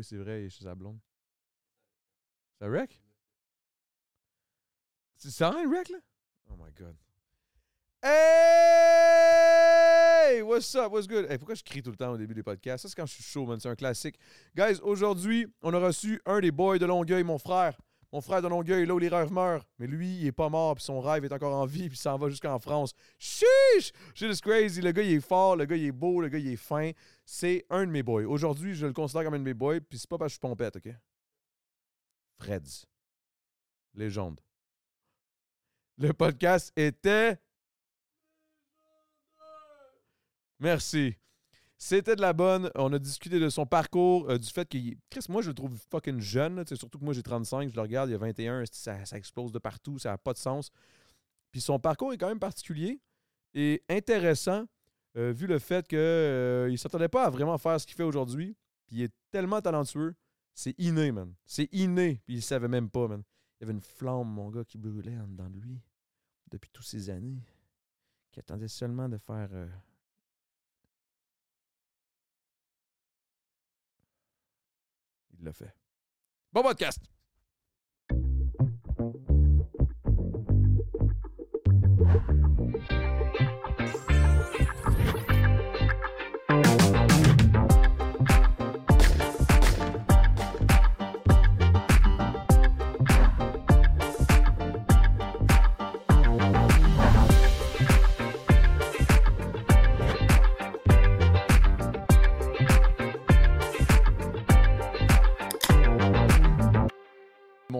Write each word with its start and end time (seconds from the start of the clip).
oui, 0.00 0.04
c'est 0.04 0.16
vrai, 0.16 0.42
il 0.42 0.46
est 0.46 0.50
chez 0.50 0.64
sa 0.64 0.74
blonde. 0.74 0.98
C'est 2.58 2.66
wreck? 2.66 3.00
C'est 5.16 5.44
un 5.44 5.68
wreck, 5.68 5.90
là? 5.90 5.98
Oh 6.48 6.56
my 6.56 6.72
god. 6.72 6.96
Hey! 8.02 9.20
What's 10.42 10.74
up? 10.74 10.90
What's 10.90 11.06
good? 11.06 11.30
Hey, 11.30 11.36
pourquoi 11.36 11.54
je 11.54 11.62
crie 11.62 11.82
tout 11.82 11.90
le 11.90 11.98
temps 11.98 12.12
au 12.12 12.16
début 12.16 12.32
des 12.32 12.42
podcasts? 12.42 12.80
Ça, 12.82 12.88
c'est 12.88 12.94
quand 12.96 13.04
je 13.04 13.12
suis 13.12 13.22
chaud, 13.22 13.44
man. 13.44 13.60
C'est 13.60 13.68
un 13.68 13.76
classique. 13.76 14.18
Guys, 14.56 14.80
aujourd'hui, 14.82 15.46
on 15.60 15.74
a 15.74 15.78
reçu 15.78 16.18
un 16.24 16.40
des 16.40 16.50
boys 16.50 16.78
de 16.78 16.86
Longueuil, 16.86 17.22
mon 17.22 17.36
frère. 17.38 17.78
Mon 18.12 18.20
frère 18.20 18.42
de 18.42 18.48
Longueuil, 18.48 18.86
là 18.86 18.94
où 18.94 18.98
les 18.98 19.08
rêves 19.08 19.30
meurent. 19.30 19.64
Mais 19.78 19.86
lui, 19.86 20.16
il 20.16 20.26
est 20.26 20.32
pas 20.32 20.48
mort, 20.48 20.74
puis 20.74 20.82
son 20.82 21.00
rêve 21.00 21.24
est 21.24 21.32
encore 21.32 21.54
en 21.54 21.64
vie, 21.64 21.88
puis 21.88 21.96
il 21.96 22.00
s'en 22.00 22.18
va 22.18 22.28
jusqu'en 22.28 22.58
France. 22.58 22.92
Chiche! 23.18 23.92
Shit 24.14 24.32
is 24.32 24.40
crazy. 24.40 24.80
Le 24.80 24.90
gars, 24.90 25.02
il 25.02 25.12
est 25.12 25.20
fort, 25.20 25.54
le 25.54 25.64
gars, 25.64 25.76
il 25.76 25.86
est 25.86 25.92
beau, 25.92 26.20
le 26.20 26.28
gars, 26.28 26.38
il 26.38 26.48
est 26.48 26.56
fin. 26.56 26.90
C'est 27.24 27.64
un 27.70 27.86
de 27.86 27.92
mes 27.92 28.02
boys. 28.02 28.24
Aujourd'hui, 28.24 28.74
je 28.74 28.86
le 28.86 28.92
considère 28.92 29.22
comme 29.22 29.34
un 29.34 29.38
de 29.38 29.44
mes 29.44 29.54
boys, 29.54 29.80
puis 29.80 29.98
c'est 29.98 30.10
pas 30.10 30.18
parce 30.18 30.30
que 30.30 30.32
je 30.32 30.38
suis 30.38 30.40
pompette, 30.40 30.76
OK? 30.76 30.92
Freds. 32.38 32.86
Légende. 33.94 34.40
Le 35.96 36.12
podcast 36.12 36.72
était. 36.76 37.38
Merci. 40.58 41.19
C'était 41.82 42.14
de 42.14 42.20
la 42.20 42.34
bonne. 42.34 42.70
On 42.74 42.92
a 42.92 42.98
discuté 42.98 43.40
de 43.40 43.48
son 43.48 43.64
parcours, 43.64 44.28
euh, 44.28 44.36
du 44.36 44.46
fait 44.50 44.68
qu'il. 44.68 44.98
Chris, 45.08 45.24
moi, 45.30 45.40
je 45.40 45.48
le 45.48 45.54
trouve 45.54 45.74
fucking 45.90 46.20
jeune. 46.20 46.62
Surtout 46.76 46.98
que 46.98 47.04
moi, 47.04 47.14
j'ai 47.14 47.22
35. 47.22 47.70
Je 47.70 47.74
le 47.74 47.80
regarde, 47.80 48.10
il 48.10 48.12
y 48.12 48.14
a 48.14 48.18
21. 48.18 48.64
Ça, 48.70 48.98
explose 49.16 49.50
de 49.50 49.58
partout. 49.58 49.98
Ça 49.98 50.10
n'a 50.10 50.18
pas 50.18 50.34
de 50.34 50.38
sens? 50.38 50.70
Puis 51.50 51.62
son 51.62 51.78
parcours 51.78 52.12
est 52.12 52.18
quand 52.18 52.28
même 52.28 52.38
particulier 52.38 53.00
et 53.54 53.82
intéressant, 53.88 54.66
euh, 55.16 55.32
vu 55.32 55.46
le 55.46 55.58
fait 55.58 55.88
qu'il 55.88 55.98
ne 55.98 56.76
s'attendait 56.76 57.08
pas 57.08 57.24
à 57.24 57.30
vraiment 57.30 57.56
faire 57.56 57.80
ce 57.80 57.86
qu'il 57.86 57.96
fait 57.96 58.02
aujourd'hui. 58.02 58.54
Puis 58.86 58.96
il 58.96 59.02
est 59.04 59.14
tellement 59.30 59.62
talentueux. 59.62 60.14
C'est 60.54 60.78
inné, 60.78 61.12
man. 61.12 61.32
C'est 61.46 61.70
inné. 61.72 62.20
Puis 62.26 62.36
il 62.36 62.42
savait 62.42 62.68
même 62.68 62.90
pas, 62.90 63.08
man. 63.08 63.22
Il 63.58 63.62
y 63.62 63.64
avait 63.64 63.72
une 63.72 63.80
flamme, 63.80 64.28
mon 64.28 64.50
gars, 64.50 64.64
qui 64.64 64.76
brûlait 64.76 65.18
en 65.18 65.26
dedans 65.26 65.48
de 65.48 65.58
lui 65.58 65.80
depuis 66.50 66.70
toutes 66.70 66.86
ces 66.86 67.08
années. 67.08 67.42
Qui 68.32 68.40
attendait 68.40 68.68
seulement 68.68 69.08
de 69.08 69.16
faire. 69.16 69.48
Il 75.40 75.46
l'a 75.46 75.54
fait. 75.54 75.74
Bon 76.52 76.62
podcast! 76.62 77.00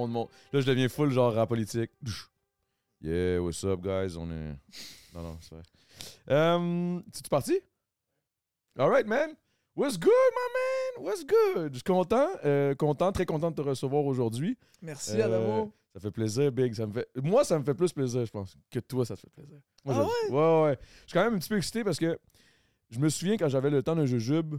Mon, 0.01 0.09
mon- 0.09 0.29
Là, 0.53 0.61
je 0.61 0.67
deviens 0.67 0.89
full 0.89 1.11
genre 1.11 1.33
rap 1.34 1.48
politique. 1.48 1.91
Yeah, 3.03 3.41
what's 3.41 3.65
up, 3.65 3.81
guys? 3.81 4.17
On 4.17 4.31
est. 4.31 4.55
Non, 5.15 5.23
non, 5.23 5.39
c'est 5.41 5.55
vrai. 5.55 5.62
Euh, 6.31 7.01
tu 7.12 7.23
parti? 7.31 7.59
Alright, 8.78 9.06
man. 9.06 9.34
What's 9.77 9.98
good, 9.98 10.11
my 10.11 11.03
man? 11.03 11.06
What's 11.06 11.25
good? 11.25 11.71
Je 11.73 11.77
suis 11.78 11.83
content, 11.84 12.28
euh, 12.45 12.75
content, 12.75 13.12
très 13.12 13.25
content 13.27 13.51
de 13.51 13.56
te 13.56 13.62
recevoir 13.62 14.05
aujourd'hui. 14.05 14.59
Merci, 14.83 15.12
Euh, 15.21 15.25
Adamo. 15.25 15.73
Ça 15.95 16.01
fait 16.01 16.11
plaisir, 16.11 16.53
Big. 16.53 16.75
Ça 16.75 16.87
me 16.87 16.93
fait... 16.93 17.09
Moi, 17.17 17.43
ça 17.45 17.59
me 17.59 17.65
fait 17.65 17.75
plus 17.75 17.93
plaisir, 17.93 18.25
je 18.25 18.31
pense, 18.31 18.56
que 18.71 18.78
toi, 18.81 19.05
ça 19.05 19.17
te 19.17 19.21
fait 19.21 19.31
plaisir. 19.31 19.59
Moi, 19.84 19.95
Ah 19.98 20.06
je- 20.28 20.32
ouais? 20.32 20.62
Ouais, 20.69 20.78
Je 21.03 21.11
suis 21.11 21.12
quand 21.15 21.25
même 21.25 21.34
un 21.34 21.38
petit 21.38 21.49
peu 21.49 21.56
excité 21.56 21.82
parce 21.82 21.99
que 21.99 22.19
je 22.91 22.99
me 22.99 23.09
souviens 23.09 23.37
quand 23.37 23.49
j'avais 23.49 23.71
le 23.71 23.82
temps 23.82 23.97
d'un 23.97 24.06
jujube, 24.06 24.56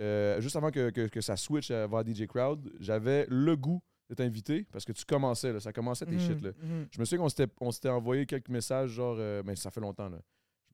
euh, 0.00 0.40
juste 0.40 0.56
avant 0.56 0.70
que, 0.70 0.90
que- 0.90 1.08
que 1.08 1.20
ça 1.20 1.36
switch 1.36 1.70
vers 1.70 2.04
DJ 2.04 2.26
Crowd, 2.26 2.70
j'avais 2.80 3.26
le 3.30 3.56
goût 3.56 3.80
de 4.08 4.14
t'inviter 4.14 4.66
parce 4.72 4.84
que 4.84 4.92
tu 4.92 5.04
commençais, 5.04 5.52
là, 5.52 5.60
ça 5.60 5.72
commençait 5.72 6.06
tes 6.06 6.12
Mhm, 6.14 6.20
shit. 6.20 6.40
Là. 6.42 6.50
mhm. 6.62 6.86
Je 6.92 7.00
me 7.00 7.04
souviens 7.04 7.26
qu'on 7.58 7.70
s'était, 7.72 7.88
envoyé 7.88 8.24
quelques 8.26 8.48
messages, 8.48 8.90
genre, 8.90 9.16
euh, 9.18 9.42
mais 9.44 9.56
ça 9.56 9.70
fait 9.70 9.80
longtemps. 9.80 10.08
Là. 10.08 10.18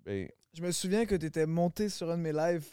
Ben, 0.04 0.28
Je 0.52 0.62
me 0.62 0.70
souviens 0.70 1.06
que 1.06 1.14
tu 1.14 1.26
étais 1.26 1.46
monté 1.46 1.88
sur 1.88 2.10
un 2.10 2.16
de 2.18 2.22
mes 2.22 2.32
lives. 2.32 2.66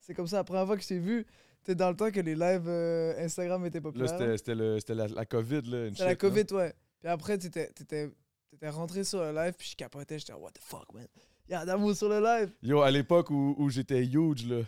C'est 0.00 0.14
comme 0.14 0.26
ça, 0.26 0.36
la 0.38 0.44
première 0.44 0.66
fois 0.66 0.76
que 0.76 0.82
je 0.82 0.88
t'ai 0.88 0.98
vu, 0.98 1.24
t'es 1.64 1.74
dans 1.74 1.88
le 1.90 1.96
temps 1.96 2.10
que 2.10 2.20
les 2.20 2.34
lives 2.34 2.66
euh, 2.68 3.24
Instagram 3.24 3.64
étaient 3.64 3.78
là, 3.78 3.82
populaires. 3.82 4.36
c'était, 4.36 4.78
c'était, 4.78 4.94
la, 4.94 5.08
la 5.08 5.24
COVID. 5.24 5.62
Là, 5.62 5.88
C'était 5.90 6.02
la 6.04 6.08
là. 6.10 6.16
COVID, 6.16 6.44
ouais. 6.52 6.74
Puis 7.00 7.08
après, 7.08 7.38
t'étais, 7.38 7.70
t'étais 7.72 8.10
rentré 8.68 9.04
sur 9.04 9.20
le 9.20 9.32
live, 9.32 9.54
puis 9.56 9.68
je 9.70 9.76
capotais. 9.76 10.18
J'étais, 10.18 10.34
what 10.34 10.50
the 10.50 10.58
fuck, 10.60 10.92
man? 10.92 11.06
Y'a 11.48 11.60
Adamo 11.60 11.94
sur 11.94 12.08
le 12.08 12.20
live. 12.20 12.52
Yo, 12.62 12.80
à 12.82 12.90
l'époque 12.90 13.30
où, 13.30 13.54
où 13.58 13.70
j'étais 13.70 14.04
huge, 14.04 14.46
là. 14.46 14.62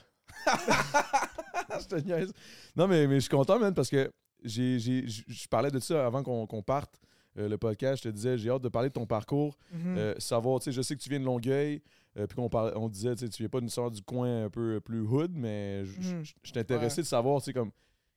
je 1.80 1.86
te 1.86 1.94
niaise. 1.96 2.32
Non, 2.76 2.86
mais, 2.88 3.06
mais 3.06 3.16
je 3.16 3.20
suis 3.20 3.28
content, 3.30 3.58
man, 3.58 3.74
parce 3.74 3.88
que 3.90 4.10
je 4.44 5.48
parlais 5.48 5.70
de 5.70 5.78
ça 5.78 6.06
avant 6.06 6.22
qu'on, 6.22 6.62
parte 6.62 7.00
euh, 7.38 7.48
le 7.48 7.58
podcast. 7.58 8.02
Je 8.04 8.08
te 8.10 8.14
disais, 8.14 8.38
j'ai 8.38 8.50
hâte 8.50 8.62
de 8.62 8.68
parler 8.68 8.88
de 8.90 8.94
ton 8.94 9.06
parcours. 9.06 9.56
Mhm. 9.72 9.96
Euh, 9.98 10.14
savoir, 10.18 10.60
tu 10.60 10.64
sais, 10.64 10.72
je 10.72 10.82
sais 10.82 10.94
que 10.96 11.00
tu 11.02 11.08
viens 11.08 11.18
de 11.20 11.24
Longueuil, 11.24 11.82
euh, 12.16 12.26
puis 12.26 12.36
qu'on 12.36 12.48
on 12.76 12.88
disait, 12.88 13.14
tu 13.16 13.26
viens 13.38 13.48
pas 13.48 13.60
d'une 13.60 13.68
sorte 13.68 13.94
du 13.94 14.02
coin 14.02 14.44
un 14.44 14.50
peu 14.50 14.80
plus 14.80 15.00
hood, 15.00 15.32
mais 15.34 15.84
je 15.84 16.00
je- 16.00 16.22
je 16.22 16.50
suis 16.50 16.58
intéressé 16.58 16.98
Ouais. 16.98 17.02
de 17.02 17.08
savoir, 17.08 17.40
tu 17.40 17.46
sais, 17.46 17.52
comme, 17.52 17.72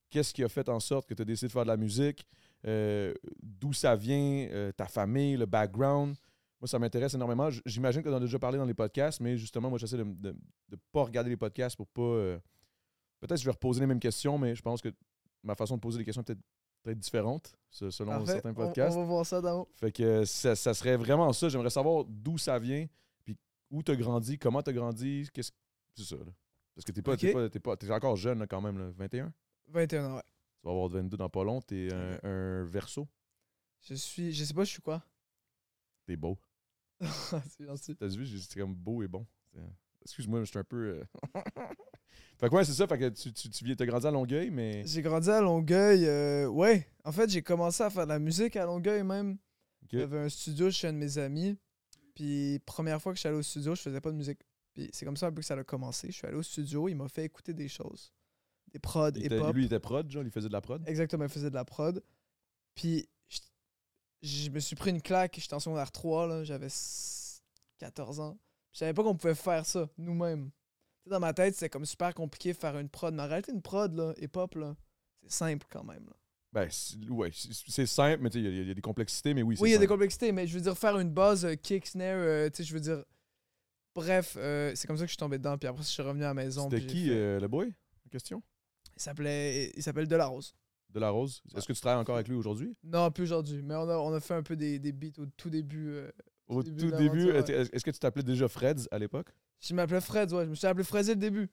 qu'est-ce 0.10 0.34
qui 0.34 0.44
a 0.44 0.50
fait 0.50 0.70
en 0.70 0.80
sorte 0.80 1.08
que 1.10 1.14
tu 1.14 1.22
as 1.22 1.26
décidé 1.26 1.48
de 1.48 1.52
faire 1.52 1.64
de 1.64 1.68
la 1.70 1.78
musique, 1.78 2.26
d'où 3.42 3.74
ça 3.74 3.96
vient, 3.96 4.48
ta 4.76 4.86
famille, 4.86 5.36
le 5.38 5.46
background. 5.46 6.16
Moi, 6.60 6.68
ça 6.68 6.80
m'intéresse 6.80 7.14
énormément. 7.14 7.50
J'imagine 7.66 8.02
que 8.02 8.10
tu 8.10 8.14
en 8.14 8.18
as 8.18 8.22
déjà 8.22 8.40
parlé 8.40 8.58
dans 8.58 8.66
les 8.66 8.74
podcasts, 8.74 9.20
mais 9.22 9.38
justement, 9.38 9.70
moi, 9.70 9.78
j'essaie 9.78 9.98
de 9.98 10.04
ne 10.04 10.76
pas 10.92 11.04
regarder 11.04 11.30
les 11.30 11.38
podcasts 11.38 11.76
pour 11.76 11.88
pas. 11.88 12.38
Peut-être 13.20 13.36
que 13.36 13.42
je 13.42 13.46
vais 13.46 13.52
reposer 13.52 13.80
les 13.80 13.88
mêmes 13.88 14.00
questions, 14.00 14.38
mais 14.38 14.54
je 14.56 14.62
pense 14.62 14.82
que 14.82 14.90
ma 15.48 15.56
façon 15.56 15.76
de 15.76 15.82
poser 15.82 15.98
les 16.00 16.06
questions 16.06 16.22
est 16.22 16.26
peut-être 16.26 16.42
peut-être 16.84 17.00
différente 17.00 17.58
se- 17.70 17.90
selon 17.90 18.12
Parfait. 18.12 18.34
certains 18.34 18.54
podcasts. 18.54 18.96
On, 18.96 19.02
va 19.02 19.06
voir 19.06 19.26
ça, 19.26 19.38
Adamo. 19.38 19.68
Fait 19.76 19.92
que 19.92 20.24
ça, 20.26 20.56
ça 20.56 20.74
serait 20.74 20.96
vraiment 20.96 21.34
ça. 21.34 21.50
J'aimerais 21.50 21.70
savoir 21.70 22.06
d'où 22.06 22.38
ça 22.38 22.60
vient, 22.60 22.86
puis 23.26 23.36
où 23.72 23.82
tu 23.84 23.92
as 23.92 23.96
grandi, 23.96 24.38
comment 24.38 24.62
tu 24.62 24.70
as 24.70 24.74
grandi. 24.74 25.28
Qu'est-ce 25.34 25.52
c'est 25.96 26.04
ça, 26.04 26.16
là. 26.18 26.32
Parce 26.76 26.86
que 26.86 26.92
t'es 26.92 27.02
pas, 27.02 27.18
t'es 27.18 27.30
Ok. 27.30 27.34
pas, 27.34 27.50
t'es 27.50 27.60
pas- 27.60 27.76
t'es 27.76 27.92
encore 27.92 28.16
jeune 28.16 28.38
là, 28.40 28.46
quand 28.48 28.62
même, 28.62 28.78
là, 28.78 28.90
21. 28.96 29.34
21 29.70 30.06
ans, 30.06 30.16
ouais. 30.18 30.24
Tu 30.62 30.66
vas 30.68 30.72
avoir 30.72 30.88
22 30.88 31.18
dans 31.18 31.30
pas 31.30 31.44
long. 31.44 31.60
T'es 31.62 31.92
un, 31.92 32.20
un 32.24 32.64
verso. 32.66 33.08
Je 33.82 33.96
suis, 33.96 34.32
je 34.32 34.44
sais 34.44 34.54
pas, 34.54 34.64
je 34.64 34.72
suis 34.72 34.82
quoi. 34.82 35.04
T'es 36.06 36.16
beau. 36.16 36.38
c'est 37.02 37.66
gentil. 37.66 37.96
T'as 37.96 38.08
vu, 38.08 38.28
c'est 38.40 38.60
comme 38.60 38.76
beau 38.76 39.02
et 39.04 39.08
bon. 39.08 39.26
Excuse-moi, 40.04 40.40
mais 40.40 40.46
je 40.46 40.52
suis 40.52 40.60
un 40.60 40.64
peu. 40.64 40.78
euh, 41.00 41.04
fait 42.38 42.50
que 42.50 42.56
ouais, 42.56 42.64
c'est 42.66 42.74
ça. 42.74 42.88
Fait 42.88 42.98
que 42.98 43.10
tu, 43.10 43.34
tu, 43.34 43.50
tu 43.50 43.66
viens, 43.66 43.76
t'as 43.76 43.86
grandi 43.86 44.08
à 44.08 44.12
Longueuil, 44.12 44.50
mais. 44.52 44.84
J'ai 44.86 45.02
grandi 45.02 45.30
à 45.30 45.42
Longueuil. 45.42 46.06
euh, 46.06 46.48
ouais, 46.48 46.88
en 47.04 47.12
fait, 47.12 47.30
j'ai 47.30 47.42
commencé 47.42 47.84
à 47.84 47.90
faire 47.90 48.04
de 48.06 48.10
la 48.10 48.20
musique 48.20 48.56
à 48.56 48.66
Longueuil 48.66 49.04
même. 49.04 49.38
Ok. 49.84 49.90
J'avais 50.00 50.20
un 50.20 50.30
studio 50.30 50.70
chez 50.72 50.88
un 50.88 50.94
de 50.94 50.98
mes 50.98 51.18
amis. 51.18 51.58
Puis, 52.16 52.60
première 52.66 53.02
fois 53.02 53.12
que 53.12 53.18
je 53.18 53.22
suis 53.22 53.30
allé 53.30 53.38
au 53.38 53.44
studio, 53.44 53.76
je 53.76 53.82
faisais 53.82 54.02
pas 54.02 54.12
de 54.12 54.18
musique. 54.18 54.40
Puis, 54.74 54.90
c'est 54.94 55.06
comme 55.06 55.18
ça 55.18 55.28
un 55.28 55.32
peu 55.32 55.42
que 55.42 55.46
ça 55.46 55.54
a 55.56 55.64
commencé. 55.64 56.08
Je 56.08 56.14
suis 56.18 56.26
allé 56.28 56.36
au 56.38 56.44
studio, 56.44 56.88
il 56.90 56.96
m'a 56.96 57.08
fait 57.08 57.26
écouter 57.26 57.54
des 57.54 57.68
choses. 57.68 58.12
Des 58.72 58.80
prods, 58.80 59.10
et 59.16 59.30
pop. 59.30 59.56
lui, 59.56 59.64
il 59.64 59.66
était 59.68 59.80
prod, 59.80 60.10
genre, 60.10 60.24
il 60.24 60.32
faisait 60.32 60.48
de 60.50 60.54
la 60.54 60.62
prod? 60.62 60.84
Exactement, 60.88 61.24
il 61.26 61.30
faisait 61.30 61.50
de 61.50 61.56
la 61.56 61.64
prod. 61.66 62.04
Puis, 62.76 63.08
je, 63.30 63.40
je 64.24 64.50
me 64.50 64.60
suis 64.60 64.76
pris 64.76 64.90
une 64.90 65.02
claque. 65.02 65.38
J'étais 65.40 65.54
en 65.54 65.60
secondaire 65.60 65.92
3, 65.92 66.28
là. 66.28 66.44
J'avais 66.44 66.66
s- 66.68 67.42
14 67.78 68.20
ans. 68.20 68.38
Je 68.78 68.82
savais 68.82 68.94
pas 68.94 69.02
qu'on 69.02 69.16
pouvait 69.16 69.34
faire 69.34 69.66
ça 69.66 69.90
nous-mêmes. 69.98 70.52
Dans 71.08 71.20
ma 71.20 71.34
tête, 71.34 71.56
c'était 71.56 71.68
comme 71.70 71.84
super 71.88 72.14
compliqué 72.14 72.54
de 72.54 72.58
faire 72.58 72.78
une 72.78 72.90
prod. 72.90 73.12
Mais 73.12 73.24
en 73.24 73.28
réalité, 73.28 73.52
une 73.52 73.64
prod, 73.64 73.92
là, 73.96 74.14
et 74.18 74.28
pop, 74.28 74.54
là, 74.54 74.76
c'est 75.24 75.32
simple 75.32 75.66
quand 75.68 75.84
même. 75.84 76.06
Là. 76.06 76.14
Ben, 76.54 76.70
c'est- 76.70 76.96
ouais, 77.10 77.32
c'est 77.34 77.52
c'est 77.72 77.88
simple, 77.88 78.22
mais 78.22 78.30
tu 78.30 78.38
sais, 78.38 78.44
il 78.44 78.46
y, 78.56 78.60
a- 78.60 78.62
il 78.62 78.68
y 78.68 78.72
a 78.72 78.74
des 78.76 78.82
complexités, 78.82 79.34
mais 79.34 79.42
oui, 79.42 79.58
c'est 79.58 79.64
Oui, 79.64 79.70
il 79.70 79.74
y 79.74 79.76
a 79.76 79.80
des 79.80 79.88
complexités, 79.88 80.32
mais 80.32 80.46
je 80.46 80.54
veux 80.54 80.62
dire, 80.62 80.78
faire 80.78 81.00
une 81.00 81.10
base 81.10 81.44
euh, 81.44 81.56
kick, 81.56 81.88
snare, 81.88 82.18
euh, 82.20 82.50
tu 82.52 82.58
sais, 82.58 82.64
je 82.66 82.74
veux 82.76 82.80
dire. 82.80 83.04
Bref, 83.96 84.36
euh, 84.40 84.74
c'est 84.76 84.86
comme 84.86 84.96
ça 84.98 85.06
que 85.06 85.08
je 85.08 85.14
suis 85.14 85.18
tombé 85.18 85.40
dedans. 85.40 85.58
Puis 85.58 85.68
après, 85.68 85.82
je 85.82 85.88
suis 85.88 86.04
revenu 86.04 86.24
à 86.24 86.28
la 86.28 86.34
maison. 86.36 86.70
C'était 86.70 86.86
qui, 86.86 87.08
fait- 87.08 87.16
euh, 87.16 87.40
le 87.40 87.48
boy, 87.48 87.74
en 88.06 88.10
question? 88.12 88.44
Il 88.96 89.02
s'appelait 89.02 89.72
il 89.76 89.82
s'appelle 89.82 90.08
Delarose. 90.08 90.54
De 90.90 91.00
la 91.00 91.10
Rose. 91.10 91.42
Est-ce 91.56 91.66
que 91.68 91.74
tu 91.74 91.82
travailles 91.82 92.00
encore 92.00 92.16
avec 92.16 92.28
lui 92.28 92.36
aujourd'hui? 92.36 92.76
Non, 92.84 93.10
plus 93.10 93.24
aujourd'hui. 93.24 93.62
Mais 93.64 93.74
on 93.76 93.90
a, 93.90 93.98
on 93.98 94.14
a 94.14 94.20
fait 94.20 94.36
un 94.36 94.44
peu 94.44 94.56
des, 94.56 94.78
des 94.80 94.92
beats 94.92 95.20
au 95.20 95.26
tout 95.26 95.50
début. 95.50 95.98
Au 96.48 96.64
début 96.64 96.78
tout 96.86 96.92
de 96.92 96.98
début, 96.98 97.30
est-ce 97.32 97.84
que 97.84 97.92
tu 97.92 98.00
t'appelais 98.00 98.24
déjà 98.24 98.48
Freds 98.48 98.88
à 98.92 98.98
l'époque? 99.00 99.28
Je 99.60 99.74
m'appelais 99.74 100.02
Fred, 100.02 100.32
ouais. 100.32 100.46
Je 100.46 100.50
me 100.50 100.56
suis 100.56 100.68
appelé 100.68 100.84
Fred 100.84 101.06
dès 101.06 101.14
le 101.14 101.20
début. 101.20 101.50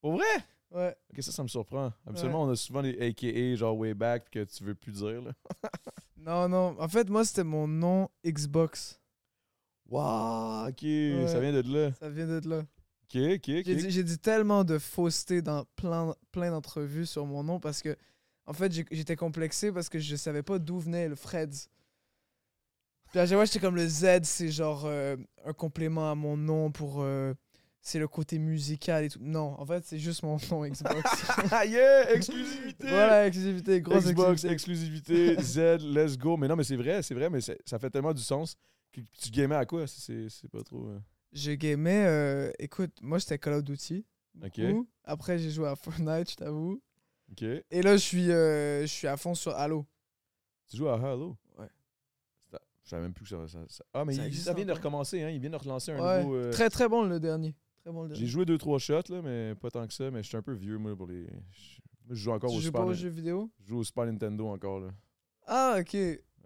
Pour 0.00 0.12
vrai? 0.12 0.24
Ouais. 0.70 0.94
Ok, 1.10 1.22
ça, 1.22 1.32
ça 1.32 1.42
me 1.42 1.48
surprend. 1.48 1.92
Habituellement, 2.06 2.42
on 2.42 2.50
a 2.50 2.56
souvent 2.56 2.82
des 2.82 2.98
AKA, 3.00 3.54
genre 3.56 3.76
way 3.78 3.94
back, 3.94 4.28
que 4.30 4.44
tu 4.44 4.64
veux 4.64 4.74
plus 4.74 4.92
dire, 4.92 5.22
là. 5.22 5.32
Non, 6.16 6.48
non. 6.48 6.74
En 6.80 6.88
fait, 6.88 7.10
moi, 7.10 7.22
c'était 7.24 7.44
mon 7.44 7.68
nom 7.68 8.08
Xbox. 8.26 8.98
Wow, 9.90 10.68
ok, 10.68 10.82
Ouais. 10.82 11.26
ça 11.28 11.38
vient 11.38 11.52
de 11.52 11.60
là. 11.72 11.92
Ça 12.00 12.08
vient 12.08 12.26
d'être 12.26 12.46
là. 12.46 12.60
Ok, 13.04 13.16
ok, 13.16 13.48
ok. 13.58 13.78
J'ai 13.88 14.02
dit, 14.02 14.18
tellement 14.18 14.64
de 14.64 14.78
fausseté 14.78 15.42
dans 15.42 15.64
plein, 15.76 16.14
plein 16.32 16.50
d'entrevues 16.50 17.06
sur 17.06 17.26
mon 17.26 17.44
nom 17.44 17.60
parce 17.60 17.82
que, 17.82 17.94
en 18.46 18.52
fait, 18.54 18.72
j'étais 18.90 19.16
complexé 19.16 19.70
parce 19.70 19.88
que 19.90 19.98
je 19.98 20.16
savais 20.16 20.42
pas 20.42 20.58
d'où 20.58 20.78
venait 20.78 21.08
le 21.08 21.14
Freds. 21.14 21.68
Puis 23.14 23.20
à 23.20 23.26
chaque 23.28 23.36
fois, 23.36 23.44
j'étais 23.44 23.60
comme 23.60 23.76
le 23.76 23.86
Z, 23.86 24.24
c'est 24.24 24.50
genre 24.50 24.86
euh, 24.86 25.14
un 25.44 25.52
complément 25.52 26.10
à 26.10 26.16
mon 26.16 26.36
nom 26.36 26.72
pour. 26.72 27.00
euh, 27.02 27.32
c'est 27.80 28.00
le 28.00 28.08
côté 28.08 28.40
musical 28.40 29.04
et 29.04 29.08
tout. 29.08 29.20
Non, 29.22 29.54
en 29.56 29.64
fait, 29.64 29.84
c'est 29.86 30.00
juste 30.00 30.24
mon 30.24 30.36
nom 30.50 30.66
Xbox. 30.66 31.00
Ah 31.52 31.64
yeah, 31.64 32.12
exclusivité. 32.12 32.88
voilà, 32.88 33.28
exclusivité, 33.28 33.80
grosse 33.80 34.06
Xbox, 34.06 34.42
exclusivité. 34.42 35.40
Z, 35.40 35.78
let's 35.82 36.18
go. 36.18 36.36
Mais 36.36 36.48
non, 36.48 36.56
mais 36.56 36.64
c'est 36.64 36.74
vrai, 36.74 37.04
c'est 37.04 37.14
vrai, 37.14 37.30
mais 37.30 37.40
ça 37.40 37.78
fait 37.78 37.88
tellement 37.88 38.12
du 38.12 38.20
sens. 38.20 38.56
Que 38.90 39.00
tu 39.16 39.30
gamais 39.30 39.54
à 39.54 39.64
quoi? 39.64 39.86
C'est 39.86 40.50
pas 40.50 40.64
trop. 40.64 40.88
euh, 40.88 40.98
Je 41.32 41.52
gamais, 41.52 42.52
écoute, 42.58 42.96
moi 43.00 43.18
j'étais 43.18 43.38
Call 43.38 43.52
of 43.54 43.62
Duty. 43.62 44.04
Ok. 44.42 44.60
beaucoup. 44.60 44.88
Après, 45.04 45.38
j'ai 45.38 45.52
joué 45.52 45.68
à 45.68 45.76
Fortnite, 45.76 46.32
je 46.32 46.34
t'avoue. 46.34 46.82
Ok. 47.30 47.44
Et 47.44 47.80
là, 47.82 47.92
je 47.92 48.02
suis, 48.02 48.24
je 48.26 48.86
suis 48.88 49.06
à 49.06 49.16
fond 49.16 49.36
sur 49.36 49.54
Halo. 49.54 49.86
Tu 50.68 50.78
joues 50.78 50.88
à 50.88 50.94
Halo? 50.96 51.36
Je 52.84 52.90
savais 52.90 53.02
même 53.02 53.12
plus 53.14 53.24
que 53.24 53.30
ça. 53.30 53.48
ça- 53.48 53.64
ça- 53.68 53.84
Ah, 53.94 54.04
mais 54.04 54.14
Ça 54.14 54.22
il- 54.22 54.26
existe 54.28 54.44
ça 54.44 54.52
vient 54.54 54.64
de 54.66 54.72
recommencer, 54.72 55.22
hein. 55.22 55.30
Il 55.30 55.40
vient 55.40 55.50
de 55.50 55.56
relancer 55.56 55.92
un 55.92 56.00
Ouais, 56.04 56.22
nouveau. 56.22 56.34
euh, 56.36 56.52
Très 56.52 56.68
très 56.70 56.88
bon 56.88 57.02
le 57.04 57.18
dernier. 57.18 57.56
Très 57.82 57.90
bon 57.92 58.02
le 58.02 58.08
J'ai 58.10 58.14
dernier. 58.14 58.26
joué 58.28 58.44
2-3 58.44 58.78
shots, 58.78 59.10
là, 59.10 59.22
mais 59.22 59.54
pas 59.54 59.70
tant 59.70 59.86
que 59.86 59.92
ça. 59.94 60.10
Mais 60.10 60.22
je 60.22 60.28
suis 60.28 60.36
un 60.36 60.42
peu 60.42 60.52
vieux, 60.52 60.76
moi, 60.78 60.94
pour 60.96 61.06
les. 61.06 61.26
je- 61.50 62.14
joue 62.14 62.32
encore 62.32 62.50
Tu 62.50 62.56
au 62.56 62.60
joues 62.60 62.66
Super. 62.66 62.80
pas 62.82 62.86
aux 62.86 62.90
Nin- 62.90 62.94
jeux 62.96 63.08
vidéo? 63.08 63.50
Je 63.60 63.68
joue 63.68 63.78
au 63.78 63.84
Super 63.84 64.04
Nintendo 64.06 64.46
encore, 64.48 64.80
là. 64.80 64.88
Ah, 65.46 65.76
ok. 65.80 65.96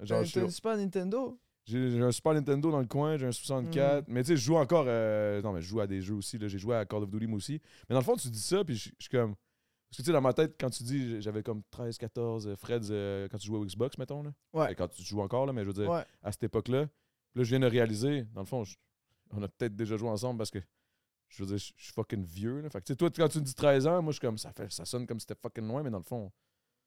Genre, 0.02 0.24
je 0.24 0.40
une 0.40 0.50
Super 0.50 0.76
Nintendo? 0.76 1.38
J'ai 1.64 1.90
j'ai 1.90 2.00
un 2.00 2.12
Super 2.12 2.32
Nintendo 2.34 2.70
dans 2.70 2.80
le 2.80 2.86
coin, 2.86 3.16
j'ai 3.18 3.26
un 3.26 3.30
Hmm. 3.30 3.32
64. 3.32 4.04
Mais 4.08 4.22
tu 4.22 4.28
sais, 4.28 4.36
je 4.36 4.42
joue 4.42 4.56
encore. 4.56 4.84
euh, 4.88 5.42
Non, 5.42 5.52
mais 5.52 5.60
je 5.60 5.66
joue 5.68 5.80
à 5.80 5.86
des 5.86 6.00
jeux 6.00 6.14
aussi. 6.14 6.38
là. 6.38 6.48
J'ai 6.48 6.58
joué 6.58 6.76
à 6.76 6.84
Call 6.86 7.02
of 7.02 7.10
Duty, 7.10 7.26
moi 7.26 7.36
aussi. 7.36 7.60
Mais 7.88 7.94
dans 7.94 8.00
le 8.00 8.04
fond, 8.04 8.16
tu 8.16 8.28
dis 8.30 8.40
ça, 8.40 8.64
puis 8.64 8.74
je 8.76 8.90
suis 8.98 9.10
comme. 9.10 9.34
Parce 9.90 9.96
que 9.98 10.02
tu 10.02 10.06
sais, 10.06 10.12
dans 10.12 10.20
ma 10.20 10.34
tête, 10.34 10.56
quand 10.60 10.68
tu 10.70 10.82
dis 10.82 11.20
j'avais 11.22 11.42
comme 11.42 11.62
13, 11.70 11.96
14 11.96 12.46
euh, 12.46 12.56
Freds 12.56 12.90
euh, 12.90 13.26
quand 13.30 13.38
tu 13.38 13.46
jouais 13.46 13.58
au 13.58 13.64
Xbox, 13.64 13.96
mettons. 13.98 14.22
Là. 14.22 14.32
Ouais. 14.52 14.72
Et 14.72 14.74
Quand 14.74 14.88
tu 14.88 15.02
joues 15.02 15.20
encore, 15.22 15.46
là, 15.46 15.52
mais 15.52 15.62
je 15.62 15.68
veux 15.68 15.72
dire, 15.72 15.88
Ouais. 15.90 16.04
à 16.22 16.30
cette 16.32 16.42
époque-là. 16.44 16.82
Là, 17.34 17.44
je 17.44 17.48
viens 17.50 17.60
de 17.60 17.66
réaliser, 17.66 18.24
dans 18.34 18.40
le 18.42 18.46
fond, 18.46 18.64
je- 18.64 18.76
on 19.30 19.42
a 19.42 19.48
peut-être 19.48 19.74
déjà 19.76 19.96
joué 19.96 20.08
ensemble 20.08 20.38
parce 20.38 20.50
que. 20.50 20.58
Je 21.30 21.42
veux 21.42 21.46
dire, 21.48 21.58
je 21.58 21.72
je 21.76 21.84
suis 21.84 21.92
fucking 21.92 22.24
vieux. 22.24 22.60
Là. 22.62 22.70
Fait 22.70 22.80
que, 22.80 22.84
tu 22.86 22.92
sais, 22.92 22.96
toi, 22.96 23.10
quand 23.14 23.28
tu 23.28 23.38
me 23.38 23.44
dis 23.44 23.54
13 23.54 23.86
ans, 23.86 24.00
moi, 24.02 24.12
je 24.12 24.16
suis 24.18 24.20
comme. 24.26 24.38
Ça, 24.38 24.50
fait, 24.52 24.70
ça 24.72 24.84
sonne 24.86 25.06
comme 25.06 25.20
si 25.20 25.26
c'était 25.28 25.38
fucking 25.40 25.66
loin, 25.66 25.82
mais 25.82 25.90
dans 25.90 25.98
le 25.98 26.02
fond, 26.04 26.32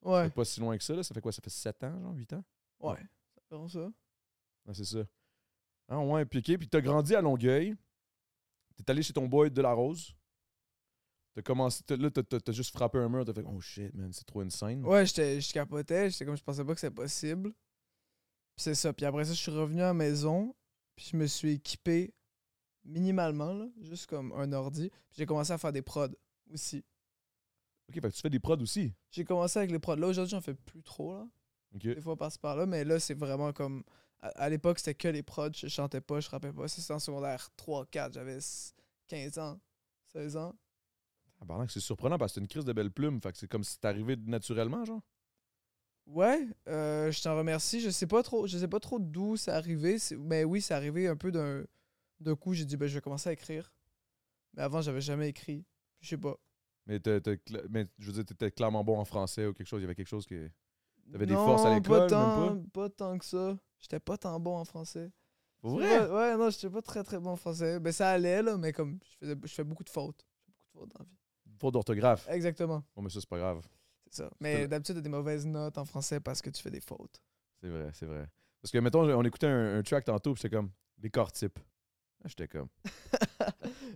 Ouais. 0.02 0.26
c'est 0.26 0.34
pas 0.34 0.46
si 0.46 0.60
loin 0.60 0.76
que 0.78 0.84
ça. 0.84 0.96
Là. 0.96 1.04
Ça 1.04 1.14
fait 1.14 1.22
quoi? 1.22 1.32
Ça 1.32 1.42
fait 1.44 1.50
7 1.52 1.84
ans, 1.84 2.00
genre 2.02 2.14
8 2.16 2.34
ans? 2.34 2.44
Ouais. 2.80 2.98
C'est 3.36 3.44
vraiment 3.50 3.68
ça. 3.68 3.92
Ah, 4.68 4.74
c'est 4.74 4.84
ça. 4.86 5.04
Ah 5.88 6.00
ouais, 6.00 6.26
puis 6.26 6.40
ok, 6.40 6.58
puis 6.58 6.68
t'as 6.68 6.82
grandi 6.82 7.16
à 7.16 7.22
Longueuil. 7.22 7.76
T'es 8.78 8.90
allé 8.92 9.04
chez 9.04 9.14
ton 9.14 9.28
boy 9.28 9.52
de 9.52 9.62
la 9.62 9.74
Rose. 9.74 10.16
T'as 11.34 11.42
commencé. 11.42 11.84
là, 11.90 12.10
t'as, 12.12 12.52
juste 12.52 12.74
frappé 12.74 12.98
un 12.98 13.08
mur, 13.08 13.24
t'as 13.26 13.34
fait 13.34 13.44
Oh 13.48 13.60
shit, 13.62 13.94
man, 13.94 14.12
c'est 14.12 14.26
trop 14.26 14.42
insane. 14.42 14.86
Ouais, 14.86 15.06
j'étais, 15.06 15.40
je 15.40 15.54
capotais. 15.54 16.10
J'étais 16.10 16.26
comme, 16.26 16.36
je 16.36 16.44
pensais 16.44 16.66
pas 16.66 16.74
que 16.74 16.80
c'était 16.80 16.94
possible. 16.94 17.52
Puis 17.52 18.64
c'est 18.64 18.76
ça. 18.76 18.92
Puis 18.92 19.06
après 19.06 19.24
ça, 19.26 19.34
je 19.34 19.40
suis 19.40 19.52
revenu 19.52 19.82
à 19.82 19.86
la 19.88 19.94
maison. 19.94 20.54
Puis 20.96 21.10
je 21.14 21.18
me 21.18 21.26
suis 21.28 21.52
équipé 21.54 22.14
minimalement, 22.84 23.54
là, 23.54 23.68
juste 23.82 24.08
comme 24.08 24.34
un 24.34 24.52
ordi. 24.54 24.90
Puis 24.90 25.18
j'ai 25.20 25.26
commencé 25.26 25.54
à 25.54 25.58
faire 25.58 25.72
des 25.72 25.82
prods 25.82 26.08
aussi. 26.52 26.84
Ok, 27.90 27.96
fait 27.96 28.02
que 28.02 28.08
tu 28.16 28.22
fais 28.22 28.30
des 28.30 28.40
prods 28.40 28.58
aussi? 28.62 28.94
J'ai 29.10 29.24
commencé 29.26 29.60
avec 29.60 29.72
les 29.72 29.80
prods. 29.80 29.96
Là, 29.96 30.08
aujourd'hui, 30.08 30.32
j'en 30.32 30.42
fais 30.42 30.54
plus 30.54 30.84
trop, 30.84 31.14
là. 31.14 31.28
Ok. 31.76 31.82
Des 31.84 32.02
fois 32.02 32.18
par-ci 32.18 32.40
par-là. 32.40 32.66
Mais 32.66 32.84
là, 32.84 33.00
c'est 33.00 33.14
vraiment 33.14 33.54
comme. 33.54 33.84
À, 34.20 34.28
à 34.30 34.50
l'époque, 34.50 34.80
c'était 34.80 34.96
que 34.96 35.08
les 35.08 35.24
prods. 35.24 35.52
Je 35.56 35.68
chantais 35.68 36.02
pas, 36.02 36.20
je 36.20 36.30
rappais 36.30 36.52
pas. 36.52 36.68
C'était 36.68 36.94
en 36.94 37.00
secondaire 37.00 37.50
3, 37.56 37.86
4. 37.86 38.14
J'avais 38.14 38.36
s- 38.38 38.74
15 39.08 39.38
ans, 39.38 39.60
16 40.12 40.36
ans. 40.38 40.56
Tabarnak, 41.42 41.70
c'est 41.72 41.82
surprenant 41.82 42.18
parce 42.18 42.32
que 42.32 42.36
c'est 42.36 42.42
une 42.42 42.48
crise 42.48 42.64
de 42.64 42.72
belle 42.72 42.92
plume. 42.92 43.20
Fait 43.22 43.34
que 43.34 43.38
c'est 43.38 43.50
comme 43.50 43.66
si 43.66 43.74
c'était 43.74 43.90
arrivé 43.90 44.16
naturellement, 44.16 44.86
genre. 44.86 45.02
Ouais, 46.08 46.48
euh, 46.68 47.12
je 47.12 47.22
t'en 47.22 47.38
remercie. 47.38 47.80
Je 47.80 47.90
sais 47.90 48.08
pas 48.08 48.24
trop, 48.24 48.48
je 48.48 48.58
sais 48.58 48.68
pas 48.68 48.80
trop 48.80 49.00
d'où 49.00 49.38
c'est 49.38 49.52
arrivé. 49.52 49.98
c'est- 50.00 50.18
Mais 50.18 50.44
oui, 50.44 50.62
c'est 50.62 50.74
arrivé 50.74 51.08
un 51.08 51.16
peu 51.16 51.32
d'un 51.32 51.64
d'un 52.22 52.36
coup. 52.36 52.54
J'ai 52.54 52.66
dit 52.66 52.78
ben 52.78 52.88
je 52.88 52.96
vais 52.96 53.02
commencer 53.02 53.30
à 53.30 53.34
écrire. 53.34 53.74
Mais 54.56 54.64
avant, 54.64 54.82
j'avais 54.82 55.02
jamais 55.02 55.30
écrit. 55.30 55.66
Je 56.02 56.10
sais 56.10 56.18
pas. 56.18 56.38
Mais, 56.88 57.00
cla- 57.00 57.66
mais 57.70 57.88
je 58.00 58.08
veux 58.08 58.14
dire, 58.14 58.26
t'étais 58.26 58.52
clairement 58.52 58.84
bon 58.84 59.00
en 59.00 59.06
français 59.06 59.48
ou 59.48 59.54
quelque 59.54 59.68
chose. 59.68 59.82
Il 59.82 59.84
y 59.84 59.86
avait 59.86 59.96
quelque 59.96 60.08
chose 60.10 60.26
qui. 60.26 60.38
T'avais 61.12 61.26
des 61.28 61.38
forces 61.38 61.66
à 61.66 61.70
l'école, 61.70 62.12
pas 62.12 62.18
même 62.18 62.32
tant, 62.34 62.64
pas? 62.74 62.90
tant 62.90 63.18
que 63.18 63.26
ça. 63.26 63.58
J'étais 63.80 64.00
pas 64.00 64.18
tant 64.18 64.40
bon 64.40 64.58
en 64.58 64.66
français. 64.66 65.12
Pour 65.62 65.72
C'est 65.72 65.78
vrai? 65.80 66.10
Ouais, 66.10 66.38
non, 66.38 66.50
j'étais 66.50 66.70
pas 66.70 66.82
très 66.82 67.04
très 67.04 67.20
bon 67.20 67.32
en 67.32 67.36
français. 67.38 67.80
Ben 67.80 67.94
ça 67.94 68.12
allait 68.12 68.42
là, 68.44 68.58
mais 68.58 68.74
comme 68.74 69.00
je 69.04 69.18
faisais, 69.20 69.36
je 69.44 69.54
fais 69.54 69.64
beaucoup 69.64 69.84
de 69.86 69.90
fautes. 69.90 70.26
Je 70.38 70.44
fais 70.44 70.52
beaucoup 70.54 70.68
de 70.68 70.80
fautes 70.80 70.90
dans 70.94 71.00
la 71.00 71.06
vie. 71.06 71.18
Faute 71.62 71.74
d'orthographe. 71.76 72.28
Exactement, 72.30 72.84
Bon, 72.96 73.04
mais 73.04 73.10
ça, 73.10 73.20
c'est 73.20 73.30
pas 73.30 73.38
grave. 73.38 73.62
c'est 74.10 74.24
ça. 74.24 74.30
Mais 74.40 74.68
d'habitude, 74.68 74.96
t'as 74.96 75.02
des 75.02 75.10
mauvaises 75.10 75.46
notes 75.46 75.78
en 75.78 75.86
français 75.86 76.20
parce 76.20 76.42
que 76.42 76.50
tu 76.50 76.62
fais 76.62 76.72
des 76.72 76.82
fautes. 76.82 77.22
C'est 77.62 77.70
vrai, 77.70 77.90
c'est 77.94 78.08
vrai. 78.08 78.26
Parce 78.62 78.72
que, 78.72 78.80
mettons, 78.80 79.02
on 79.04 79.24
écoutait 79.24 79.46
un, 79.48 79.78
un 79.78 79.84
track 79.84 80.06
tantôt, 80.06 80.34
puis 80.34 80.42
j'étais 80.42 80.56
comme, 80.56 80.72
les 81.02 81.10
corps 81.12 81.32
types. 81.32 81.60
Là, 81.60 82.28
J'étais 82.30 82.48
comme, 82.48 82.68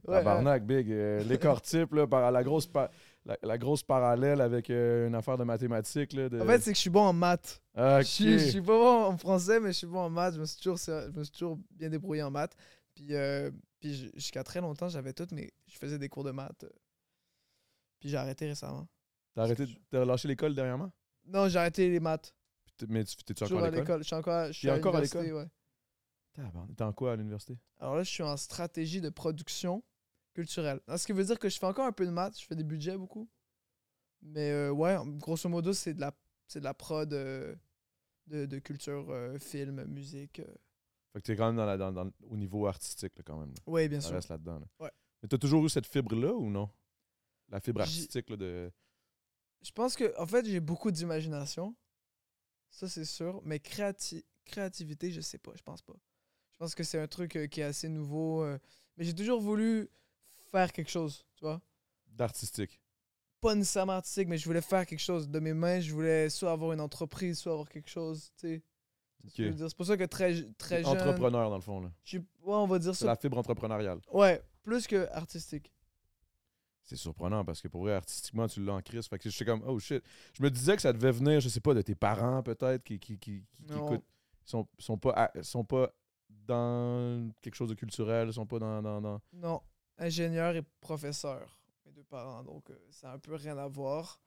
Ouais, 0.08 0.18
tabarnak, 0.18 0.64
big. 0.66 0.92
euh, 0.92 1.24
les 1.24 1.38
corps 1.40 1.62
types, 1.62 1.94
là, 1.94 2.06
par, 2.08 2.32
la, 2.32 2.44
grosse 2.44 2.68
pa- 2.68 2.92
la, 3.26 3.38
la 3.42 3.58
grosse 3.58 3.82
parallèle 3.84 4.42
avec 4.42 4.70
euh, 4.70 5.08
une 5.08 5.16
affaire 5.16 5.38
de 5.38 5.44
mathématiques. 5.44 6.14
Là, 6.14 6.30
de... 6.30 6.40
En 6.40 6.46
fait, 6.46 6.60
c'est 6.62 6.72
que 6.72 6.76
je 6.76 6.82
suis 6.82 6.90
bon 6.90 7.02
en 7.06 7.14
maths. 7.14 7.62
Ok. 7.76 7.82
Je, 8.00 8.04
suis, 8.04 8.40
je 8.40 8.50
suis 8.50 8.62
pas 8.62 8.78
bon 8.78 9.04
en 9.06 9.18
français, 9.18 9.60
mais 9.60 9.70
je 9.74 9.78
suis 9.80 9.88
bon 9.88 10.00
en 10.02 10.10
maths. 10.10 10.36
Je 10.36 10.40
me 10.40 10.46
suis 10.46 10.58
toujours, 10.58 10.78
je 10.78 11.12
me 11.18 11.24
suis 11.24 11.34
toujours 11.34 11.58
bien 11.72 11.90
débrouillé 11.90 12.22
en 12.24 12.32
maths. 12.32 12.56
Puis, 12.94 13.08
euh, 13.16 13.52
puis 13.80 14.12
jusqu'à 14.16 14.44
très 14.44 14.62
longtemps, 14.62 14.88
j'avais 14.90 15.14
tout, 15.14 15.28
mais 15.32 15.52
je 15.68 15.78
faisais 15.78 15.98
des 16.00 16.10
cours 16.10 16.24
de 16.24 16.32
maths. 16.32 16.66
Puis 18.00 18.10
j'ai 18.10 18.18
arrêté 18.18 18.48
récemment. 18.48 18.88
T'as 19.34 19.44
arrêté, 19.44 19.66
de- 19.66 19.74
t'as 19.90 20.06
lâché 20.06 20.28
l'école 20.28 20.56
dernièrement? 20.56 20.92
Non, 21.26 21.48
j'ai 21.50 21.60
arrêté 21.60 21.90
les 21.90 22.00
maths. 22.00 22.34
Puis 22.66 22.74
t'es- 22.78 22.86
Mais 22.88 23.04
tu- 23.04 23.16
Toujours 23.34 23.58
encore 23.58 23.64
à 23.64 23.68
à 23.68 23.72
l'école? 23.72 23.84
l'école. 23.86 24.00
Je 24.04 24.08
suis 24.08 24.16
encore, 24.16 24.48
je 24.48 24.52
suis 24.54 24.68
T'es 24.68 24.74
à 24.74 24.78
encore 24.78 24.96
à 24.96 25.02
l'université, 25.02 25.34
ouais. 25.34 25.48
T'es 26.76 26.84
en 26.84 26.94
quoi 26.94 27.14
à 27.14 27.16
l'université? 27.16 27.58
Alors 27.80 27.96
là, 27.96 28.04
je 28.04 28.10
suis 28.10 28.24
en 28.24 28.36
stratégie 28.38 29.00
de 29.02 29.10
production 29.10 29.84
culturelle. 30.34 30.82
Alors, 30.88 31.00
ce 31.00 31.06
qui 31.06 31.14
veut 31.14 31.24
dire 31.24 31.40
que 31.40 31.48
je 31.50 31.58
fais 31.58 31.66
encore 31.66 31.86
un 31.86 31.92
peu 31.94 32.06
de 32.06 32.12
maths, 32.12 32.38
je 32.40 32.46
fais 32.46 32.56
des 32.56 32.64
budgets 32.66 32.98
beaucoup. 32.98 33.30
Mais 34.22 34.52
euh, 34.52 34.72
ouais, 34.72 34.98
grosso 35.18 35.48
modo, 35.48 35.72
c'est 35.74 35.94
de 35.94 36.02
la, 36.02 36.14
c'est 36.48 36.60
de 36.60 36.66
la 36.66 36.74
prod 36.74 37.12
euh, 37.14 37.56
de, 38.28 38.46
de 38.46 38.60
culture, 38.60 39.10
euh, 39.10 39.38
film, 39.40 39.86
musique. 39.86 40.40
euh. 40.40 40.46
Fait 41.14 41.22
que 41.22 41.26
t'es 41.28 41.36
quand 41.38 41.48
même 41.48 41.56
dans 41.56 41.66
la, 41.66 41.78
dans, 41.78 41.92
dans- 41.94 42.12
au 42.30 42.36
niveau 42.36 42.68
artistique, 42.68 43.14
là, 43.18 43.24
quand 43.26 43.38
même. 43.38 43.54
Ouais, 43.66 43.88
bien 43.88 44.02
Ça 44.02 44.08
sûr. 44.08 44.16
reste 44.16 44.30
là-dedans. 44.30 44.60
là. 44.60 44.66
Ouais. 44.80 44.92
Mais 45.22 45.30
t'as 45.30 45.38
toujours 45.38 45.64
eu 45.66 45.70
cette 45.70 45.86
fibre-là 45.88 46.34
ou 46.34 46.50
non? 46.50 46.70
La 47.50 47.60
fibre 47.60 47.82
artistique, 47.82 48.30
là, 48.30 48.38
de... 48.38 48.72
Je 49.62 49.72
pense 49.72 49.96
que, 49.96 50.14
en 50.20 50.26
fait, 50.28 50.46
j'ai 50.46 50.60
beaucoup 50.60 50.92
d'imagination. 50.92 51.76
Ça, 52.70 52.88
c'est 52.88 53.06
sûr. 53.06 53.42
Mais 53.44 53.58
créati- 53.58 54.24
créativité, 54.46 55.12
je 55.12 55.22
sais 55.22 55.38
pas. 55.38 55.52
Je 55.56 55.64
pense 55.64 55.82
pas. 55.82 55.94
Je 56.54 56.58
pense 56.58 56.76
que 56.76 56.84
c'est 56.84 57.00
un 57.00 57.08
truc 57.08 57.36
euh, 57.36 57.48
qui 57.48 57.62
est 57.62 57.66
assez 57.66 57.90
nouveau. 57.90 58.44
euh, 58.44 58.58
mais 58.98 59.04
j'ai 59.06 59.14
toujours 59.14 59.42
voulu 59.42 59.90
faire 60.52 60.72
quelque 60.72 60.90
chose, 60.92 61.26
tu 61.36 61.44
vois. 61.46 61.62
d'artistique. 62.08 62.80
Pas 63.42 63.56
nécessairement 63.56 63.94
artistique, 63.94 64.28
mais 64.28 64.38
je 64.38 64.46
voulais 64.46 64.62
faire 64.62 64.86
quelque 64.86 65.00
chose 65.02 65.28
de 65.30 65.40
mes 65.40 65.54
mains. 65.54 65.80
Je 65.80 65.94
voulais 65.94 66.30
soit 66.30 66.52
avoir 66.52 66.72
une 66.74 66.80
entreprise, 66.82 67.38
soit 67.40 67.52
avoir 67.52 67.70
quelque 67.70 67.90
chose, 67.90 68.32
tu 68.38 68.48
sais. 68.48 68.64
Ok. 69.26 69.32
Je 69.38 69.44
veux 69.44 69.54
dire, 69.54 69.70
C'est 69.70 69.76
pour 69.78 69.86
ça 69.86 69.98
que 69.98 70.04
très, 70.06 70.44
très 70.58 70.84
jeune. 70.84 70.94
Entrepreneur, 70.98 71.50
dans 71.50 71.56
le 71.56 71.62
fond. 71.62 71.82
là. 71.82 71.92
je 72.04 72.10
suis- 72.10 72.18
ouais, 72.20 72.26
on 72.56 72.68
va 72.68 72.80
dire 72.80 72.94
C'est 72.96 73.02
ça. 73.02 73.08
la 73.08 73.16
fibre 73.16 73.38
entrepreneuriale. 73.38 74.00
Ouais, 74.14 74.42
plus 74.64 74.88
que 74.88 75.08
artistique. 75.12 75.72
C'est 76.86 76.96
surprenant 76.96 77.44
parce 77.44 77.62
que 77.62 77.68
pour 77.68 77.82
vrai, 77.82 77.94
artistiquement, 77.94 78.48
tu 78.48 78.64
l'as 78.64 78.74
en 78.74 78.82
crise. 78.82 79.08
Fait 79.08 79.18
que 79.18 79.28
j'étais 79.30 79.44
comme, 79.46 79.64
oh 79.66 79.80
shit. 79.80 80.04
Je 80.38 80.44
me 80.44 80.50
disais 80.52 80.76
que 80.76 80.82
ça 80.84 80.94
devait 80.94 81.12
venir, 81.12 81.40
je 81.40 81.50
sais 81.50 81.60
pas, 81.60 81.74
de 81.74 81.82
tes 81.82 81.96
parents 81.96 82.44
peut-être 82.44 82.84
qui, 82.84 83.00
qui, 83.00 83.18
qui, 83.18 83.44
qui- 83.68 83.74
écoutent. 83.74 84.04
Ils 84.46 84.50
sont, 84.50 84.68
sont, 84.78 84.98
pas, 84.98 85.12
à- 85.12 85.44
sont 85.44 85.64
pas 85.66 85.92
dans 86.30 87.30
quelque 87.42 87.56
chose 87.56 87.70
de 87.70 87.74
culturel, 87.74 88.28
ils 88.28 88.34
sont 88.34 88.46
pas 88.46 88.60
dans. 88.60 88.82
dans, 88.82 89.02
dans- 89.02 89.22
Non, 89.34 89.62
ingénieur 89.98 90.56
et 90.56 90.62
professeur, 90.80 91.58
mes 91.86 91.92
deux 91.92 92.04
parents. 92.04 92.44
Donc, 92.44 92.70
euh, 92.70 92.76
ça 92.92 93.12
a 93.12 93.16
un 93.16 93.20
peu 93.20 93.34
rien 93.36 93.58
à 93.58 93.68
voir. 93.68 94.20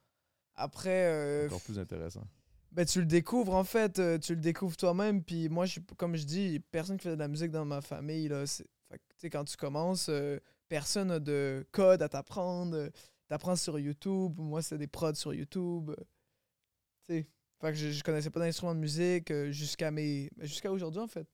Après, 0.56 1.06
euh, 1.06 1.46
Encore 1.46 1.62
plus 1.62 1.78
intéressant. 1.78 2.24
ben, 2.72 2.84
tu 2.84 2.98
le 2.98 3.06
découvres 3.06 3.54
en 3.54 3.62
fait, 3.64 4.00
euh, 4.00 4.18
tu 4.18 4.34
le 4.34 4.40
découvres 4.40 4.76
toi-même. 4.76 5.22
Puis 5.22 5.48
moi, 5.48 5.66
je, 5.66 5.78
comme 5.96 6.16
je 6.16 6.24
dis, 6.24 6.58
personne 6.72 6.96
qui 6.96 7.04
fait 7.04 7.14
de 7.14 7.20
la 7.20 7.28
musique 7.28 7.52
dans 7.52 7.64
ma 7.64 7.80
famille. 7.80 8.26
Là, 8.26 8.44
c'est- 8.46 8.66
fait 8.90 8.98
que, 8.98 9.04
tu 9.10 9.14
sais, 9.20 9.30
quand 9.30 9.44
tu 9.44 9.56
commences, 9.56 10.08
euh, 10.08 10.40
personne 10.68 11.08
n'a 11.08 11.20
de 11.20 11.66
code 11.72 12.02
à 12.02 12.08
t'apprendre. 12.08 12.90
T'apprends 13.26 13.56
sur 13.56 13.78
YouTube. 13.78 14.38
Moi, 14.38 14.62
c'est 14.62 14.78
des 14.78 14.86
prods 14.86 15.14
sur 15.14 15.34
YouTube. 15.34 15.90
tu 15.96 17.14
sais, 17.14 17.28
fait 17.60 17.72
que 17.72 17.74
je, 17.74 17.90
je 17.90 18.02
connaissais 18.02 18.30
pas 18.30 18.40
d'instrument 18.40 18.74
de 18.74 18.80
musique 18.80 19.30
euh, 19.30 19.50
jusqu'à 19.50 19.90
mes, 19.90 20.30
ben, 20.36 20.46
jusqu'à 20.46 20.70
aujourd'hui 20.72 21.00
en 21.00 21.08
fait. 21.08 21.26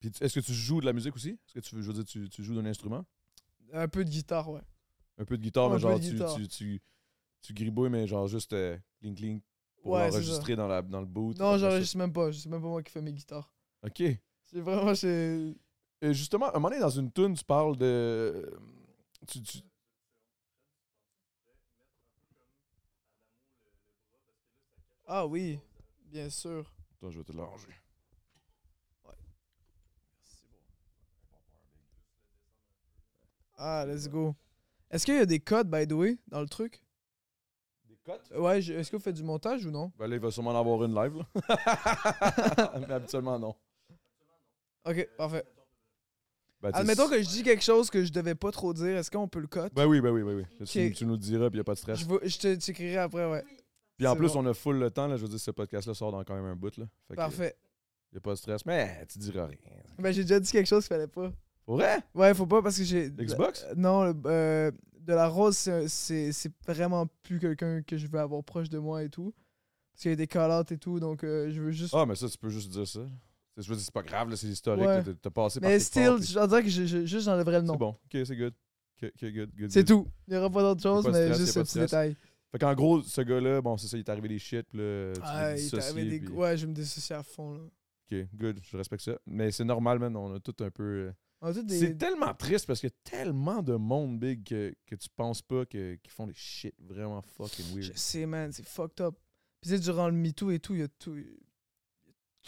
Puis 0.00 0.10
est-ce 0.20 0.34
que 0.34 0.44
tu 0.44 0.52
joues 0.52 0.80
de 0.80 0.86
la 0.86 0.92
musique 0.92 1.14
aussi? 1.14 1.30
Est-ce 1.30 1.54
que 1.54 1.60
tu, 1.60 1.82
je 1.82 1.86
veux 1.86 1.92
dire, 1.92 2.04
tu, 2.04 2.28
tu 2.28 2.42
joues 2.42 2.54
d'un 2.54 2.66
instrument? 2.66 3.06
Un 3.72 3.88
peu 3.88 4.04
de 4.04 4.10
guitare, 4.10 4.50
ouais. 4.50 4.60
Un 5.16 5.24
peu 5.24 5.38
de 5.38 5.42
guitare, 5.42 5.70
mais 5.70 5.78
genre 5.78 5.98
tu, 6.00 6.10
guitare. 6.12 6.34
tu, 6.34 6.48
tu, 6.48 6.82
tu 7.40 7.54
gribouilles, 7.54 7.90
mais 7.90 8.06
genre 8.06 8.26
juste 8.26 8.52
euh, 8.52 8.76
clink 9.00 9.16
clink 9.16 9.42
pour 9.80 9.92
Ouais, 9.92 10.10
c'est 10.10 10.18
l'enregistrer 10.18 10.56
dans, 10.56 10.66
la, 10.66 10.82
dans 10.82 11.00
le 11.00 11.06
boot. 11.06 11.38
Non, 11.38 11.56
j'enregistre 11.56 11.96
même 11.96 12.12
pas. 12.12 12.32
C'est 12.32 12.48
même 12.48 12.60
pas 12.60 12.68
moi 12.68 12.82
qui 12.82 12.90
fais 12.90 13.00
mes 13.00 13.12
guitares. 13.12 13.52
Ok. 13.82 14.02
C'est 14.42 14.60
vraiment 14.60 14.94
chez. 14.94 15.54
Justement, 16.12 16.46
à 16.46 16.50
un 16.50 16.52
moment 16.54 16.68
donné, 16.70 16.80
dans 16.80 16.90
une 16.90 17.10
tune, 17.12 17.34
tu 17.34 17.44
parles 17.44 17.76
de. 17.76 18.58
tu, 19.26 19.42
tu- 19.42 19.58
Ah 25.06 25.26
oui, 25.26 25.58
bien 26.06 26.28
sûr. 26.28 26.70
Attends, 26.96 27.10
je 27.10 27.18
vais 27.18 27.24
te 27.24 27.32
l'arranger. 27.32 27.72
Ah, 33.56 33.84
let's 33.86 34.08
go. 34.08 34.34
Est-ce 34.90 35.04
qu'il 35.06 35.14
y 35.16 35.18
a 35.18 35.26
des 35.26 35.40
codes, 35.40 35.68
by 35.70 35.86
the 35.86 35.92
way, 35.92 36.18
dans 36.28 36.40
le 36.40 36.48
truc? 36.48 36.82
Des 37.88 37.96
cotes? 38.04 38.30
Ouais, 38.36 38.60
je- 38.60 38.72
est-ce 38.74 38.90
que 38.90 38.96
vous 38.96 39.02
faites 39.02 39.14
du 39.14 39.22
montage 39.22 39.64
ou 39.66 39.70
non? 39.70 39.92
Ben 39.98 40.06
là, 40.08 40.16
il 40.16 40.20
va 40.20 40.30
sûrement 40.30 40.50
en 40.50 40.58
avoir 40.60 40.82
une 40.84 40.94
live, 40.94 41.16
là. 41.18 41.26
Mais 42.80 42.92
habituellement, 42.94 43.38
non. 43.38 43.54
Ok, 44.84 45.08
parfait. 45.16 45.44
Ben, 46.64 46.72
sais, 46.72 46.80
Admettons 46.80 47.08
que 47.08 47.20
je 47.22 47.28
dis 47.28 47.42
quelque 47.42 47.62
chose 47.62 47.90
que 47.90 48.04
je 48.04 48.10
devais 48.12 48.34
pas 48.34 48.50
trop 48.50 48.72
dire, 48.72 48.96
est-ce 48.96 49.10
qu'on 49.10 49.28
peut 49.28 49.40
le 49.40 49.46
cut? 49.46 49.60
Ben 49.74 49.86
oui, 49.86 50.00
ben 50.00 50.10
oui, 50.10 50.22
ben 50.22 50.34
oui. 50.36 50.42
Là, 50.58 50.66
tu, 50.66 50.86
Ok. 50.86 50.92
tu 50.94 51.04
nous 51.06 51.12
le 51.12 51.18
diras, 51.18 51.50
puis 51.50 51.58
il 51.58 51.60
a 51.60 51.64
pas 51.64 51.74
de 51.74 51.78
stress. 51.78 51.98
Je, 51.98 52.06
vais- 52.06 52.28
je 52.28 52.38
te 52.38 52.54
t'écrirai 52.54 52.96
après, 52.98 53.30
ouais. 53.30 53.44
Puis 53.96 54.06
en 54.06 54.12
c'est 54.12 54.18
plus, 54.18 54.32
bon. 54.32 54.44
on 54.44 54.46
a 54.46 54.54
full 54.54 54.78
le 54.78 54.90
temps, 54.90 55.06
là. 55.06 55.16
Je 55.16 55.22
veux 55.22 55.28
dire, 55.28 55.38
ce 55.38 55.50
podcast-là 55.50 55.94
sort 55.94 56.10
dans 56.10 56.24
quand 56.24 56.34
même 56.34 56.46
un 56.46 56.56
bout, 56.56 56.76
là. 56.78 56.86
Fait 57.06 57.14
que, 57.14 57.16
Parfait. 57.16 57.54
y 58.12 58.16
a 58.16 58.20
pas 58.20 58.30
de 58.30 58.36
stress. 58.36 58.64
Mais 58.66 59.06
tu 59.06 59.18
diras 59.18 59.46
rien. 59.46 59.56
Ben, 59.98 60.10
j'ai 60.12 60.22
déjà 60.22 60.40
dit 60.40 60.50
quelque 60.50 60.66
chose 60.66 60.84
qu'il 60.88 60.94
fallait 60.96 61.06
pas. 61.06 61.32
Pour 61.66 61.76
vrai? 61.76 61.98
Ouais, 62.14 62.34
faut 62.34 62.46
pas 62.46 62.60
parce 62.62 62.76
que 62.78 62.84
j'ai. 62.84 63.10
Xbox? 63.10 63.64
Euh, 63.68 63.74
non, 63.76 64.04
le- 64.04 64.14
euh, 64.26 64.70
de 65.00 65.12
la 65.14 65.28
rose, 65.28 65.56
c'est- 65.56 65.88
c'est 65.88 66.32
c'est 66.32 66.52
vraiment 66.66 67.06
plus 67.22 67.38
quelqu'un 67.38 67.82
que 67.82 67.96
je 67.98 68.06
veux 68.06 68.18
avoir 68.18 68.42
proche 68.42 68.68
de 68.70 68.78
moi 68.78 69.02
et 69.04 69.08
tout. 69.10 69.32
Parce 69.92 70.02
qu'il 70.02 70.10
y 70.10 70.14
a 70.14 70.16
des 70.16 70.26
call 70.26 70.64
et 70.70 70.76
tout, 70.78 70.98
donc 70.98 71.22
euh, 71.24 71.50
je 71.52 71.60
veux 71.62 71.70
juste. 71.70 71.94
Ah, 71.94 72.04
mais 72.06 72.16
ça, 72.16 72.28
tu 72.28 72.36
peux 72.38 72.48
juste 72.48 72.70
dire 72.70 72.86
ça. 72.88 73.00
C'est- 73.56 73.62
Je 73.62 73.68
veux 73.68 73.76
dire, 73.76 73.84
c'est 73.84 73.94
pas 73.94 74.02
grave, 74.02 74.30
là, 74.30 74.36
c'est 74.36 74.48
historique. 74.48 74.84
Ouais. 74.86 75.02
T'as- 75.22 75.30
passé 75.30 75.60
par 75.60 75.70
Mais 75.70 75.78
still, 75.78 76.16
je 76.20 76.46
dirais 76.46 76.62
que 76.62 76.68
je, 76.68 76.86
je- 76.86 77.04
juste 77.06 77.24
j'enlèverais 77.24 77.60
le 77.60 77.66
nom. 77.66 77.74
C'est 77.74 77.78
bon. 77.78 77.90
Ok, 77.90 78.26
c'est 78.26 78.36
good. 78.36 78.54
Good, 79.20 79.50
good. 79.56 79.70
C'est 79.70 79.84
tout. 79.84 80.08
Il 80.26 80.32
n'y 80.32 80.38
aura 80.38 80.48
pas 80.50 80.62
d'autre 80.62 80.82
chose, 80.82 81.04
mais 81.06 81.24
stress, 81.24 81.38
juste 81.38 81.52
ce 81.52 81.60
petit 81.60 81.78
détail. 81.78 82.16
Fait 82.52 82.58
qu'en 82.58 82.74
gros, 82.74 83.02
ce 83.02 83.20
gars-là, 83.20 83.60
bon, 83.60 83.76
c'est 83.76 83.88
ça, 83.88 83.96
il 83.96 84.00
est 84.00 84.08
arrivé 84.08 84.28
des 84.28 84.38
shit, 84.38 84.66
puis 84.68 84.78
là, 84.78 85.12
tu 85.14 85.20
Ah, 85.24 85.52
veux 85.54 85.58
il 85.60 85.70
t'est 85.70 85.76
arrivé 85.78 86.02
dissocier, 86.04 86.04
des... 86.04 86.20
puis- 86.20 86.34
Ouais, 86.34 86.56
je 86.56 86.66
me 86.66 86.72
dissocie 86.72 87.18
à 87.18 87.22
fond. 87.22 87.54
Là. 87.54 87.60
Ok, 88.12 88.26
good, 88.34 88.60
je 88.62 88.76
respecte 88.76 89.02
ça. 89.02 89.18
Mais 89.26 89.50
c'est 89.50 89.64
normal, 89.64 89.98
man, 89.98 90.16
on 90.16 90.34
a 90.34 90.40
tout 90.40 90.54
un 90.60 90.70
peu... 90.70 90.82
euh, 90.82 91.12
On 91.42 91.50
des- 91.52 91.78
C'est 91.78 91.98
tellement 91.98 92.32
triste 92.32 92.66
parce 92.66 92.80
qu'il 92.80 92.88
y 92.88 92.92
a 92.92 93.10
tellement 93.10 93.62
de 93.62 93.74
monde 93.74 94.18
big 94.18 94.44
que, 94.44 94.74
que 94.86 94.94
tu 94.94 95.08
penses 95.14 95.42
pas 95.42 95.66
que, 95.66 95.96
qui 95.96 96.10
font 96.10 96.26
des 96.26 96.32
shit 96.34 96.74
vraiment 96.80 97.20
fucking 97.20 97.66
Je 97.70 97.74
weird. 97.88 97.98
sais, 97.98 98.24
man, 98.24 98.50
c'est 98.52 98.64
fucked 98.66 99.00
up. 99.04 99.14
Puis 99.60 99.70
tu 99.70 99.76
sais, 99.76 99.82
durant 99.82 100.06
le 100.08 100.14
MeToo 100.14 100.50
et 100.52 100.58
tout, 100.60 100.72
il 100.74 100.80
y 100.80 100.84
a 100.84 100.88
tout. 100.88 101.16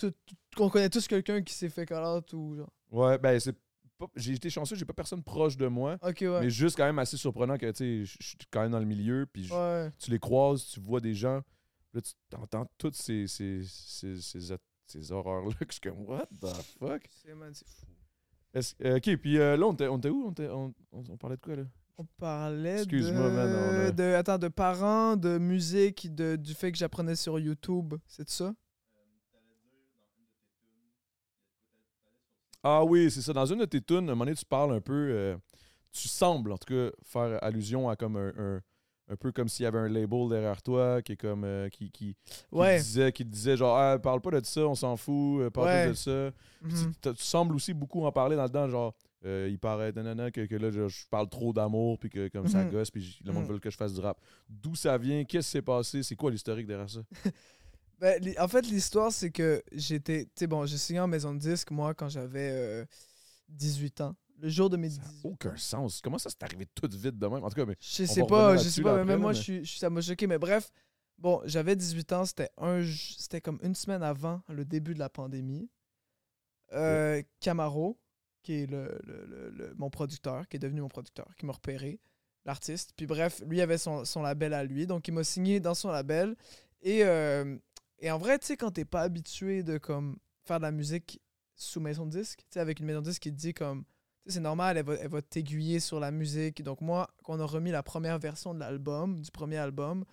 Il 0.03 0.07
y 0.07 0.09
a 0.09 0.11
tout- 0.11 0.17
tout- 0.51 0.63
On 0.63 0.69
connaît 0.71 0.89
tous 0.91 1.07
quelqu'un 1.07 1.43
qui 1.43 1.53
s'est 1.55 1.69
fait 1.69 1.85
call 1.87 2.05
out 2.05 2.33
ou 2.33 2.57
genre. 2.57 2.71
Ouais, 2.91 3.19
ben 3.19 3.39
c'est 3.41 3.53
pas- 3.99 4.07
J'ai 4.17 4.33
été 4.35 4.51
chanceux, 4.51 4.77
j'ai 4.77 4.85
pas 4.85 4.93
personne 4.93 5.23
proche 5.23 5.57
de 5.57 5.67
moi. 5.69 5.99
Ok, 6.03 6.19
ouais. 6.21 6.41
Mais 6.41 6.51
juste 6.51 6.77
quand 6.77 6.85
même 6.85 6.99
assez 6.99 7.17
surprenant 7.17 7.57
que, 7.57 7.71
tu 7.71 7.77
sais, 7.77 8.05
je 8.05 8.27
suis 8.27 8.37
quand 8.51 8.61
même 8.63 8.73
dans 8.73 8.79
le 8.79 8.85
milieu, 8.87 9.27
puis 9.31 9.51
Ouais. 9.51 9.91
tu 9.99 10.11
les 10.11 10.19
croises, 10.19 10.67
tu 10.67 10.81
vois 10.81 11.01
des 11.01 11.15
gens, 11.15 11.41
là, 11.95 12.01
tu 12.03 12.13
t'entends 12.29 12.67
toutes 12.79 12.97
ces, 12.97 13.27
ces, 13.27 13.63
ces, 13.65 14.17
ces, 14.21 14.41
ces 14.87 15.13
horreurs-là, 15.13 15.51
que 15.61 15.67
je 15.69 15.73
suis 15.73 15.81
comme, 15.81 16.03
what 16.07 16.27
the 16.41 16.47
fuck? 16.79 17.03
C'est, 17.11 17.33
fou. 17.35 17.87
Est-ce- 18.55 18.75
euh, 18.85 18.97
ok, 18.99 19.17
puis 19.17 19.39
euh, 19.39 19.57
là, 19.57 19.67
on 19.67 19.73
était 19.73 19.89
on 19.89 19.99
était 19.99 20.11
où? 20.11 20.27
On, 20.27 20.31
était- 20.33 20.49
on, 20.49 20.75
on- 20.93 21.05
on 21.11 21.17
parlait 21.17 21.37
de 21.37 21.41
quoi, 21.43 21.57
là? 21.57 21.65
On 21.99 22.05
parlait 22.19 22.79
Excuse-moi, 22.83 23.31
de... 23.31 23.35
man, 23.35 23.55
a- 23.87 23.91
de... 23.91 24.03
Attends, 24.15 24.37
de 24.39 24.49
parents, 24.49 25.17
de 25.17 25.39
musique, 25.39 26.15
de... 26.15 26.37
du 26.37 26.53
fait 26.53 26.71
que 26.71 26.77
j'apprenais 26.77 27.17
sur 27.17 27.39
YouTube. 27.39 27.95
C'est 28.07 28.29
ça? 28.29 28.55
Ah 32.69 32.85
oui, 32.85 33.11
c'est 33.11 33.23
ça. 33.23 33.33
Dans 33.33 33.47
une 33.47 33.61
de 33.61 33.65
tes 33.65 33.81
tunes, 33.81 33.97
à 34.09 34.13
un 34.13 34.15
moment 34.15 34.25
donné, 34.25 34.37
tu 34.37 34.45
parles 34.45 34.73
un 34.75 34.81
peu. 34.81 34.93
euh, 35.13 35.37
tu 35.93 36.09
sembles, 36.09 36.51
en 36.53 36.59
tout 36.59 36.75
cas, 36.75 36.91
faire 37.05 37.39
allusion 37.43 37.89
à 37.89 37.95
comme 37.97 38.17
un. 38.17 38.33
un, 38.37 38.61
un 39.09 39.15
peu 39.15 39.31
comme 39.31 39.49
s'il 39.49 39.63
y 39.63 39.67
avait 39.67 39.79
un 39.79 39.89
label 39.89 40.29
derrière 40.29 40.61
toi 40.63 41.01
qui 41.01 41.13
est 41.13 41.17
comme. 41.17 41.45
euh, 41.45 41.69
qui, 41.69 41.93
qui, 41.93 42.17
qui 42.25 42.37
Ouais. 42.51 42.79
disait, 42.79 43.13
qui 43.13 43.25
te 43.25 43.31
disait 43.31 43.57
genre, 43.57 43.77
ah, 43.77 43.99
parle 44.01 44.21
pas 44.21 44.33
de 44.33 44.45
ça, 44.45 44.63
on 44.63 44.75
s'en 44.75 44.97
fout, 44.97 45.43
euh, 45.43 45.51
parle 45.51 45.69
Ouais. 45.69 45.85
pas 45.85 45.89
de 45.91 45.95
ça. 45.95 46.31
Mhm. 46.63 46.93
tu, 47.01 47.15
tu 47.15 47.23
sembles 47.25 47.55
aussi 47.55 47.73
beaucoup 47.73 48.05
en 48.05 48.11
parler 48.11 48.35
dans 48.35 48.43
le 48.43 48.49
dedans, 48.49 48.69
genre. 48.69 48.95
euh, 49.25 49.49
il 49.51 49.59
paraît 49.59 49.93
nanana, 49.93 50.31
que, 50.31 50.47
que 50.47 50.55
là, 50.57 50.71
je, 50.71 50.87
je 50.89 51.07
parle 51.09 51.29
trop 51.29 51.53
d'amour, 51.53 51.99
puis 51.99 52.09
que 52.11 52.29
comme 52.29 52.47
ça 52.49 52.63
Mhm. 52.65 52.71
gosse, 52.71 52.91
puis 52.91 53.19
le 53.25 53.33
monde 53.33 53.45
Mhm. 53.45 53.53
veut 53.55 53.59
que 53.59 53.71
je 53.71 53.77
fasse 53.77 53.95
du 53.95 54.01
rap. 54.01 54.21
D'où 54.49 54.75
ça 54.77 54.97
vient? 54.99 55.25
Qu'est-ce 55.25 55.47
qui 55.49 55.53
s'est 55.53 55.63
passé? 55.63 56.03
C'est 56.03 56.15
quoi 56.17 56.31
l'historique 56.31 56.67
derrière 56.67 56.91
ça? 56.91 57.01
Ben, 57.99 58.23
en 58.39 58.49
fait, 58.49 58.63
l'histoire, 58.67 59.11
c'est 59.13 59.31
que 59.31 59.63
j'étais. 59.73 60.25
Tu 60.27 60.31
sais, 60.41 60.47
bon, 60.47 60.67
j'ai 60.67 60.77
signé 60.79 61.01
en 61.01 61.07
maison 61.07 61.33
de 61.35 61.39
disque, 61.39 61.71
moi, 61.71 61.95
quand 61.95 62.09
j'avais 62.09 62.51
euh, 62.53 62.85
18 63.49 64.01
ans. 64.03 64.15
Le 64.39 64.51
jour 64.51 64.69
de 64.69 64.77
mes 64.77 64.91
Ça 64.91 65.01
18 65.01 65.25
n'a 65.25 65.31
aucun 65.31 65.57
sens. 65.57 66.01
Comment 66.03 66.19
ça 66.19 66.29
s'est 66.29 66.43
arrivé 66.43 66.67
tout 66.75 66.89
vite 66.93 67.19
de 67.19 67.27
même? 67.27 67.43
En 67.43 67.49
tout 67.49 67.57
cas, 67.57 67.65
mais 67.65 67.77
Je 67.81 68.05
sais 68.05 68.21
pas, 68.27 68.57
je 68.59 68.69
sais 68.69 68.83
pas, 68.83 68.97
mais 68.99 69.05
même 69.13 69.21
moi, 69.21 69.33
je 69.33 69.43
suis, 69.43 69.65
je- 69.65 69.79
ça 69.79 69.89
m'a 69.89 70.03
choqué. 70.03 70.27
Mais 70.27 70.37
bref, 70.39 70.71
bon, 71.17 71.41
j'avais 71.47 71.75
18 71.75 72.13
ans, 72.13 72.27
c'était 72.27 72.51
un, 72.59 72.83
c'était 73.19 73.41
comme 73.41 73.59
une 73.63 73.75
semaine 73.75 74.03
avant 74.03 74.43
le 74.49 74.67
début 74.67 74.93
de 74.93 74.99
la 74.99 75.09
pandémie. 75.09 75.71
Euh, 76.73 77.23
Camaro, 77.41 77.99
qui 78.43 78.55
est 78.63 78.67
le, 78.71 79.01
le- 79.05 79.25
le- 79.27 79.51
le- 79.51 79.75
mon 79.79 79.89
producteur, 79.89 80.47
qui 80.49 80.57
est 80.57 80.61
devenu 80.61 80.81
mon 80.83 80.89
producteur, 80.89 81.27
qui 81.39 81.47
m'a 81.47 81.53
repéré, 81.53 81.99
l'artiste. 82.45 82.93
Puis 82.97 83.07
bref, 83.07 83.43
lui 83.47 83.61
avait 83.63 83.79
son, 83.79 84.05
son 84.05 84.21
label 84.23 84.53
à 84.53 84.65
lui, 84.65 84.87
donc 84.87 85.09
il 85.09 85.13
m'a 85.15 85.25
signé 85.25 85.61
dans 85.61 85.75
son 85.75 85.91
label. 85.91 86.37
Et, 86.83 87.05
euh, 87.05 87.57
et 87.99 88.11
en 88.11 88.19
vrai, 88.19 88.39
tu 88.39 88.47
sais, 88.47 88.57
quand 88.57 88.71
t'es 88.73 88.85
pas 88.85 89.03
habitué 89.03 89.63
de 89.63 89.79
comme 89.79 90.19
faire 90.45 90.59
de 90.59 90.65
la 90.65 90.71
musique 90.73 91.21
sous 91.55 91.81
maison 91.81 92.07
de 92.07 92.11
disque, 92.11 92.41
tu 92.41 92.47
sais, 92.51 92.61
avec 92.61 92.81
une 92.81 92.87
maison 92.87 93.01
de 93.01 93.07
disque 93.09 93.23
qui 93.23 93.33
te 93.33 93.37
dit 93.37 93.55
comme 93.55 93.85
tu 93.85 94.31
sais, 94.31 94.35
c'est 94.35 94.41
normal, 94.41 94.77
elle 94.77 94.85
va, 94.85 94.95
elle 94.95 95.09
va 95.09 95.23
t'aiguiller 95.23 95.81
sur 95.81 96.01
la 96.01 96.11
musique. 96.11 96.63
Donc 96.63 96.81
moi, 96.81 97.09
quand 97.23 97.37
on 97.37 97.41
a 97.41 97.47
remis 97.47 97.71
la 97.71 97.83
première 97.83 98.19
version 98.19 98.55
de 98.55 98.59
l'album, 98.61 99.21
du 99.21 99.31
premier 99.31 99.57
album, 99.59 100.05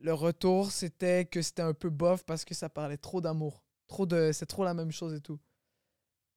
le 0.00 0.12
retour, 0.14 0.70
c'était 0.70 1.24
que 1.24 1.42
c'était 1.42 1.62
un 1.62 1.74
peu 1.74 1.90
bof 1.90 2.24
parce 2.24 2.44
que 2.44 2.54
ça 2.54 2.68
parlait 2.68 2.96
trop 2.98 3.20
d'amour. 3.20 3.62
Trop 3.86 4.06
de... 4.06 4.30
C'est 4.32 4.46
trop 4.46 4.64
la 4.64 4.74
même 4.74 4.92
chose 4.92 5.14
et 5.14 5.20
tout. 5.20 5.38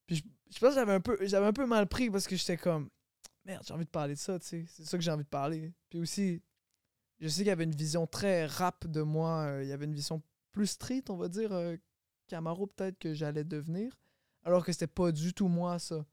Puis 0.05 0.17
je, 0.17 0.23
je 0.53 0.59
pense 0.59 0.69
que 0.69 0.75
j'avais 0.75 0.93
un, 0.93 1.01
peu, 1.01 1.17
j'avais 1.21 1.45
un 1.45 1.53
peu 1.53 1.65
mal 1.65 1.87
pris 1.87 2.09
parce 2.09 2.27
que 2.27 2.35
j'étais 2.35 2.57
comme, 2.57 2.89
merde, 3.45 3.63
j'ai 3.67 3.73
envie 3.73 3.85
de 3.85 3.89
parler 3.89 4.13
de 4.15 4.19
ça, 4.19 4.39
tu 4.39 4.47
sais. 4.47 4.65
C'est 4.67 4.85
ça 4.85 4.97
que 4.97 5.03
j'ai 5.03 5.11
envie 5.11 5.23
de 5.23 5.29
parler. 5.29 5.73
Puis 5.89 5.99
aussi, 5.99 6.41
je 7.19 7.27
sais 7.27 7.39
qu'il 7.39 7.47
y 7.47 7.51
avait 7.51 7.63
une 7.65 7.75
vision 7.75 8.07
très 8.07 8.45
rap 8.45 8.87
de 8.87 9.01
moi. 9.01 9.41
euh, 9.47 9.63
Il 9.63 9.69
y 9.69 9.73
avait 9.73 9.85
une 9.85 9.93
vision 9.95 10.21
plus 10.57 10.67
street, 10.67 11.03
on 11.09 11.17
va 11.17 11.27
dire, 11.27 11.51
euh, 11.53 11.75
Camaro 12.27 12.65
peut-être 12.65 12.97
que 12.97 13.13
j'allais 13.13 13.43
devenir. 13.43 13.95
Alors 14.43 14.65
que 14.65 14.71
c'était 14.71 14.87
pas 14.87 15.11
du 15.11 15.33
tout 15.33 15.47
moi, 15.47 15.77
ça. 15.77 16.03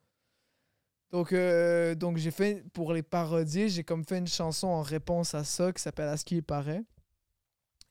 Donc, 1.11 1.33
euh, 1.33 1.95
donc 1.95 2.19
j'ai 2.19 2.31
fait, 2.31 2.63
pour 2.73 2.93
les 2.93 3.03
parodier, 3.03 3.69
j'ai 3.69 3.85
comme 3.85 4.05
fait 4.05 4.19
une 4.19 4.27
chanson 4.27 4.67
en 4.67 4.83
réponse 4.83 5.35
à 5.35 5.45
ça 5.45 5.73
qui 5.73 5.81
s'appelle 5.81 6.09
À 6.09 6.17
ce 6.17 6.25
qu'il 6.25 6.43
paraît. 6.43 6.85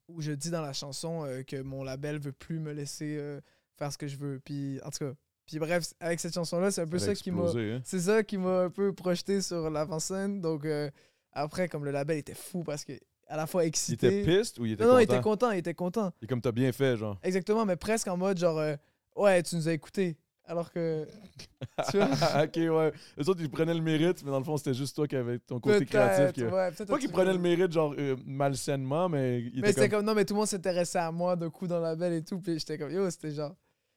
Où 0.07 0.21
je 0.21 0.33
dis 0.33 0.51
dans 0.51 0.61
la 0.61 0.73
chanson 0.73 1.25
euh, 1.25 1.41
que 1.43 1.61
mon 1.61 1.83
label 1.83 2.19
veut 2.19 2.33
plus 2.33 2.59
me 2.59 2.71
laisser 2.71 3.39
faire 3.77 3.91
ce 3.91 3.97
que 3.97 4.07
je 4.07 4.17
veux. 4.17 4.39
Puis, 4.39 4.79
en 4.83 4.91
tout 4.91 4.99
cas, 4.99 5.13
puis 5.45 5.59
bref, 5.59 5.93
avec 5.99 6.19
cette 6.19 6.33
chanson-là, 6.33 6.71
c'est 6.71 6.81
un 6.81 6.87
peu 6.87 6.99
ça 6.99 7.15
qui 7.15 7.31
m'a. 7.31 7.49
hein? 7.75 7.81
C'est 7.83 7.99
ça 8.01 8.23
qui 8.23 8.37
m'a 8.37 8.61
un 8.63 8.69
peu 8.69 8.93
projeté 8.93 9.41
sur 9.41 9.69
l'avant-scène. 9.69 10.39
Donc, 10.39 10.65
euh, 10.65 10.89
après, 11.31 11.67
comme 11.67 11.83
le 11.83 11.91
label 11.91 12.17
était 12.17 12.35
fou 12.35 12.63
parce 12.63 12.85
que 12.85 12.93
à 13.27 13.37
la 13.37 13.47
fois 13.47 13.63
Il 13.63 13.67
excité. 13.67 14.21
était 14.21 14.37
piste 14.37 14.59
ou 14.59 14.65
il 14.65 14.73
était 14.73 14.83
non, 14.83 14.93
non, 14.93 14.99
il 14.99 15.07
content? 15.07 15.13
était 15.15 15.23
content, 15.23 15.51
il 15.51 15.57
était 15.59 15.73
content. 15.73 16.13
Et 16.21 16.27
comme 16.27 16.41
t'as 16.41 16.51
bien 16.51 16.71
fait, 16.71 16.97
genre. 16.97 17.17
Exactement, 17.23 17.65
mais 17.65 17.75
presque 17.75 18.07
en 18.07 18.17
mode 18.17 18.37
genre, 18.37 18.59
euh, 18.59 18.75
ouais, 19.15 19.41
tu 19.43 19.55
nous 19.55 19.67
as 19.67 19.73
écoutés. 19.73 20.17
Alors 20.45 20.71
que. 20.71 21.07
Tu 21.89 21.97
vois? 21.97 22.07
ok, 22.43 22.55
ouais. 22.57 22.91
Eux 23.17 23.29
autres, 23.29 23.39
ils 23.41 23.49
prenaient 23.49 23.73
le 23.73 23.81
mérite, 23.81 24.23
mais 24.25 24.29
dans 24.31 24.39
le 24.39 24.43
fond, 24.43 24.57
c'était 24.57 24.73
juste 24.73 24.93
toi 24.93 25.07
qui 25.07 25.15
avais 25.15 25.39
ton 25.39 25.59
côté 25.61 25.85
créatif. 25.85 26.33
qui- 26.33 26.43
ouais, 26.43 26.69
Pas 26.85 26.99
qu'ils 26.99 27.09
prenaient 27.11 27.31
le 27.33 27.39
mérite, 27.39 27.71
genre, 27.71 27.95
euh, 27.97 28.17
malsainement, 28.25 29.07
mais 29.07 29.49
Mais 29.55 29.69
c'était 29.69 29.87
comme... 29.87 29.99
comme... 29.99 30.05
non, 30.07 30.13
mais 30.15 30.25
tout 30.25 30.33
le 30.33 30.39
monde 30.39 30.47
s'intéressait 30.47 30.99
à 30.99 31.11
moi 31.13 31.37
de 31.37 31.47
coup 31.47 31.65
dans 31.65 31.79
la 31.79 31.95
belle 31.95 32.11
et 32.13 32.23
tout. 32.23 32.39
Puis 32.41 32.59
j'étais 32.59 32.77
comme, 32.77 32.91
yo, 32.91 33.09
c'était 33.09 33.31
genre. 33.31 33.55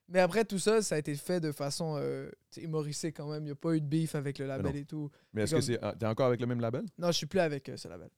Mais 0.08 0.20
après, 0.20 0.44
tout 0.44 0.60
ça, 0.60 0.82
ça 0.82 0.94
a 0.94 0.98
été 0.98 1.16
fait 1.16 1.40
de 1.40 1.50
façon 1.50 1.96
euh, 1.98 2.30
humoristique 2.58 3.16
quand 3.16 3.28
même. 3.28 3.42
Il 3.42 3.46
n'y 3.46 3.50
a 3.50 3.56
pas 3.56 3.72
eu 3.74 3.80
de 3.80 3.86
beef 3.86 4.14
avec 4.14 4.38
le 4.38 4.46
label 4.46 4.76
et 4.76 4.84
tout. 4.84 5.10
Mais 5.32 5.42
est-ce 5.42 5.56
que 5.56 5.60
c'est... 5.60 5.80
ah, 5.82 5.94
T'es 5.98 6.06
encore 6.06 6.28
avec 6.28 6.40
le 6.40 6.46
même 6.46 6.60
label? 6.60 6.84
Non, 6.96 7.08
je 7.08 7.12
suis 7.16 7.26
plus 7.26 7.40
avec 7.40 7.68
euh, 7.68 7.76
ce 7.76 7.88
label. 7.88 8.08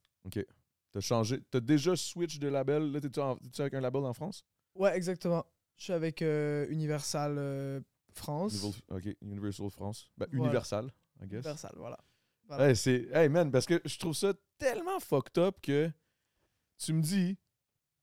T'as 0.91 0.99
changé... 1.01 1.41
T'as 1.51 1.59
déjà 1.59 1.95
switch 1.95 2.39
de 2.39 2.47
label? 2.47 2.91
Là, 2.91 2.99
t'es-tu, 3.01 3.19
en- 3.19 3.37
avec 3.59 3.73
un 3.73 3.81
label 3.81 4.03
en 4.05 4.13
France? 4.13 4.43
Ouais, 4.75 4.95
exactement. 4.95 5.45
Je 5.77 5.83
suis 5.85 5.93
avec 5.93 6.21
euh, 6.21 6.65
Universal 6.69 7.35
euh, 7.37 7.81
France. 8.13 8.53
Universal- 8.53 8.83
Ok, 8.89 9.17
Universal 9.21 9.69
France. 9.69 10.11
Ben, 10.17 10.27
Voilà. 10.31 10.43
Universal, 10.45 10.85
I 11.21 11.27
guess. 11.27 11.45
Universal, 11.45 11.73
voilà. 11.77 11.97
Voilà. 12.47 12.69
Hey, 12.69 12.75
c'est... 12.75 13.07
Hey, 13.13 13.29
man, 13.29 13.51
parce 13.51 13.65
que 13.67 13.79
je 13.85 13.97
trouve 13.99 14.13
ça 14.15 14.33
tellement 14.57 14.99
fucked 14.99 15.37
up 15.37 15.57
que 15.61 15.91
tu 16.77 16.93
me 16.93 17.01
dis, 17.01 17.37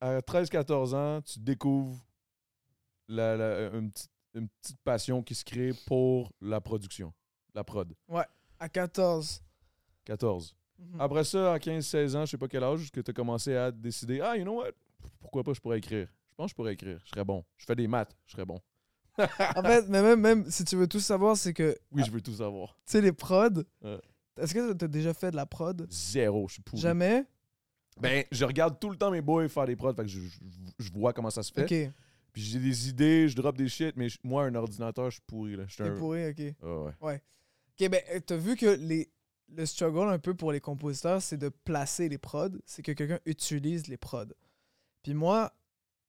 à 0.01 0.21
13-14 0.21 0.95
ans, 0.95 1.23
tu 1.23 1.39
découvres 1.41 1.99
la, 3.09 3.37
la- 3.37 3.71
une, 3.77 3.91
petite, 3.91 4.11
une 4.35 4.49
petite 4.49 4.81
passion 4.83 5.23
qui 5.23 5.35
se 5.35 5.45
crée 5.45 5.73
pour 5.87 6.31
la 6.41 6.61
production, 6.61 7.13
la 7.55 7.65
prod. 7.65 7.93
À 8.59 8.69
14. 8.69 9.43
14. 10.05 10.55
Mhm. 10.79 11.01
Après 11.01 11.25
ça, 11.25 11.55
à 11.55 11.59
15-16 11.59 12.17
ans, 12.17 12.25
je 12.27 12.33
sais 12.33 12.39
pas 12.39 12.49
quel 12.49 12.63
âge, 12.65 12.91
que 12.91 13.01
tu 13.01 13.11
as 13.11 13.15
commencé 13.15 13.55
à 13.57 13.71
décider 13.71 14.21
Ah, 14.21 14.37
you 14.37 14.43
know 14.45 14.59
what? 14.59 14.73
Pourquoi 15.21 15.43
pas 15.43 15.53
je 15.55 15.61
pourrais 15.61 15.79
écrire 15.79 16.09
Je 16.31 16.35
pense 16.37 16.47
que 16.47 16.51
je 16.51 16.55
pourrais 16.57 16.75
écrire. 16.75 16.99
Je 17.05 17.11
serais 17.11 17.25
bon. 17.25 17.45
Je 17.57 17.65
fais 17.65 17.75
des 17.77 17.87
maths. 17.89 18.17
Je 18.27 18.33
serais 18.33 18.45
bon. 18.45 18.61
en 19.19 19.63
fait, 19.63 19.89
mais 19.89 20.03
même, 20.03 20.21
même 20.21 20.51
si 20.51 20.65
tu 20.65 20.77
veux 20.77 20.87
tout 20.87 21.01
savoir, 21.01 21.37
c'est 21.37 21.55
que, 21.55 21.75
Oui, 21.91 22.03
je 22.05 22.11
veux 22.11 22.21
tout 22.21 22.35
savoir. 22.35 22.77
tu 22.87 22.93
sais, 22.93 23.01
les 23.01 23.13
prods, 23.13 23.63
Ouais. 23.83 24.01
Est-ce 24.39 24.53
que 24.53 24.75
t'as 24.75 24.87
déjà 24.89 25.15
fait 25.15 25.31
de 25.31 25.37
la 25.37 25.47
prod? 25.47 25.87
Zéro, 25.91 26.47
je 26.49 26.55
suis 26.55 26.63
pourri. 26.63 26.83
Jamais? 26.83 27.25
Ben, 27.99 28.23
je 28.31 28.45
regarde 28.45 28.79
tout 28.79 28.91
le 28.91 28.97
temps 28.97 29.11
mes 29.11 29.23
boys 29.23 29.49
faire 29.49 29.65
des 29.65 29.77
prods, 29.77 29.95
fait 29.95 30.03
que 30.03 30.09
je, 30.09 30.21
je- 30.21 30.39
je 30.79 30.93
vois 30.93 31.15
comment 31.15 31.31
ça 31.31 31.43
se 31.43 31.51
fait. 31.51 31.63
Ok. 31.87 31.93
Puis 32.35 32.43
j'ai 32.43 32.59
des 32.59 32.91
idées, 32.91 33.31
je 33.31 33.35
drop 33.35 33.57
des 33.57 33.67
shit, 33.71 33.97
mais 33.97 34.09
moi, 34.23 34.45
un 34.45 34.55
ordinateur, 34.55 35.07
je 35.11 35.15
suis 35.17 35.23
pourri. 35.27 35.57
Là. 35.57 35.65
Je 35.67 35.73
suis 35.73 35.83
T'es 35.83 35.89
un... 35.89 35.95
pourri, 35.97 36.29
ok. 36.29 36.55
Ah 36.63 36.93
ouais. 37.07 37.23
Ok, 37.81 37.89
ben, 37.89 38.03
t'as 38.27 38.37
vu 38.37 38.57
que 38.57 38.67
les, 38.79 39.09
le 39.49 39.67
struggle 39.67 40.09
un 40.09 40.19
peu 40.19 40.35
pour 40.35 40.53
les 40.53 40.61
compositeurs, 40.61 41.23
c'est 41.23 41.37
de 41.37 41.49
placer 41.49 42.09
les 42.09 42.19
prods, 42.19 42.49
c'est 42.65 42.83
que 42.83 42.93
quelqu'un 42.93 43.21
utilise 43.27 43.87
les 43.87 43.97
prods. 43.97 44.25
Puis 45.03 45.15
moi, 45.15 45.53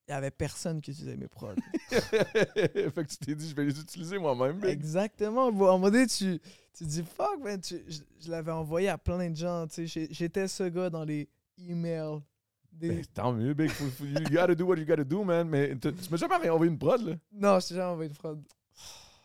il 0.07 0.11
y 0.11 0.13
avait 0.13 0.31
personne 0.31 0.81
qui 0.81 0.91
utilisait 0.91 1.17
mes 1.17 1.27
prods. 1.27 1.55
fait 1.89 2.91
que 2.93 3.09
tu 3.09 3.17
t'es 3.17 3.35
dit, 3.35 3.49
je 3.49 3.55
vais 3.55 3.65
les 3.65 3.79
utiliser 3.79 4.17
moi-même. 4.17 4.63
Exactement. 4.63 5.51
Bon, 5.51 5.65
à 5.65 5.69
un 5.69 5.71
moment 5.73 5.91
donné, 5.91 6.07
tu, 6.07 6.39
tu 6.73 6.83
dis 6.85 7.03
fuck, 7.03 7.39
man. 7.43 7.59
tu- 7.59 7.83
je 7.87 7.99
je 8.19 8.31
l'avais 8.31 8.51
envoyé 8.51 8.89
à 8.89 8.97
plein 8.97 9.29
de 9.29 9.35
gens. 9.35 9.67
J'étais 9.75 10.47
ce 10.47 10.63
gars 10.63 10.89
dans 10.89 11.03
les 11.03 11.29
emails. 11.57 12.19
Des... 12.71 12.89
Ben, 12.89 13.05
tant 13.13 13.33
mieux, 13.33 13.53
big. 13.53 13.71
You 14.01 14.29
gotta 14.31 14.55
do 14.55 14.65
what 14.65 14.77
you 14.77 14.85
gotta 14.85 15.03
do, 15.03 15.23
man. 15.23 15.47
Mais 15.47 15.75
tu 15.77 15.91
m'as 16.09 16.17
jamais 16.17 16.49
envoyé 16.49 16.71
une 16.71 16.77
prod, 16.77 17.01
là? 17.01 17.15
Non, 17.31 17.59
je 17.59 17.67
t'ai 17.69 17.75
jamais 17.75 17.91
envoyé 17.91 18.09
de 18.09 18.15
prod. 18.15 18.41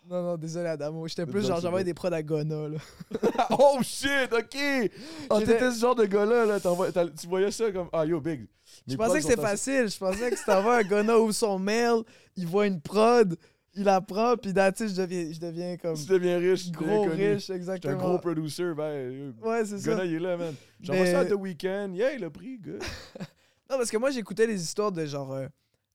Non, 0.08 0.22
non, 0.22 0.36
désolé, 0.36 0.66
Adamo. 0.68 1.06
J'étais 1.06 1.24
plus 1.26 1.46
genre, 1.46 1.60
j'envoyais 1.60 1.84
des 1.84 1.94
prods 1.94 2.12
à 2.12 2.22
Gona, 2.22 2.68
là. 2.68 2.78
oh 3.58 3.78
shit, 3.82 4.32
ok! 4.32 4.90
Oh, 5.30 5.38
t'étais 5.38 5.70
ce 5.70 5.78
genre 5.80 5.94
de 5.94 6.04
gars-là, 6.06 6.44
là. 6.44 6.60
t'as- 6.60 7.06
tu 7.08 7.26
voyais 7.28 7.50
ça 7.52 7.70
comme, 7.70 7.88
ah 7.92 8.04
yo, 8.04 8.20
big. 8.20 8.46
Je 8.86 8.96
pensais 8.96 9.18
que 9.20 9.24
c'était 9.26 9.40
facile. 9.40 9.88
Je 9.88 9.98
pensais 9.98 10.30
que 10.30 10.36
si 10.36 10.44
t'envoies 10.44 10.78
un 10.78 10.82
Gona 10.82 11.18
ouvre 11.18 11.32
son 11.32 11.58
mail, 11.58 12.02
il 12.36 12.46
voit 12.46 12.66
une 12.66 12.80
prod, 12.80 13.36
il 13.74 13.84
la 13.84 14.00
prend, 14.00 14.36
puis 14.36 14.52
là, 14.52 14.72
tu 14.72 14.88
sais, 14.88 14.94
je 14.94 15.00
deviens, 15.00 15.32
je 15.32 15.38
deviens 15.40 15.76
comme 15.76 15.96
Tu 15.96 16.06
deviens 16.06 16.38
riche, 16.38 16.70
gros 16.72 17.02
riche, 17.04 17.42
J'étais 17.46 17.52
un 17.52 17.56
exactement. 17.56 17.96
gros 17.96 18.18
producer, 18.18 18.74
ben. 18.76 19.32
Ouais, 19.42 19.64
c'est 19.64 19.78
ça. 19.78 19.90
Gunna, 19.92 20.04
il 20.04 20.14
est 20.14 20.18
là, 20.20 20.36
man. 20.36 20.54
J'envoie 20.80 21.04
Mais- 21.04 21.12
ça 21.12 21.20
à 21.20 21.24
The 21.26 21.34
Weeknd. 21.34 21.92
Yeah, 21.94 22.14
il 22.14 22.24
a 22.24 22.30
pris, 22.30 22.58
good. 22.58 22.82
Non, 23.70 23.78
parce 23.78 23.90
que 23.90 23.96
moi, 23.96 24.10
j'écoutais 24.10 24.46
les 24.46 24.60
histoires 24.62 24.92
de 24.92 25.06
genre. 25.06 25.32
euh, 25.32 25.46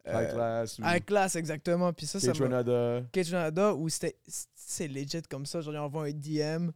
High 0.05 0.13
euh, 0.15 0.33
Class. 0.33 0.79
ou 0.79 0.83
High 0.85 1.05
class, 1.05 1.35
exactement. 1.35 1.91
Puis 1.93 2.05
ça, 2.05 2.19
m'a. 2.25 2.33
Renada. 2.33 3.73
Où 3.75 3.89
c'était. 3.89 4.17
C'est 4.55 4.87
legit 4.87 5.21
comme 5.29 5.45
ça. 5.45 5.61
Genre, 5.61 5.73
ils 5.73 5.77
envoient 5.77 6.05
un 6.05 6.11
DM. 6.11 6.71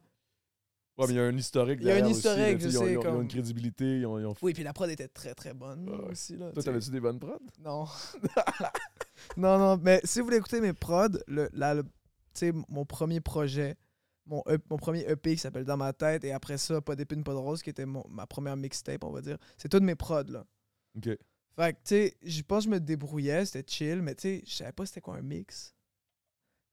Ouais, 0.98 1.08
mais 1.08 1.14
il 1.14 1.16
y 1.16 1.20
a 1.20 1.24
un 1.24 1.38
historique 1.38 1.80
Il 1.82 1.88
y 1.88 1.92
a 1.92 1.96
un 1.96 2.02
aussi, 2.04 2.12
historique, 2.18 2.40
là, 2.40 2.58
je 2.60 2.68
ils 2.68 2.78
ont- 2.78 2.82
sais, 2.86 2.92
ils 2.92 2.98
ont, 2.98 3.02
ils 3.02 3.08
ont 3.08 3.22
une 3.22 3.28
crédibilité. 3.28 4.00
Ils 4.00 4.06
ont, 4.06 4.20
ils 4.20 4.26
ont- 4.26 4.36
Oui, 4.42 4.54
puis 4.54 4.64
la 4.64 4.74
prod 4.74 4.90
était 4.90 5.08
très 5.08 5.34
très 5.34 5.54
bonne 5.54 5.90
Ouais, 5.90 6.12
aussi. 6.12 6.36
Là, 6.36 6.52
Toi, 6.52 6.62
t'avais-tu 6.62 6.92
des 6.92 7.00
bonnes 7.00 7.18
prods? 7.20 7.40
Non. 7.60 7.86
non, 9.38 9.58
non, 9.58 9.78
mais 9.82 10.02
si 10.04 10.20
vous 10.20 10.26
voulez 10.26 10.38
écouter 10.38 10.60
mes 10.62 10.74
prods, 10.74 11.08
le, 11.28 11.50
la- 11.54 11.74
le- 11.76 11.84
tu 11.84 11.90
sais, 12.34 12.54
mon 12.70 12.86
premier 12.86 13.22
projet, 13.22 13.76
mon, 14.26 14.44
E- 14.48 14.58
mon 14.70 14.78
premier 14.78 15.02
EP 15.10 15.32
qui 15.36 15.38
s'appelle 15.42 15.66
Dans 15.66 15.78
ma 15.78 15.94
tête, 15.94 16.24
et 16.24 16.34
après 16.34 16.58
ça, 16.58 16.82
Pas 16.82 16.96
d'épine, 16.96 17.24
pas 17.24 17.34
de 17.34 17.38
rose, 17.38 17.62
qui 17.64 17.70
était 17.70 17.86
mon- 17.86 18.06
ma 18.10 18.28
première 18.28 18.58
mixtape, 18.58 19.04
on 19.04 19.12
va 19.12 19.22
dire, 19.22 19.38
c'est 19.58 19.70
toutes 19.70 19.84
mes 19.84 19.96
prods, 19.96 20.24
là. 20.30 20.44
Ok. 20.98 21.18
Fait 21.56 21.74
que, 21.74 21.78
tu 21.80 21.84
sais, 21.86 22.18
je 22.24 22.42
pense 22.44 22.64
que 22.66 22.70
je 22.72 22.76
me 22.76 22.80
débrouillais, 22.80 23.46
c'était 23.46 23.70
chill, 23.70 24.02
mais 24.02 24.16
tu 24.16 24.22
sais, 24.22 24.44
je 24.46 24.52
savais 24.54 24.72
pas 24.72 24.86
c'était 24.86 25.02
quoi 25.02 25.18
un 25.18 25.22
mix. 25.22 25.76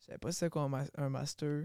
Je 0.01 0.07
savais 0.07 0.19
pas 0.19 0.31
c'était 0.33 0.51
quoi 0.51 0.63
un, 0.63 0.69
ma- 0.69 0.87
un 0.97 1.09
master. 1.09 1.65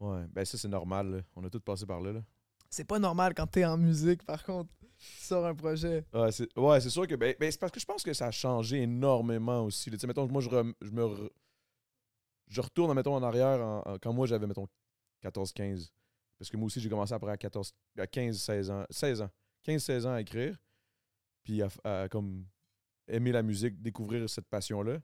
Ouais, 0.00 0.26
ben 0.30 0.44
ça, 0.44 0.56
c'est 0.58 0.68
normal. 0.68 1.10
là. 1.10 1.20
On 1.36 1.44
a 1.44 1.50
tous 1.50 1.60
passé 1.60 1.84
par 1.86 2.00
là. 2.00 2.12
là. 2.12 2.22
C'est 2.70 2.84
pas 2.84 2.98
normal 2.98 3.32
quand 3.34 3.46
t'es 3.46 3.64
en 3.64 3.76
musique, 3.78 4.24
par 4.24 4.42
contre, 4.42 4.70
tu 4.98 5.06
sors 5.24 5.44
un 5.46 5.54
projet. 5.54 6.04
Ouais, 6.12 6.32
c'est 6.32 6.48
ouais, 6.58 6.80
c'est 6.80 6.90
sûr 6.90 7.06
que. 7.06 7.14
Ben, 7.14 7.34
ben, 7.38 7.50
c'est 7.52 7.60
parce 7.60 7.72
que 7.72 7.80
je 7.80 7.84
pense 7.86 8.02
que 8.02 8.12
ça 8.12 8.26
a 8.26 8.30
changé 8.30 8.82
énormément 8.82 9.62
aussi. 9.64 9.90
Tu 9.90 9.98
sais, 9.98 10.06
mettons, 10.06 10.26
moi, 10.26 10.40
je, 10.42 10.48
je 10.80 10.90
me. 10.90 11.02
re- 11.04 11.30
Je 12.48 12.60
retourne, 12.60 12.94
mettons, 12.94 13.14
en 13.14 13.22
arrière 13.22 13.60
en- 13.64 13.82
en- 13.86 13.98
quand 13.98 14.12
moi, 14.12 14.26
j'avais, 14.26 14.46
mettons, 14.46 14.66
14-15. 15.22 15.90
Parce 16.38 16.50
que 16.50 16.56
moi 16.56 16.66
aussi, 16.66 16.80
j'ai 16.80 16.88
commencé 16.88 17.12
après 17.14 17.32
à 17.32 17.36
14, 17.36 17.72
à 17.98 18.06
15-16 18.06 18.70
ans. 18.70 18.84
16 18.90 19.22
ans. 19.22 19.30
15-16 19.62 20.06
ans 20.06 20.12
à 20.14 20.20
écrire. 20.20 20.56
Puis 21.46 21.62
à, 21.62 21.68
à, 21.84 22.08
comme 22.08 22.44
aimer 23.06 23.30
la 23.30 23.42
musique, 23.44 23.80
découvrir 23.80 24.28
cette 24.28 24.48
passion-là. 24.48 24.98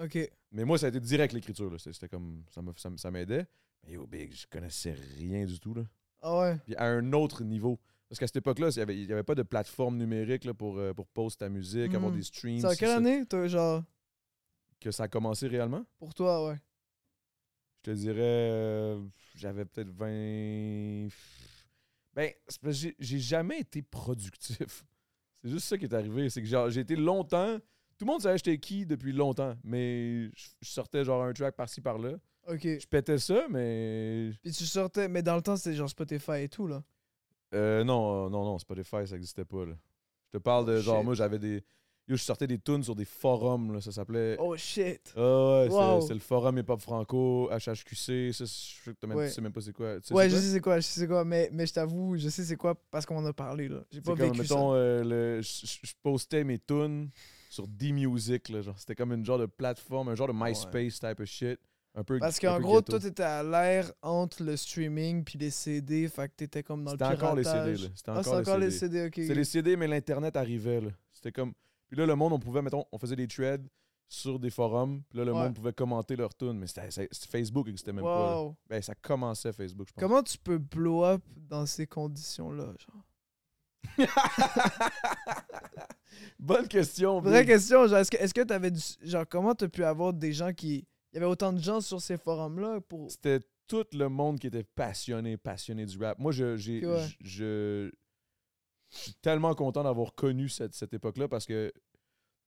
Ok. 0.00 0.18
Mais 0.50 0.64
moi, 0.64 0.78
ça 0.78 0.86
a 0.86 0.88
été 0.88 0.98
direct 0.98 1.32
l'écriture. 1.32 1.70
là. 1.70 1.78
C'était 1.78 2.08
comme. 2.08 2.42
Ça 2.50 3.10
m'aidait. 3.12 3.46
Mais 3.84 3.92
yo, 3.92 4.04
Big, 4.04 4.34
je 4.34 4.46
connaissais 4.48 4.92
rien 5.16 5.44
du 5.46 5.60
tout. 5.60 5.74
Là. 5.74 5.84
Ah 6.20 6.38
ouais? 6.40 6.58
Puis 6.64 6.74
à 6.74 6.86
un 6.86 7.12
autre 7.12 7.44
niveau. 7.44 7.78
Parce 8.08 8.18
qu'à 8.18 8.26
cette 8.26 8.36
époque-là, 8.36 8.70
il 8.70 8.76
n'y 8.76 8.82
avait, 8.82 8.96
il 9.00 9.08
y 9.08 9.12
avait 9.12 9.22
pas 9.22 9.36
de 9.36 9.42
plateforme 9.44 9.96
numérique 9.96 10.44
là, 10.44 10.54
pour, 10.54 10.76
euh, 10.78 10.92
pour 10.92 11.06
poster 11.06 11.44
ta 11.44 11.48
musique, 11.48 11.94
avoir 11.94 12.10
Mhm. 12.10 12.16
des 12.18 12.22
streams. 12.24 12.60
C'est 12.60 12.68
c'est 12.70 12.76
quelle 12.76 12.88
ça 12.88 12.96
année, 12.96 13.24
toi, 13.26 13.46
genre, 13.46 13.84
Que 14.80 14.90
ça 14.90 15.04
a 15.04 15.08
commencé 15.08 15.46
réellement? 15.46 15.84
pour 15.98 16.14
toi, 16.14 16.48
ouais? 16.48 16.58
Je 17.78 17.92
te 17.92 17.96
dirais, 17.96 18.16
euh, 18.20 19.00
j'avais 19.36 19.64
peut-être 19.64 19.90
20. 19.90 21.08
Ben, 22.14 22.32
j'ai 22.98 23.18
jamais 23.18 23.60
été 23.60 23.82
productif. 23.82 24.84
C'est 25.46 25.52
juste 25.52 25.66
ça 25.68 25.78
qui 25.78 25.84
est 25.84 25.94
arrivé. 25.94 26.28
C'est 26.28 26.42
que 26.42 26.48
genre, 26.48 26.68
j'ai 26.70 26.80
été 26.80 26.96
longtemps. 26.96 27.56
Tout 27.98 28.04
le 28.04 28.10
monde 28.10 28.20
savait 28.20 28.36
j'étais 28.36 28.58
qui 28.58 28.84
depuis 28.84 29.12
longtemps, 29.12 29.56
mais 29.64 30.26
je 30.34 30.48
je 30.60 30.68
sortais 30.70 31.04
genre 31.04 31.22
un 31.22 31.32
track 31.32 31.54
par-ci 31.54 31.80
par-là. 31.80 32.14
Ok. 32.48 32.62
Je 32.62 32.86
pétais 32.86 33.18
ça, 33.18 33.46
mais. 33.48 34.32
Puis 34.42 34.52
tu 34.52 34.64
sortais, 34.66 35.08
mais 35.08 35.22
dans 35.22 35.36
le 35.36 35.42
temps, 35.42 35.56
c'était 35.56 35.76
genre 35.76 35.88
Spotify 35.88 36.42
et 36.42 36.48
tout, 36.48 36.66
là. 36.66 36.82
Euh, 37.54 37.84
non, 37.84 38.26
euh, 38.26 38.28
non, 38.28 38.44
non, 38.44 38.58
Spotify, 38.58 39.06
ça 39.06 39.14
n'existait 39.14 39.44
pas. 39.44 39.64
Là. 39.64 39.74
Je 40.26 40.38
te 40.38 40.42
parle 40.42 40.66
de 40.66 40.78
Oh, 40.78 40.80
genre, 40.80 40.96
shit. 40.98 41.04
moi 41.04 41.14
j'avais 41.14 41.38
des. 41.38 41.62
Yo, 42.08 42.14
je 42.16 42.22
sortais 42.22 42.46
des 42.46 42.58
tunes 42.60 42.84
sur 42.84 42.94
des 42.94 43.04
forums, 43.04 43.72
là, 43.72 43.80
ça 43.80 43.90
s'appelait. 43.90 44.36
Oh 44.38 44.56
shit. 44.56 45.12
Ah 45.16 45.20
ouais, 45.62 45.66
c'est- 45.68 45.74
Wow. 45.74 46.00
c'est 46.02 46.14
le 46.14 46.20
forum 46.20 46.56
Hip 46.58 46.64
Hop 46.68 46.80
Franco, 46.80 47.48
HHQC, 47.50 48.32
ça, 48.32 48.44
je 48.44 49.06
même- 49.08 49.16
Ouais. 49.16 49.26
tu 49.28 49.34
sais 49.34 49.40
même 49.40 49.52
pas 49.52 49.60
c'est 49.60 49.72
quoi. 49.72 50.00
Tu 50.00 50.06
sais 50.08 50.14
Ouais, 50.14 50.28
je 50.28 50.34
quoi? 50.34 50.40
sais 50.40 50.48
c'est 50.52 50.60
quoi, 50.60 50.76
je 50.78 50.86
sais 50.86 51.00
c'est 51.00 51.08
quoi, 51.08 51.24
mais, 51.24 51.48
mais 51.52 51.66
je 51.66 51.72
t'avoue, 51.72 52.16
je 52.16 52.28
sais 52.28 52.44
c'est 52.44 52.54
quoi 52.56 52.76
parce 52.92 53.04
qu'on 53.06 53.16
en 53.16 53.26
a 53.26 53.32
parlé, 53.32 53.68
là. 53.68 53.80
J'ai 53.90 54.00
pas 54.00 54.14
comme, 54.14 54.20
vécu 54.30 54.40
mettons, 54.42 54.72
euh, 54.74 55.02
le- 55.02 55.40
je 55.42 55.92
postais 56.00 56.44
mes 56.44 56.60
tunes 56.60 57.10
sur 57.50 57.66
D-Music, 57.66 58.50
là, 58.50 58.60
genre. 58.62 58.78
C'était 58.78 58.94
comme 58.94 59.12
une 59.12 59.24
genre 59.24 59.38
de 59.38 59.46
plateforme, 59.46 60.08
un 60.10 60.14
genre 60.14 60.28
de 60.28 60.32
MySpace 60.34 61.00
type 61.00 61.18
of 61.18 61.26
shit. 61.26 61.58
Un 61.98 62.04
peu 62.04 62.16
ça. 62.18 62.26
Parce 62.26 62.38
qu'en 62.38 62.60
gros, 62.60 62.76
ghetto. 62.76 62.92
toi, 62.92 63.00
t'étais 63.00 63.22
à 63.22 63.42
l'air 63.42 63.90
entre 64.02 64.42
le 64.44 64.54
streaming 64.56 65.24
puis 65.24 65.38
les 65.38 65.48
CD, 65.50 66.06
fait 66.08 66.28
que 66.28 66.34
t'étais 66.36 66.62
comme 66.62 66.84
dans 66.84 66.92
le 66.92 66.98
C'était 66.98 67.04
encore 67.10 67.34
les. 67.34 67.42
CD, 67.42 67.72
là. 67.72 67.88
C'était 67.94 68.10
Ah, 68.10 68.22
c'est 68.22 68.28
encore, 68.28 68.38
encore 68.40 68.58
les. 68.58 68.70
CD, 68.70 69.06
ok. 69.06 69.14
C'est 69.16 69.34
les 69.34 69.44
CD, 69.44 69.76
mais 69.76 69.88
l'Internet 69.88 70.36
arrivait, 70.36 70.82
là. 70.82 70.90
C'était 71.10 71.32
comme... 71.32 71.52
Puis 71.88 71.96
là, 71.96 72.06
le 72.06 72.14
monde, 72.16 72.32
on 72.32 72.38
pouvait, 72.38 72.62
mettons, 72.62 72.84
on 72.92 72.98
faisait 72.98 73.16
des 73.16 73.28
threads 73.28 73.66
sur 74.08 74.38
des 74.38 74.50
forums, 74.50 75.02
puis 75.08 75.18
là, 75.18 75.24
le 75.24 75.32
Ouais. 75.32 75.38
monde 75.44 75.54
pouvait 75.54 75.72
commenter 75.72 76.14
leurs 76.14 76.34
tunes, 76.34 76.58
mais 76.58 76.66
c'était 76.68 76.90
c'était 76.90 77.26
Facebook 77.28 77.66
n'existait 77.66 77.92
même 77.92 78.04
pas. 78.04 78.34
là. 78.44 78.52
Ben, 78.68 78.80
ça 78.82 78.94
commençait 78.94 79.52
Facebook, 79.52 79.88
je 79.88 79.92
pense. 79.94 80.00
Comment 80.00 80.22
tu 80.22 80.38
peux 80.38 80.58
blow 80.58 81.04
up 81.04 81.22
dans 81.36 81.66
ces 81.66 81.86
conditions-là, 81.88 82.72
genre? 82.78 83.02
Bonne 86.38 86.68
question. 86.68 87.20
Vraie 87.20 87.44
question, 87.46 87.86
genre, 87.86 87.98
est-ce 87.98 88.10
que 88.10 88.16
est-ce 88.16 88.34
que 88.34 88.42
t'avais 88.42 88.70
du... 88.70 88.80
Genre, 89.02 89.24
comment 89.28 89.54
t'as 89.54 89.68
pu 89.68 89.84
avoir 89.84 90.12
des 90.12 90.32
gens 90.32 90.52
qui... 90.52 90.86
Il 91.12 91.14
y 91.14 91.18
avait 91.18 91.26
autant 91.26 91.52
de 91.52 91.58
gens 91.60 91.80
sur 91.80 92.00
ces 92.00 92.16
forums-là 92.18 92.80
pour... 92.82 93.10
C'était 93.10 93.40
tout 93.66 93.84
le 93.92 94.08
monde 94.08 94.38
qui 94.38 94.46
était 94.46 94.62
passionné, 94.64 95.36
passionné 95.36 95.86
du 95.86 95.98
rap. 95.98 96.18
Moi, 96.18 96.30
je, 96.32 96.56
j'ai, 96.56 96.84
Ok, 96.86 96.92
ouais. 96.92 97.06
je, 97.20 97.28
je- 97.28 97.92
je 98.90 98.96
suis 98.98 99.14
tellement 99.14 99.54
content 99.54 99.82
d'avoir 99.82 100.14
connu 100.14 100.48
cette, 100.48 100.74
cette 100.74 100.94
époque-là 100.94 101.28
parce 101.28 101.46
que 101.46 101.72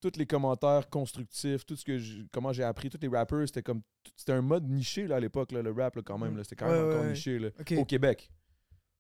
tous 0.01 0.13
les 0.17 0.25
commentaires 0.25 0.89
constructifs, 0.89 1.65
tout 1.65 1.75
ce 1.75 1.83
que 1.83 1.97
j'ai- 1.97 2.23
comment 2.31 2.53
j'ai 2.53 2.63
appris, 2.63 2.89
tous 2.89 2.99
les 3.01 3.09
rappers, 3.09 3.45
c'était 3.47 3.63
comme 3.63 3.81
c'était 4.15 4.31
un 4.31 4.41
mode 4.41 4.67
niché 4.69 5.07
là, 5.07 5.17
à 5.17 5.19
l'époque, 5.19 5.51
le 5.51 5.71
rap 5.71 5.95
là, 5.95 6.01
quand 6.01 6.17
même. 6.17 6.35
Mm. 6.35 6.43
c'était 6.43 6.55
quand 6.55 6.69
même 6.69 6.83
ouais, 6.85 6.89
encore 6.93 7.01
ouais. 7.03 7.11
niché 7.11 7.39
là. 7.39 7.49
Au 7.77 7.85
Québec. 7.85 8.31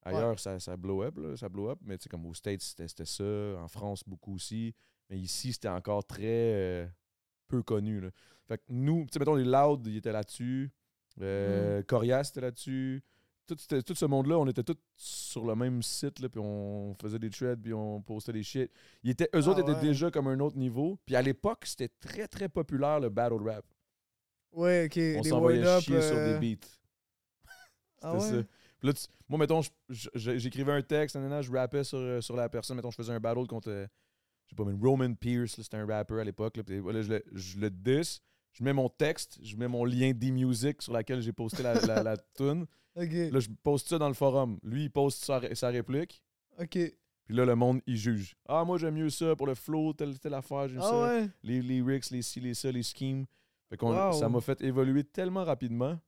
Ailleurs, 0.03 0.39
ça, 0.39 0.59
ça 0.59 0.77
blow 0.77 1.03
up, 1.03 1.17
là, 1.17 1.35
ça 1.37 1.49
blow 1.49 1.69
up, 1.69 1.79
mais 1.83 1.97
comme 2.09 2.25
aux 2.25 2.33
States, 2.33 2.61
c'était, 2.61 2.87
c'était 2.87 3.05
ça. 3.05 3.23
En 3.61 3.67
France, 3.67 4.03
beaucoup 4.07 4.35
aussi. 4.35 4.73
Mais 5.09 5.19
ici, 5.19 5.53
c'était 5.53 5.67
encore 5.67 6.05
très 6.05 6.23
euh, 6.25 6.87
peu 7.47 7.61
connu. 7.63 7.99
Là. 7.99 8.09
Fait 8.47 8.57
que 8.57 8.63
nous, 8.69 9.01
tu 9.05 9.13
sais, 9.13 9.19
mettons, 9.19 9.35
les 9.35 9.43
Loud, 9.43 9.85
ils 9.87 9.97
étaient 9.97 10.11
là-dessus. 10.11 10.71
Euh, 11.21 11.83
Corias 11.83 12.29
était 12.29 12.41
là-dessus. 12.41 13.03
Tout, 13.55 13.95
ce 13.95 14.05
monde-là, 14.05 14.37
on 14.37 14.47
était 14.47 14.63
tous 14.63 14.77
sur 14.95 15.45
le 15.45 15.55
même 15.55 15.81
site, 15.81 16.19
là, 16.19 16.29
puis 16.29 16.39
on 16.39 16.93
faisait 17.01 17.19
des 17.19 17.29
threads, 17.29 17.61
puis 17.61 17.73
on 17.73 18.01
postait 18.01 18.33
des 18.33 18.43
shit. 18.43 18.71
Ils 19.03 19.11
étaient, 19.11 19.29
eux 19.35 19.41
Ah 19.45 19.49
autres 19.49 19.59
étaient 19.59 19.79
déjà 19.81 20.11
comme 20.11 20.27
un 20.27 20.39
autre 20.39 20.57
niveau. 20.57 20.99
Puis 21.05 21.15
à 21.15 21.21
l'époque, 21.21 21.65
c'était 21.65 21.89
très, 21.99 22.27
très 22.27 22.49
populaire, 22.49 22.99
le 22.99 23.09
battle 23.09 23.41
rap. 23.47 23.65
Ouais, 24.51 24.85
ok. 24.85 25.19
On 25.19 25.23
s'envoyait 25.23 25.79
chier 25.81 26.01
sur 26.01 26.15
euh, 26.17 26.39
des 26.39 26.55
beats. 26.55 26.67
Ah 28.01 28.13
ouais? 28.13 28.19
ça. 28.21 28.43
Puis 28.79 28.87
là, 28.87 28.93
tu- 28.93 29.07
moi, 29.27 29.37
mettons, 29.37 29.61
j'écrivais 29.89 30.71
un 30.71 30.81
texte, 30.81 31.17
je 31.17 31.51
rappais 31.51 31.83
sur, 31.83 31.97
euh, 31.97 32.21
sur 32.21 32.35
la 32.35 32.47
personne. 32.47 32.77
Mettons, 32.77 32.91
je 32.91 32.95
faisais 32.95 33.11
un 33.11 33.19
battle 33.19 33.45
contre, 33.45 33.69
euh, 33.69 33.85
je 34.45 34.51
sais 34.51 34.55
pas, 34.55 34.63
mais 34.63 34.77
Roman 34.81 35.13
Pierce, 35.15 35.61
c'était 35.61 35.77
un 35.77 35.85
rapper 35.85 36.19
à 36.19 36.23
l'époque. 36.23 36.55
là, 36.57 36.63
je 36.67 37.09
le, 37.09 37.23
je 37.33 37.59
le 37.59 37.69
diss, 37.69 38.21
je 38.53 38.63
mets 38.63 38.73
mon 38.73 38.89
texte, 38.89 39.37
je 39.43 39.55
mets 39.57 39.67
mon 39.67 39.83
lien 39.83 40.11
D-Music 40.13 40.81
sur 40.81 40.93
laquelle 40.93 41.21
j'ai 41.21 41.33
posté 41.33 41.61
la, 41.61 41.73
la, 41.73 42.03
la 42.03 42.17
tune. 42.35 42.65
Là, 43.31 43.39
je 43.39 43.49
poste 43.63 43.87
ça 43.89 43.97
dans 43.97 44.07
le 44.07 44.13
forum. 44.13 44.59
Lui, 44.63 44.83
il 44.85 44.89
poste 44.91 45.23
sa, 45.25 45.39
ré- 45.39 45.55
sa 45.55 45.69
réplique. 45.69 46.21
ok. 46.59 46.77
Puis 47.25 47.37
là, 47.37 47.45
le 47.45 47.55
monde, 47.55 47.79
il 47.85 47.95
juge. 47.95 48.35
Ah, 48.47 48.63
moi, 48.65 48.79
j'aime 48.79 48.95
mieux 48.95 49.11
ça 49.11 49.35
pour 49.35 49.45
le 49.45 49.53
flow, 49.53 49.93
telle, 49.93 50.17
telle 50.19 50.33
affaire, 50.33 50.67
j'aime 50.67 50.79
Ah 50.81 50.89
ça. 50.89 51.03
ouais? 51.03 51.29
Les 51.43 51.61
lyrics, 51.61 52.09
les 52.09 52.23
ci, 52.23 52.39
les 52.39 52.55
ça, 52.55 52.71
les 52.71 52.81
schemes. 52.81 53.25
Fait 53.69 53.77
qu'on- 53.77 53.93
Wow. 53.95 54.13
Ça 54.13 54.27
m'a 54.29 54.41
fait 54.41 54.59
évoluer 54.61 55.03
tellement 55.03 55.43
rapidement. 55.43 55.99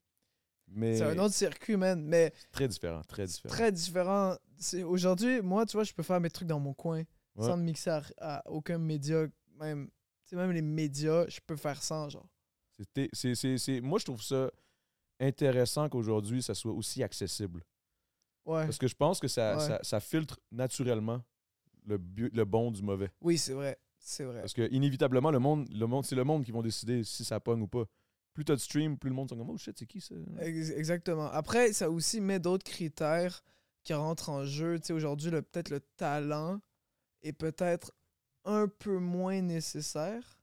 Mais 0.68 0.98
C'est 0.98 1.04
un 1.04 1.18
autre 1.20 1.36
circuit, 1.36 1.76
man. 1.78 2.04
Mais 2.04 2.34
très 2.52 2.68
différent, 2.68 3.02
très 3.08 3.26
différent. 3.28 3.54
très 3.54 3.72
différent. 3.72 4.36
C'est- 4.58 4.82
Aujourd'hui, 4.84 5.42
moi, 5.42 5.66
tu 5.68 5.74
vois, 5.78 5.84
je 5.84 5.94
peux 5.94 6.02
faire 6.02 6.20
mes 6.20 6.30
trucs 6.32 6.48
dans 6.48 6.60
mon 6.60 6.74
coin 6.74 7.04
Ouais. 7.36 7.46
sans 7.46 7.56
me 7.58 7.64
mixer 7.64 7.90
à, 7.92 8.02
à 8.18 8.50
aucun 8.50 8.78
média. 8.80 9.28
Même, 9.60 9.90
tu 10.24 10.30
sais, 10.30 10.36
même 10.36 10.52
les 10.52 10.62
médias, 10.64 11.26
je 11.28 11.40
peux 11.46 11.56
faire 11.58 11.84
sans, 11.84 12.10
genre. 12.10 12.28
C'était- 12.80 13.10
c'est- 13.14 13.36
c'est- 13.36 13.58
c'est- 13.60 13.82
Moi, 13.82 14.00
je 14.00 14.06
trouve 14.06 14.24
ça 14.24 14.50
intéressant 15.22 15.88
qu'aujourd'hui, 15.90 16.42
ça 16.42 16.54
soit 16.54 16.72
aussi 16.74 17.04
accessible. 17.04 17.64
Ouais. 18.46 18.66
Parce 18.66 18.78
que 18.78 18.88
je 18.88 18.96
pense 18.96 19.20
que 19.20 19.28
ça, 19.28 19.56
Ouais. 19.58 19.68
ça, 19.68 19.80
ça 19.84 20.00
filtre 20.00 20.40
naturellement 20.52 21.22
le, 21.86 21.98
bon 22.44 22.72
du 22.72 22.82
mauvais. 22.82 23.10
Oui, 23.22 23.38
c'est 23.38 23.54
vrai. 23.54 23.80
C'est 24.00 24.24
vrai. 24.24 24.40
Parce 24.42 24.54
que 24.54 24.68
inévitablement, 24.72 25.30
le 25.32 25.40
monde, 25.40 25.68
le 25.72 25.86
monde, 25.86 26.04
c'est 26.06 26.16
le 26.16 26.24
monde 26.24 26.44
qui 26.44 26.52
vont 26.52 26.64
décider 26.64 27.04
si 27.04 27.24
ça 27.24 27.40
pogne 27.40 27.62
ou 27.62 27.68
pas. 27.68 27.86
Plus 28.34 28.46
t'as 28.46 28.56
de 28.56 28.60
stream, 28.60 28.98
plus 28.98 29.10
le 29.10 29.16
monde 29.16 29.30
sont 29.30 29.38
comme 29.38 29.50
Oh 29.50 29.58
shit, 29.58 29.78
c'est 29.78 29.86
qui 29.86 30.02
ça? 30.02 30.16
Ex- 30.40 30.72
Exactement. 30.72 31.28
Après, 31.28 31.72
ça 31.74 31.90
aussi 31.92 32.20
met 32.22 32.40
d'autres 32.40 32.64
critères 32.64 33.44
qui 33.84 33.94
rentrent 33.94 34.30
en 34.30 34.46
jeu. 34.46 34.80
Tu 34.80 34.88
sais, 34.88 34.94
aujourd'hui, 34.94 35.30
le- 35.30 35.42
peut-être 35.42 35.70
le 35.70 35.82
talent 35.98 36.60
est 37.22 37.34
peut-être 37.34 37.92
un 38.46 38.68
peu 38.68 38.98
moins 38.98 39.42
nécessaire. 39.42 40.40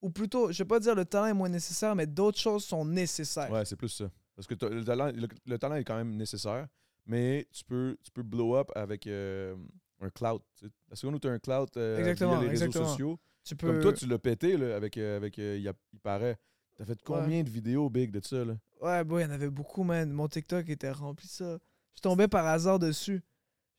Ou 0.00 0.10
plutôt, 0.10 0.52
je 0.52 0.58
vais 0.62 0.66
pas 0.68 0.78
dire 0.80 0.94
le 0.94 1.04
talent 1.04 1.26
est 1.26 1.32
moins 1.34 1.48
nécessaire, 1.48 1.94
mais 1.96 2.06
d'autres 2.06 2.38
choses 2.38 2.64
sont 2.64 2.84
nécessaires. 2.84 3.50
Ouais, 3.50 3.64
c'est 3.64 3.76
plus 3.76 3.88
ça. 3.88 4.10
Parce 4.36 4.46
que 4.46 4.54
le 4.66 4.84
talent, 4.84 5.10
le, 5.12 5.26
le 5.46 5.58
talent 5.58 5.74
est 5.74 5.84
quand 5.84 5.96
même 5.96 6.14
nécessaire, 6.16 6.68
mais 7.06 7.48
tu 7.52 7.64
peux, 7.64 7.96
tu 8.04 8.10
peux 8.12 8.22
blow 8.22 8.54
up 8.56 8.70
avec 8.76 9.06
euh, 9.08 9.56
un 10.00 10.10
cloud. 10.10 10.40
La 10.88 10.94
seconde 10.94 11.16
où 11.16 11.18
tu 11.18 11.26
as 11.26 11.32
un 11.32 11.38
cloud 11.40 11.68
euh, 11.76 11.98
Exactement, 11.98 12.32
via 12.38 12.42
les 12.42 12.48
réseaux 12.50 12.66
exactement. 12.66 12.88
sociaux, 12.90 13.18
Tu 13.44 13.56
peux... 13.56 13.66
comme 13.66 13.80
toi, 13.80 13.92
tu 13.92 14.06
l'as 14.06 14.18
pété 14.18 14.56
là, 14.56 14.76
avec, 14.76 14.96
euh, 14.96 15.16
avec 15.16 15.38
euh, 15.40 15.56
il, 15.56 15.62
y 15.62 15.68
a- 15.68 15.74
il 15.92 15.98
paraît. 15.98 16.38
T'as 16.76 16.84
fait 16.84 17.02
combien 17.02 17.42
de 17.42 17.50
vidéos 17.50 17.90
big 17.90 18.12
de 18.12 18.24
ça? 18.24 18.44
Là? 18.44 18.56
Ouais, 18.80 19.02
bon, 19.02 19.18
il 19.18 19.22
y 19.22 19.24
en 19.24 19.30
avait 19.30 19.50
beaucoup, 19.50 19.82
man. 19.82 20.08
Mon 20.12 20.28
TikTok 20.28 20.68
était 20.68 20.92
rempli 20.92 21.26
de 21.26 21.32
ça. 21.32 21.58
Je 21.96 22.00
tombais 22.00 22.28
par 22.28 22.46
hasard 22.46 22.78
dessus. 22.78 23.20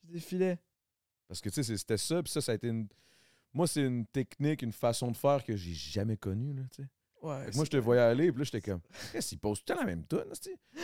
Je 0.04 0.12
défilais. 0.12 0.58
Parce 1.26 1.40
que 1.40 1.48
tu 1.48 1.62
sais, 1.64 1.76
c'était 1.78 1.96
ça, 1.96 2.22
puis 2.22 2.30
ça, 2.30 2.42
ça 2.42 2.52
a 2.52 2.56
été 2.56 2.68
une. 2.68 2.86
Moi, 3.52 3.66
c'est 3.66 3.82
une 3.82 4.06
technique, 4.06 4.62
une 4.62 4.72
façon 4.72 5.10
de 5.10 5.16
faire 5.16 5.42
que 5.44 5.56
j'ai 5.56 5.74
jamais 5.74 6.16
connue. 6.16 6.52
Là, 6.54 6.62
tu 6.70 6.82
sais. 6.82 6.88
Ouais. 7.22 7.50
Moi, 7.54 7.64
je 7.66 7.70
te 7.70 7.76
voyais 7.76 8.00
aller, 8.00 8.32
puis 8.32 8.38
là, 8.38 8.44
j'étais 8.44 8.62
comme, 8.62 8.80
qu'est-ce 9.12 9.28
qu'il 9.30 9.38
pose 9.38 9.58
tout 9.58 9.64
le 9.68 9.74
temps 9.74 9.80
la 9.80 9.86
même 9.86 10.06
tune? 10.06 10.24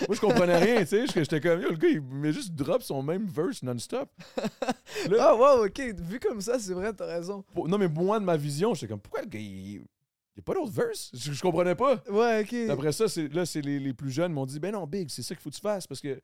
Moi, 0.06 0.14
je 0.14 0.20
comprenais 0.20 0.58
rien, 0.58 0.80
tu 0.80 0.88
sais. 0.88 1.06
J'étais 1.06 1.40
comme, 1.40 1.60
le 1.60 1.74
gars, 1.76 1.88
il 1.88 2.02
met 2.02 2.32
juste 2.32 2.52
drop 2.52 2.82
son 2.82 3.02
même 3.02 3.26
verse 3.26 3.62
non-stop. 3.62 4.10
Ah, 5.18 5.34
wow, 5.34 5.64
ok. 5.66 5.80
Vu 5.98 6.18
comme 6.20 6.40
ça, 6.40 6.58
c'est 6.58 6.74
vrai, 6.74 6.92
t'as 6.92 7.06
raison. 7.06 7.44
Non, 7.54 7.78
mais 7.78 7.88
moi, 7.88 8.18
de 8.20 8.24
ma 8.24 8.36
vision, 8.36 8.74
j'étais 8.74 8.88
comme, 8.88 9.00
pourquoi 9.00 9.22
le 9.22 9.28
gars, 9.28 9.38
il. 9.40 9.82
Il 10.38 10.40
n'y 10.40 10.42
a 10.42 10.42
pas 10.42 10.52
d'autre 10.60 10.72
verse? 10.72 11.10
Je, 11.14 11.32
je 11.32 11.40
comprenais 11.40 11.74
pas. 11.74 12.02
Ouais, 12.10 12.42
ok. 12.42 12.68
Après 12.70 12.92
ça, 12.92 13.06
là, 13.32 13.46
c'est 13.46 13.62
les, 13.62 13.80
les 13.80 13.94
plus 13.94 14.10
jeunes 14.10 14.34
m'ont 14.34 14.44
dit, 14.44 14.60
ben 14.60 14.70
non, 14.72 14.86
Big, 14.86 15.08
c'est 15.08 15.22
ça 15.22 15.34
qu'il 15.34 15.42
faut 15.42 15.48
que 15.48 15.54
tu 15.54 15.62
fasses, 15.62 15.86
parce 15.86 16.00
que 16.02 16.20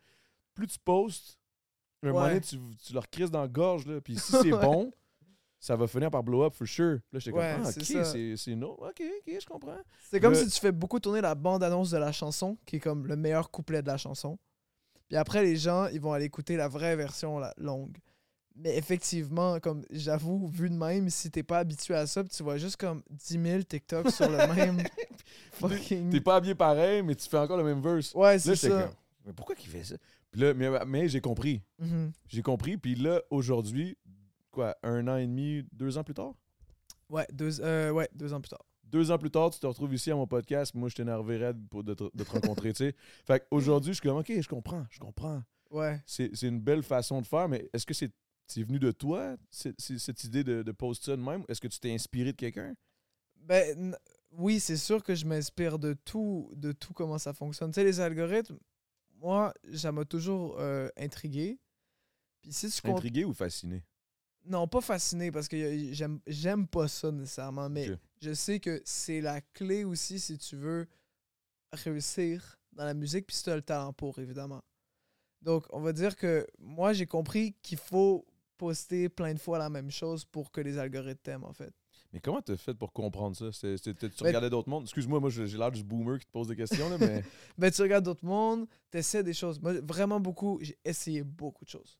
plus 0.54 0.66
tu 0.66 0.78
postes, 0.84 1.38
un 2.02 2.08
moment 2.08 2.26
donné, 2.26 2.42
tu, 2.42 2.58
tu 2.84 2.92
leur 2.92 3.08
crises 3.08 3.30
dans 3.30 3.40
la 3.40 3.48
gorge, 3.48 3.86
là, 3.86 4.02
puis 4.02 4.16
si 4.18 4.32
c'est 4.42 4.52
Ouais. 4.52 4.60
bon, 4.60 4.92
ça 5.64 5.76
va 5.76 5.86
finir 5.86 6.10
par 6.10 6.24
blow 6.24 6.42
up 6.42 6.52
for 6.54 6.66
sure. 6.66 6.98
Là, 7.12 7.20
j'étais 7.20 7.36
Ouais, 7.38 7.52
comme, 7.54 7.66
ah, 7.66 7.70
c'est 7.72 7.96
ok, 7.98 8.04
c'est, 8.04 8.36
c'est 8.36 8.56
non, 8.56 8.72
ok, 8.72 9.00
ok, 9.00 9.36
je 9.40 9.46
comprends. 9.46 9.78
C'est 10.10 10.18
comme 10.18 10.32
Le- 10.32 10.38
si 10.40 10.48
tu 10.48 10.58
fais 10.58 10.72
beaucoup 10.72 10.98
tourner 10.98 11.20
la 11.20 11.36
bande-annonce 11.36 11.90
de 11.90 11.98
la 11.98 12.10
chanson, 12.10 12.58
qui 12.66 12.76
est 12.76 12.80
comme 12.80 13.06
le 13.06 13.14
meilleur 13.14 13.48
couplet 13.48 13.80
de 13.80 13.86
la 13.86 13.96
chanson. 13.96 14.38
Puis 15.08 15.16
après, 15.16 15.44
les 15.44 15.54
gens, 15.56 15.86
ils 15.86 16.00
vont 16.00 16.12
aller 16.12 16.24
écouter 16.24 16.56
la 16.56 16.66
vraie 16.66 16.96
version 16.96 17.38
la 17.38 17.54
longue. 17.58 17.96
Mais 18.56 18.76
effectivement, 18.76 19.60
comme 19.60 19.84
j'avoue, 19.90 20.48
vu 20.48 20.68
de 20.68 20.74
même, 20.74 21.08
si 21.10 21.30
t'es 21.30 21.44
pas 21.44 21.60
habitué 21.60 21.94
à 21.94 22.06
ça, 22.08 22.24
tu 22.24 22.42
vois 22.42 22.58
juste 22.58 22.76
comme 22.76 23.02
10 23.10 23.40
000 23.42 23.62
TikTok 23.62 24.10
sur 24.10 24.28
le 24.28 24.38
même 24.54 24.82
fucking... 25.52 26.10
T'es 26.10 26.20
pas 26.20 26.36
habillé 26.36 26.54
pareil, 26.56 27.02
mais 27.02 27.14
tu 27.14 27.28
fais 27.28 27.38
encore 27.38 27.56
le 27.56 27.64
même 27.64 27.80
verse. 27.80 28.12
Ouais, 28.14 28.32
Là, 28.34 28.38
c'est 28.38 28.56
ça. 28.56 28.68
comme, 28.68 28.90
mais 29.26 29.32
pourquoi 29.32 29.54
qu'il 29.54 29.70
fait 29.70 29.84
ça? 29.84 29.94
Puis 30.32 30.40
là, 30.40 30.54
mais, 30.54 30.68
mais 30.86 31.08
j'ai 31.08 31.20
compris. 31.20 31.62
Mhm. 31.78 32.10
J'ai 32.26 32.42
compris. 32.42 32.76
Puis 32.76 32.94
là, 32.94 33.22
aujourd'hui, 33.30 33.96
quoi, 34.52 34.76
un 34.82 35.08
an 35.08 35.16
et 35.16 35.26
demi, 35.26 35.64
deux 35.72 35.98
ans 35.98 36.04
plus 36.04 36.14
tard? 36.14 36.34
Ouais, 37.08 37.26
deux, 37.32 37.60
euh, 37.60 37.90
ouais, 37.90 38.08
deux 38.14 38.32
ans 38.32 38.40
plus 38.40 38.50
tard. 38.50 38.64
Deux 38.84 39.10
ans 39.10 39.18
plus 39.18 39.30
tard, 39.30 39.50
tu 39.50 39.58
te 39.58 39.66
retrouves 39.66 39.94
ici 39.94 40.10
à 40.10 40.14
mon 40.14 40.26
podcast. 40.26 40.74
Moi, 40.74 40.88
je 40.88 40.94
t'énervé 40.94 41.38
raide 41.38 41.66
pour 41.68 41.82
de 41.82 41.94
te, 41.94 42.04
de 42.14 42.24
te 42.24 42.30
rencontrer, 42.30 42.72
tu 42.74 42.84
sais. 42.84 42.94
Fait 43.26 43.40
qu'aujourd'hui, 43.40 43.92
je 43.92 44.00
suis 44.00 44.08
comme, 44.08 44.18
OK, 44.18 44.30
je 44.30 44.48
comprends, 44.48 44.86
je 44.90 44.98
comprends. 45.00 45.42
Ouais. 45.70 46.00
C'est 46.06 46.30
c'est 46.34 46.48
une 46.48 46.60
belle 46.60 46.82
façon 46.82 47.20
de 47.20 47.26
faire, 47.26 47.48
mais 47.48 47.68
est-ce 47.72 47.86
que 47.86 47.94
c'est 47.94 48.12
c'est 48.46 48.62
venu 48.62 48.78
de 48.78 48.90
toi, 48.90 49.36
cette 49.50 50.24
idée 50.24 50.44
de, 50.44 50.62
de 50.62 50.72
poster 50.72 51.12
ça 51.12 51.16
de 51.16 51.22
même? 51.22 51.42
Est-ce 51.48 51.60
que 51.60 51.68
tu 51.68 51.78
t'es 51.78 51.92
inspiré 51.92 52.32
de 52.32 52.36
quelqu'un? 52.36 52.74
Ben, 53.36 53.96
oui, 54.32 54.60
c'est 54.60 54.76
sûr 54.76 55.02
que 55.02 55.14
je 55.14 55.24
m'inspire 55.24 55.78
de 55.78 55.94
tout, 55.94 56.50
de 56.54 56.72
tout 56.72 56.92
comment 56.92 57.18
ça 57.18 57.32
fonctionne. 57.32 57.70
Tu 57.70 57.76
sais, 57.76 57.84
les 57.84 58.00
algorithmes, 58.00 58.58
moi, 59.14 59.54
ça 59.74 59.92
m'a 59.92 60.04
toujours 60.04 60.56
euh, 60.58 60.88
intrigué. 60.98 61.58
Puis 62.42 62.52
si 62.52 62.68
tu 62.70 62.90
Intrigué 62.90 63.24
ou 63.24 63.32
fasciné? 63.32 63.84
Non, 64.44 64.66
pas 64.66 64.80
fasciné 64.80 65.30
parce 65.30 65.46
que 65.48 65.92
j'aime 65.92 66.20
j'aime 66.26 66.66
pas 66.66 66.88
ça 66.88 67.12
nécessairement, 67.12 67.68
mais 67.68 67.90
je 68.20 68.32
sais 68.32 68.58
que 68.60 68.82
c'est 68.84 69.20
la 69.20 69.40
clé 69.40 69.84
aussi 69.84 70.18
si 70.18 70.36
tu 70.38 70.56
veux 70.56 70.88
réussir 71.72 72.58
dans 72.72 72.84
la 72.84 72.94
musique, 72.94 73.26
puis 73.26 73.36
si 73.36 73.44
tu 73.44 73.50
as 73.50 73.56
le 73.56 73.62
talent 73.62 73.92
pour, 73.92 74.18
évidemment. 74.18 74.62
Donc, 75.42 75.66
on 75.70 75.80
va 75.80 75.92
dire 75.92 76.16
que 76.16 76.46
moi, 76.58 76.92
j'ai 76.92 77.06
compris 77.06 77.54
qu'il 77.62 77.78
faut 77.78 78.24
poster 78.56 79.08
plein 79.08 79.34
de 79.34 79.38
fois 79.38 79.58
la 79.58 79.68
même 79.70 79.90
chose 79.90 80.24
pour 80.24 80.50
que 80.52 80.60
les 80.60 80.78
algorithmes 80.78 81.20
t'aiment, 81.22 81.44
en 81.44 81.52
fait. 81.52 81.72
Mais 82.12 82.20
comment 82.20 82.42
t'as 82.42 82.56
fait 82.56 82.74
pour 82.74 82.92
comprendre 82.92 83.34
ça? 83.34 83.50
Tu 83.50 83.68
Ben- 83.98 84.10
regardais 84.20 84.50
d'autres 84.50 84.68
mondes? 84.68 84.84
Excuse-moi, 84.84 85.18
moi, 85.18 85.30
j'ai 85.30 85.46
j'ai 85.46 85.58
l'air 85.58 85.72
du 85.72 85.82
boomer 85.82 86.18
qui 86.18 86.26
te 86.26 86.30
pose 86.30 86.46
des 86.46 86.56
questions, 86.56 86.88
là, 86.88 86.98
mais... 86.98 87.24
Ben, 87.58 87.70
tu 87.70 87.82
regardes 87.82 88.04
d'autres 88.04 88.24
mondes, 88.24 88.66
tu 88.90 88.98
essaies 88.98 89.22
des 89.22 89.32
choses. 89.32 89.60
Moi, 89.60 89.74
vraiment 89.82 90.20
beaucoup, 90.20 90.58
j'ai 90.60 90.78
essayé 90.84 91.22
beaucoup 91.22 91.64
de 91.64 91.70
choses. 91.70 91.98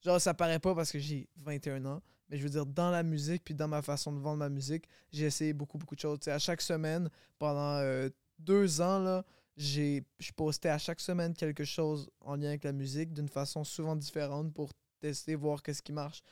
Genre, 0.00 0.20
ça 0.20 0.34
paraît 0.34 0.58
pas 0.58 0.74
parce 0.74 0.90
que 0.90 0.98
j'ai 0.98 1.28
21 1.36 1.84
ans, 1.84 2.02
mais 2.28 2.38
je 2.38 2.42
veux 2.42 2.50
dire, 2.50 2.66
dans 2.66 2.90
la 2.90 3.02
musique, 3.02 3.44
puis 3.44 3.54
dans 3.54 3.68
ma 3.68 3.82
façon 3.82 4.12
de 4.12 4.18
vendre 4.18 4.38
ma 4.38 4.48
musique, 4.48 4.88
j'ai 5.12 5.26
essayé 5.26 5.52
beaucoup, 5.52 5.78
beaucoup 5.78 5.94
de 5.94 6.00
choses. 6.00 6.20
Tu 6.20 6.24
sais, 6.26 6.32
à 6.32 6.38
chaque 6.38 6.62
semaine, 6.62 7.10
pendant 7.38 7.76
euh, 7.78 8.08
deux 8.38 8.80
ans, 8.80 8.98
là, 8.98 9.24
j'ai, 9.56 10.04
je 10.18 10.32
postais 10.32 10.70
à 10.70 10.78
chaque 10.78 11.00
semaine 11.00 11.34
quelque 11.34 11.64
chose 11.64 12.08
en 12.20 12.36
lien 12.36 12.48
avec 12.48 12.64
la 12.64 12.72
musique 12.72 13.12
d'une 13.12 13.28
façon 13.28 13.62
souvent 13.64 13.96
différente 13.96 14.54
pour 14.54 14.70
tester, 15.00 15.34
voir 15.34 15.62
qu'est-ce 15.62 15.82
qui 15.82 15.92
marche. 15.92 16.22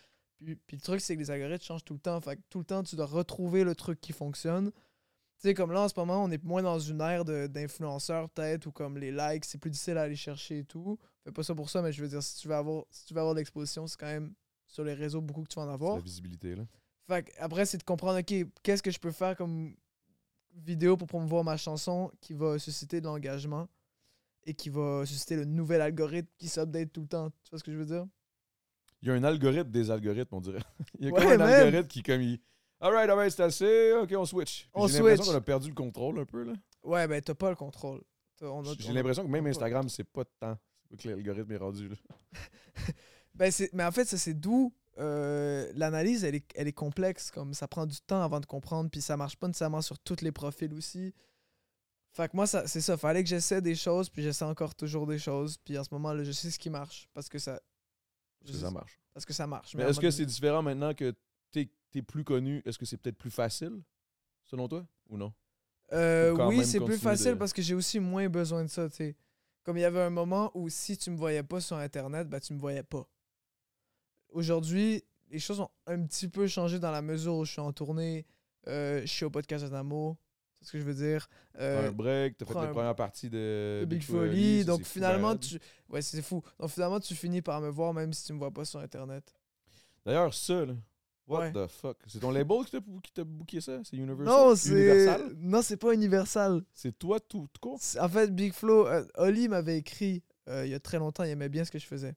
Puis, 0.43 0.55
puis 0.55 0.77
le 0.77 0.83
truc, 0.83 1.01
c'est 1.01 1.15
que 1.15 1.21
les 1.21 1.31
algorithmes 1.31 1.65
changent 1.65 1.85
tout 1.85 1.95
le 1.95 2.01
temps. 2.01 2.21
Fait 2.21 2.37
que 2.37 2.43
tout 2.49 2.61
le 2.61 2.65
temps, 2.65 2.83
tu 2.83 2.97
dois 2.97 3.07
retrouver 3.07 3.65
le 3.65 3.75
truc 3.75 4.01
qui 4.01 4.13
fonctionne. 4.13 4.71
Tu 5.41 5.49
sais, 5.49 5.55
comme 5.55 5.71
là, 5.73 5.83
en 5.83 5.89
ce 5.89 5.95
moment, 5.97 6.25
on 6.25 6.31
est 6.33 6.43
moins 6.43 6.63
dans 6.63 6.81
une 6.81 7.01
ère 7.01 7.25
d'influenceurs, 7.25 8.29
peut-être, 8.31 8.67
ou 8.67 8.73
comme 8.73 8.99
les 8.99 9.13
likes, 9.13 9.45
c'est 9.45 9.59
plus 9.59 9.71
difficile 9.71 9.97
à 9.97 10.03
aller 10.03 10.17
chercher 10.17 10.59
et 10.59 10.65
tout. 10.65 10.99
Fais 11.25 11.31
pas 11.31 11.45
ça 11.45 11.55
pour 11.55 11.71
ça, 11.71 11.81
mais 11.81 11.93
je 11.93 12.03
veux 12.03 12.09
dire, 12.09 12.23
si 12.23 12.37
tu 12.41 12.49
veux 12.49 12.55
avoir, 12.57 12.85
si 12.91 13.05
tu 13.05 13.15
veux 13.15 13.21
avoir 13.21 13.35
de 13.35 13.39
l'exposition, 13.41 13.87
c'est 13.87 13.97
quand 13.99 14.07
même 14.07 14.35
sur 14.67 14.83
les 14.83 14.95
réseaux 14.95 15.21
beaucoup 15.21 15.45
que 15.45 15.49
tu 15.49 15.55
vas 15.57 15.63
en 15.63 15.69
C'est 15.69 15.75
avoir. 15.75 15.97
la 15.97 16.03
visibilité, 16.03 16.57
là. 16.57 16.65
Fait 17.07 17.23
que 17.23 17.31
après, 17.39 17.67
c'est 17.67 17.79
de 17.79 17.85
comprendre, 17.85 18.19
OK, 18.19 18.35
qu'est-ce 18.65 18.83
que 18.83 18.91
je 18.91 18.99
peux 18.99 19.13
faire 19.13 19.37
comme 19.37 19.75
vidéo 20.57 20.97
pour 20.97 21.07
promouvoir 21.07 21.45
ma 21.45 21.57
chanson 21.57 22.11
qui 22.21 22.35
va 22.35 22.59
susciter 22.59 23.01
de 23.01 23.07
l'engagement 23.07 23.69
et 24.45 24.55
qui 24.55 24.71
va 24.71 25.07
susciter 25.07 25.37
le 25.37 25.45
nouvel 25.45 25.81
algorithme 25.81 26.29
qui 26.37 26.49
s'update 26.49 26.93
tout 26.93 27.03
le 27.03 27.07
temps. 27.07 27.31
Tu 27.45 27.51
vois 27.51 27.59
ce 27.61 27.65
que 27.65 27.73
je 27.73 27.79
veux 27.79 27.87
dire? 27.87 28.07
Il 29.03 29.09
y 29.09 29.11
a 29.13 29.15
un 29.15 29.23
algorithme 29.23 29.71
des 29.71 29.91
algorithmes, 29.91 30.35
on 30.35 30.41
dirait. 30.41 30.63
Il 30.99 31.07
y 31.07 31.09
a 31.09 31.13
Ouais, 31.13 31.23
comme 31.23 31.43
un 31.43 31.47
algorithme 31.47 31.87
qui, 31.87 32.03
comme, 32.03 32.21
il... 32.23 32.41
Alright, 32.81 33.11
alright, 33.11 33.31
c'est 33.33 33.43
assez. 33.43 33.93
OK, 33.95 34.13
on 34.17 34.25
switch. 34.25 34.69
On 34.75 34.87
J'ai 34.87 34.95
l'impression 34.99 35.25
switch. 35.25 35.33
qu'on 35.33 35.39
a 35.39 35.41
perdu 35.41 35.69
le 35.69 35.75
contrôle 35.75 36.19
un 36.21 36.25
peu, 36.25 36.45
là. 36.45 36.53
Ouais, 36.85 37.07
ben, 37.09 37.21
t'as 37.21 37.35
pas 37.35 37.51
le 37.51 37.57
contrôle. 37.57 38.03
T'as- 38.37 38.47
on 38.47 38.61
a- 38.63 38.75
J'ai 38.79 38.89
on 38.89 38.91
a- 38.91 38.95
l'impression 38.95 39.25
que 39.25 39.29
même 39.31 39.43
on 39.45 39.47
a 39.47 39.51
pas- 39.51 39.57
Instagram, 39.57 39.89
c'est 39.89 40.05
pas 40.05 40.25
de 40.25 40.31
temps. 40.39 40.57
C'est 40.83 40.89
pas 40.97 41.03
que 41.03 41.09
l'algorithme 41.09 41.53
est 41.53 41.57
rendu, 41.57 41.89
là. 41.89 41.97
Ben, 43.35 43.51
c'est- 43.53 43.73
mais 43.73 43.85
en 43.85 43.93
fait, 43.93 44.05
ça, 44.05 44.19
c'est 44.19 44.35
d'où 44.35 44.73
euh, 44.99 45.71
l'analyse, 45.77 46.25
elle 46.25 46.35
est, 46.35 46.45
elle 46.57 46.67
est 46.67 46.73
complexe. 46.73 47.31
Comme 47.31 47.55
ça 47.55 47.69
prend 47.69 47.87
du 47.87 48.01
temps 48.01 48.21
avant 48.23 48.41
de 48.41 48.47
comprendre, 48.47 48.91
puis 48.91 49.01
ça 49.01 49.17
marche 49.17 49.37
pas 49.37 49.47
nécessairement 49.47 49.81
sur 49.83 49.97
tous 50.01 50.23
les 50.23 50.33
profils 50.33 50.73
aussi. 50.75 51.15
Fait 52.11 52.29
que 52.29 52.35
moi, 52.37 52.49
ça, 52.49 52.67
c'est 52.67 52.81
ça. 52.81 52.97
Fallait 52.97 53.23
que 53.23 53.29
j'essaie 53.29 53.61
des 53.63 53.77
choses, 53.77 54.09
puis 54.11 54.23
j'essaie 54.23 54.45
encore 54.45 54.75
toujours 54.75 55.07
des 55.07 55.19
choses. 55.21 55.57
Puis 55.59 55.79
en 55.79 55.85
ce 55.85 55.89
moment, 55.93 56.13
là, 56.13 56.25
je 56.25 56.33
sais 56.33 56.51
ce 56.51 56.59
qui 56.59 56.69
marche 56.71 57.09
parce 57.15 57.29
que 57.29 57.39
ça. 57.39 57.61
je 58.45 58.53
sais- 58.53 58.59
ça 58.59 58.71
marche. 58.73 58.99
Parce 59.15 59.25
que 59.25 59.33
ça 59.33 59.47
marche. 59.47 59.75
Mais 59.77 59.85
à 59.85 59.87
un 59.87 59.91
est-ce 59.91 60.01
que 60.01 60.11
c'est 60.11 60.27
différent 60.27 60.63
maintenant 60.63 60.93
que 60.95 61.15
t'es 61.91 62.01
es 62.01 62.03
plus 62.03 62.25
connu? 62.25 62.63
Est-ce 62.65 62.79
que 62.79 62.87
c'est 62.87 62.97
peut-être 62.97 63.19
plus 63.19 63.31
facile, 63.31 63.83
selon 64.45 64.69
toi, 64.69 64.87
ou 65.09 65.17
non? 65.17 65.33
Euh, 65.93 66.33
Ou 66.35 66.43
oui, 66.49 66.65
c'est 66.65 66.81
plus 66.81 66.99
facile 66.99 67.33
de- 67.33 67.39
parce 67.39 67.53
que 67.53 67.63
j'ai 67.63 67.75
aussi 67.75 67.99
moins 67.99 68.29
besoin 68.29 68.63
de 68.65 68.69
ça, 68.69 68.89
tu 68.89 68.97
sais. 68.97 69.17
Comme 69.63 69.77
il 69.77 69.81
y 69.81 69.85
avait 69.85 70.01
un 70.03 70.11
moment 70.11 70.51
où 70.55 70.69
si 70.69 70.97
tu 70.97 71.11
me 71.11 71.17
voyais 71.17 71.43
pas 71.43 71.61
sur 71.61 71.77
Internet, 71.77 72.29
ben 72.29 72.41
tu 72.41 72.53
me 72.55 72.59
voyais 72.59 72.83
pas. 72.83 73.07
Aujourd'hui, 74.31 75.05
les 75.31 75.39
choses 75.39 75.61
ont 75.61 75.71
un 75.87 76.03
petit 76.05 76.29
peu 76.29 76.47
changé 76.47 76.79
dans 76.79 76.91
la 76.91 77.03
mesure 77.03 77.37
où 77.37 77.45
je 77.45 77.53
suis 77.53 77.61
en 77.61 77.73
tournée, 77.73 78.27
euh, 78.67 79.01
je 79.03 79.07
suis 79.07 79.25
au 79.25 79.31
podcast 79.31 79.65
d'Adamo, 79.65 80.17
c'est 80.61 80.69
ce 80.69 80.73
que 80.73 80.79
je 80.79 80.85
veux 80.85 80.95
dire. 80.95 81.29
Euh, 81.59 81.89
un 81.89 81.93
break, 81.93 82.37
t'as 82.39 82.47
fait 82.47 82.55
la 82.55 82.69
première 82.69 82.95
partie 82.97 83.31
de, 83.31 83.81
de 83.81 83.87
Big 83.87 84.03
Folly, 84.03 84.65
donc 84.65 84.81
fou 84.81 84.87
finalement 84.87 85.37
tu 85.37 85.59
ouais, 85.89 86.03
c'est 86.03 86.23
fou. 86.23 86.43
Donc 86.59 86.71
finalement 86.71 87.01
tu 87.01 87.15
finis 87.15 87.43
par 87.43 87.61
me 87.61 87.69
voir 87.69 87.95
même 87.95 88.13
si 88.13 88.27
tu 88.27 88.33
me 88.33 88.39
vois 88.39 88.51
pas 88.51 88.65
sur 88.65 88.81
internet. 88.81 89.35
D'ailleurs, 90.05 90.33
ça, 90.33 90.65
là, 90.65 90.75
What 91.29 91.41
Ouais. 91.41 91.53
the 91.53 91.67
fuck? 91.67 91.99
C'est 92.07 92.21
ton 92.21 92.31
label 92.31 92.59
qui 92.65 93.13
t'a 93.13 93.23
booké 93.25 93.61
ça? 93.61 93.81
C'est 93.85 93.97
Universal? 93.97 94.25
Non, 94.27 94.57
c'est. 94.57 94.71
Universal? 94.71 95.33
Non, 95.37 95.63
c'est 95.63 95.77
pas 95.77 95.93
Universal. 95.93 96.63
C'est 96.73 96.99
toi 96.99 97.21
tout, 97.21 97.47
tout 97.53 97.61
court? 97.61 97.79
C'est- 97.81 98.01
En 98.01 98.09
fait, 98.09 98.35
Big 98.35 98.53
Flo, 98.55 98.87
euh, 98.87 99.05
Oli 99.17 99.49
m'avait 99.49 99.77
écrit 99.79 100.23
euh, 100.49 100.65
il 100.65 100.71
y 100.71 100.75
a 100.75 100.81
très 100.81 100.99
longtemps, 100.99 101.25
il 101.25 101.31
aimait 101.31 101.51
bien 101.51 101.65
ce 101.65 101.71
que 101.71 101.79
je 101.79 101.87
faisais. 101.87 102.15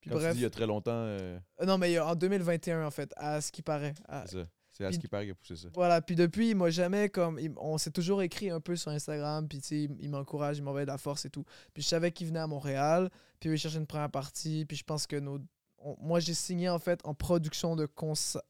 Puis 0.00 0.10
Quand 0.10 0.16
tu 0.16 0.22
bref. 0.22 0.34
dis 0.34 0.40
il 0.40 0.42
y 0.42 0.46
a 0.46 0.50
très 0.50 0.66
longtemps, 0.66 0.92
euh, 0.92 1.38
non, 1.66 1.78
mais 1.78 1.98
en 1.98 2.14
2021, 2.14 2.84
en 2.86 2.90
fait, 2.90 3.10
à 3.16 3.40
ce 3.40 3.50
qui 3.50 3.62
paraît. 3.62 3.94
à- 4.06 4.26
c'est 4.26 4.36
ça. 4.40 4.46
C'est 4.76 4.84
à 4.84 4.90
ce 4.92 4.98
qui 4.98 5.06
paraît 5.08 5.22
qu'il 5.24 5.30
a 5.32 5.34
poussé 5.36 5.54
ça. 5.56 5.68
Voilà, 5.72 6.02
puis 6.02 6.16
depuis, 6.16 6.50
il 6.50 6.56
m'a 6.56 6.68
jamais 6.68 7.08
comme. 7.08 7.38
il- 7.38 7.52
on 7.58 7.78
s'est 7.78 7.92
toujours 7.92 8.20
écrit 8.22 8.50
un 8.50 8.60
peu 8.60 8.74
sur 8.76 8.90
Instagram, 8.90 9.46
puis 9.48 9.60
tu 9.60 9.68
sais, 9.68 9.88
il 10.00 10.10
m'encourage, 10.10 10.58
il 10.58 10.64
m'envoie 10.64 10.82
de 10.82 10.88
la 10.88 10.98
force 10.98 11.24
et 11.24 11.30
tout. 11.30 11.44
Puis 11.72 11.82
je 11.84 11.88
savais 11.88 12.10
qu'il 12.12 12.26
venait 12.26 12.40
à 12.40 12.46
Montréal, 12.48 13.08
puis 13.40 13.48
il 13.50 13.56
cherchait 13.56 13.78
une 13.78 13.86
première 13.86 14.10
partie, 14.10 14.64
puis 14.66 14.76
je 14.76 14.82
pense 14.84 15.06
que 15.06 15.16
nos. 15.16 15.38
On- 15.84 15.96
moi, 16.00 16.20
j'ai 16.20 16.34
signé 16.34 16.68
en 16.68 16.78
fait 16.78 17.00
en 17.04 17.14
production 17.14 17.76
de 17.76 17.86
concer- 17.86 18.40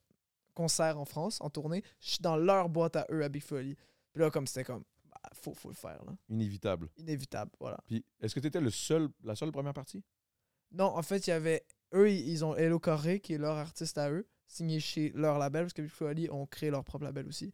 concerts 0.54 0.98
en 0.98 1.04
France, 1.04 1.38
en 1.40 1.50
tournée. 1.50 1.82
Je 2.00 2.10
suis 2.10 2.22
dans 2.22 2.36
leur 2.36 2.68
boîte 2.68 2.96
à 2.96 3.06
eux 3.10 3.22
à 3.24 3.28
Big 3.28 3.42
Folly. 3.42 3.74
Puis 4.12 4.22
là, 4.22 4.30
comme 4.30 4.46
c'était 4.46 4.64
comme. 4.64 4.84
Bah, 5.04 5.20
faut, 5.32 5.54
faut 5.54 5.68
le 5.68 5.74
faire, 5.74 6.04
là. 6.04 6.12
Inévitable. 6.28 6.88
Inévitable, 6.96 7.50
voilà. 7.60 7.78
Puis, 7.86 8.04
est-ce 8.20 8.34
que 8.34 8.40
tu 8.40 8.46
étais 8.46 8.60
le 8.60 8.70
seul, 8.70 9.08
la 9.22 9.34
seule 9.34 9.50
première 9.52 9.74
partie? 9.74 10.02
Non, 10.72 10.86
en 10.86 11.02
fait, 11.02 11.26
il 11.26 11.30
y 11.30 11.32
avait. 11.32 11.64
Eux, 11.92 12.10
ils 12.10 12.44
ont 12.44 12.54
Hello 12.56 12.78
Carré, 12.80 13.20
qui 13.20 13.34
est 13.34 13.38
leur 13.38 13.56
artiste 13.56 13.98
à 13.98 14.10
eux, 14.10 14.26
signé 14.48 14.80
chez 14.80 15.10
leur 15.14 15.38
label, 15.38 15.64
parce 15.64 15.72
que 15.72 15.82
Big 15.82 15.92
Oli 16.02 16.28
ont 16.30 16.46
créé 16.46 16.70
leur 16.70 16.84
propre 16.84 17.04
label 17.04 17.26
aussi. 17.28 17.52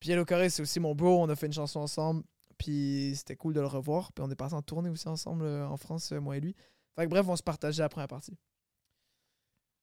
Puis 0.00 0.10
Hello 0.10 0.24
Carré, 0.24 0.50
c'est 0.50 0.62
aussi 0.62 0.78
mon 0.80 0.94
bro, 0.94 1.22
on 1.22 1.28
a 1.28 1.36
fait 1.36 1.46
une 1.46 1.52
chanson 1.52 1.80
ensemble, 1.80 2.22
puis 2.58 3.14
c'était 3.16 3.36
cool 3.36 3.54
de 3.54 3.60
le 3.60 3.66
revoir. 3.66 4.12
Puis 4.12 4.24
on 4.24 4.30
est 4.30 4.36
passé 4.36 4.54
en 4.54 4.62
tournée 4.62 4.90
aussi 4.90 5.08
ensemble 5.08 5.44
euh, 5.44 5.66
en 5.66 5.76
France, 5.76 6.12
euh, 6.12 6.20
moi 6.20 6.36
et 6.36 6.40
lui. 6.40 6.54
Fait 6.96 7.04
que 7.04 7.10
bref, 7.10 7.26
on 7.28 7.36
se 7.36 7.42
partageait 7.42 7.82
la 7.82 7.88
première 7.88 8.08
partie. 8.08 8.36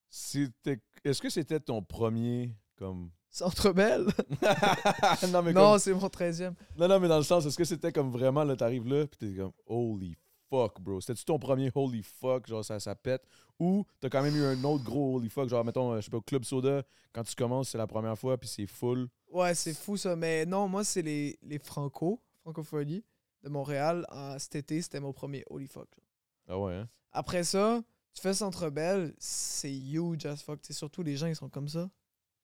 C'était... 0.10 0.80
Est-ce 1.04 1.22
que 1.22 1.30
c'était 1.30 1.60
ton 1.60 1.82
premier, 1.82 2.56
comme... 2.76 3.10
Centre 3.32 3.72
Belle 3.74 4.08
non, 5.32 5.44
mais 5.44 5.54
Non, 5.54 5.72
comme- 5.72 5.80
c'est 5.80 5.94
mon 5.94 6.08
13e. 6.08 6.54
Non, 6.78 6.88
non, 6.88 7.00
mais 7.00 7.08
dans 7.08 7.18
le 7.18 7.24
sens, 7.24 7.46
est-ce 7.46 7.58
que 7.58 7.64
c'était 7.64 7.92
comme 7.92 8.12
vraiment, 8.12 8.44
là, 8.44 8.56
t'arrives 8.56 8.88
là, 8.88 9.06
pis 9.06 9.18
t'es 9.20 9.36
comme, 9.36 9.52
holy 9.68 10.16
fuck, 10.50 10.82
bro. 10.82 11.00
C'était-tu 11.00 11.26
ton 11.26 11.38
premier 11.38 11.70
holy 11.76 12.02
fuck, 12.02 12.48
genre 12.48 12.66
ça, 12.66 12.80
ça 12.80 12.96
pète, 12.96 13.24
ou 13.60 13.86
t'as 14.00 14.10
quand 14.10 14.24
même 14.24 14.36
eu 14.36 14.44
un 14.44 14.64
autre 14.64 14.84
gros 14.84 15.18
holy 15.18 15.30
fuck, 15.30 15.48
genre, 15.48 15.64
mettons, 15.64 15.92
euh, 15.94 15.98
je 16.02 16.06
sais 16.06 16.10
pas, 16.12 16.20
Club 16.22 16.44
Soda, 16.44 16.82
quand 17.14 17.24
tu 17.24 17.36
commences, 17.36 17.70
c'est 17.70 17.78
la 17.78 17.86
première 17.86 18.18
fois, 18.18 18.36
puis 18.38 18.50
c'est 18.50 18.66
full? 18.66 19.08
Ouais, 19.32 19.54
c'est 19.54 19.76
fou 19.76 19.96
ça. 19.96 20.16
Mais 20.16 20.48
non, 20.48 20.68
moi, 20.68 20.84
c'est 20.84 21.04
les, 21.04 21.38
les 21.44 21.60
Franco, 21.60 22.20
Francophonie 22.42 23.04
de 23.44 23.50
Montréal. 23.50 24.08
Cet 24.40 24.56
été, 24.56 24.82
c'était 24.82 25.00
mon 25.00 25.14
premier 25.14 25.44
Holy 25.52 25.68
Fuck. 25.68 25.88
genre. 25.96 26.06
Ah 26.48 26.60
ouais, 26.60 26.74
hein? 26.74 26.90
Après 27.12 27.44
ça, 27.44 27.82
tu 28.14 28.22
fais 28.22 28.34
Centre 28.34 28.70
Bell, 28.70 29.14
c'est 29.18 29.74
huge 29.74 30.26
as 30.26 30.38
fuck. 30.38 30.60
Surtout 30.70 31.04
les 31.04 31.16
gens, 31.16 31.28
ils 31.28 31.36
sont 31.36 31.50
comme 31.50 31.68
ça. 31.68 31.90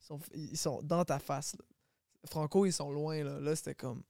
Ils 0.01 0.05
sont, 0.05 0.19
ils 0.33 0.57
sont 0.57 0.81
dans 0.83 1.03
ta 1.03 1.19
face. 1.19 1.55
là. 1.57 1.65
Franco, 2.25 2.65
ils 2.65 2.73
sont 2.73 2.91
loin. 2.91 3.23
Là, 3.23 3.39
là 3.39 3.55
c'était 3.55 3.75
comme. 3.75 4.03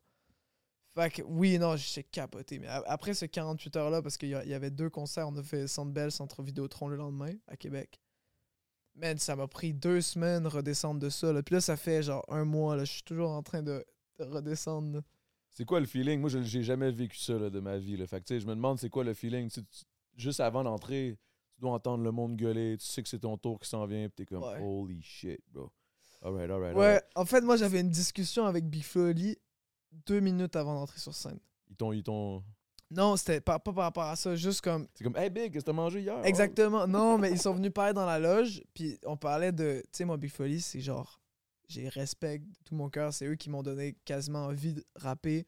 Fait 0.94 1.10
que 1.10 1.22
oui, 1.24 1.58
non, 1.60 1.76
j'ai 1.76 2.04
capoté. 2.04 2.60
Mais 2.60 2.68
après 2.68 3.13
ce 3.13 3.26
48 3.26 3.76
heures-là, 3.76 4.02
parce 4.02 4.18
qu'il 4.18 4.30
y, 4.30 4.32
y 4.32 4.54
avait 4.54 4.72
deux 4.72 4.89
concerts, 4.89 5.28
on 5.28 5.36
a 5.36 5.44
fait 5.44 5.68
Centre 5.68 5.91
Bell, 5.91 6.12
Centre 6.12 6.41
Vidéotron 6.41 6.88
le 6.88 6.96
lendemain 6.96 7.34
à 7.48 7.58
Québec. 7.58 8.00
Man, 8.96 9.18
ça 9.18 9.36
m'a 9.36 9.48
pris 9.48 9.74
deux 9.74 10.00
semaines 10.00 10.48
redescendre 10.48 11.02
de 11.02 11.10
ça. 11.10 11.34
Là. 11.34 11.44
Puis 11.44 11.56
là, 11.56 11.62
ça 11.62 11.76
fait 11.76 12.02
genre 12.02 12.24
un 12.30 12.46
mois. 12.46 12.78
Je 12.80 12.86
suis 12.86 13.04
toujours 13.04 13.32
en 13.32 13.44
train 13.44 13.62
de, 13.62 13.86
de 14.20 14.24
redescendre. 14.24 15.02
C'est 15.52 15.65
quoi 15.65 15.82
le 15.82 15.86
feeling? 15.86 16.22
Moi, 16.22 16.30
je 16.30 16.41
j'ai 16.41 16.63
jamais 16.63 16.91
vécu 16.91 17.18
ça 17.18 17.34
là, 17.34 17.50
de 17.50 17.60
ma 17.60 17.78
vie. 17.78 17.98
Là. 17.98 18.08
Fait 18.08 18.24
que, 18.24 18.39
je 18.39 18.46
me 18.46 18.56
demande 18.56 18.80
c'est 18.80 18.89
quoi 18.89 19.04
le 19.04 19.13
feeling? 19.13 19.50
Tu- 19.50 19.62
juste 20.15 20.39
avant 20.39 20.63
d'entrer, 20.63 21.18
tu 21.56 21.62
dois 21.62 21.72
entendre 21.72 22.04
le 22.04 22.12
monde 22.12 22.36
gueuler. 22.36 22.78
Tu 22.78 22.86
sais 22.86 23.02
que 23.02 23.10
c'est 23.10 23.20
ton 23.20 23.38
tour 23.38 23.60
qui 23.60 23.68
s'en 23.70 23.86
vient. 23.86 24.08
Puis 24.10 24.15
t'es 24.18 24.26
comme, 24.26 24.44
Ouais. 24.44 24.60
holy 24.62 25.02
shit, 25.02 25.41
bro. 25.52 25.72
Alright, 26.22 26.50
alright, 26.50 26.76
Ouais, 26.76 26.86
alright. 26.86 27.04
en 27.15 27.26
fait, 27.26 27.41
moi, 27.41 27.56
j'avais 27.58 27.82
une 27.82 27.89
discussion 27.89 28.46
avec 28.46 28.65
Big 28.70 28.84
Flo 28.84 29.10
Oli 29.10 29.38
deux 30.08 30.20
minutes 30.20 30.56
avant 30.56 30.74
d'entrer 30.76 31.00
sur 31.00 31.13
scène. 31.13 31.39
Ils 31.70 31.76
t'ont. 31.76 31.91
Ils 31.94 32.04
t'ont... 32.04 32.44
Non, 32.91 33.15
c'était 33.18 33.41
pas, 33.41 33.58
pas 33.58 33.74
par 33.74 33.84
rapport 33.86 34.04
à 34.04 34.15
ça, 34.15 34.36
juste 34.36 34.62
comme. 34.62 34.88
C'est 34.94 35.04
comme, 35.04 35.18
hey, 35.18 35.30
Big, 35.30 35.52
qu'est-ce 35.52 35.63
que 35.65 35.70
t'as 35.72 35.74
mangé 35.74 36.02
hier? 36.02 36.18
Oh. 36.20 36.24
Exactement. 36.26 36.86
Non, 36.88 37.18
mais 37.18 37.32
ils 37.32 37.39
sont 37.41 37.54
venus 37.56 37.72
parler 37.74 37.94
dans 37.94 38.06
la 38.06 38.20
loge, 38.20 38.62
puis 38.74 39.00
on 39.06 39.18
parlait 39.18 39.52
de. 39.52 39.82
Tu 39.86 39.89
sais, 39.91 40.06
moi, 40.06 40.18
Big 40.18 40.32
Folly, 40.32 40.62
c'est 40.62 40.82
genre. 40.82 41.20
J'ai 41.68 41.89
respect 41.89 42.39
de 42.39 42.46
tout 42.63 42.76
mon 42.76 42.89
cœur. 42.89 43.12
C'est 43.12 43.26
eux 43.26 43.36
qui 43.36 43.50
m'ont 43.50 43.63
donné 43.63 43.94
quasiment 44.06 44.46
envie 44.46 44.74
de 44.74 44.84
rapper. 44.98 45.46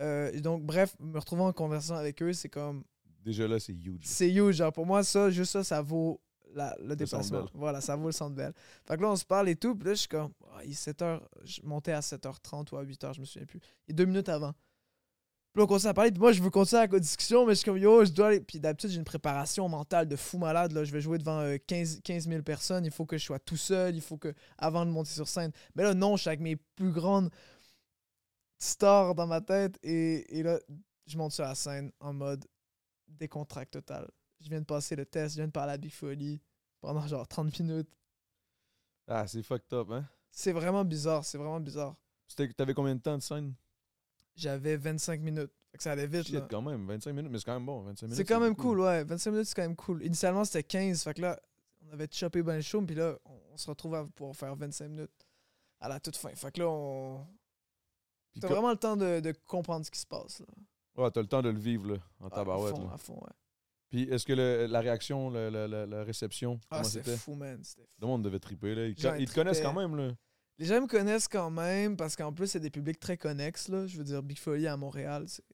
Euh, 0.00 0.38
donc, 0.40 0.62
bref, 0.64 0.94
me 0.98 1.18
retrouver 1.18 1.42
en 1.42 1.52
conversation 1.52 1.94
avec 1.94 2.22
eux, 2.22 2.32
c'est 2.32 2.48
comme. 2.48 2.84
Déjà 3.26 3.46
là, 3.48 3.58
c'est 3.60 3.72
huge. 3.74 4.00
C'est 4.04 4.30
huge. 4.32 4.54
Genre, 4.56 4.72
pour 4.72 4.86
moi, 4.86 5.02
ça, 5.02 5.28
juste 5.30 5.50
ça, 5.52 5.64
ça 5.64 5.82
vaut 5.82 6.20
la- 6.54 6.74
le 6.78 6.84
Centre 6.90 6.96
déplacement. 6.96 7.46
Voilà, 7.54 7.80
ça 7.80 7.96
vaut 7.96 8.06
le 8.06 8.12
centre 8.12 8.36
belle. 8.36 8.54
Fait 8.86 8.96
que 8.96 9.02
là, 9.02 9.10
on 9.10 9.16
se 9.16 9.24
parle 9.24 9.48
et 9.48 9.56
tout. 9.56 9.74
Puis 9.74 9.88
là, 9.88 9.94
je 9.94 9.98
suis 9.98 10.08
comme, 10.08 10.30
Ah, 10.54 10.60
il 10.64 10.70
est 10.70 10.74
7h. 10.74 11.20
Je 11.44 11.60
montais 11.64 11.92
à 11.92 12.00
7h30 12.00 12.70
ou 12.72 12.76
à 12.78 12.84
8h, 12.84 13.12
je 13.14 13.20
me 13.20 13.26
souviens 13.26 13.44
plus. 13.46 13.60
Il 13.88 13.90
est 13.90 13.94
deux 13.94 14.04
minutes 14.06 14.28
avant. 14.28 14.52
Puis 14.52 15.60
là, 15.60 15.64
on 15.64 15.66
continue 15.66 15.90
à 15.90 15.94
parler. 15.94 16.12
Puis 16.12 16.20
moi, 16.20 16.30
je 16.32 16.40
veux 16.42 16.50
continuer 16.50 16.86
la 16.86 16.98
discussion, 17.00 17.44
mais 17.46 17.52
je 17.54 17.56
suis 17.56 17.64
comme, 17.64 17.78
yo, 17.78 18.04
je 18.04 18.12
dois 18.12 18.28
aller. 18.28 18.40
Puis 18.40 18.60
d'habitude, 18.60 18.90
j'ai 18.90 18.98
une 18.98 19.04
préparation 19.04 19.68
mentale 19.68 20.06
de 20.06 20.14
fou 20.16 20.38
malade. 20.38 20.70
Là. 20.72 20.84
Je 20.84 20.92
vais 20.92 21.00
jouer 21.00 21.18
devant 21.18 21.40
euh, 21.40 21.56
15, 21.66 22.00
15 22.04 22.28
000 22.28 22.42
personnes. 22.42 22.84
Il 22.84 22.92
faut 22.92 23.06
que 23.06 23.18
je 23.18 23.24
sois 23.24 23.40
tout 23.40 23.56
seul. 23.56 23.96
Il 23.96 24.02
faut 24.02 24.16
que, 24.18 24.32
avant 24.56 24.86
de 24.86 24.90
monter 24.92 25.10
sur 25.10 25.26
scène. 25.26 25.50
Mais 25.74 25.82
là, 25.82 25.94
non, 25.94 26.14
je 26.16 26.20
suis 26.22 26.28
avec 26.28 26.40
mes 26.40 26.54
plus 26.76 26.92
grandes 26.92 27.30
stars 28.58 29.14
dans 29.14 29.26
ma 29.26 29.40
tête. 29.40 29.78
Et, 29.82 30.38
et 30.38 30.42
là, 30.42 30.58
je 31.06 31.18
monte 31.18 31.32
sur 31.32 31.44
la 31.44 31.54
scène 31.54 31.90
en 32.00 32.12
mode 32.12 32.44
décontract 33.18 33.72
total. 33.72 34.10
Je 34.40 34.48
viens 34.48 34.60
de 34.60 34.66
passer 34.66 34.96
le 34.96 35.06
test, 35.06 35.34
je 35.34 35.40
viens 35.40 35.46
de 35.46 35.52
parler 35.52 35.72
à 35.72 35.76
Big 35.76 35.92
Folly 35.92 36.40
pendant 36.80 37.06
genre 37.06 37.26
30 37.26 37.58
minutes. 37.60 37.88
Ah, 39.08 39.26
c'est 39.26 39.42
fucked 39.42 39.72
up, 39.72 39.90
hein? 39.90 40.04
C'est 40.30 40.52
vraiment 40.52 40.84
bizarre, 40.84 41.24
c'est 41.24 41.38
vraiment 41.38 41.60
bizarre. 41.60 41.96
T'avais 42.56 42.74
combien 42.74 42.94
de 42.94 43.00
temps 43.00 43.16
de 43.16 43.22
scène? 43.22 43.54
J'avais 44.34 44.76
25 44.76 45.20
minutes. 45.20 45.52
Fait 45.70 45.78
que 45.78 45.82
ça 45.82 45.92
allait 45.92 46.06
vite. 46.06 46.26
Shit, 46.26 46.34
là. 46.34 46.46
quand 46.50 46.62
même, 46.62 46.86
25 46.86 47.12
minutes, 47.12 47.30
mais 47.30 47.38
c'est 47.38 47.44
quand 47.44 47.54
même 47.54 47.66
bon. 47.66 47.80
25 47.82 48.06
minutes, 48.06 48.16
C'est 48.16 48.24
quand 48.24 48.40
même 48.40 48.54
cool, 48.54 48.80
ouais. 48.80 49.04
25 49.04 49.30
minutes, 49.30 49.46
c'est 49.46 49.54
quand 49.54 49.62
même 49.62 49.76
cool. 49.76 50.02
Initialement, 50.04 50.44
c'était 50.44 50.62
15. 50.62 51.02
Fait 51.02 51.14
que 51.14 51.22
là, 51.22 51.40
on 51.82 51.92
avait 51.92 52.08
chopé 52.10 52.42
ben 52.42 52.60
chaud, 52.60 52.82
puis 52.82 52.96
là, 52.96 53.16
on, 53.24 53.56
se 53.56 53.70
retrouve 53.70 53.94
à 53.94 54.04
pouvoir 54.04 54.36
faire 54.36 54.54
25 54.54 54.88
minutes 54.88 55.26
à 55.80 55.88
la 55.88 56.00
toute 56.00 56.16
fin. 56.16 56.34
Fait 56.34 56.52
que 56.52 56.60
là, 56.60 56.68
on. 56.68 57.26
T'as 58.38 58.48
vraiment 58.48 58.70
le 58.70 58.76
temps 58.76 58.98
de, 58.98 59.20
de 59.20 59.32
comprendre 59.46 59.86
ce 59.86 59.90
qui 59.90 60.00
se 60.00 60.06
passe. 60.06 60.40
Là. 60.40 60.46
Ouais, 60.96 61.10
t'as 61.10 61.20
le 61.20 61.26
temps 61.28 61.42
de 61.42 61.50
le 61.50 61.58
vivre, 61.58 61.86
là, 61.92 61.98
en 62.20 62.24
Ah, 62.24 62.26
à 62.26 62.30
tabarouette. 62.30 62.74
fond, 62.76 62.86
là. 62.88 62.92
à 62.94 62.98
fond, 62.98 63.14
ouais. 63.22 63.32
Puis 63.88 64.02
est-ce 64.04 64.24
que 64.26 64.32
le- 64.32 64.66
la 64.66 64.80
réaction, 64.80 65.30
le- 65.30 65.48
la 65.86 66.02
réception, 66.04 66.58
Ah, 66.70 66.76
comment 66.78 66.84
c'était 66.84 67.04
c'était? 67.04 67.16
fou, 67.18 67.34
man. 67.34 67.62
C'était 67.62 67.82
fou. 67.82 67.88
Le 68.00 68.06
monde 68.06 68.22
devait 68.24 68.38
triper, 68.40 68.74
là. 68.74 68.86
Ils, 68.86 68.90
ils 68.98 69.20
ils 69.22 69.28
te 69.28 69.34
connaissent 69.34 69.60
quand 69.60 69.72
tripaient. 69.74 69.88
même, 69.88 69.96
là. 69.96 70.12
Les 70.58 70.64
gens 70.66 70.80
me 70.80 70.86
connaissent 70.86 71.28
quand 71.28 71.50
même 71.50 71.96
parce 71.96 72.16
qu'en 72.16 72.32
plus, 72.32 72.46
c'est 72.48 72.60
des 72.60 72.70
publics 72.70 72.98
très 72.98 73.16
connexes. 73.18 73.68
Là. 73.68 73.86
Je 73.86 73.98
veux 73.98 74.04
dire, 74.04 74.22
Big 74.22 74.38
Folly 74.38 74.66
à 74.66 74.76
Montréal. 74.76 75.24
c'est- 75.28 75.44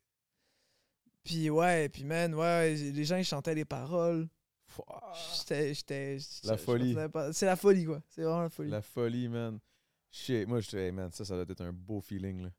Puis 1.25 1.51
ouais, 1.51 1.89
puis 1.89 2.05
man, 2.05 2.35
ouais, 2.35 2.75
les 2.75 3.05
gens 3.05 3.17
ils 3.17 3.25
chantaient 3.25 3.55
les 3.55 3.65
paroles. 3.65 4.29
J'étais. 5.39 5.75
j'étais- 5.75 6.17
La 6.45 6.57
je- 6.57 6.63
folie. 6.63 6.97
pas- 7.13 7.33
C'est 7.33 7.47
la 7.47 7.57
folie, 7.57 7.85
quoi. 7.85 8.01
C'est 8.09 8.23
vraiment 8.23 8.43
la 8.43 8.49
folie. 8.49 8.71
La 8.71 8.81
folie, 8.83 9.29
man. 9.29 9.59
Shit, 10.11 10.47
moi, 10.49 10.61
je 10.61 10.77
hey, 10.77 10.93
man, 10.93 11.11
ça, 11.13 11.25
ça 11.25 11.35
doit 11.35 11.45
être 11.49 11.61
un 11.61 11.73
beau 11.73 12.01
feeling, 12.01 12.43
là. 12.45 12.51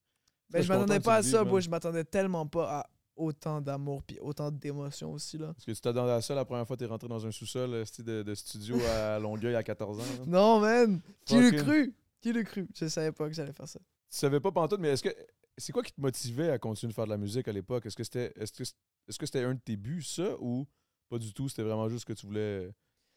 Ben, 0.50 0.62
je 0.62 0.68
m'attendais 0.68 1.00
pas 1.00 1.16
à 1.16 1.24
tu 1.24 1.30
ça, 1.30 1.44
man. 1.44 1.60
Je 1.60 1.70
m'attendais 1.70 2.04
tellement 2.04 2.46
pas 2.46 2.80
à 2.80 2.90
autant 3.16 3.62
d'amour 3.62 4.02
puis 4.04 4.20
autant 4.20 4.50
d'émotion 4.52 5.14
aussi, 5.14 5.38
là. 5.38 5.48
Parce 5.54 5.66
que 5.66 5.72
tu 5.72 5.82
t'attendais 5.82 6.12
à 6.14 6.22
ça 6.22 6.34
la 6.36 6.46
première 6.46 6.66
fois 6.68 6.76
que 6.76 6.80
t'es 6.84 6.88
rentré 6.90 7.08
dans 7.08 7.26
un 7.26 7.32
sous-sol 7.32 7.74
euh, 7.74 7.84
de, 8.00 8.24
de 8.24 8.36
studio 8.36 8.76
à 8.98 9.20
Longueuil 9.20 9.56
à 9.56 9.64
14 9.64 10.00
ans. 10.00 10.04
là. 10.20 10.26
Non, 10.26 10.60
man! 10.60 11.00
Qui 11.26 11.36
le 11.40 11.50
Fucking- 11.52 11.60
cru? 11.64 11.96
Qui 12.22 12.34
le 12.34 12.44
cru? 12.44 12.68
Je 12.76 12.88
savais 12.88 13.12
pas 13.12 13.28
que 13.28 13.34
j'allais 13.34 13.54
faire 13.54 13.68
ça. 13.68 13.80
Tu 13.80 14.18
savais 14.18 14.40
pas 14.40 14.52
pantoute, 14.52 14.80
mais 14.80 14.90
est-ce 14.90 15.04
que 15.04 15.16
c'est 15.58 15.72
quoi 15.72 15.84
qui 15.84 15.92
te 15.94 16.02
motivait 16.02 16.50
à 16.50 16.58
continuer 16.58 16.90
de 16.92 16.96
faire 16.96 17.06
de 17.06 17.10
la 17.12 17.18
musique 17.18 17.48
à 17.48 17.52
l'époque? 17.52 17.86
Est-ce 17.86 17.96
que 17.96 18.04
c'était 18.04 18.32
est-ce 18.36 18.52
que 18.54 18.64
est-ce 18.64 19.20
que 19.20 19.26
c'était 19.26 19.44
un 19.44 19.54
de 19.56 19.60
tes 19.60 19.76
buts, 19.76 20.02
ça, 20.04 20.36
ou 20.40 20.66
pas 21.10 21.20
du 21.20 21.34
tout? 21.34 21.50
C'était 21.50 21.64
vraiment 21.64 21.90
juste 21.90 22.06
que 22.06 22.14
tu 22.14 22.26
voulais 22.26 22.72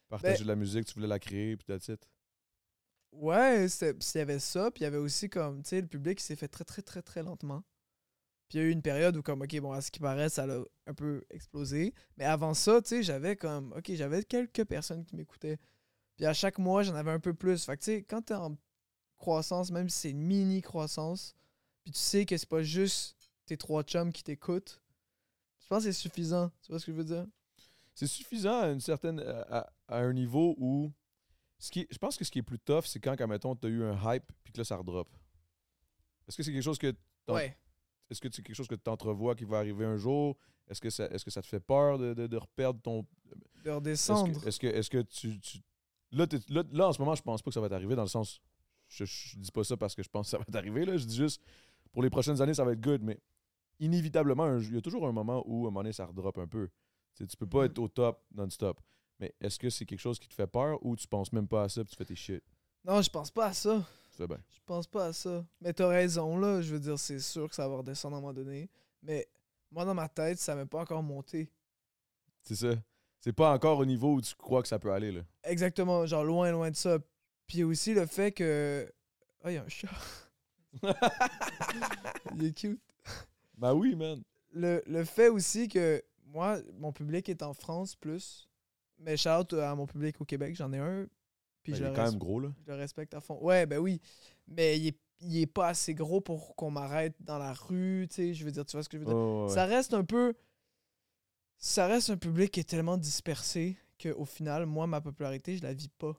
partager 0.09 0.39
Ben- 0.39 0.43
de 0.43 0.49
la 0.49 0.57
musique, 0.57 0.85
tu 0.87 0.95
voulais 0.95 1.07
la 1.07 1.19
créer, 1.19 1.57
puis 1.57 1.65
that's 1.67 1.89
it? 1.89 2.07
Ouais, 3.19 3.67
il 3.67 3.97
y 4.15 4.19
avait 4.19 4.39
ça, 4.39 4.71
puis 4.71 4.83
il 4.83 4.85
y 4.85 4.87
avait 4.87 4.99
aussi 4.99 5.31
comme, 5.31 5.63
tu 5.63 5.71
sais, 5.71 5.81
le 5.81 5.87
public 5.87 6.21
s'est 6.21 6.37
fait 6.37 6.49
très, 6.49 6.65
très, 6.65 6.83
très, 6.83 7.01
très 7.03 7.23
lentement. 7.23 7.63
Puis 8.49 8.59
il 8.59 8.63
y 8.63 8.65
a 8.65 8.69
eu 8.69 8.71
une 8.71 8.83
période 8.83 9.17
où, 9.17 9.23
comme, 9.23 9.43
ok, 9.43 9.59
bon, 9.61 9.73
à 9.73 9.81
ce 9.81 9.91
qui 9.91 10.01
paraît, 10.01 10.29
ça 10.29 10.45
a 10.45 10.63
un 10.87 10.95
peu 10.95 11.25
explosé. 11.31 11.95
Mais 12.19 12.25
avant 12.25 12.53
ça, 12.55 12.81
tu 12.83 12.89
sais, 12.89 13.03
j'avais 13.03 13.35
comme, 13.35 13.73
ok, 13.73 13.93
j'avais 13.95 14.23
quelques 14.23 14.65
personnes 14.65 15.05
qui 15.05 15.17
m'écoutaient. 15.17 15.59
Puis 16.17 16.27
à 16.27 16.35
chaque 16.35 16.59
mois, 16.59 16.83
j'en 16.83 16.95
avais 16.95 17.11
un 17.11 17.19
peu 17.21 17.35
plus. 17.35 17.65
Fait 17.65 17.77
que, 17.77 17.83
tu 17.83 17.91
sais, 17.93 18.03
quand 18.03 18.23
t'es 18.23 18.35
en 18.35 18.57
croissance, 19.17 19.71
même 19.71 19.89
si 19.89 19.99
c'est 19.99 20.11
une 20.11 20.23
mini 20.23 20.61
croissance, 20.61 21.35
puis 21.85 21.93
tu 21.93 21.99
sais 21.99 22.27
que 22.27 22.37
c'est 22.37 22.49
pas 22.49 22.63
juste 22.63 23.17
tes 23.47 23.57
trois 23.57 23.83
chums 23.83 24.13
qui 24.13 24.23
t'écoutent, 24.23 24.81
je 25.61 25.67
pense 25.69 25.85
que 25.85 25.91
c'est 25.91 25.99
suffisant. 25.99 26.51
Tu 26.63 26.71
vois 26.71 26.79
ce 26.79 26.87
que 26.87 26.93
je 26.93 26.97
veux 26.97 27.05
dire? 27.05 27.27
C'est 27.95 28.07
suffisant 28.07 28.61
à 28.61 28.69
une 28.69 28.81
certaine 28.81 29.21
à, 29.21 29.73
à 29.89 29.99
un 29.99 30.13
niveau 30.13 30.55
où 30.59 30.93
ce 31.59 31.71
qui 31.71 31.87
je 31.91 31.99
pense 31.99 32.17
que 32.17 32.25
ce 32.25 32.31
qui 32.31 32.39
est 32.41 32.43
plus 32.43 32.59
tough, 32.59 32.85
c'est 32.85 33.01
quand, 33.01 33.17
mettons, 33.27 33.55
tu 33.57 33.67
as 33.67 33.71
eu 33.71 33.83
un 33.85 34.15
hype 34.15 34.31
puis 34.45 34.53
que 34.53 34.59
là, 34.59 34.65
ça 34.65 34.77
redrop. 34.77 35.09
Est-ce 36.29 36.37
que 36.37 36.43
c'est 36.43 36.53
quelque 36.53 36.63
chose 36.63 36.79
que 36.79 36.95
Ouais. 37.29 37.57
est-ce 38.11 38.21
que 38.21 38.29
c'est 38.31 38.43
quelque 38.43 38.55
chose 38.57 38.69
que 38.69 38.75
tu 38.75 38.91
entrevois 38.91 39.35
qui 39.35 39.45
va 39.45 39.59
arriver 39.59 39.85
un 39.85 39.97
jour? 39.97 40.37
Est-ce 40.69 40.81
que 40.81 40.91
ça 40.91 41.07
est-ce 41.07 41.25
que 41.25 41.31
ça 41.31 41.43
te 41.43 41.47
fait 41.47 41.61
peur 41.61 41.99
de, 41.99 42.15
de, 42.15 42.27
de 42.27 42.37
reperdre 42.37 42.81
ton 42.83 43.03
De 43.65 43.71
Est-ce 43.71 43.71
redescendre. 43.71 44.41
que, 44.43 44.49
est-ce 44.49 44.59
que, 44.61 44.67
est-ce 44.67 44.91
que 44.91 45.03
tu, 45.03 45.39
tu 45.41 45.59
là, 46.13 46.27
là, 46.49 46.63
là, 46.73 46.89
en 46.89 46.93
ce 46.93 46.99
moment, 47.01 47.15
je 47.15 47.23
pense 47.23 47.43
pas 47.43 47.51
que 47.51 47.55
ça 47.55 47.61
va 47.61 47.69
t'arriver 47.69 47.95
dans 47.97 48.03
le 48.03 48.09
sens. 48.09 48.41
Je, 48.89 49.05
je 49.05 49.37
dis 49.39 49.51
pas 49.51 49.65
ça 49.65 49.77
parce 49.77 49.95
que 49.95 50.03
je 50.03 50.09
pense 50.09 50.27
que 50.27 50.31
ça 50.31 50.39
va 50.39 50.45
t'arriver. 50.45 50.85
là. 50.85 50.97
Je 50.97 51.05
dis 51.05 51.17
juste, 51.17 51.43
pour 51.93 52.03
les 52.03 52.11
prochaines 52.11 52.41
années, 52.43 52.55
ça 52.55 52.65
va 52.65 52.73
être 52.73 52.81
good, 52.81 53.03
mais 53.03 53.19
inévitablement, 53.81 54.57
il 54.59 54.75
y 54.75 54.79
a 54.79 54.81
toujours 54.83 55.07
un 55.07 55.13
moment 55.13 55.43
où, 55.47 55.57
à 55.65 55.69
un 55.69 55.71
moment 55.71 55.81
donné, 55.81 55.93
ça 55.93 56.07
redrop 56.07 56.37
un 56.39 56.47
peu. 56.47 56.69
Tu 57.15 57.25
sais, 57.25 57.27
tu 57.27 57.37
peux 57.37 57.47
pas 57.49 57.61
Mhm. 57.61 57.65
être 57.67 57.79
au 57.79 57.89
top 57.89 58.23
non-stop. 58.35 58.81
Mais 59.19 59.35
est-ce 59.41 59.59
que 59.59 59.71
c'est 59.71 59.85
quelque 59.85 60.01
chose 60.01 60.19
qui 60.19 60.29
te 60.29 60.35
fait 60.35 60.47
peur 60.47 60.79
ou 60.85 60.97
tu 60.97 61.09
penses 61.09 61.33
même 61.33 61.49
pas 61.49 61.65
à 61.65 61.69
ça 61.69 61.83
puis 61.83 61.91
tu 61.91 61.97
fais 61.97 62.05
tes 62.05 62.17
shit? 62.17 62.43
Non, 62.85 63.01
je 63.03 63.11
pense 63.11 63.31
pas 63.31 63.47
à 63.47 63.53
ça. 63.55 63.85
Fais 64.13 64.27
bien. 64.27 64.39
Je 64.51 64.59
pense 64.65 64.87
pas 64.87 65.07
à 65.07 65.13
ça. 65.13 65.45
Mais 65.61 65.73
t'as 65.73 65.89
raison, 65.89 66.39
là. 66.39 66.63
Je 66.63 66.73
veux 66.73 66.81
dire, 66.81 66.99
c'est 66.99 67.19
sûr 67.19 67.49
que 67.49 67.55
ça 67.55 67.69
va 67.69 67.77
redescendre 67.77 68.17
à 68.17 68.19
un 68.19 68.21
moment 68.23 68.33
donné. 68.33 68.71
Mais 69.03 69.29
moi, 69.71 69.85
dans 69.85 69.95
ma 69.95 70.09
tête, 70.09 70.39
ça 70.39 70.55
m'est 70.55 70.67
pas 70.67 70.81
encore 70.81 71.03
monté. 71.03 71.51
C'est 72.43 72.55
ça. 72.55 72.75
C'est 73.21 73.33
pas 73.33 73.53
encore 73.53 73.79
au 73.79 73.85
niveau 73.85 74.15
où 74.15 74.21
tu 74.21 74.35
crois 74.35 74.63
que 74.63 74.69
ça 74.69 74.79
peut 74.79 74.93
aller. 74.93 75.11
Là. 75.11 75.23
Exactement, 75.43 76.07
genre 76.07 76.25
loin, 76.25 76.51
loin 76.53 76.71
de 76.71 76.77
ça. 76.77 76.99
Puis 77.47 77.65
aussi 77.65 77.93
le 77.95 78.07
fait 78.07 78.33
que. 78.33 78.91
Ah, 79.43 79.51
il 79.51 79.55
y 79.55 79.59
a 79.59 79.65
un 79.65 79.69
chat. 79.69 79.89
il 82.37 82.45
est 82.45 82.53
cute. 82.53 82.81
Ben 83.57 83.75
oui, 83.75 83.95
man. 83.97 84.23
Le, 84.53 84.83
le 84.87 85.05
fait 85.05 85.29
aussi 85.29 85.69
que 85.69 86.03
moi, 86.27 86.59
mon 86.79 86.93
public 86.93 87.29
est 87.29 87.43
en 87.43 87.53
France 87.53 87.97
plus. 87.97 88.49
Mais 88.99 89.17
shout 89.17 89.29
out 89.31 89.53
à 89.55 89.75
mon 89.75 89.87
public 89.87 90.21
au 90.21 90.25
Québec, 90.25 90.55
j'en 90.57 90.73
ai 90.73 90.79
un. 90.79 91.07
Puis 91.63 91.73
Ben, 91.73 91.79
je, 91.79 91.85
il 91.85 91.91
est 91.91 91.95
quand 91.95 92.05
même 92.11 92.19
gros, 92.19 92.41
là. 92.41 92.49
je 92.67 92.73
le 92.73 92.77
respecte 92.79 93.15
à 93.15 93.21
fond. 93.21 93.39
Ouais, 93.43 93.67
ben 93.67 93.79
oui. 93.79 94.01
Mais 94.47 94.79
il 94.79 94.89
est, 94.89 94.99
il 95.21 95.39
est 95.39 95.47
pas 95.47 95.69
assez 95.69 95.95
gros 95.95 96.21
pour 96.21 96.55
qu'on 96.57 96.71
m'arrête 96.71 97.15
dans 97.21 97.39
la 97.39 97.53
rue, 97.53 98.07
tu 98.09 98.15
sais. 98.17 98.35
Je 98.35 98.45
veux 98.45 98.51
dire, 98.53 98.65
tu 98.65 98.73
vois 98.77 98.83
ce 98.83 98.89
que 98.89 98.97
je 98.99 99.03
veux 99.03 99.09
dire? 99.09 99.17
Ouais. 99.17 99.49
Ça 99.49 99.65
reste 99.67 99.93
un 99.95 100.05
peu. 100.05 100.35
Ça 101.59 101.87
reste 101.87 102.11
un 102.11 102.17
public 102.17 102.51
qui 102.51 102.61
est 102.61 102.69
tellement 102.69 102.97
dispersé 102.99 103.77
qu'au 104.01 104.25
final, 104.25 104.67
moi, 104.67 104.87
ma 104.87 105.01
popularité, 105.01 105.57
je 105.57 105.63
la 105.63 105.73
vis 105.73 105.89
pas. 105.89 106.13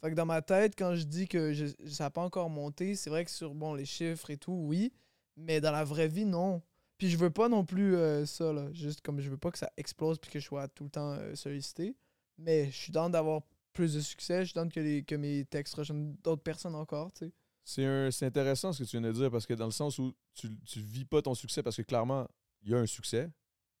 Fait 0.00 0.10
que 0.10 0.14
dans 0.14 0.26
ma 0.26 0.42
tête, 0.42 0.74
quand 0.76 0.94
je 0.94 1.04
dis 1.04 1.28
que 1.28 1.52
je- 1.52 1.66
ça 1.88 2.04
n'a 2.04 2.10
pas 2.10 2.22
encore 2.22 2.50
monté, 2.50 2.96
c'est 2.96 3.10
vrai 3.10 3.24
que 3.24 3.30
sur 3.30 3.54
bon, 3.54 3.74
les 3.74 3.84
chiffres 3.84 4.30
et 4.30 4.36
tout, 4.36 4.52
oui. 4.52 4.92
Mais 5.36 5.60
dans 5.60 5.70
la 5.72 5.84
vraie 5.84 6.08
vie, 6.08 6.24
non. 6.24 6.62
Puis 6.98 7.08
je 7.08 7.16
veux 7.16 7.30
pas 7.30 7.48
non 7.48 7.64
plus 7.64 7.96
euh, 7.96 8.26
ça, 8.26 8.52
là. 8.52 8.70
Juste 8.72 9.00
comme 9.02 9.20
je 9.20 9.30
veux 9.30 9.38
pas 9.38 9.50
que 9.50 9.58
ça 9.58 9.70
explose 9.76 10.18
puis 10.18 10.30
que 10.30 10.40
je 10.40 10.44
sois 10.44 10.68
tout 10.68 10.84
le 10.84 10.90
temps 10.90 11.12
euh, 11.12 11.34
sollicité. 11.34 11.96
Mais 12.40 12.70
je 12.70 12.76
suis 12.76 12.92
dans 12.92 13.08
d'avoir 13.10 13.42
plus 13.72 13.94
de 13.94 14.00
succès. 14.00 14.40
Je 14.40 14.44
suis 14.50 14.54
dans 14.54 14.68
que, 14.68 14.80
les, 14.80 15.02
que 15.04 15.14
mes 15.14 15.44
textes 15.44 15.74
rejoignent 15.74 16.14
d'autres 16.22 16.42
personnes 16.42 16.74
encore, 16.74 17.12
tu 17.12 17.26
sais. 17.26 17.32
C'est 17.64 17.84
un- 17.84 18.10
c'est 18.10 18.26
intéressant 18.26 18.72
ce 18.72 18.82
que 18.82 18.88
tu 18.88 18.98
viens 18.98 19.06
de 19.08 19.12
dire 19.12 19.30
parce 19.30 19.46
que 19.46 19.54
dans 19.54 19.66
le 19.66 19.70
sens 19.70 19.98
où 19.98 20.12
tu, 20.34 20.48
tu 20.64 20.80
vis 20.80 21.04
pas 21.04 21.22
ton 21.22 21.34
succès 21.34 21.62
parce 21.62 21.76
que 21.76 21.82
clairement, 21.82 22.26
il 22.62 22.70
y 22.70 22.74
a 22.74 22.78
un 22.78 22.86
succès 22.86 23.30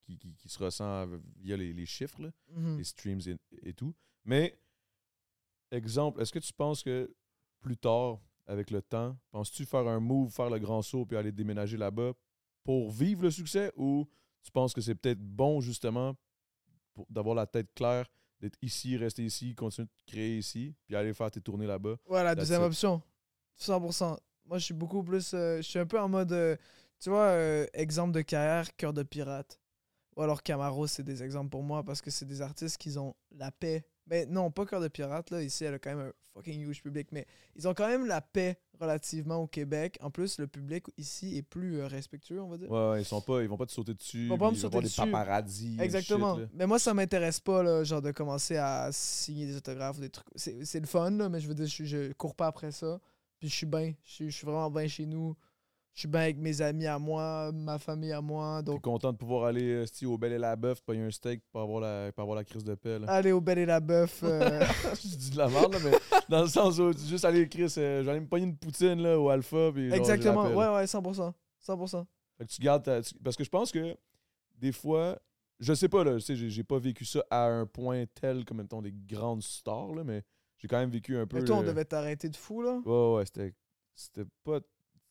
qui, 0.04 0.18
qui- 0.18 0.34
qui 0.36 0.48
se 0.48 0.58
ressent 0.62 1.06
via 1.38 1.56
les, 1.56 1.72
les 1.72 1.86
chiffres, 1.86 2.20
là, 2.22 2.30
Mhm. 2.54 2.76
les 2.78 2.84
streams 2.84 3.20
et, 3.26 3.36
et 3.68 3.72
tout. 3.72 3.94
Mais, 4.24 4.56
exemple, 5.70 6.20
est-ce 6.20 6.32
que 6.32 6.38
tu 6.38 6.52
penses 6.52 6.82
que 6.82 7.12
plus 7.60 7.76
tard, 7.76 8.18
avec 8.46 8.70
le 8.70 8.82
temps, 8.82 9.16
penses-tu 9.30 9.64
faire 9.64 9.86
un 9.86 10.00
move, 10.00 10.30
faire 10.30 10.50
le 10.50 10.58
grand 10.58 10.82
saut 10.82 11.04
puis 11.06 11.16
aller 11.16 11.32
déménager 11.32 11.76
là-bas 11.76 12.12
pour 12.64 12.90
vivre 12.90 13.22
le 13.22 13.30
succès 13.30 13.72
ou 13.76 14.08
tu 14.42 14.50
penses 14.50 14.72
que 14.74 14.80
c'est 14.80 14.94
peut-être 14.94 15.20
bon 15.20 15.60
justement 15.60 16.14
d'avoir 17.08 17.34
la 17.34 17.46
tête 17.46 17.72
claire, 17.74 18.06
d'être 18.40 18.56
ici, 18.62 18.96
rester 18.96 19.24
ici, 19.24 19.54
continuer 19.54 19.86
de 19.86 20.12
créer 20.12 20.38
ici, 20.38 20.74
puis 20.86 20.96
aller 20.96 21.12
faire 21.14 21.30
tes 21.30 21.40
tournées 21.40 21.66
là-bas? 21.66 21.96
Ouais, 22.08 22.22
la 22.24 22.34
That's 22.34 22.40
deuxième 22.48 22.62
it. 22.62 22.66
option. 22.68 23.02
100%. 23.56 24.16
Moi, 24.46 24.58
je 24.58 24.64
suis 24.64 24.74
beaucoup 24.74 25.02
plus. 25.02 25.32
euh, 25.34 25.58
je 25.58 25.62
suis 25.62 25.78
un 25.78 25.86
peu 25.86 26.00
en 26.00 26.08
mode. 26.08 26.32
euh, 26.32 26.56
tu 26.98 27.10
vois, 27.10 27.26
euh, 27.28 27.66
exemple 27.72 28.12
de 28.12 28.20
carrière, 28.22 28.74
cœur 28.76 28.92
de 28.92 29.02
pirate. 29.02 29.60
Ou 30.16 30.22
alors 30.22 30.42
Camaro, 30.42 30.86
c'est 30.86 31.02
des 31.04 31.22
exemples 31.22 31.50
pour 31.50 31.62
moi 31.62 31.82
parce 31.84 32.00
que 32.02 32.10
c'est 32.10 32.26
des 32.26 32.42
artistes 32.42 32.76
qui 32.78 32.96
ont 32.98 33.14
la 33.30 33.50
paix. 33.52 33.84
Mais 34.10 34.26
non, 34.26 34.50
pas 34.50 34.66
cœur 34.66 34.80
de 34.80 34.88
pirate, 34.88 35.30
là. 35.30 35.40
Ici, 35.42 35.64
elle 35.64 35.74
a 35.74 35.78
quand 35.78 35.94
même 35.94 36.08
un 36.08 36.12
fucking 36.34 36.60
huge 36.68 36.82
public. 36.82 37.08
Mais 37.12 37.26
ils 37.56 37.66
ont 37.68 37.74
quand 37.74 37.86
même 37.88 38.06
la 38.06 38.20
paix 38.20 38.58
relativement 38.80 39.36
au 39.36 39.46
Québec. 39.46 39.96
En 40.02 40.10
plus, 40.10 40.38
le 40.38 40.46
public 40.48 40.84
ici 40.98 41.36
est 41.36 41.42
plus 41.42 41.78
euh, 41.80 41.86
respectueux, 41.86 42.40
on 42.42 42.48
va 42.48 42.58
dire. 42.58 42.70
Ouais, 42.70 42.90
ouais, 42.90 43.02
ils 43.02 43.04
sont 43.04 43.20
pas, 43.20 43.40
ils 43.42 43.48
vont 43.48 43.56
pas 43.56 43.66
te 43.66 43.72
sauter 43.72 43.94
dessus. 43.94 44.26
vont 44.28 44.36
pas 44.38 44.50
me 44.50 44.56
sauter 44.56 44.80
dessus. 44.80 45.00
des 45.00 45.06
paparazzis. 45.10 45.76
et 45.78 45.82
Exactement. 45.82 46.36
shit, 46.38 46.48
mais 46.54 46.66
moi, 46.66 46.78
ça 46.78 46.92
m'intéresse 46.92 47.38
pas, 47.40 47.62
là, 47.62 47.84
genre 47.84 48.02
de 48.02 48.10
commencer 48.10 48.56
à 48.56 48.88
signer 48.92 49.46
des 49.46 49.56
autographes 49.56 49.98
ou 49.98 50.00
des 50.00 50.10
trucs. 50.10 50.26
C'est 50.34 50.80
le 50.80 50.86
fun, 50.86 51.10
là, 51.12 51.28
mais 51.28 51.40
je 51.40 51.46
veux 51.46 51.54
dire, 51.54 51.66
je, 51.66 51.84
je 51.84 52.12
cours 52.14 52.34
pas 52.34 52.48
après 52.48 52.72
ça. 52.72 53.00
Puis 53.38 53.48
je 53.48 53.54
suis 53.54 53.66
bien. 53.66 53.94
Je 54.04 54.10
suis- 54.12 54.30
je 54.30 54.36
suis 54.36 54.44
vraiment 54.44 54.70
bien 54.70 54.86
chez 54.88 55.06
nous. 55.06 55.34
Je 55.94 56.00
suis 56.00 56.08
bien 56.08 56.20
avec 56.20 56.38
mes 56.38 56.62
amis 56.62 56.86
à 56.86 56.98
moi, 56.98 57.50
ma 57.52 57.78
famille 57.78 58.12
à 58.12 58.20
moi. 58.22 58.60
T'es 58.64 58.70
Donc, 58.70 58.80
content 58.80 59.12
de 59.12 59.18
pouvoir 59.18 59.44
aller 59.44 59.68
euh, 59.70 59.86
sti, 59.86 60.06
au 60.06 60.16
Bel 60.16 60.32
et 60.32 60.38
la 60.38 60.56
Bœuf, 60.56 60.80
payer 60.82 61.02
un 61.02 61.10
steak 61.10 61.42
pour 61.50 61.60
avoir 61.60 61.80
la, 61.80 62.06
avoir 62.16 62.36
la 62.36 62.44
crise 62.44 62.64
de 62.64 62.74
paix. 62.74 62.98
Là? 62.98 63.06
aller 63.12 63.32
au 63.32 63.40
Bel 63.40 63.58
et 63.58 63.66
la 63.66 63.80
Bœuf. 63.80 64.20
euh, 64.22 64.60
je 65.02 65.16
dis 65.16 65.30
de 65.30 65.36
la 65.36 65.48
merde, 65.48 65.74
là, 65.74 65.78
mais 65.84 65.92
dans 66.28 66.42
le 66.42 66.48
sens 66.48 66.78
où 66.78 66.94
tu 66.94 67.00
juste 67.02 67.24
aller, 67.24 67.46
Chris, 67.48 67.74
euh, 67.76 68.02
j'allais 68.04 68.20
me 68.20 68.26
pogner 68.28 68.46
une 68.46 68.56
poutine 68.56 69.02
là, 69.02 69.18
au 69.18 69.28
Alpha. 69.28 69.70
Puis, 69.74 69.92
exactement. 69.92 70.44
Ouais, 70.44 70.68
ouais, 70.74 70.84
100%. 70.86 71.32
100%. 71.66 72.06
Fait 72.38 72.46
que 72.46 72.50
tu 72.50 72.62
gardes 72.62 72.84
ta- 72.84 73.02
tu- 73.02 73.14
Parce 73.22 73.36
que 73.36 73.44
je 73.44 73.50
pense 73.50 73.70
que 73.70 73.94
des 74.58 74.72
fois, 74.72 75.18
je 75.58 75.74
sais 75.74 75.88
pas, 75.90 76.04
là, 76.04 76.14
tu 76.14 76.20
sais, 76.20 76.36
j'ai 76.36 76.64
pas 76.64 76.78
vécu 76.78 77.04
ça 77.04 77.22
à 77.28 77.44
un 77.46 77.66
point 77.66 78.04
tel 78.14 78.44
comme, 78.46 78.58
mettons, 78.58 78.80
des 78.80 78.94
grandes 78.94 79.42
stars, 79.42 79.92
là, 79.94 80.04
mais 80.04 80.22
j'ai 80.56 80.68
quand 80.68 80.78
même 80.78 80.90
vécu 80.90 81.18
un 81.18 81.26
peu. 81.26 81.38
Mais 81.38 81.44
toi, 81.44 81.56
on 81.56 81.60
le- 81.60 81.66
devait 81.66 81.84
t'arrêter 81.84 82.28
de 82.30 82.36
fou, 82.36 82.62
là. 82.62 82.80
Ouais, 82.86 83.16
ouais, 83.16 83.26
c'était. 83.26 83.52
C'était 83.94 84.24
pas. 84.44 84.60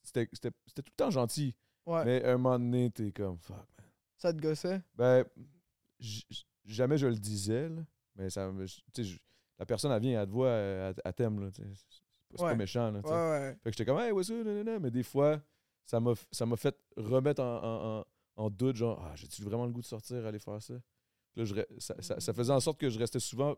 C'était 0.03 0.27
tout 0.27 0.83
le 0.85 0.91
temps 0.95 1.11
gentil. 1.11 1.55
Ouais. 1.85 2.05
Mais 2.05 2.23
à 2.23 2.33
un 2.33 2.37
moment 2.37 2.59
donné, 2.59 2.89
t'es 2.91 3.11
comme, 3.11 3.37
fuck, 3.37 3.57
man. 3.77 3.87
Ça 4.17 4.33
te 4.33 4.39
gossait? 4.39 4.81
Ben, 4.95 5.25
jamais 6.65 6.97
je 6.97 7.07
le 7.07 7.15
disais, 7.15 7.69
là, 7.69 7.81
mais 8.15 8.29
ça 8.29 8.51
la 9.57 9.65
personne, 9.65 9.91
elle 9.91 10.01
vient, 10.01 10.21
elle 10.21 10.27
te 10.27 10.31
voit, 10.31 10.49
elle, 10.51 10.95
elle 11.03 11.13
t'aime. 11.13 11.51
C'est 11.53 12.37
pas 12.37 12.45
Ouais. 12.45 12.55
méchant, 12.55 12.91
là, 12.91 12.99
Ouais. 13.01 13.53
Fait 13.63 13.71
que 13.71 13.77
j'étais 13.77 13.85
comme, 13.85 13.99
hey, 13.99 14.11
what's 14.11 14.29
up, 14.29 14.45
mais 14.81 14.91
des 14.91 15.03
fois, 15.03 15.41
ça 15.85 15.99
m'a 15.99 16.55
fait 16.55 16.77
remettre 16.95 17.41
en, 17.41 17.57
en- 17.63 17.99
en- 17.99 18.05
en 18.45 18.49
doute, 18.49 18.75
genre, 18.77 19.03
ah, 19.03 19.15
j'ai-tu 19.15 19.43
vraiment 19.43 19.65
le 19.65 19.71
goût 19.71 19.81
de 19.81 19.85
sortir, 19.85 20.25
aller 20.25 20.39
faire 20.39 20.61
ça? 20.61 20.75
Là, 21.35 21.43
je 21.45 21.55
ça, 21.77 21.95
ça- 22.01 22.19
ça 22.19 22.33
faisait 22.33 22.53
en 22.53 22.59
sorte 22.59 22.79
que 22.79 22.89
je 22.89 22.97
restais 22.99 23.19
souvent 23.19 23.55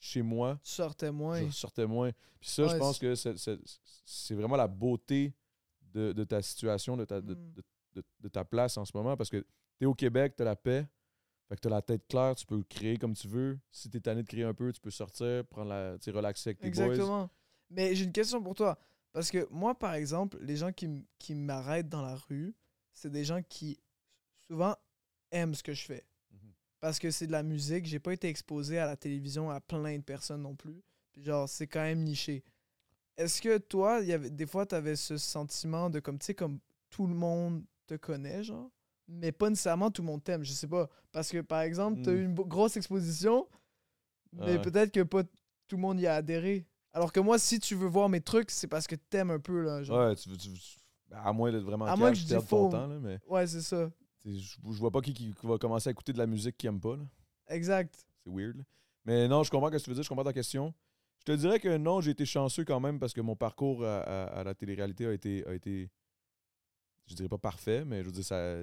chez 0.00 0.22
moi, 0.22 0.58
Tu 0.64 0.70
sortais 0.72 1.12
moins. 1.12 1.46
je 1.46 1.52
sortais 1.52 1.86
moins. 1.86 2.10
Puis 2.40 2.50
ça, 2.50 2.66
je 2.66 2.76
pense 2.76 2.98
que 2.98 3.14
c'est 3.14 4.34
vraiment 4.34 4.56
la 4.56 4.66
beauté 4.66 5.32
de, 5.92 6.12
de 6.12 6.24
ta 6.24 6.42
situation, 6.42 6.96
de 6.96 7.04
ta, 7.04 7.20
de, 7.20 7.34
Mm. 7.34 7.52
de- 7.94 8.04
de- 8.20 8.28
ta 8.28 8.44
place 8.44 8.76
en 8.78 8.84
ce 8.84 8.92
moment, 8.94 9.16
parce 9.16 9.30
que 9.30 9.38
tu 9.78 9.84
es 9.84 9.86
au 9.86 9.94
Québec, 9.94 10.34
tu 10.36 10.42
as 10.42 10.46
la 10.46 10.56
paix, 10.56 10.86
fait 11.48 11.56
que 11.56 11.60
tu 11.60 11.68
as 11.68 11.70
la 11.70 11.82
tête 11.82 12.06
claire, 12.08 12.34
tu 12.34 12.46
peux 12.46 12.62
créer 12.62 12.96
comme 12.96 13.14
tu 13.14 13.28
veux. 13.28 13.58
Si 13.70 13.90
tu 13.90 13.98
es 13.98 14.00
tanné 14.00 14.22
de 14.22 14.28
créer 14.28 14.44
un 14.44 14.54
peu, 14.54 14.72
tu 14.72 14.80
peux 14.80 14.90
sortir, 14.90 15.44
prendre 15.46 15.68
la, 15.68 15.96
relaxer 16.12 16.50
avec 16.50 16.60
tes 16.60 16.70
boys. 16.70 16.86
Exactement. 16.86 17.30
Mais 17.70 17.94
j'ai 17.94 18.04
une 18.04 18.12
question 18.12 18.42
pour 18.42 18.54
toi. 18.54 18.78
Parce 19.12 19.30
que 19.30 19.46
moi, 19.50 19.78
par 19.78 19.92
exemple, 19.94 20.38
les 20.40 20.56
gens 20.56 20.72
qui 20.72 21.34
m'arrêtent 21.34 21.88
dans 21.90 22.00
la 22.02 22.14
rue, 22.16 22.54
c'est 22.94 23.10
des 23.10 23.24
gens 23.24 23.42
qui 23.42 23.78
souvent 24.46 24.74
aiment 25.30 25.54
ce 25.54 25.62
que 25.62 25.74
je 25.74 25.84
fais. 25.84 26.06
Mhm. 26.30 26.52
Parce 26.80 26.98
que 26.98 27.10
c'est 27.10 27.26
de 27.26 27.32
la 27.32 27.42
musique. 27.42 27.84
J'ai 27.84 27.98
pas 28.00 28.12
été 28.14 28.28
exposé 28.28 28.78
à 28.78 28.86
la 28.86 28.96
télévision 28.96 29.50
à 29.50 29.60
plein 29.60 29.98
de 29.98 30.02
personnes 30.02 30.42
non 30.42 30.56
plus. 30.56 30.82
Puis 31.12 31.22
genre, 31.24 31.46
c'est 31.48 31.66
quand 31.66 31.82
même 31.82 32.02
niché. 32.02 32.42
Est-ce 33.22 33.40
que 33.40 33.58
toi, 33.58 34.00
il 34.02 34.08
y 34.08 34.12
avait, 34.12 34.30
des 34.30 34.46
fois, 34.46 34.66
tu 34.66 34.74
avais 34.74 34.96
ce 34.96 35.16
sentiment 35.16 35.90
de 35.90 36.00
comme, 36.00 36.18
tu 36.18 36.26
sais, 36.26 36.34
comme 36.34 36.58
tout 36.90 37.06
le 37.06 37.14
monde 37.14 37.62
te 37.86 37.94
connaît, 37.94 38.42
genre, 38.42 38.70
mais 39.08 39.32
pas 39.32 39.48
nécessairement 39.50 39.90
tout 39.90 40.02
le 40.02 40.06
monde 40.06 40.22
t'aime, 40.24 40.42
je 40.44 40.52
sais 40.52 40.66
pas. 40.68 40.88
Parce 41.12 41.30
que, 41.30 41.40
par 41.40 41.60
exemple, 41.60 42.00
tu 42.02 42.10
as 42.10 42.12
eu 42.12 42.24
une 42.24 42.34
bo- 42.34 42.44
grosse 42.44 42.76
exposition, 42.76 43.46
mais 44.32 44.56
peut-être 44.62 44.92
que 44.92 45.02
pas 45.02 45.22
tout 45.68 45.76
le 45.76 45.82
monde 45.82 46.00
y 46.00 46.06
a 46.06 46.14
adhéré. 46.16 46.66
Alors 46.92 47.12
que 47.12 47.20
moi, 47.20 47.38
si 47.38 47.58
tu 47.58 47.74
veux 47.74 47.86
voir 47.88 48.08
mes 48.08 48.20
trucs, 48.20 48.50
c'est 48.50 48.66
parce 48.68 48.86
que 48.86 48.94
t'aimes 48.96 49.30
un 49.30 49.40
peu, 49.40 49.62
là. 49.62 49.82
Genre. 49.82 49.98
Ouais, 50.08 50.14
tu, 50.16 50.28
veux- 50.28 50.36
tu 50.36 50.50
à 51.10 51.32
moins 51.32 51.50
d'être 51.52 51.62
vraiment 51.64 51.86
À 51.86 51.96
moins 51.96 52.10
que 52.10 52.16
je 52.16 52.22
dis 52.24 52.28
perdre 52.30 52.48
ton 52.48 52.68
temps, 52.70 52.86
là, 52.86 52.98
mais 53.00 53.18
Ouais, 53.26 53.46
c'est 53.46 53.60
ça. 53.62 53.90
je, 54.24 54.30
je 54.38 54.78
vois 54.78 54.90
pas 54.90 55.00
qui, 55.00 55.12
qui 55.12 55.34
va 55.42 55.58
commencer 55.58 55.88
à 55.88 55.92
écouter 55.92 56.12
de 56.12 56.18
la 56.18 56.26
musique 56.26 56.56
qu'il 56.56 56.68
aime 56.68 56.80
pas. 56.80 56.96
là. 56.96 57.02
Exact. 57.48 57.94
C'est 58.24 58.30
weird. 58.32 58.56
là. 58.56 58.64
Mais 59.04 59.26
non, 59.28 59.42
je 59.42 59.50
comprends 59.50 59.68
ce 59.70 59.76
que 59.76 59.82
tu 59.82 59.90
veux 59.90 59.94
dire, 59.94 60.04
je 60.04 60.08
comprends 60.08 60.24
ta 60.24 60.32
question. 60.32 60.72
Je 61.24 61.32
te 61.32 61.36
dirais 61.38 61.60
que 61.60 61.76
non, 61.76 62.00
j'ai 62.00 62.10
été 62.10 62.26
chanceux 62.26 62.64
quand 62.64 62.80
même 62.80 62.98
parce 62.98 63.12
que 63.12 63.20
mon 63.20 63.36
parcours 63.36 63.84
à, 63.84 64.00
à- 64.00 64.40
à 64.40 64.44
la 64.44 64.54
télé-réalité 64.54 65.06
a 65.06 65.12
été, 65.12 65.46
a 65.46 65.54
été, 65.54 65.88
je 67.06 67.14
dirais 67.14 67.28
pas 67.28 67.38
parfait, 67.38 67.84
mais 67.84 68.00
je 68.00 68.06
veux 68.06 68.12
dire, 68.12 68.24
ça. 68.24 68.56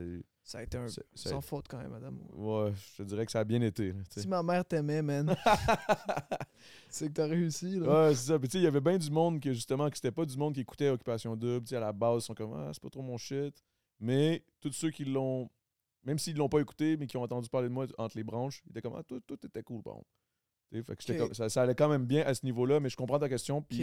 Ça 0.43 0.57
a 0.57 0.63
été 0.63 0.77
un 0.77 0.87
ça- 0.89 1.01
ça- 1.13 1.29
sans 1.29 1.41
faute 1.41 1.67
quand 1.69 1.77
même, 1.77 1.91
madame. 1.91 2.19
ouais, 2.33 2.73
je 2.75 2.97
te 2.97 3.07
dirais 3.07 3.25
que 3.25 3.31
ça 3.31 3.39
a 3.41 3.43
bien 3.45 3.61
été. 3.61 3.93
là. 3.93 3.99
Si 4.09 4.27
ma 4.27 4.43
mère 4.43 4.65
t'aimait, 4.65 5.01
man, 5.01 5.33
c'est 6.89 7.07
que 7.07 7.13
t'as 7.13 7.27
réussi, 7.27 7.79
là. 7.79 8.07
Ouais, 8.09 8.15
c'est 8.15 8.27
ça. 8.33 8.39
Puis 8.39 8.49
tu 8.49 8.53
sais, 8.53 8.57
il 8.59 8.63
y 8.63 8.67
avait 8.67 8.81
bien 8.81 8.97
du 8.97 9.09
monde 9.11 9.39
que 9.39 9.53
justement, 9.53 9.89
que 9.89 9.95
c'était 9.95 10.11
pas 10.11 10.25
du 10.25 10.35
monde 10.37 10.53
qui 10.53 10.61
écoutait 10.61 10.89
Occupation 10.89 11.35
Double. 11.35 11.63
Tu 11.65 11.69
sais, 11.69 11.75
à 11.77 11.79
la 11.81 11.93
base, 11.93 12.23
ils 12.23 12.25
sont 12.25 12.33
comme, 12.35 12.53
ah, 12.53 12.71
c'est 12.73 12.81
pas 12.81 12.89
trop 12.89 13.01
mon 13.03 13.17
shit. 13.17 13.63
Mais 13.99 14.43
tous 14.59 14.71
ceux 14.73 14.89
qui 14.91 15.05
l'ont, 15.05 15.49
même 16.03 16.17
s'ils 16.17 16.35
l'ont 16.35 16.49
pas 16.49 16.59
écouté, 16.59 16.97
mais 16.97 17.05
qui 17.07 17.15
ont 17.17 17.21
entendu 17.23 17.47
parler 17.49 17.69
de 17.69 17.73
moi 17.73 17.85
entre 17.97 18.17
les 18.17 18.23
branches, 18.23 18.61
ils 18.65 18.71
étaient 18.71 18.81
comme, 18.81 18.95
ah, 18.97 19.03
tout, 19.03 19.19
tout 19.21 19.37
était 19.45 19.63
cool, 19.63 19.81
bon. 19.81 19.97
Tu 19.99 20.03
sais, 20.03 20.18
fait 20.71 20.95
que 20.95 21.01
j'étais 21.01 21.17
comme- 21.19 21.33
ça, 21.33 21.49
ça 21.49 21.63
allait 21.63 21.75
quand 21.75 21.89
même 21.89 22.05
bien 22.05 22.23
à 22.25 22.33
ce 22.33 22.45
niveau-là, 22.45 22.79
mais 22.79 22.89
je 22.89 22.95
comprends 22.97 23.19
ta 23.19 23.27
question. 23.29 23.61
Puis 23.61 23.77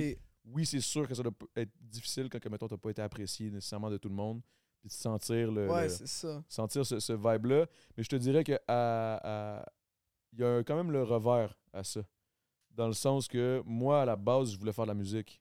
oui, 0.45 0.65
c'est 0.67 0.81
sûr 0.81 1.07
que 1.09 1.15
ça 1.15 1.23
doit 1.23 1.33
être 1.57 1.73
difficile 1.81 2.29
quand, 2.31 2.39
que, 2.39 2.49
mettons, 2.49 2.69
t'as 2.69 2.77
pas 2.77 2.91
été 2.91 3.03
apprécié 3.03 3.51
nécessairement 3.51 3.91
de 3.91 3.97
tout 3.99 4.09
le 4.09 4.15
monde. 4.15 4.41
Puis 4.81 4.89
de 4.89 4.93
sentir 4.93 5.51
le. 5.51 5.69
Ouais, 5.69 5.85
le- 5.85 5.89
ça. 5.89 6.45
sentir 6.49 6.87
ce, 6.87 7.01
ce 7.01 7.13
vibe-là. 7.13 7.67
Mais 7.97 8.03
je 8.05 8.09
te 8.09 8.17
dirais 8.17 8.45
que 8.45 8.53
à- 8.69 9.59
à- 9.61 9.67
il 10.33 10.41
y 10.41 10.45
a 10.45 10.63
quand 10.63 10.77
même 10.77 10.91
le 10.93 11.03
revers 11.03 11.59
à 11.73 11.83
ça. 11.83 12.03
dans 12.71 12.87
le 12.89 12.93
sens 12.93 13.27
que 13.27 13.63
moi, 13.65 14.03
à 14.03 14.05
la 14.05 14.17
base, 14.17 14.53
je 14.53 14.59
voulais 14.59 14.73
faire 14.73 14.85
de 14.85 14.91
la 14.91 14.95
musique. 14.95 15.41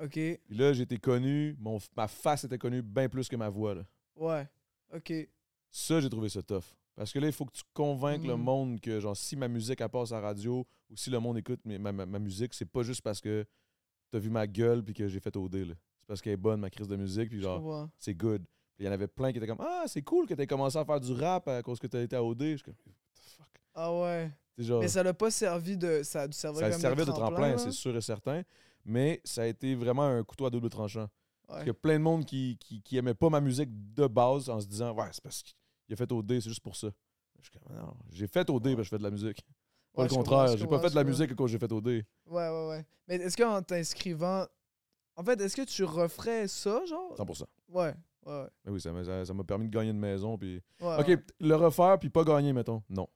Ok. 0.00 0.10
Puis 0.14 0.40
là, 0.50 0.72
été 0.72 0.98
connu, 0.98 1.54
mon, 1.60 1.78
ma 1.96 2.08
face 2.08 2.42
était 2.42 2.58
connue 2.58 2.82
bien 2.82 3.08
plus 3.08 3.28
que 3.28 3.36
ma 3.36 3.48
voix. 3.48 3.74
Là. 3.76 3.84
Ouais. 4.16 4.48
Ok. 4.92 5.12
Ça, 5.70 6.00
j'ai 6.00 6.10
trouvé 6.10 6.28
ça 6.28 6.42
tough. 6.42 6.64
Parce 6.96 7.12
que 7.12 7.18
là, 7.18 7.26
il 7.26 7.32
faut 7.32 7.44
que 7.44 7.52
tu 7.52 7.62
convainques 7.72 8.24
le 8.24 8.36
Mhm. 8.36 8.42
monde 8.42 8.80
que, 8.80 9.00
genre, 9.00 9.16
si 9.16 9.34
ma 9.36 9.48
musique, 9.48 9.80
elle 9.80 9.88
passe 9.88 10.12
à 10.12 10.20
la 10.20 10.28
radio 10.28 10.64
ou 10.90 10.96
si 10.96 11.10
le 11.10 11.18
monde 11.18 11.38
écoute 11.38 11.60
ma, 11.64 11.90
ma- 11.92 12.06
ma 12.06 12.18
musique, 12.18 12.54
c'est 12.54 12.64
pas 12.66 12.82
juste 12.82 13.02
parce 13.02 13.20
que 13.20 13.44
t'as 14.10 14.18
vu 14.18 14.30
ma 14.30 14.46
gueule 14.46 14.82
puis 14.84 14.94
que 14.94 15.08
j'ai 15.08 15.18
fait 15.20 15.36
OD. 15.36 15.54
là. 15.64 15.74
C'est 16.00 16.06
parce 16.06 16.20
qu'elle 16.22 16.34
est 16.34 16.36
bonne, 16.36 16.60
ma 16.60 16.70
crise 16.70 16.86
de 16.86 16.96
musique, 16.96 17.30
puis 17.30 17.40
genre, 17.40 17.88
c'est 17.98 18.14
good. 18.14 18.44
Il 18.78 18.84
y 18.84 18.88
en 18.88 18.92
avait 18.92 19.06
plein 19.08 19.32
qui 19.32 19.38
étaient 19.38 19.46
comme 19.46 19.60
Ah, 19.60 19.84
c'est 19.86 20.02
cool 20.02 20.26
que 20.26 20.34
t'aies 20.34 20.46
commencé 20.46 20.76
à 20.78 20.84
faire 20.84 21.00
du 21.00 21.12
rap 21.12 21.48
à 21.48 21.62
cause 21.62 21.78
que 21.78 21.86
t'as 21.86 22.02
été 22.02 22.14
à 22.16 22.22
OD. 22.22 22.42
Je 22.42 22.56
suis 22.56 22.62
comme, 22.64 22.74
What 22.86 22.92
the 23.14 23.20
fuck. 23.36 23.46
Ah 23.74 23.92
ouais. 24.00 24.30
Genre, 24.58 24.80
Mais 24.80 24.88
ça 24.88 25.02
l'a 25.02 25.14
pas 25.14 25.30
servi 25.32 25.76
de. 25.76 26.02
Ça 26.04 26.22
a 26.22 26.28
dû 26.28 26.36
servir 26.36 26.60
ça 26.60 26.66
a 26.66 26.70
comme 26.70 26.80
servi 26.80 27.00
de 27.00 27.10
tremplin, 27.10 27.26
tremplin, 27.26 27.58
c'est 27.58 27.72
sûr 27.72 27.96
et 27.96 28.00
certain. 28.00 28.42
Mais 28.84 29.20
ça 29.24 29.42
a 29.42 29.46
été 29.46 29.74
vraiment 29.74 30.04
un 30.04 30.22
couteau 30.22 30.46
à 30.46 30.50
double 30.50 30.68
tranchant. 30.68 31.08
Parce 31.46 31.58
Ouais. 31.58 31.64
qu'il 31.64 31.68
y 31.68 31.70
a 31.70 31.74
plein 31.74 31.94
de 31.94 32.02
monde 32.04 32.24
qui, 32.24 32.56
qui, 32.60 32.80
qui 32.82 32.96
aimait 32.96 33.14
pas 33.14 33.30
ma 33.30 33.40
musique 33.40 33.68
de 33.94 34.06
base 34.06 34.48
en 34.48 34.60
se 34.60 34.66
disant 34.66 34.92
Ouais, 34.94 35.08
c'est 35.12 35.22
parce 35.22 35.42
qu'il 35.86 35.94
a 35.94 35.96
fait 35.96 36.10
OD, 36.10 36.28
c'est 36.40 36.48
juste 36.48 36.62
pour 36.62 36.76
ça. 36.76 36.88
Je 37.40 37.48
suis 37.50 37.58
comme, 37.58 37.76
non, 37.76 37.94
j'ai 38.10 38.26
fait 38.26 38.48
OD 38.48 38.62
parce 38.62 38.76
que 38.76 38.82
je 38.84 38.88
fais 38.90 38.98
de 38.98 39.02
la 39.02 39.10
musique. 39.10 39.44
Pas 39.92 40.02
Ouais, 40.02 40.08
le 40.08 40.14
contraire, 40.14 40.56
j'ai 40.56 40.66
pas 40.66 40.80
fait 40.80 40.90
de 40.90 40.94
la 40.96 41.04
musique 41.04 41.34
cause 41.34 41.50
j'ai 41.50 41.58
fait 41.58 41.70
OD. 41.70 41.86
Ouais, 41.86 42.04
ouais, 42.26 42.68
ouais. 42.68 42.86
Mais 43.06 43.16
est-ce 43.16 43.36
qu'en 43.36 43.62
t'inscrivant. 43.62 44.46
En 45.16 45.22
fait, 45.22 45.40
est-ce 45.40 45.54
que 45.56 45.62
tu 45.62 45.84
referais 45.84 46.48
ça, 46.48 46.84
genre? 46.86 47.14
100%. 47.16 47.44
Ouais, 47.68 47.94
ouais, 48.26 48.32
ouais. 48.32 48.48
Mais 48.64 48.72
oui, 48.72 48.80
ça 48.80 48.92
m'a 48.92 49.04
ça- 49.04 49.24
ça 49.24 49.32
m'a 49.34 49.44
permis 49.44 49.66
de 49.68 49.70
gagner 49.72 49.90
une 49.90 49.98
maison. 50.00 50.36
Puis... 50.36 50.60
ouais 50.80 50.96
ok, 50.98 51.06
ouais. 51.08 51.24
le 51.40 51.54
refaire 51.54 51.98
puis 52.00 52.10
pas 52.10 52.24
gagner, 52.24 52.52
mettons. 52.52 52.82
Non, 52.88 53.08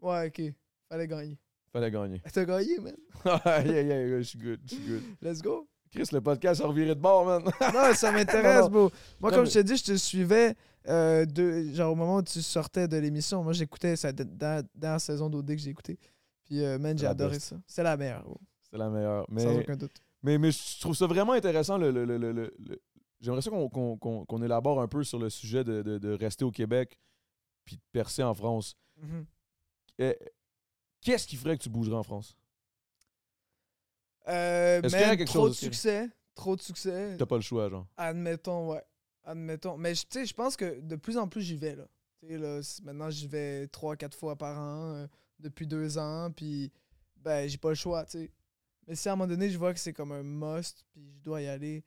Ouais, 0.00 0.28
ok. 0.28 0.54
Fallait 0.88 1.08
gagner. 1.08 1.38
fallait 1.72 1.90
gagner. 1.90 2.22
T'as 2.32 2.44
gagné, 2.44 2.78
man. 2.78 2.96
yeah, 3.24 3.82
yeah, 3.82 4.18
je 4.18 4.22
suis 4.22 4.38
good, 4.38 4.60
je 4.64 4.74
suis 4.76 4.84
good. 4.86 5.02
Let's 5.20 5.42
go. 5.42 5.68
Chris, 5.94 6.08
le 6.12 6.20
podcast 6.20 6.60
a 6.60 6.66
reviré 6.66 6.94
de 6.94 7.00
bord, 7.00 7.24
man. 7.26 7.42
Non, 7.74 7.94
ça 7.94 8.10
m'intéresse, 8.12 8.68
bro. 8.68 8.90
Moi, 9.20 9.30
Non, 9.30 9.36
comme 9.36 9.44
mais- 9.44 9.50
je 9.50 9.60
te 9.60 9.64
dis, 9.64 9.76
je 9.76 9.84
te 9.84 9.96
suivais 9.96 10.54
euh, 10.88 11.24
de, 11.24 11.72
genre 11.72 11.92
au 11.92 11.94
moment 11.94 12.16
où 12.16 12.22
tu 12.22 12.42
sortais 12.42 12.88
de 12.88 12.96
l'émission. 12.96 13.42
Moi, 13.44 13.52
j'écoutais 13.52 13.96
ça 13.96 14.12
dans 14.12 14.64
la 14.80 14.98
saison 14.98 15.30
d'OD 15.30 15.46
que 15.48 15.56
j'ai 15.58 15.70
écouté. 15.70 15.98
Puis, 16.44 16.62
euh, 16.64 16.78
man, 16.78 16.98
j'ai 16.98 17.06
adoré 17.06 17.34
best. 17.36 17.46
ça. 17.48 17.56
C'est 17.66 17.82
la 17.82 17.96
meilleure, 17.96 18.22
bro. 18.24 18.38
C'est 18.70 18.76
la 18.76 18.90
meilleure. 18.90 19.24
Sans 19.28 19.34
Mais, 19.34 19.58
aucun 19.60 19.76
doute. 19.76 19.96
mais, 20.22 20.36
mais 20.36 20.50
je 20.50 20.80
trouve 20.80 20.94
ça 20.96 21.06
vraiment 21.06 21.32
intéressant. 21.32 21.78
Le, 21.78 21.90
le- 21.90 22.04
le- 22.18 22.54
J'aimerais 23.20 23.40
ça 23.40 23.50
qu'on 23.50 24.42
élabore 24.42 24.82
un 24.82 24.88
peu 24.88 25.02
sur 25.04 25.18
le 25.18 25.30
sujet 25.30 25.64
de, 25.64 25.80
de- 25.80 25.96
de 25.98 26.12
rester 26.12 26.44
au 26.44 26.50
Québec 26.50 26.98
puis 27.64 27.76
de 27.76 27.82
percer 27.92 28.22
en 28.22 28.34
France. 28.34 28.76
Mhm. 29.00 29.24
Eh, 30.00 30.18
Qu'est-ce 31.00 31.26
qui 31.26 31.36
ferait 31.36 31.56
que 31.56 31.62
tu 31.62 31.68
bougerais 31.70 31.96
en 31.96 32.02
France? 32.02 32.36
Euh, 34.28 34.80
Est-ce 34.82 34.88
qu'il 34.94 35.00
y 35.00 35.04
a 35.04 35.08
man, 35.08 35.16
quelque 35.16 35.28
trop 35.28 35.46
chose 35.46 35.50
de 35.50 35.56
succès. 35.56 36.08
Trop 36.34 36.56
de 36.56 36.62
succès. 36.62 37.16
T'as 37.18 37.26
pas 37.26 37.36
le 37.36 37.42
choix, 37.42 37.68
genre. 37.68 37.86
Admettons, 37.96 38.72
ouais. 38.72 38.82
Admettons. 39.24 39.76
Mais 39.76 39.94
je- 39.94 40.02
tu 40.02 40.08
sais, 40.20 40.26
je 40.26 40.34
pense 40.34 40.56
que 40.56 40.80
de 40.80 40.96
plus 40.96 41.16
en 41.18 41.28
plus 41.28 41.42
j'y 41.42 41.56
vais, 41.56 41.76
là. 41.76 41.86
Tu 42.20 42.28
sais, 42.28 42.38
là, 42.38 42.62
c- 42.62 42.82
maintenant, 42.84 43.10
j'y 43.10 43.26
vais 43.26 43.66
3-4 43.68 44.14
fois 44.16 44.36
par 44.36 44.58
an 44.58 44.94
euh, 44.94 45.06
depuis 45.38 45.66
deux 45.66 45.96
ans. 45.98 46.30
Puis, 46.34 46.72
ben, 47.16 47.48
j'ai 47.48 47.58
pas 47.58 47.68
le 47.70 47.74
choix, 47.74 48.04
tu 48.04 48.12
sais. 48.18 48.30
Mais 48.86 48.94
si 48.96 49.08
à 49.08 49.12
un 49.12 49.16
moment 49.16 49.28
donné, 49.28 49.48
je 49.50 49.56
vois 49.58 49.72
que 49.72 49.80
c'est 49.80 49.92
comme 49.92 50.12
un 50.12 50.22
must, 50.22 50.84
puis 50.90 51.10
je 51.16 51.22
dois 51.22 51.40
y 51.40 51.46
aller. 51.46 51.84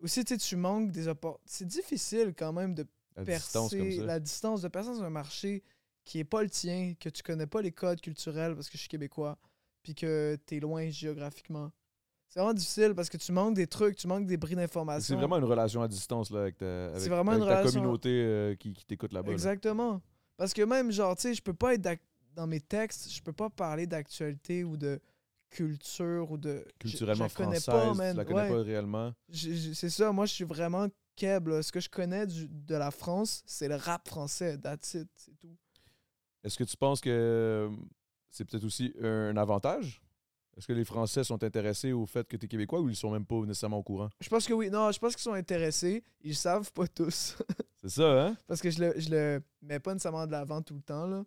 Aussi, 0.00 0.24
tu 0.24 0.34
sais, 0.34 0.38
tu 0.38 0.56
manques 0.56 0.90
des 0.92 1.08
opportunités. 1.08 1.42
C'est 1.50 1.66
difficile 1.66 2.34
quand 2.38 2.52
même 2.52 2.74
de 2.74 2.86
À 3.16 3.24
distance 3.24 3.70
comme 3.70 3.80
percer 3.80 3.96
ça. 3.98 4.04
la 4.04 4.20
distance 4.20 4.62
de 4.62 4.68
personne 4.68 4.96
dans 4.98 5.02
un 5.04 5.10
marché 5.10 5.62
qui 6.04 6.20
est 6.20 6.24
pas 6.24 6.42
le 6.42 6.48
tien, 6.48 6.94
que 6.98 7.08
tu 7.08 7.22
connais 7.22 7.46
pas 7.46 7.60
les 7.60 7.72
codes 7.72 8.00
culturels 8.00 8.54
parce 8.54 8.68
que 8.68 8.74
je 8.74 8.78
suis 8.82 8.88
québécois, 8.88 9.36
puis 9.88 9.94
que 9.94 10.36
tu 10.46 10.56
es 10.56 10.60
loin 10.60 10.90
géographiquement. 10.90 11.70
C'est 12.28 12.40
vraiment 12.40 12.52
difficile 12.52 12.92
parce 12.94 13.08
que 13.08 13.16
tu 13.16 13.32
manques 13.32 13.54
des 13.54 13.66
trucs, 13.66 13.96
tu 13.96 14.06
manques 14.06 14.26
des 14.26 14.36
bris 14.36 14.50
C'est 14.50 14.56
d'informations. 14.56 15.16
vraiment 15.16 15.38
une 15.38 15.44
relation 15.44 15.80
à 15.80 15.88
distance 15.88 16.30
là, 16.30 16.40
avec 16.42 16.58
ta, 16.58 16.88
avec, 16.88 17.08
vraiment 17.08 17.32
avec 17.32 17.42
une 17.44 17.48
ta 17.48 17.58
relation- 17.60 17.80
communauté 17.80 18.08
euh, 18.10 18.54
qui, 18.54 18.74
qui 18.74 18.84
t'écoute 18.84 19.12
là-bas. 19.14 19.28
là. 19.28 19.32
Exactement. 19.32 20.02
Parce 20.36 20.52
que 20.52 20.60
même, 20.60 20.92
genre, 20.92 21.16
tu 21.16 21.22
sais, 21.22 21.34
je 21.34 21.40
peux 21.40 21.54
pas 21.54 21.72
être 21.72 21.88
dans 22.34 22.46
mes 22.46 22.60
textes, 22.60 23.10
je 23.10 23.22
peux 23.22 23.32
pas 23.32 23.48
parler 23.48 23.86
d'actualité 23.86 24.62
ou 24.62 24.76
de 24.76 25.00
culture 25.48 26.30
ou 26.30 26.36
de. 26.36 26.62
je- 26.66 26.78
Culturellement 26.90 27.28
je 27.28 27.32
la 27.38 27.44
connais 27.46 27.60
française, 27.60 27.86
pas, 27.88 27.94
man. 27.94 28.12
tu 28.12 28.18
la 28.18 28.24
connais 28.26 28.40
Ouais. 28.42 28.48
pas 28.50 28.62
réellement. 28.62 29.12
C'est 29.32 29.88
ça, 29.90 30.12
moi, 30.12 30.26
je 30.26 30.34
suis 30.34 30.44
vraiment 30.44 30.86
keb. 31.16 31.48
là. 31.48 31.62
Ce 31.62 31.72
que 31.72 31.80
je 31.80 31.88
connais 31.88 32.26
du- 32.26 32.46
de 32.48 32.74
la 32.74 32.90
France, 32.90 33.42
c'est 33.46 33.68
le 33.68 33.76
rap 33.76 34.06
français. 34.06 34.58
That's 34.58 34.92
it, 34.94 35.08
c'est 35.16 35.36
tout. 35.38 35.56
Est-ce 36.44 36.58
que 36.58 36.64
tu 36.64 36.76
penses 36.76 37.00
que 37.00 37.70
c'est 38.30 38.44
peut-être 38.44 38.64
aussi 38.64 38.92
un 39.02 39.36
avantage? 39.36 40.00
Est-ce 40.56 40.66
que 40.66 40.72
les 40.72 40.84
Français 40.84 41.22
sont 41.22 41.42
intéressés 41.44 41.92
au 41.92 42.04
fait 42.04 42.26
que 42.26 42.36
tu 42.36 42.46
es 42.46 42.48
québécois 42.48 42.80
ou 42.80 42.88
ils 42.88 42.96
sont 42.96 43.12
même 43.12 43.24
pas 43.24 43.36
nécessairement 43.42 43.78
au 43.78 43.82
courant? 43.84 44.08
Je 44.20 44.28
pense 44.28 44.44
que 44.44 44.52
oui. 44.52 44.70
Non, 44.70 44.90
je 44.90 44.98
pense 44.98 45.14
qu'ils 45.14 45.22
sont 45.22 45.34
intéressés. 45.34 46.02
Ils 46.20 46.34
savent 46.34 46.72
pas 46.72 46.88
tous. 46.88 47.36
C'est 47.80 47.90
ça, 47.90 48.26
hein? 48.26 48.36
Parce 48.48 48.60
que 48.60 48.68
je 48.70 48.80
le, 48.80 48.94
je 48.98 49.08
le 49.10 49.42
mets 49.62 49.78
pas 49.78 49.92
nécessairement 49.92 50.26
de 50.26 50.32
l'avant 50.32 50.60
tout 50.60 50.74
le 50.74 50.82
temps. 50.82 51.06
Là. 51.06 51.24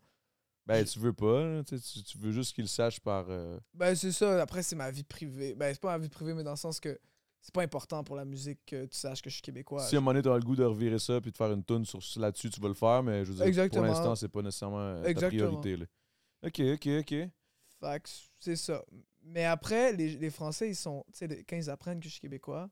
Ben, 0.66 0.84
tu 0.84 0.99
veux 0.99 1.14
pas. 1.14 1.45
là, 1.45 1.64
tu, 1.64 2.18
veux 2.20 2.32
juste 2.32 2.54
qu'ils 2.54 2.66
le 2.66 2.68
sachent 2.68 2.99
par. 2.99 3.26
euh, 3.30 3.58
Ben, 3.74 3.95
c'est 3.95 4.12
ça. 4.12 4.41
Après, 4.41 4.64
c'est 4.64 4.76
ma 4.76 4.91
vie 4.91 5.04
privée. 5.04 5.56
Ben, 5.56 5.74
c'est 5.74 5.82
pas 5.82 5.91
ma 5.91 5.97
vie 5.97 6.10
privée, 6.10 6.34
mais 6.34 6.43
dans 6.43 6.52
le 6.52 6.58
sens 6.58 6.82
que 6.82 6.99
c'est 7.39 7.54
pas 7.54 7.64
important 7.64 8.04
pour 8.04 8.18
la 8.18 8.26
musique 8.26 8.60
que 8.68 8.84
tu 8.86 8.97
saches 8.97 9.22
que 9.22 9.30
je 9.30 9.36
suis 9.36 9.41
québécois. 9.41 9.82
Si 9.84 9.95
à 9.95 9.99
un 9.99 10.02
moment 10.02 10.12
donné, 10.12 10.24
t'as 10.24 10.36
le 10.36 10.43
goût 10.43 10.58
de 10.58 10.64
revirer 10.66 10.99
ça 10.99 11.22
puis 11.22 11.32
de 11.32 11.38
faire 11.38 11.52
une 11.54 11.64
tune 11.64 11.86
sur 11.86 11.99
là-dessus, 12.20 12.49
tu 12.49 12.60
vas 12.60 12.68
le 12.68 12.74
faire, 12.74 13.02
mais 13.02 13.24
je 13.24 13.30
veux 13.32 13.38
dire, 13.38 13.45
Exactement. 13.45 13.86
pour 13.86 13.93
l'instant, 13.93 14.16
c'est 14.16 14.28
pas 14.28 14.41
nécessairement 14.41 14.78
euh, 14.80 15.14
ta 15.14 15.28
priorité. 15.28 15.78
là. 15.78 15.86
Ok, 16.46 16.60
ok, 16.60 16.88
ok. 17.00 17.16
Fait 17.80 18.04
c'est 18.39 18.56
ça. 18.56 18.84
Mais 19.24 19.46
après, 19.46 19.94
les, 19.94 20.10
les 20.18 20.30
Français, 20.30 20.70
ils 20.70 20.76
sont. 20.76 21.04
Tu 21.14 21.28
sais, 21.28 21.46
quand 21.48 21.56
ils 21.56 21.70
apprennent 21.70 22.00
que 22.00 22.06
je 22.06 22.12
suis 22.12 22.22
québécois, 22.22 22.70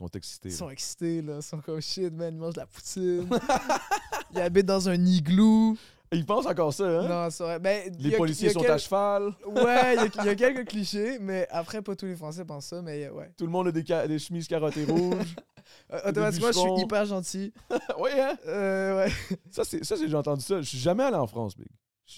Ils 0.00 0.04
sont 0.04 0.08
excités. 0.18 0.48
ils 0.48 0.52
là. 0.52 0.56
sont 0.58 0.70
excités, 0.70 1.22
là. 1.22 1.36
Ils 1.36 1.42
sont 1.42 1.60
comme 1.60 1.80
shit, 1.80 2.12
man. 2.12 2.34
Ils 2.34 2.38
mangent 2.40 2.54
de 2.54 2.60
la 2.60 2.66
poutine. 2.66 3.28
ils 4.32 4.40
habitent 4.40 4.66
dans 4.66 4.88
un 4.88 5.04
igloo. 5.04 5.76
Ils 6.12 6.24
pensent 6.24 6.46
encore 6.46 6.72
ça, 6.72 6.84
hein? 6.84 7.08
Non, 7.08 7.30
c'est 7.30 7.42
vrai. 7.42 7.58
Ben, 7.58 7.92
Les 7.98 8.14
a- 8.14 8.16
policiers 8.16 8.50
sont 8.50 8.60
quel- 8.60 8.70
à 8.70 8.78
cheval. 8.78 9.34
Ouais, 9.44 9.94
il 9.96 10.02
y, 10.02 10.04
a- 10.04 10.22
il 10.22 10.26
y 10.26 10.28
a 10.28 10.34
quelques 10.36 10.68
clichés, 10.68 11.18
mais 11.18 11.46
après, 11.50 11.82
pas 11.82 11.96
tous 11.96 12.06
les 12.06 12.14
Français 12.16 12.44
pensent 12.44 12.66
ça, 12.66 12.80
mais 12.80 13.08
ouais. 13.10 13.32
Tout 13.36 13.44
le 13.44 13.50
monde 13.50 13.66
a 13.68 13.72
des, 13.72 13.84
ca- 13.84 14.06
des 14.06 14.18
chemises 14.18 14.46
carottées 14.48 14.84
rouges. 14.84 15.34
Euh, 15.92 15.98
automatiquement, 16.10 16.52
je 16.52 16.58
suis 16.60 16.80
hyper 16.82 17.04
gentil. 17.06 17.52
oui, 17.98 18.10
hein? 18.14 18.36
Euh, 18.46 18.98
ouais. 19.04 19.12
Ça, 19.50 19.64
c'est, 19.64 19.84
ça, 19.84 19.96
j'ai 19.96 20.14
entendu 20.14 20.40
ça. 20.40 20.62
Je 20.62 20.68
suis 20.68 20.78
jamais 20.78 21.02
allé 21.02 21.16
en 21.16 21.26
France, 21.26 21.56
Big. 21.56 21.66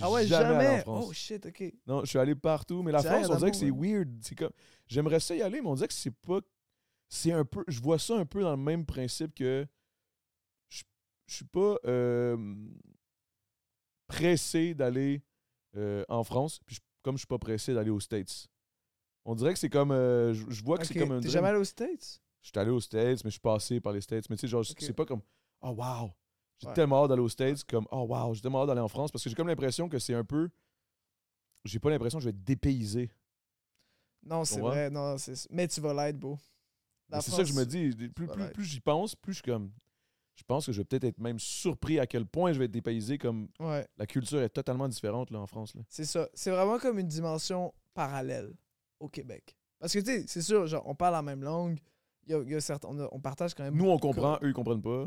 Ah 0.01 0.11
ouais, 0.11 0.27
jamais, 0.27 0.69
en. 0.69 0.79
France. 0.81 1.05
Oh 1.09 1.13
shit, 1.13 1.47
ok. 1.47 1.73
Non, 1.87 2.01
je 2.01 2.07
suis 2.07 2.19
allé 2.19 2.35
partout, 2.35 2.83
mais 2.83 2.93
la 2.93 3.03
France, 3.03 3.29
on 3.31 3.37
dirait 3.37 3.51
que 3.51 3.57
c'est 3.57 3.71
ouais. 3.71 3.93
weird. 3.95 4.09
C'est 4.23 4.35
comme... 4.35 4.51
J'aimerais 4.87 5.21
ça 5.21 5.35
y 5.35 5.43
aller, 5.43 5.61
mais 5.61 5.69
on 5.69 5.75
dirait 5.75 5.89
que 5.89 5.95
c'est 5.95 6.11
pas. 6.11 6.41
C'est 7.09 7.33
un 7.33 7.45
peu. 7.45 7.65
Je 7.69 7.81
vois 7.81 7.99
ça 7.99 8.17
un 8.17 8.27
peu 8.27 8.43
dans 8.43 8.51
le 8.51 8.63
même 8.63 8.85
principe 8.85 9.35
que. 9.35 9.67
Je, 10.69 10.83
je 11.27 11.35
suis 11.37 11.45
pas 11.47 11.77
euh, 11.87 12.37
pressé 14.07 14.75
d'aller 14.75 15.23
euh, 15.77 16.05
en 16.09 16.25
France, 16.25 16.61
puis 16.67 16.77
je- 16.77 16.81
comme 17.03 17.17
je 17.17 17.21
suis 17.21 17.27
pas 17.27 17.39
pressé 17.39 17.75
d'aller 17.75 17.91
aux 17.91 18.01
States. 18.01 18.49
On 19.25 19.35
dirait 19.35 19.53
que 19.53 19.59
c'est 19.59 19.71
comme. 19.71 19.93
euh, 19.93 20.33
je, 20.35 20.45
je 20.49 20.65
vois 20.65 20.79
que 20.79 20.87
c'est 20.87 20.99
comme 20.99 21.13
un. 21.13 21.21
T'es 21.21 21.31
jamais 21.31 21.49
allé 21.49 21.59
aux 21.59 21.65
States? 21.65 22.21
Je 22.43 22.49
suis 22.49 22.59
allé 22.59 22.71
aux 22.71 22.81
States, 22.81 23.25
mais 23.25 23.31
je 23.31 23.35
suis 23.35 23.41
passé 23.41 23.81
par 23.81 23.93
les 23.93 24.01
States. 24.01 24.29
Mais 24.31 24.37
tu 24.37 24.43
sais, 24.43 24.49
genre, 24.49 24.65
c'est 24.65 24.93
pas 24.93 25.05
comme 25.07 25.23
Oh 25.61 25.71
wow! 25.71 26.13
J'ai 26.61 26.67
Ouais. 26.69 26.75
tellement 26.75 27.03
hâte 27.05 27.11
d'aller 27.11 27.23
aux 27.23 27.29
States, 27.29 27.63
comme 27.65 27.87
Oh 27.93 28.05
wow, 28.09 28.35
j'ai 28.35 28.41
tellement 28.41 28.63
hâte 28.63 28.69
d'aller 28.69 28.81
en 28.81 28.89
France 28.89 29.11
parce 29.13 29.23
que 29.23 29.31
j'ai 29.31 29.37
comme 29.37 29.47
l'impression 29.49 29.89
que 29.89 29.99
c'est 29.99 30.15
un 30.15 30.25
peu. 30.25 30.49
J'ai 31.65 31.79
pas 31.79 31.91
l'impression 31.91 32.19
que 32.19 32.25
je 32.25 32.29
vais 32.31 32.35
être 32.37 32.45
dépaysé. 32.45 33.11
Non, 34.25 34.45
c'est 34.45 34.61
vrai. 34.61 34.91
Non, 34.91 35.17
c'est... 35.19 35.49
Mais 35.51 35.69
tu 35.69 35.81
vas 35.81 35.95
l'être, 35.95 36.19
beau. 36.19 36.39
C'est 37.11 37.31
ça 37.31 37.39
que 37.39 37.45
je 37.49 37.55
me 37.55 37.65
dis. 37.65 37.91
Plus, 38.11 38.27
plus, 38.27 38.51
plus 38.53 38.65
j'y 38.65 38.81
pense, 38.81 39.15
plus 39.15 39.33
je 39.33 39.37
suis 39.43 39.51
comme. 39.51 39.71
Je 40.35 40.45
pense 40.45 40.67
que 40.67 40.73
je 40.73 40.79
vais 40.81 40.85
peut-être 40.85 41.05
être 41.05 41.19
même 41.19 41.39
surpris 41.39 41.99
à 41.99 42.07
quel 42.07 42.25
point 42.27 42.53
je 42.53 42.59
vais 42.61 42.67
être 42.67 42.71
dépaysé, 42.71 43.19
comme 43.19 43.49
Ouais, 43.59 43.87
la 43.97 44.07
culture 44.07 44.41
est 44.41 44.49
totalement 44.51 44.87
différente 44.89 45.31
là, 45.31 45.41
en 45.41 45.47
France. 45.47 45.75
Là. 45.75 45.83
c'est 45.89 46.05
ça. 46.05 46.29
C'est 46.35 46.51
vraiment 46.51 46.79
comme 46.79 46.99
une 46.99 47.09
dimension 47.09 47.75
parallèle 47.95 48.53
au 49.01 49.09
Québec. 49.09 49.57
Parce 49.81 49.93
que, 49.93 49.99
tu 49.99 50.07
sais, 50.07 50.25
c'est 50.29 50.43
sûr, 50.43 50.67
genre, 50.67 50.83
on 50.87 50.95
parle 50.95 51.15
la 51.15 51.23
même 51.23 51.43
langue. 51.43 51.79
Y 52.29 52.35
a, 52.35 52.43
il 52.43 52.51
y 52.51 52.55
a 52.55 52.61
certains, 52.61 52.89
on, 52.89 52.99
a- 53.01 53.09
on 53.11 53.21
partage 53.21 53.55
quand 53.55 53.65
même. 53.65 53.75
Nous, 53.77 53.89
on 53.89 53.99
comprend, 53.99 54.39
eux, 54.43 54.49
ils 54.49 54.53
comprennent 54.53 54.83
pas. 54.83 55.07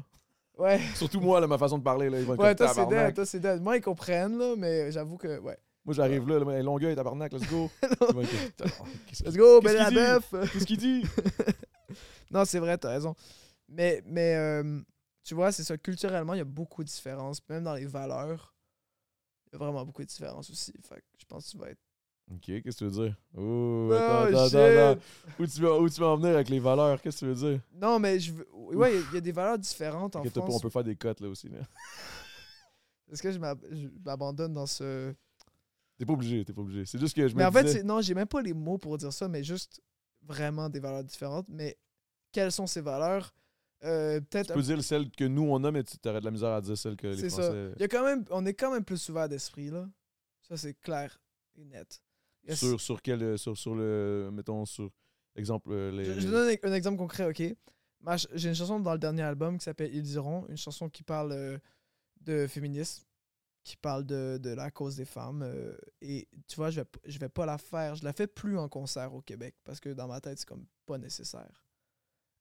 Ouais. 0.58 0.80
Surtout 0.96 1.20
moi, 1.20 1.40
là, 1.40 1.48
ma 1.48 1.58
façon 1.58 1.78
de 1.78 1.84
parler. 1.84 2.10
Là, 2.10 2.20
ils 2.20 2.26
vont 2.26 2.34
être 2.34 2.42
Ouais, 2.42 2.56
toi, 2.56 2.68
c'est 2.68 2.76
Tabarnak. 2.76 3.06
dead. 3.08 3.16
Toi, 3.16 3.26
c'est 3.26 3.40
dead. 3.40 3.62
Moi, 3.62 3.78
ils 3.78 3.82
comprennent, 3.82 4.38
là, 4.38 4.56
mais 4.58 4.92
j'avoue 4.92 5.18
que, 5.18 5.40
ouais. 5.40 5.58
Moi, 5.84 5.96
j'arrive 5.96 6.28
là, 6.28 6.40
là, 6.40 6.62
Longueuil, 6.62 6.96
tabarnak, 6.96 7.34
let's 7.34 7.50
go. 7.50 7.70
Qu'est-ce 9.08 9.24
Let's 9.24 9.36
go, 9.36 9.62
belle 9.62 9.78
la 9.78 9.90
bœuf! 9.90 10.30
Qu'est-ce 10.54 10.66
qu'il 10.66 10.78
dit? 10.78 11.04
non, 12.32 12.46
c'est 12.46 12.60
vrai, 12.60 12.78
t'as 12.78 12.90
raison. 12.90 13.16
Mais, 13.68 14.04
mais 14.06 14.36
euh, 14.36 14.80
tu 15.24 15.34
vois, 15.34 15.52
c'est 15.52 15.64
ça. 15.64 15.78
Culturellement, 15.78 16.34
il 16.36 16.38
y 16.38 16.42
a 16.42 16.46
beaucoup 16.46 16.84
de 16.84 16.90
différences. 16.90 17.42
Même 17.50 17.64
dans 17.64 17.74
les 17.74 17.86
valeurs, 17.86 18.54
il 19.48 19.54
y 19.54 19.56
a 19.56 19.60
vraiment 19.60 19.84
beaucoup 19.84 20.04
de 20.04 20.08
différences 20.08 20.50
aussi. 20.52 20.74
Fait 20.88 20.96
que 20.96 21.06
je 21.20 21.26
pense 21.26 21.46
que 21.46 21.52
tu 21.52 21.58
vas 21.58 21.70
être. 21.70 21.82
Ok, 22.34 22.46
qu'est-ce 22.46 22.62
que 22.62 22.78
tu 22.78 22.84
veux 22.86 22.92
dire? 23.06 23.16
Oh, 23.36 23.90
Oh, 23.92 23.94
attends, 23.94 24.24
attends, 24.46 24.66
attends. 24.66 25.02
Où 25.40 25.46
tu, 25.48 25.62
vas, 25.62 25.78
où 25.80 25.90
tu 25.90 26.00
vas 26.00 26.08
en 26.08 26.16
venir 26.18 26.36
avec 26.36 26.50
les 26.50 26.60
valeurs? 26.60 27.02
Qu'est-ce 27.02 27.18
que 27.26 27.26
tu 27.26 27.34
veux 27.40 27.50
dire? 27.52 27.62
Non, 27.74 28.00
mais 28.00 28.20
je 28.20 28.32
veux. 28.32 28.48
Ouais, 28.54 28.92
il 28.92 28.96
y 28.96 28.98
a- 28.98 29.00
il 29.10 29.14
y, 29.14 29.18
a 29.18 29.22
des 29.22 29.32
valeurs 29.32 29.58
différentes 29.60 30.16
en 30.16 30.24
France. 30.24 30.56
on 30.56 30.60
peut 30.60 30.70
faire 30.70 30.84
des 30.84 30.96
cotes 30.96 31.20
là 31.20 31.28
aussi. 31.28 31.50
Est-ce 33.12 33.22
que 33.22 33.32
je 33.32 33.40
m'ab- 33.40 33.66
je 33.72 33.88
m'abandonne 34.06 34.54
dans 34.54 34.66
ce. 34.66 35.14
T'es 35.98 36.06
pas 36.06 36.14
obligé, 36.14 36.44
t'es 36.46 36.54
pas 36.54 36.62
obligé. 36.62 36.86
C'est 36.86 37.00
juste 37.00 37.16
que 37.16 37.28
je 37.28 37.34
me 37.34 37.40
Mais 37.40 37.46
en 37.46 37.52
fait, 37.52 37.64
disais- 37.66 37.84
non, 37.84 38.02
j'ai 38.02 38.14
même 38.16 38.28
pas 38.28 38.42
les 38.42 38.54
mots 38.54 38.78
pour 38.78 38.98
dire 38.98 39.12
ça, 39.14 39.28
mais 39.28 39.44
juste 39.44 39.82
vraiment 40.22 40.70
des 40.70 40.80
valeurs 40.80 41.04
différentes. 41.04 41.48
Mais 41.50 41.78
quelles 42.32 42.52
sont 42.52 42.66
ces 42.68 42.82
valeurs? 42.82 43.34
Euh, 43.84 44.22
Peut-être. 44.22 44.48
Tu 44.48 44.54
peux 44.54 44.62
dire 44.62 44.84
celle 44.84 45.10
que 45.12 45.26
nous 45.26 45.44
on 45.44 45.64
a, 45.64 45.72
mais 45.72 45.84
tu 45.84 45.98
aurais 46.08 46.20
de 46.22 46.26
la 46.26 46.32
misère 46.32 46.50
à 46.52 46.62
dire 46.62 46.78
celle 46.78 46.96
que 46.96 47.08
les 47.08 47.18
C'est 47.18 47.30
ça. 47.30 47.42
Français. 47.44 47.72
Il 47.76 47.82
y 47.82 47.86
a 47.86 47.88
quand 47.88 48.04
même, 48.06 48.24
on 48.30 48.46
est 48.46 48.54
quand 48.54 48.72
même 48.72 48.86
plus 48.86 49.10
ouvert 49.10 49.28
d'esprit, 49.28 49.70
là. 49.70 49.88
Ça, 50.48 50.56
c'est 50.58 50.74
clair 50.76 51.20
et 51.56 51.66
net. 51.66 52.02
Sur, 52.50 52.80
sur 52.82 53.02
quel. 53.02 53.22
euh, 53.24 53.38
Sur, 53.38 53.58
sur 53.58 53.76
le. 53.76 54.30
Mettons, 54.34 54.66
sur. 54.66 54.90
Exemple, 55.36 55.70
euh, 55.72 55.92
les. 55.92 56.06
Je, 56.06 56.20
je 56.22 56.28
donne 56.30 56.50
un, 56.64 56.70
un 56.70 56.74
exemple 56.74 56.98
concret, 56.98 57.26
ok? 57.30 57.56
J'ai 58.34 58.50
une 58.50 58.56
chanson 58.56 58.80
dans 58.80 58.94
le 58.94 59.00
dernier 59.00 59.22
album 59.22 59.58
qui 59.58 59.64
s'appelle 59.66 59.94
Ils 59.94 60.02
diront, 60.04 60.46
une 60.50 60.58
chanson 60.58 60.90
qui 60.90 61.04
parle 61.04 61.32
euh, 61.34 61.58
de 62.22 62.48
féminisme, 62.48 63.04
qui 63.64 63.78
parle 63.78 64.06
de, 64.06 64.40
de 64.42 64.50
la 64.50 64.72
cause 64.72 64.96
des 64.96 65.06
femmes. 65.06 65.44
euh, 65.44 65.78
et 66.02 66.28
tu 66.48 66.56
vois, 66.56 66.72
je 66.72 66.82
vais, 66.82 66.88
je 67.06 67.20
vais 67.20 67.30
pas 67.30 67.46
la 67.46 67.58
faire. 67.60 67.96
Je 67.96 68.04
la 68.04 68.12
fais 68.12 68.26
plus 68.28 68.58
en 68.58 68.68
concert 68.68 69.14
au 69.14 69.22
Québec 69.22 69.56
parce 69.64 69.80
que 69.80 69.90
dans 69.90 70.08
ma 70.08 70.20
tête, 70.20 70.40
c'est 70.40 70.48
comme 70.48 70.66
pas 70.88 70.98
nécessaire. 70.98 71.64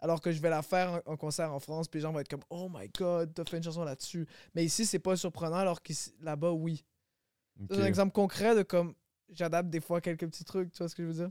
Alors 0.02 0.22
que 0.22 0.32
je 0.32 0.40
vais 0.40 0.48
la 0.48 0.62
faire 0.62 1.02
en, 1.06 1.12
en 1.12 1.16
concert 1.18 1.52
en 1.52 1.60
France, 1.60 1.86
puis 1.88 1.98
les 1.98 2.02
gens 2.04 2.12
vont 2.12 2.20
être 2.20 2.28
comme 2.30 2.44
Oh 2.48 2.70
my 2.74 2.88
god, 2.98 3.34
t'as 3.34 3.44
fait 3.44 3.58
une 3.58 3.62
chanson 3.62 3.84
là-dessus. 3.84 4.26
Mais 4.54 4.64
ici, 4.64 4.86
c'est 4.86 4.98
pas 4.98 5.14
surprenant, 5.14 5.56
alors 5.56 5.82
que 5.82 5.92
là-bas, 6.22 6.52
oui. 6.52 6.82
C'est 7.68 7.82
un 7.82 7.84
exemple 7.86 8.12
concret 8.12 8.56
de 8.56 8.62
comme 8.62 8.94
j'adapte 9.32 9.70
des 9.70 9.80
fois 9.80 10.00
quelques 10.00 10.26
petits 10.26 10.44
trucs, 10.44 10.72
tu 10.72 10.78
vois 10.78 10.88
ce 10.88 10.94
que 10.94 11.02
je 11.02 11.08
veux 11.08 11.14
dire? 11.14 11.30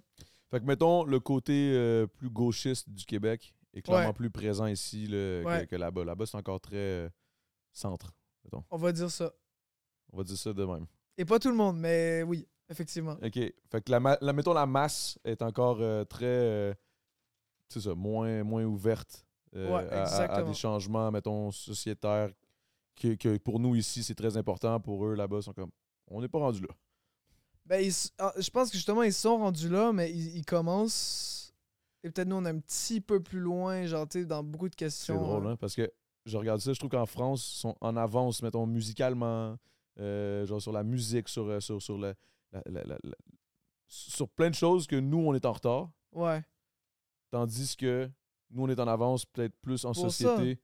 Fait 0.51 0.59
que 0.59 0.65
mettons, 0.65 1.03
le 1.03 1.19
côté 1.19 1.73
euh, 1.75 2.07
plus 2.07 2.29
gauchiste 2.29 2.89
du 2.89 3.05
Québec 3.05 3.53
est 3.73 3.81
clairement 3.81 4.07
Ouais. 4.07 4.13
plus 4.13 4.29
présent 4.31 4.65
ici 4.65 5.05
là, 5.05 5.17
que- 5.17 5.45
Ouais. 5.45 5.67
que, 5.67 5.75
là-bas. 5.75 6.03
Là-bas, 6.03 6.25
c'est 6.25 6.37
encore 6.37 6.59
très 6.59 6.75
euh, 6.77 7.09
centre. 7.71 8.13
On 8.71 8.77
va 8.77 8.91
dire 8.91 9.11
ça. 9.11 9.31
On 10.11 10.17
va 10.17 10.23
dire 10.23 10.37
ça 10.37 10.51
de 10.53 10.65
même. 10.65 10.87
Et 11.17 11.25
pas 11.25 11.37
tout 11.37 11.49
le 11.49 11.55
monde, 11.55 11.77
mais 11.77 12.23
oui, 12.23 12.47
effectivement. 12.67 13.15
OK. 13.21 13.33
Fait 13.33 13.81
que 13.83 13.91
la, 13.91 13.99
mettons 14.33 14.53
la 14.53 14.65
masse 14.65 15.19
est 15.23 15.41
encore 15.43 15.77
euh, 15.81 16.03
très 16.05 16.75
c'est 17.67 17.81
ça, 17.81 17.93
moins, 17.93 18.43
moins 18.43 18.63
ouverte 18.65 19.23
Ouais, 19.53 19.87
à- 19.91 20.03
à, 20.33 20.43
des 20.43 20.53
changements, 20.53 21.11
mettons, 21.11 21.51
sociétaires 21.51 22.31
que, 22.95 23.13
que 23.15 23.37
pour 23.37 23.59
nous 23.59 23.75
ici, 23.75 24.03
c'est 24.03 24.15
très 24.15 24.35
important. 24.37 24.79
Pour 24.79 25.05
eux, 25.05 25.13
là-bas, 25.15 25.41
sont 25.41 25.53
comme 25.53 25.71
on 26.07 26.21
n'est 26.21 26.27
pas 26.27 26.39
rendu 26.39 26.61
là. 26.61 26.67
Ben, 27.69 27.85
ils 27.85 27.93
ah, 28.17 28.33
je 28.37 28.49
pense 28.49 28.69
que 28.71 28.75
justement, 28.77 29.03
ils 29.03 29.13
sont 29.13 29.37
rendus 29.37 29.69
là, 29.69 29.93
mais 29.93 30.11
ils, 30.11 30.37
ils 30.37 30.45
commencent. 30.45 31.53
Et 32.03 32.09
peut-être 32.09 32.27
nous, 32.27 32.37
on 32.37 32.45
est 32.45 32.49
un 32.49 32.59
petit 32.59 32.99
peu 32.99 33.21
plus 33.21 33.39
loin, 33.39 33.85
genre, 33.85 34.07
tu 34.07 34.19
sais, 34.21 34.25
dans 34.25 34.43
beaucoup 34.43 34.67
de 34.69 34.73
C'est 34.73 34.85
questions. 34.85 35.21
drôle, 35.21 35.45
euh, 35.45 35.49
hein? 35.51 35.55
Parce 35.57 35.75
que 35.75 35.91
je 36.25 36.37
regarde 36.37 36.59
ça, 36.61 36.73
je 36.73 36.79
trouve 36.79 36.89
qu'en 36.89 37.05
France, 37.05 37.53
ils 37.55 37.59
sont 37.59 37.75
en 37.81 37.95
avance, 37.95 38.41
mettons, 38.41 38.65
musicalement, 38.65 39.55
euh, 39.99 40.45
genre 40.45 40.61
sur 40.61 40.71
la 40.71 40.83
musique, 40.83 41.29
sur, 41.29 41.43
euh, 41.47 41.59
sur, 41.59 41.81
sur, 41.81 41.97
le- 41.97 42.15
la- 42.51 42.61
la- 42.65 42.83
la- 42.85 42.97
la- 43.03 43.15
sur 43.87 44.27
plein 44.29 44.49
de 44.49 44.55
choses 44.55 44.87
que 44.87 44.95
nous, 44.95 45.19
on 45.19 45.33
est 45.35 45.45
en 45.45 45.51
retard. 45.51 45.91
Ouais. 46.13 46.43
Tandis 47.31 47.75
que 47.75 48.09
nous, 48.49 48.63
on 48.63 48.69
est 48.69 48.79
en 48.79 48.87
avance 48.87 49.25
peut-être 49.25 49.55
plus 49.61 49.85
en 49.85 49.91
Pour 49.93 50.09
société 50.09 50.59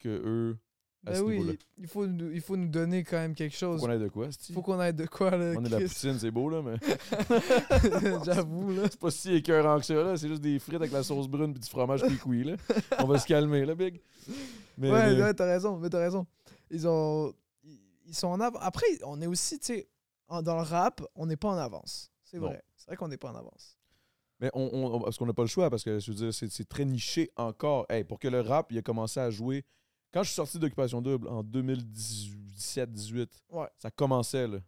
que 0.00 0.08
eux 0.08 0.58
à 1.04 1.10
Ben 1.10 1.16
ce 1.16 1.22
oui, 1.22 1.58
il 1.78 1.86
faut, 1.88 2.06
nous, 2.06 2.30
il 2.30 2.40
faut 2.40 2.56
nous 2.56 2.68
donner 2.68 3.02
quand 3.02 3.16
même 3.16 3.34
quelque 3.34 3.54
Faut 3.54 3.66
chose. 3.72 3.80
qu'on 3.80 3.90
ait 3.90 3.98
de 3.98 4.08
quoi, 4.08 4.30
c'ti? 4.30 4.52
Faut 4.52 4.62
qu'on 4.62 4.80
ait 4.80 4.92
de 4.92 5.06
quoi, 5.06 5.30
là. 5.32 5.52
On 5.56 5.64
est 5.64 5.68
de 5.68 5.76
la 5.76 5.80
poutine, 5.80 6.18
c'est 6.18 6.30
beau, 6.30 6.48
là, 6.48 6.62
mais 6.62 6.76
J'avoue, 8.24 8.70
là. 8.72 8.82
c'est 8.90 8.98
pas 9.00 9.10
si 9.10 9.34
écœurant 9.34 9.78
que 9.78 9.84
ça, 9.86 9.94
là. 9.94 10.16
C'est 10.16 10.28
juste 10.28 10.42
des 10.42 10.58
frites 10.58 10.76
avec 10.76 10.92
la 10.92 11.02
sauce 11.02 11.28
brune 11.28 11.50
et 11.56 11.58
du 11.58 11.68
fromage 11.68 12.02
cuit 12.18 12.44
là. 12.44 12.56
On 13.00 13.06
va 13.06 13.18
se 13.18 13.26
calmer, 13.26 13.64
là, 13.64 13.74
Big. 13.74 14.00
Mais, 14.78 14.90
ouais, 14.90 15.14
mais- 15.16 15.22
ouais, 15.22 15.34
t'as 15.34 15.46
raison, 15.46 15.76
mais 15.78 15.88
t'as 15.90 15.98
raison. 15.98 16.26
Ils 16.70 16.86
ont. 16.88 17.32
Ils 18.06 18.14
sont 18.14 18.28
en 18.28 18.40
avance. 18.40 18.60
Après, 18.62 18.86
on 19.04 19.20
est 19.22 19.26
aussi, 19.26 19.58
tu 19.58 19.66
sais, 19.74 19.88
dans 20.28 20.56
le 20.56 20.62
rap, 20.62 21.02
on 21.14 21.26
n'est 21.26 21.36
pas 21.36 21.48
en 21.48 21.56
avance. 21.58 22.10
C'est 22.24 22.38
vrai. 22.38 22.62
C'est 22.76 22.86
vrai 22.86 22.96
qu'on 22.96 23.08
n'est 23.08 23.16
pas 23.16 23.30
en 23.30 23.36
avance. 23.36 23.76
Mais 24.40 24.50
on, 24.54 25.00
parce 25.00 25.18
qu'on 25.18 25.26
n'a 25.26 25.32
pas 25.32 25.42
le 25.42 25.48
choix, 25.48 25.70
parce 25.70 25.84
que 25.84 25.98
je 26.00 26.10
veux 26.10 26.16
dire, 26.16 26.34
c'est, 26.34 26.50
c'est 26.50 26.68
très 26.68 26.84
niché 26.84 27.30
encore. 27.36 27.86
Hey, 27.88 28.02
pour 28.04 28.18
que 28.18 28.26
le 28.28 28.40
rap, 28.40 28.72
il 28.72 28.78
a 28.78 28.82
commencé 28.82 29.20
à 29.20 29.30
jouer. 29.30 29.64
Quand 30.12 30.22
je 30.22 30.28
suis 30.28 30.34
sorti 30.36 30.58
d'Occupation 30.58 31.00
Double 31.00 31.26
en 31.28 31.42
2017-18, 31.42 33.28
Ouais. 33.50 33.66
ça 33.78 33.90
commençait 33.90 34.46
là. 34.46 34.58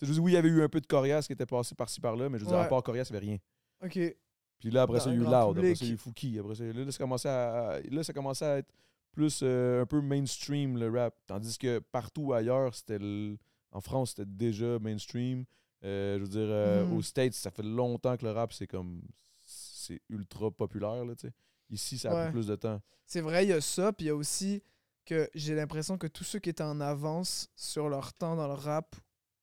Je 0.00 0.06
veux 0.06 0.14
dire, 0.14 0.22
oui, 0.22 0.32
il 0.32 0.34
y 0.34 0.38
avait 0.38 0.48
eu 0.48 0.62
un 0.62 0.68
peu 0.68 0.80
de 0.80 0.86
Corias 0.86 1.22
qui 1.26 1.32
était 1.32 1.46
passé 1.46 1.74
par-ci 1.74 2.00
par-là, 2.00 2.28
mais 2.28 2.38
je 2.38 2.44
veux 2.44 2.50
dire, 2.50 2.58
à 2.58 2.68
part 2.68 2.82
Corias, 2.82 3.06
il 3.08 3.12
n'y 3.12 3.16
avait 3.18 3.26
rien. 3.26 3.38
Ok. 3.84 4.16
Puis 4.58 4.70
là, 4.70 4.82
après 4.82 4.98
Dans 4.98 5.04
ça, 5.04 5.10
il 5.10 5.14
y 5.14 5.18
a 5.18 5.20
eu 5.20 5.24
Loud, 5.24 5.58
après 5.58 5.74
ça, 5.74 5.84
il 5.84 5.88
y 5.88 5.90
a 5.90 5.94
eu 5.94 5.96
Fouki. 5.98 6.38
Après 6.38 6.54
ça, 6.54 6.64
là, 6.64 6.90
ça 6.90 6.98
commençait 6.98 7.28
à, 7.28 7.80
là, 7.90 8.02
ça 8.04 8.12
commençait 8.12 8.44
à 8.44 8.58
être 8.58 8.72
plus 9.12 9.40
euh, 9.42 9.82
un 9.82 9.86
peu 9.86 10.00
mainstream 10.00 10.78
le 10.78 10.88
rap. 10.90 11.14
Tandis 11.26 11.58
que 11.58 11.78
partout 11.78 12.32
ailleurs, 12.32 12.74
c'était 12.74 12.98
le- 12.98 13.36
en 13.72 13.80
France, 13.80 14.10
c'était 14.10 14.24
déjà 14.26 14.78
mainstream. 14.78 15.44
Euh, 15.84 16.16
je 16.18 16.22
veux 16.22 16.28
dire, 16.28 16.40
euh, 16.48 16.84
Mhm. 16.86 16.92
aux 16.96 17.02
States, 17.02 17.34
ça 17.34 17.50
fait 17.50 17.62
longtemps 17.64 18.16
que 18.16 18.24
le 18.24 18.32
rap, 18.32 18.52
c'est 18.52 18.66
comme. 18.66 19.02
C'est 19.44 20.00
ultra 20.08 20.50
populaire, 20.50 21.04
là, 21.04 21.14
tu 21.16 21.26
sais. 21.26 21.32
Ici, 21.72 21.98
ça 21.98 22.10
a 22.10 22.14
Ouais. 22.14 22.22
pris 22.26 22.32
plus 22.32 22.46
de 22.46 22.54
temps. 22.56 22.80
C'est 23.06 23.20
vrai, 23.20 23.44
il 23.44 23.48
y 23.48 23.52
a 23.52 23.60
ça, 23.60 23.92
puis 23.92 24.04
il 24.06 24.08
y 24.08 24.10
a 24.10 24.14
aussi 24.16 24.62
que 25.04 25.28
j'ai 25.34 25.54
l'impression 25.54 25.98
que 25.98 26.06
tous 26.06 26.22
ceux 26.24 26.38
qui 26.38 26.50
étaient 26.50 26.62
en 26.62 26.80
avance 26.80 27.48
sur 27.56 27.88
leur 27.88 28.12
temps 28.12 28.36
dans 28.36 28.46
le 28.46 28.54
rap 28.54 28.94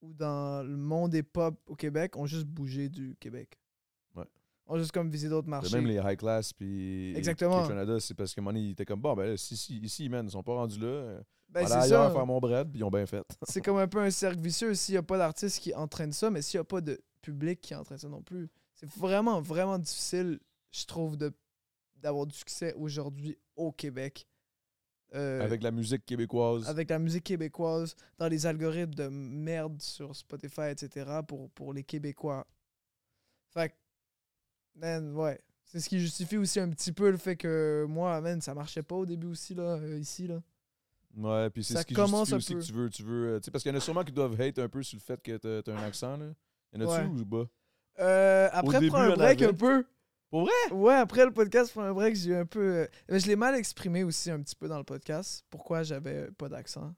ou 0.01 0.13
dans 0.13 0.63
le 0.65 0.77
monde 0.77 1.11
des 1.11 1.23
pop 1.23 1.59
au 1.67 1.75
Québec 1.75 2.15
ont 2.15 2.25
juste 2.25 2.45
bougé 2.45 2.87
du 2.87 3.17
Québec. 3.19 3.59
Ouais. 4.15 4.23
Ont 4.67 4.77
juste 4.77 4.91
comme 4.93 5.09
visé 5.09 5.27
d'autres 5.27 5.49
marchés. 5.49 5.75
Même 5.75 5.87
les 5.87 5.95
high 5.97 6.17
class, 6.17 6.53
puis. 6.53 7.13
Exactement. 7.17 7.67
Canada, 7.67 7.99
c'est 7.99 8.13
parce 8.13 8.33
que 8.33 8.39
Money, 8.41 8.61
il 8.63 8.71
était 8.71 8.85
comme, 8.85 9.01
bon, 9.01 9.13
ben 9.15 9.31
là, 9.31 9.37
si, 9.37 9.57
si, 9.57 9.77
ici, 9.79 10.07
man, 10.07 10.25
ils 10.25 10.31
sont 10.31 10.43
pas 10.43 10.53
rendus 10.53 10.79
là. 10.79 10.85
euh, 10.87 11.21
Ben, 11.49 11.65
c'est 11.67 11.73
ailleurs 11.73 12.07
ça. 12.09 12.13
faire 12.13 12.25
mon 12.25 12.39
bread, 12.39 12.69
puis 12.69 12.79
ils 12.79 12.83
ont 12.83 12.91
bien 12.91 13.05
fait. 13.07 13.25
C'est 13.49 13.61
comme 13.61 13.77
un 13.77 13.87
peu 13.87 13.99
un 13.99 14.11
cercle 14.11 14.39
vicieux 14.39 14.75
s'il 14.75 14.93
n'y 14.93 14.99
a 14.99 15.03
pas 15.03 15.17
d'artiste 15.17 15.59
qui 15.59 15.73
entraîne 15.75 16.13
ça, 16.13 16.29
mais 16.29 16.41
s'il 16.43 16.59
n'y 16.59 16.61
a 16.61 16.63
pas 16.65 16.79
de 16.79 17.01
public 17.21 17.59
qui 17.59 17.73
entraîne 17.75 17.97
ça 17.97 18.07
non 18.07 18.21
plus. 18.21 18.49
C'est 18.75 18.87
vraiment, 18.91 19.41
vraiment 19.41 19.77
difficile, 19.79 20.39
je 20.71 20.85
trouve, 20.85 21.17
de 21.17 21.33
d'avoir 22.01 22.25
du 22.25 22.35
succès 22.35 22.73
aujourd'hui 22.73 23.37
au 23.55 23.71
Québec. 23.71 24.27
Euh, 25.15 25.41
Avec 25.41 25.63
la 25.63 25.71
musique 25.71 26.05
québécoise. 26.05 26.67
avec 26.69 26.89
la 26.91 26.99
musique 26.99 27.23
québécoise, 27.23 27.95
dans 28.19 28.27
les 28.27 28.45
algorithmes 28.45 28.93
de 28.93 29.07
merde 29.07 29.81
sur 29.81 30.15
Spotify, 30.15 30.69
etc., 30.69 31.21
pour, 31.27 31.49
pour 31.51 31.73
les 31.73 31.83
Québécois. 31.83 32.45
Fait 33.51 33.69
que, 33.69 33.73
man, 34.75 35.15
ouais. 35.15 35.39
C'est 35.65 35.79
ce 35.79 35.89
qui 35.89 35.99
justifie 35.99 36.37
aussi 36.37 36.59
un 36.59 36.69
petit 36.69 36.91
peu 36.91 37.09
le 37.09 37.17
fait 37.17 37.35
que 37.35 37.85
moi, 37.89 38.21
man, 38.21 38.39
ça 38.41 38.53
marchait 38.53 38.83
pas 38.83 38.95
au 38.95 39.05
début 39.05 39.27
aussi, 39.27 39.55
là, 39.55 39.77
euh, 39.77 39.97
ici, 39.99 40.27
là. 40.27 40.41
Ouais, 41.17 41.49
puis 41.49 41.63
c'est 41.63 41.75
ce 41.75 41.85
qui 41.85 41.95
commence 41.95 42.29
justifie 42.29 42.53
un 42.53 42.57
aussi 42.57 42.71
peu. 42.71 42.73
que 42.73 42.73
tu 42.73 42.73
veux, 42.73 42.89
tu 42.89 43.03
veux, 43.03 43.27
euh, 43.35 43.39
tu 43.39 43.45
sais, 43.45 43.51
parce 43.51 43.63
qu'il 43.63 43.71
y 43.71 43.75
en 43.75 43.77
a 43.77 43.81
sûrement 43.81 44.03
qui 44.03 44.11
doivent 44.11 44.39
hate 44.39 44.59
un 44.59 44.69
peu 44.69 44.83
sur 44.83 44.95
le 44.97 45.01
fait 45.01 45.19
que 45.23 45.37
t'as 45.61 45.73
un 45.73 45.83
accent, 45.83 46.17
là. 46.17 46.25
Y 46.73 46.77
en 46.77 46.81
a-tu 46.87 47.07
Ouais. 47.09 47.21
ou 47.21 47.25
pas? 47.25 47.49
Euh, 47.99 48.49
après, 48.51 48.87
prends 48.87 48.99
un 49.01 49.15
break 49.15 49.41
un 49.41 49.53
peu. 49.53 49.85
Pour 50.29 50.41
vrai? 50.41 50.71
Ouais, 50.73 50.93
après 50.93 51.25
le 51.25 51.33
podcast, 51.33 51.71
prends 51.71 51.81
un 51.83 51.93
break, 51.93 52.15
j'ai 52.15 52.29
eu 52.31 52.35
un 52.35 52.45
peu. 52.45 52.59
euh, 52.81 52.87
mais 53.07 53.19
je 53.19 53.27
l'ai 53.27 53.35
mal 53.35 53.55
exprimé 53.55 54.03
aussi 54.03 54.29
un 54.29 54.41
petit 54.41 54.55
peu 54.55 54.67
dans 54.67 54.77
le 54.77 54.83
podcast. 54.83 55.43
Pourquoi 55.49 55.81
j'avais 55.83 56.29
pas 56.31 56.49
d'accent 56.49 56.93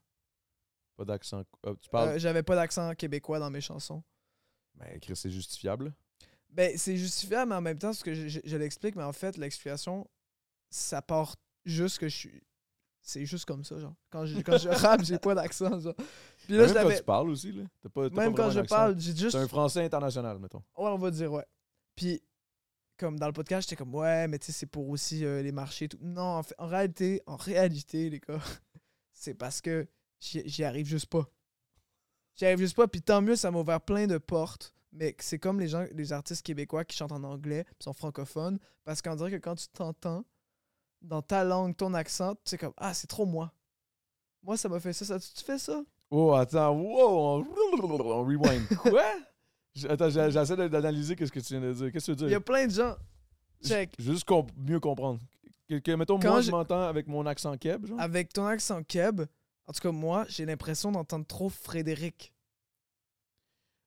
Pas 0.98 1.06
d'accent. 1.06 1.44
Ah, 1.66 1.72
tu 1.82 1.90
parles. 1.90 2.10
Euh, 2.10 2.20
J'avais 2.20 2.44
pas 2.44 2.56
d'accent 2.56 2.94
québécois 2.96 3.40
dans 3.40 3.50
mes 3.50 3.62
chansons. 3.62 4.04
Ben, 4.76 5.00
Chris, 5.00 5.16
c'est 5.16 5.30
justifiable. 5.32 5.94
Ben, 6.50 6.78
c'est 6.78 6.98
justifiable, 6.98 7.50
mais 7.50 7.56
en 7.56 7.62
même 7.62 7.78
temps, 7.80 7.94
ce 7.94 8.04
que 8.04 8.14
je, 8.14 8.28
je- 8.28 8.40
je 8.44 8.58
l'explique, 8.58 8.96
mais 8.96 9.04
en 9.04 9.14
fait, 9.14 9.38
l'explication, 9.38 10.06
ça 10.70 11.02
part 11.02 11.36
juste 11.66 12.00
que 12.00 12.10
je 12.10 12.16
suis. 12.18 12.44
C'est 13.04 13.26
juste 13.26 13.46
comme 13.46 13.64
ça, 13.64 13.80
genre. 13.80 13.96
Quand 14.10 14.26
je, 14.26 14.42
quand 14.42 14.58
je 14.58 14.68
rappe, 14.70 15.04
j'ai 15.04 15.18
pas 15.18 15.34
d'accent, 15.34 15.80
genre. 15.80 15.96
Puis 15.96 16.54
là, 16.54 16.66
Même 16.66 16.68
je 16.70 16.74
quand 16.74 16.96
tu 16.98 17.04
parles 17.04 17.30
aussi, 17.30 17.52
là. 17.54 17.64
T'as 17.82 17.90
pas, 17.90 18.10
Même 18.10 18.36
quand 18.36 18.52
je 18.52 18.60
parle, 18.62 19.00
j'ai 19.00 19.16
juste. 19.16 19.32
C'est 19.32 19.38
un 19.38 19.48
français 19.48 19.84
international, 19.86 20.38
mettons. 20.40 20.62
Ouais, 20.78 20.90
on 20.90 20.98
va 20.98 21.10
dire, 21.10 21.32
ouais. 21.32 21.46
Puis, 21.96 22.22
comme 23.02 23.18
dans 23.18 23.26
le 23.26 23.34
podcast, 23.34 23.68
j'étais 23.68 23.76
comme, 23.76 23.96
ouais, 23.96 24.28
mais 24.28 24.38
tu 24.38 24.46
sais, 24.46 24.52
c'est 24.52 24.68
pour 24.68 24.88
aussi 24.90 25.26
euh, 25.26 25.42
les 25.42 25.52
marchés 25.52 25.86
et 25.86 25.90
tout. 25.90 25.98
Non, 26.02 26.22
en, 26.22 26.44
fait, 26.44 26.54
en 26.60 26.68
réalité, 26.68 27.22
en 27.26 27.36
réalité, 27.36 28.12
les 28.12 28.20
gars, 28.20 28.40
c'est 29.12 29.34
parce 29.34 29.60
que 29.60 29.88
j'y 30.20 30.64
arrive 30.64 30.86
juste 30.86 31.08
pas. 31.08 31.28
J'y 32.36 32.46
arrive 32.46 32.60
juste 32.60 32.76
pas, 32.76 32.88
puis 32.88 33.02
tant 33.02 33.24
mieux, 33.24 33.36
ça 33.36 33.50
m'a 33.50 33.60
ouvert 33.60 33.82
plein 33.82 34.06
de 34.06 34.20
portes. 34.20 34.76
Mais 34.94 35.16
c'est 35.20 35.40
comme 35.40 35.60
les 35.60 35.68
gens, 35.68 35.86
les 35.94 36.14
artistes 36.14 36.46
québécois 36.46 36.86
qui 36.86 36.96
chantent 36.96 37.12
en 37.12 37.24
anglais, 37.24 37.64
puis 37.64 37.86
sont 37.86 37.94
francophones, 37.94 38.60
parce 38.84 39.02
qu'on 39.02 39.16
dirait 39.16 39.32
que 39.32 39.38
quand 39.38 39.56
tu 39.56 39.68
t'entends 39.70 40.24
dans 41.02 41.24
ta 41.24 41.44
langue, 41.44 41.76
ton 41.76 41.96
accent, 41.96 42.36
tu 42.36 42.42
sais 42.46 42.58
comme, 42.60 42.74
ah, 42.78 42.94
c'est 42.94 43.08
trop 43.08 43.26
moi. 43.26 43.52
Moi, 44.44 44.58
ça 44.58 44.70
m'a 44.70 44.80
fait 44.80 44.94
ça. 44.94 45.06
ça 45.06 45.20
tu 45.20 45.44
fais 45.44 45.58
ça? 45.58 45.84
Oh, 46.12 46.34
attends, 46.34 46.72
wow, 46.72 47.40
on, 47.40 47.48
on 47.82 48.24
rewind. 48.24 48.68
Quoi? 48.78 49.12
J- 49.74 49.88
Attends, 49.88 50.10
j'essaie 50.10 50.70
d'analyser 50.70 51.16
qu'est-ce 51.16 51.32
que 51.32 51.40
tu 51.40 51.54
viens 51.58 51.62
de 51.62 51.74
dire. 51.74 51.92
Qu'est-ce 51.92 52.12
que 52.12 52.18
tu 52.18 52.24
veux 52.24 52.28
Il 52.30 52.32
y 52.32 52.36
a 52.36 52.40
dire? 52.40 52.44
plein 52.46 52.68
de 52.68 52.72
gens. 52.72 52.96
Check. 53.64 53.92
Veux 54.00 54.14
juste 54.14 54.26
comp- 54.26 54.52
mieux 54.58 54.80
comprendre. 54.80 55.20
Que, 55.70 55.76
que, 55.80 55.92
mettons, 55.92 56.20
Quand 56.20 56.30
moi, 56.32 56.42
je- 56.42 56.52
m'entends 56.52 56.82
avec 56.84 57.08
mon 57.08 57.26
accent 57.26 57.56
keb, 57.58 57.86
genre. 57.86 58.00
Avec 58.00 58.34
ton 58.34 58.46
accent 58.46 58.84
keb, 58.84 59.22
en 59.68 59.72
tout 59.74 59.80
cas, 59.80 59.92
moi, 59.92 60.26
j'ai 60.28 60.46
l'impression 60.46 60.92
d'entendre 60.92 61.26
trop 61.26 61.48
Frédéric. 61.50 62.34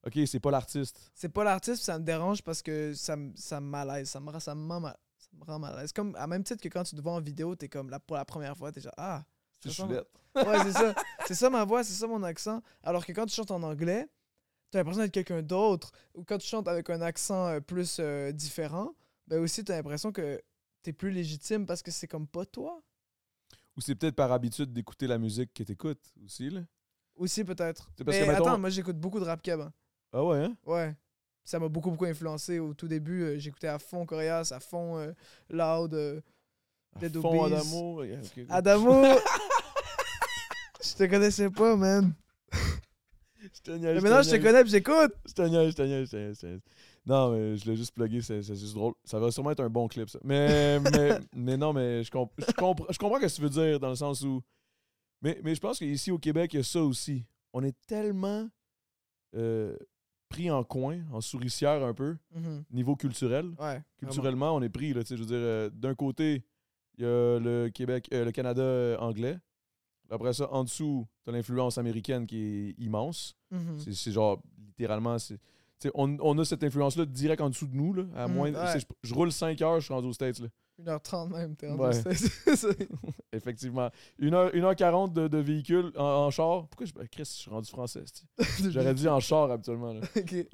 Ok, 0.06 0.18
c'est 0.26 0.40
pas 0.40 0.50
l'artiste. 0.50 1.10
C'est 1.14 1.28
pas 1.30 1.44
l'artiste, 1.44 1.82
ça 1.82 1.98
me 1.98 2.04
dérange 2.04 2.42
parce 2.42 2.60
que 2.62 2.92
ça, 2.94 3.16
me- 3.16 3.32
ça 3.36 3.60
me 3.60 3.66
malaise. 3.66 4.08
Ça 4.10 4.20
me, 4.20 4.30
rend- 4.30 4.40
ça, 4.40 4.54
me 4.54 4.60
mal, 4.60 4.94
ça 5.18 5.28
me 5.38 5.44
rend 5.44 5.58
mal 5.58 5.74
à 5.74 5.80
l'aise. 5.82 5.92
Comme, 5.92 6.14
à 6.16 6.26
même 6.26 6.44
titre 6.44 6.62
que 6.62 6.68
quand 6.68 6.84
tu 6.84 6.94
te 6.94 7.00
vois 7.00 7.12
en 7.12 7.20
vidéo, 7.20 7.54
t'es 7.56 7.68
comme, 7.68 7.88
là, 7.90 7.98
pour 7.98 8.16
la 8.16 8.24
première 8.24 8.56
fois, 8.56 8.70
t'es 8.70 8.80
genre, 8.82 8.92
ah, 8.98 9.24
C'est 9.60 9.82
ouais, 9.82 10.58
c'est 10.64 10.72
ça. 10.72 10.94
C'est 11.26 11.34
ça 11.34 11.48
ma 11.48 11.64
voix, 11.64 11.82
c'est 11.84 11.94
ça 11.94 12.06
mon 12.06 12.22
accent. 12.22 12.60
Alors 12.82 13.04
que 13.06 13.12
quand 13.12 13.24
tu 13.24 13.34
chantes 13.34 13.50
en 13.50 13.62
anglais, 13.62 14.06
t'as 14.74 14.80
l'impression 14.80 15.02
d'être 15.04 15.12
quelqu'un 15.14 15.40
d'autre. 15.42 15.92
Ou 16.14 16.24
quand 16.24 16.36
tu 16.38 16.48
chantes 16.48 16.66
avec 16.66 16.90
un 16.90 17.00
accent 17.00 17.46
euh, 17.46 17.60
plus 17.60 17.98
euh, 18.00 18.32
différent, 18.32 18.92
ben 19.28 19.38
aussi, 19.40 19.62
t'as 19.64 19.76
l'impression 19.76 20.10
que 20.10 20.42
t'es 20.82 20.92
plus 20.92 21.12
légitime 21.12 21.64
parce 21.64 21.80
que 21.80 21.92
c'est 21.92 22.08
comme 22.08 22.26
pas 22.26 22.44
toi. 22.44 22.82
Ou 23.76 23.80
c'est 23.80 23.94
peut-être 23.94 24.16
par 24.16 24.32
habitude 24.32 24.72
d'écouter 24.72 25.06
la 25.06 25.18
musique 25.18 25.54
que 25.54 25.62
t'écoutes 25.62 26.12
aussi, 26.24 26.50
là. 26.50 26.62
Aussi, 27.14 27.44
peut-être. 27.44 27.88
Parce 28.04 28.18
Mais 28.18 28.24
que, 28.26 28.30
mettons- 28.32 28.46
attends, 28.48 28.58
moi, 28.58 28.68
j'écoute 28.70 28.98
beaucoup 28.98 29.20
de 29.20 29.24
rap 29.24 29.40
keb. 29.42 29.60
hein. 29.60 29.72
Ah 30.12 30.24
ouais, 30.24 30.38
hein? 30.44 30.56
Ouais. 30.66 30.96
Ça 31.44 31.60
m'a 31.60 31.68
beaucoup, 31.68 31.90
beaucoup 31.92 32.06
influencé. 32.06 32.58
Au 32.58 32.74
tout 32.74 32.88
début, 32.88 33.22
euh, 33.22 33.38
j'écoutais 33.38 33.68
à 33.68 33.78
fond 33.78 34.04
Corias, 34.06 34.50
à 34.52 34.58
fond 34.58 34.98
euh, 34.98 35.12
Loud. 35.50 35.94
euh, 35.94 36.20
À 36.96 36.98
Dead. 37.00 37.16
Adamo. 37.16 38.02
Adamo! 38.48 39.02
je 40.82 40.94
te 40.94 41.04
connaissais 41.08 41.50
pas, 41.50 41.76
man. 41.76 42.12
Je 43.52 43.60
te 43.60 43.70
niaise, 43.72 43.94
Mais 43.96 44.00
maintenant, 44.00 44.22
je 44.22 44.30
te 44.30 44.36
connais 44.42 44.62
puis 44.62 44.70
j'écoute. 44.70 45.12
Je 45.26 45.32
te 45.32 45.42
niaise, 45.42 45.70
je 45.72 45.76
te 45.76 45.82
niaise, 45.82 46.06
je 46.06 46.10
te 46.12 46.46
niaise. 46.46 46.60
Non, 47.06 47.32
mais 47.32 47.56
je 47.56 47.66
l'ai 47.70 47.76
juste 47.76 47.94
plugué, 47.94 48.22
c'est 48.22 48.42
juste 48.42 48.74
drôle. 48.74 48.94
Ça 49.04 49.18
va 49.18 49.30
sûrement 49.30 49.50
être 49.50 49.60
un 49.62 49.68
bon 49.68 49.86
clip, 49.88 50.08
ça. 50.08 50.18
Mais, 50.24 50.78
mais, 50.80 51.18
mais 51.34 51.56
non, 51.56 51.72
mais 51.72 52.02
je, 52.02 52.10
comp- 52.10 52.32
je, 52.38 52.52
compre- 52.52 52.86
je 52.90 52.98
comprends 52.98 53.20
ce 53.20 53.26
que 53.26 53.34
tu 53.36 53.42
veux 53.42 53.50
dire 53.50 53.78
dans 53.80 53.90
le 53.90 53.94
sens 53.96 54.22
où. 54.22 54.42
Mais, 55.22 55.38
mais 55.44 55.54
je 55.54 55.60
pense 55.60 55.78
qu'ici 55.78 56.10
au 56.10 56.18
Québec, 56.18 56.52
il 56.54 56.56
y 56.56 56.60
a 56.60 56.62
ça 56.64 56.82
aussi. 56.82 57.24
On 57.52 57.62
est 57.62 57.76
tellement 57.86 58.48
euh, 59.36 59.76
pris 60.28 60.50
en 60.50 60.64
coin, 60.64 61.00
en 61.12 61.20
souricière 61.20 61.82
un 61.84 61.94
peu, 61.94 62.16
Mhm. 62.34 62.64
niveau 62.70 62.96
culturel. 62.96 63.46
Ouais. 63.46 63.54
vraiment. 63.58 63.82
Culturellement, 63.98 64.56
on 64.56 64.62
est 64.62 64.68
pris, 64.68 64.92
là, 64.92 65.02
je 65.08 65.14
veux 65.14 65.26
dire, 65.26 65.36
euh, 65.36 65.70
d'un 65.72 65.94
côté, 65.94 66.44
il 66.98 67.04
y 67.04 67.06
a 67.06 67.38
le 67.38 67.68
Québec, 67.72 68.08
euh, 68.12 68.24
le 68.24 68.32
Canada 68.32 68.96
anglais. 69.00 69.38
Après 70.10 70.32
ça, 70.32 70.50
en 70.52 70.64
dessous, 70.64 71.06
t'as 71.24 71.32
l'influence 71.32 71.78
américaine 71.78 72.26
qui 72.26 72.38
est 72.38 72.82
immense. 72.82 73.36
Mhm. 73.50 73.78
C'est- 73.78 73.92
C'est 73.94 74.12
genre, 74.12 74.40
littéralement, 74.66 75.18
c'est. 75.18 75.38
tu 75.80 75.90
On, 75.94 76.16
on 76.20 76.38
a 76.38 76.44
cette 76.44 76.62
influence-là 76.64 77.04
direct 77.06 77.40
en 77.40 77.48
dessous 77.50 77.66
de 77.66 77.74
nous. 77.74 77.92
Là, 77.94 78.04
à 78.14 78.28
Mm, 78.28 78.32
moins, 78.32 78.52
ouais. 78.52 78.72
tu 78.74 78.80
je, 78.80 79.08
je 79.08 79.14
roule 79.14 79.32
5 79.32 79.60
heures, 79.62 79.80
je 79.80 79.86
suis 79.86 79.94
rendu 79.94 80.08
aux 80.08 80.12
States. 80.12 80.38
Là. 80.40 80.48
1h30 80.82 81.28
même, 81.30 81.54
t'es 81.56 81.68
en 81.70 81.76
Ouais. 81.76 81.92
c'est- 82.56 82.88
Effectivement. 83.32 83.90
1h40 84.20 85.12
de, 85.12 85.28
de 85.28 85.38
véhicule 85.38 85.92
en, 85.96 86.02
en 86.04 86.30
char. 86.30 86.66
Pourquoi 86.68 86.86
je. 86.86 86.92
Chris, 86.92 87.24
je 87.24 87.24
suis 87.24 87.50
rendu 87.50 87.68
français. 87.70 88.04
J'aurais 88.70 88.94
dit 88.94 89.08
en 89.08 89.20
char 89.20 89.50
habituellement. 89.50 89.92
Là. 89.92 90.00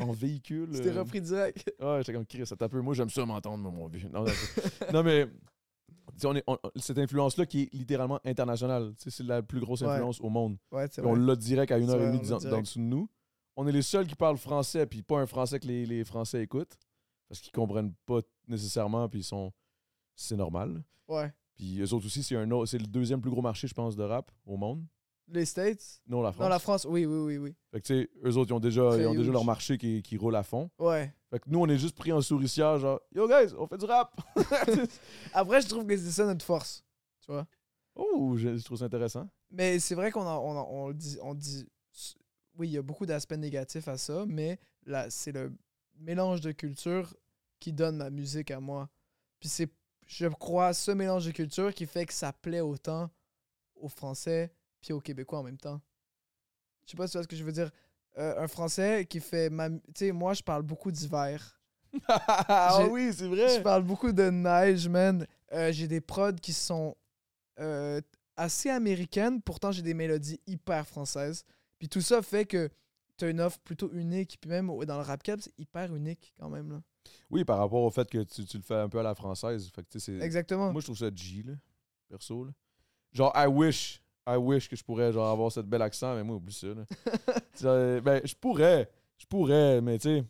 En 0.01 0.13
véhicule. 0.13 0.71
Tu 0.75 0.81
t'es 0.83 0.89
euh, 0.91 1.01
repris 1.01 1.21
direct. 1.21 1.73
Ouais, 1.81 1.99
j'étais 2.01 2.13
comme 2.13 2.27
Chris, 2.27 2.47
ça 2.47 2.57
tape 2.57 2.71
peu. 2.73 2.81
Moi, 2.81 2.95
j'aime 2.95 3.11
ça 3.11 3.25
m'entendre, 3.25 3.71
mon 3.71 3.87
vieux. 3.89 4.09
Non, 4.93 5.03
mais. 5.03 5.27
On 6.25 6.35
est, 6.37 6.45
on- 6.47 6.59
cette 6.77 6.99
influence-là 6.99 7.47
qui 7.47 7.63
est 7.63 7.75
littéralement 7.75 8.21
internationale. 8.25 8.93
C'est 8.97 9.23
la 9.23 9.43
plus 9.43 9.61
grosse 9.61 9.83
Ouais. 9.83 9.89
influence 9.89 10.21
au 10.21 10.29
monde. 10.29 10.57
Ouais, 10.73 10.87
on 11.03 11.15
l'a 11.15 11.37
direct 11.37 11.73
à 11.73 11.79
une 11.79 11.91
heure 11.91 12.01
et 12.01 12.07
demie 12.07 12.29
d'en- 12.29 12.61
dessous 12.61 12.79
de 12.79 12.85
nous. 12.85 13.09
On 13.57 13.67
est 13.67 13.73
les 13.73 13.83
seuls 13.83 14.07
qui 14.07 14.15
parlent 14.15 14.39
français, 14.39 14.87
puis 14.87 15.03
pas 15.03 15.19
un 15.21 15.27
français 15.27 15.59
que 15.61 15.67
les, 15.67 15.85
les 15.87 16.05
Français 16.05 16.43
écoutent. 16.43 16.79
Parce 17.29 17.41
qu'ils 17.41 17.53
comprennent 17.53 17.95
pas 18.07 18.21
nécessairement, 18.49 19.09
puis 19.09 19.21
ils 19.21 19.25
sont. 19.25 19.53
C'est 20.17 20.37
normal. 20.37 20.83
Ouais. 21.09 21.33
Puis 21.55 21.81
eux 21.81 21.95
autres 21.95 22.07
aussi, 22.07 22.23
c'est 22.23 22.37
un 22.37 22.51
autre- 22.51 22.67
c'est 22.67 22.79
le 22.79 22.87
deuxième 22.87 23.21
plus 23.21 23.31
gros 23.31 23.43
marché, 23.43 23.69
je 23.69 23.75
pense, 23.75 23.95
de 23.97 24.03
rap 24.03 24.31
au 24.47 24.57
monde. 24.57 24.85
Les 25.33 25.45
States? 25.45 26.03
Non, 26.07 26.23
la 26.23 26.33
France. 26.33 26.43
Non, 26.43 26.49
la 26.49 26.59
France, 26.59 26.87
oui, 26.89 27.07
oui, 27.07 27.19
oui, 27.19 27.39
oui. 27.39 27.55
Fait 27.71 27.81
que 27.81 27.87
tu 27.87 27.95
sais, 28.03 28.11
eux 28.25 28.37
autres, 28.37 28.51
ils 28.51 28.55
ont 28.55 28.61
déjà, 28.61 28.97
ils 28.99 29.07
ont 29.07 29.15
déjà 29.15 29.31
leur 29.31 29.45
marché 29.45 29.79
qui, 29.79 30.03
qui 30.03 30.17
roule 30.17 30.35
à 30.37 30.43
fond. 30.43 30.71
Ouais. 30.79 31.13
Fait 31.31 31.39
que 31.39 31.49
nous, 31.49 31.61
on 31.61 31.69
est 31.69 31.79
juste 31.79 31.97
pris 31.97 32.13
en 32.13 32.21
souricière, 32.21 32.79
genre, 32.79 33.01
yo 33.15 33.29
guys, 33.29 33.55
on 33.57 33.67
fait 33.67 33.79
du 33.79 33.85
rap. 33.85 34.21
Après, 35.33 35.61
je 35.63 35.69
trouve 35.69 35.87
que 35.87 35.97
c'est 35.97 36.11
ça 36.11 36.27
notre 36.27 36.45
force. 36.45 36.85
Tu 37.25 37.31
vois? 37.33 37.47
oh, 37.95 38.35
je, 38.37 38.57
je 38.57 38.65
trouve 38.65 38.79
ça 38.79 38.87
intéressant. 38.87 39.29
Mais 39.51 39.79
c'est 39.79 39.95
vrai 39.95 40.11
qu'on 40.11 40.27
on 40.27 40.89
on 40.89 40.93
dit, 40.93 41.19
on 41.23 41.35
dit. 41.35 41.67
Oui, 42.59 42.69
il 42.69 42.73
y 42.73 42.79
a 42.79 42.83
beaucoup 42.83 43.07
d'aspects 43.07 43.33
négatifs 43.35 43.89
à 43.89 43.97
ça, 43.97 44.25
mais 44.27 44.59
là, 44.85 45.09
c'est 45.09 45.33
le 45.33 45.53
mélange 45.99 46.41
de 46.41 46.53
culture 46.53 47.15
qui 47.59 47.73
donne 47.73 47.97
ma 47.97 48.11
musique 48.11 48.51
à 48.51 48.61
moi. 48.61 48.89
Puis 49.39 49.49
c'est, 49.49 49.71
je 50.07 50.27
crois, 50.27 50.75
ce 50.75 50.91
mélange 50.91 51.27
de 51.27 51.31
culture 51.31 51.73
qui 51.73 51.87
fait 51.87 52.07
que 52.07 52.13
ça 52.13 52.33
plaît 52.33 52.61
autant 52.61 53.11
aux 53.77 53.89
Français 53.89 54.53
puis 54.81 54.93
aux 54.93 55.01
Québécois 55.01 55.39
en 55.41 55.43
même 55.43 55.59
temps. 55.59 55.81
Je 56.85 56.91
sais 56.93 56.97
pas 56.97 57.07
si 57.07 57.13
tu 57.13 57.19
vois 57.19 57.23
ce 57.23 57.29
que 57.29 57.37
je 57.37 57.45
veux 57.45 57.53
dire. 57.53 57.71
Euh, 58.19 58.43
un 58.43 58.49
Français 58.49 59.07
qui 59.09 59.21
fait 59.21 59.51
ma. 59.51 59.71
Tu 59.71 59.79
sais, 59.95 60.13
moi, 60.13 60.35
je 60.35 60.43
parle 60.43 60.63
beaucoup 60.63 60.91
d'hiver. 60.91 61.61
ah 62.09 62.87
oui, 62.91 63.13
c'est 63.13 63.25
Je 63.25 63.29
vrai. 63.31 63.63
parle 63.63 63.83
beaucoup 63.83 64.13
de 64.13 64.31
neige, 64.31 64.89
man. 64.89 65.27
Euh, 65.53 65.73
j'ai 65.73 65.89
des 65.89 66.01
prods 66.01 66.33
qui 66.35 66.53
sont 66.53 66.97
euh, 67.59 68.01
assez 68.37 68.71
américaines, 68.71 69.43
pourtant 69.43 69.73
j'ai 69.73 69.83
des 69.83 69.95
mélodies 69.95 70.41
hyper 70.47 70.87
françaises. 70.87 71.45
Puis 71.79 71.89
tout 71.89 72.01
ça 72.01 72.23
fait 72.23 72.45
que 72.45 72.69
tu 73.17 73.25
as 73.25 73.29
une 73.31 73.41
offre 73.41 73.59
plutôt 73.61 73.91
unique. 73.93 74.39
Puis 74.41 74.51
même 74.51 74.67
dans 74.67 74.97
le 74.97 75.03
rap 75.03 75.23
cap, 75.23 75.41
c'est 75.41 75.57
hyper 75.59 75.95
unique 75.95 76.33
quand 76.39 76.49
même. 76.49 76.71
Là. 76.73 76.83
Oui, 77.31 77.45
par 77.45 77.59
rapport 77.59 77.83
au 77.83 77.91
fait 77.91 78.09
que 78.09 78.23
tu, 78.23 78.45
tu 78.45 78.57
le 78.57 78.63
fais 78.63 78.75
un 78.75 78.89
peu 78.89 78.99
à 78.99 79.03
la 79.03 79.15
française. 79.15 79.71
Fait 79.75 79.83
que, 79.83 80.23
Exactement. 80.23 80.73
Moi, 80.73 80.81
je 80.81 80.87
trouve 80.87 80.99
ça 80.99 81.11
G, 81.15 81.43
là, 81.45 81.55
perso. 82.09 82.45
Là. 82.45 82.53
Genre, 83.13 83.33
I 83.35 83.47
wish, 83.47 84.03
I 84.27 84.37
wish 84.37 84.69
que 84.69 84.77
je 84.77 84.85
pourrais 84.85 85.13
genre, 85.13 85.29
avoir 85.29 85.51
cette 85.51 85.67
bel 85.67 85.83
accent, 85.83 86.15
mais 86.15 86.23
moi, 86.23 86.37
oublie 86.37 86.55
ça. 86.55 86.69
Là. 86.69 86.85
Ben, 88.01 88.21
je 88.25 88.35
pourrais, 88.35 88.91
je 89.19 89.27
pourrais, 89.27 89.81
mais 89.81 89.99
tu 89.99 90.09
sais, 90.09 90.25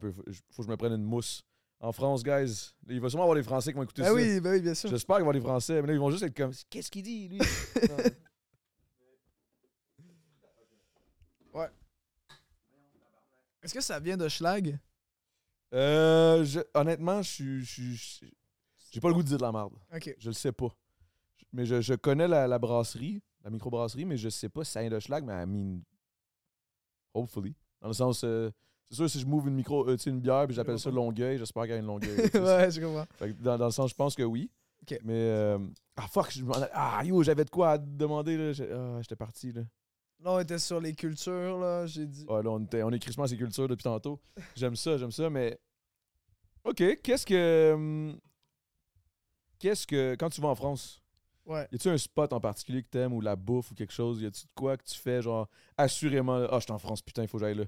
peu, 0.00 0.10
faut, 0.10 0.22
faut 0.50 0.62
que 0.62 0.66
je 0.66 0.70
me 0.70 0.76
prenne 0.76 0.92
une 0.94 1.04
mousse. 1.04 1.42
En 1.80 1.90
France, 1.92 2.22
guys, 2.22 2.70
il 2.88 3.00
va 3.00 3.08
sûrement 3.08 3.24
avoir 3.24 3.36
des 3.36 3.42
Français 3.42 3.72
qui 3.72 3.76
vont 3.76 3.82
écouter 3.82 4.02
Ben 4.02 4.08
ça. 4.08 4.14
oui, 4.14 4.40
ben 4.40 4.52
oui, 4.52 4.60
bien 4.62 4.72
sûr. 4.74 4.88
J'espère 4.88 5.16
qu'il 5.16 5.24
va 5.24 5.30
avoir 5.30 5.34
des 5.34 5.40
Français, 5.40 5.80
mais 5.82 5.88
là, 5.88 5.94
ils 5.94 5.98
vont 5.98 6.10
juste 6.12 6.22
être 6.22 6.36
comme, 6.36 6.52
qu'est-ce 6.70 6.90
qu'il 6.90 7.02
dit, 7.02 7.28
lui? 7.28 7.38
Non. 7.88 7.96
Est-ce 13.62 13.74
que 13.74 13.80
ça 13.80 14.00
vient 14.00 14.16
de 14.16 14.28
Schlag? 14.28 14.78
Euh, 15.72 16.44
je- 16.44 16.60
honnêtement, 16.74 17.22
je 17.22 17.62
suis- 17.64 18.34
J'ai 18.90 19.00
pas 19.00 19.08
le 19.08 19.14
goût 19.14 19.22
de 19.22 19.28
dire 19.28 19.38
de 19.38 19.42
la 19.42 19.52
merde. 19.52 19.72
Ok. 19.94 20.14
Je 20.18 20.28
le 20.28 20.34
sais 20.34 20.52
pas. 20.52 20.68
Mais 21.52 21.64
je, 21.66 21.80
je 21.80 21.94
connais 21.94 22.28
la, 22.28 22.46
la 22.48 22.58
brasserie, 22.58 23.20
la 23.44 23.50
microbrasserie, 23.50 24.04
mais 24.04 24.16
je 24.16 24.28
sais 24.28 24.48
pas 24.48 24.64
si 24.64 24.72
ça 24.72 24.80
vient 24.80 24.90
de 24.90 24.98
Schlag, 24.98 25.24
mais 25.24 25.42
I 25.42 25.46
mean. 25.46 25.80
Hopefully. 27.14 27.54
Dans 27.80 27.88
le 27.88 27.94
sens. 27.94 28.22
euh, 28.24 28.50
c'est 28.88 28.96
sûr, 28.96 29.10
si 29.10 29.20
je 29.20 29.26
m'ouvre 29.26 29.48
une 29.48 29.54
micro, 29.54 29.88
euh, 29.88 29.96
une 30.06 30.20
bière, 30.20 30.46
puis 30.46 30.54
j'appelle 30.54 30.78
ça 30.78 30.90
Longueuil, 30.90 31.38
j'espère 31.38 31.62
qu'il 31.64 31.72
y 31.72 31.74
a 31.74 31.78
une 31.78 31.86
Longueuil. 31.86 32.16
ouais, 32.34 32.70
je 32.70 32.80
comprends. 32.80 33.06
Fait 33.18 33.28
que 33.32 33.42
dans, 33.42 33.56
dans 33.58 33.66
le 33.66 33.70
sens, 33.70 33.90
je 33.90 33.94
pense 33.94 34.14
que 34.14 34.22
oui. 34.22 34.50
Mais. 35.04 35.12
euh, 35.14 35.58
ah, 35.96 36.06
fuck, 36.08 36.30
je 36.32 36.44
Ah, 36.72 37.02
yo, 37.04 37.22
j'avais 37.22 37.44
de 37.44 37.50
quoi 37.50 37.72
à 37.72 37.78
te 37.78 37.84
demander, 37.86 38.36
là. 38.36 38.52
Ah, 38.72 39.02
j'étais 39.02 39.16
parti, 39.16 39.52
là. 39.52 39.62
Là, 40.20 40.32
on 40.34 40.38
était 40.38 40.58
sur 40.58 40.80
les 40.80 40.94
cultures, 40.94 41.58
là. 41.58 41.86
J'ai 41.86 42.06
dit. 42.06 42.24
Ouais, 42.28 42.42
là, 42.42 42.50
on, 42.50 42.60
était, 42.64 42.82
on 42.82 42.90
est 42.90 42.98
crissement 42.98 43.26
ces 43.26 43.36
cultures 43.36 43.68
depuis 43.68 43.82
tantôt. 43.84 44.20
J'aime 44.56 44.76
ça, 44.76 44.96
j'aime 44.96 45.10
ça, 45.12 45.28
mais. 45.30 45.58
OK, 46.64 46.82
qu'est-ce 47.02 47.26
que. 47.26 47.72
hum, 47.74 48.18
Qu'est-ce 49.58 49.86
que. 49.86 50.16
Quand 50.18 50.30
tu 50.30 50.40
vas 50.40 50.48
en 50.48 50.54
France, 50.54 51.01
Ouais. 51.44 51.66
y 51.72 51.74
a-tu 51.74 51.88
un 51.88 51.98
spot 51.98 52.32
en 52.32 52.40
particulier 52.40 52.82
que 52.82 52.88
t'aimes 52.88 53.12
ou 53.12 53.20
la 53.20 53.34
bouffe 53.36 53.70
ou 53.72 53.74
quelque 53.74 53.92
chose? 53.92 54.20
Y 54.22 54.26
a-tu 54.26 54.44
de 54.44 54.50
quoi 54.54 54.76
que 54.76 54.84
tu 54.84 54.96
fais, 54.98 55.20
genre, 55.22 55.48
assurément, 55.76 56.36
ah, 56.50 56.58
je 56.58 56.64
suis 56.64 56.72
en 56.72 56.78
France, 56.78 57.02
putain, 57.02 57.22
il 57.22 57.28
faut 57.28 57.38
que 57.38 57.44
j'aille 57.44 57.56
là. 57.56 57.64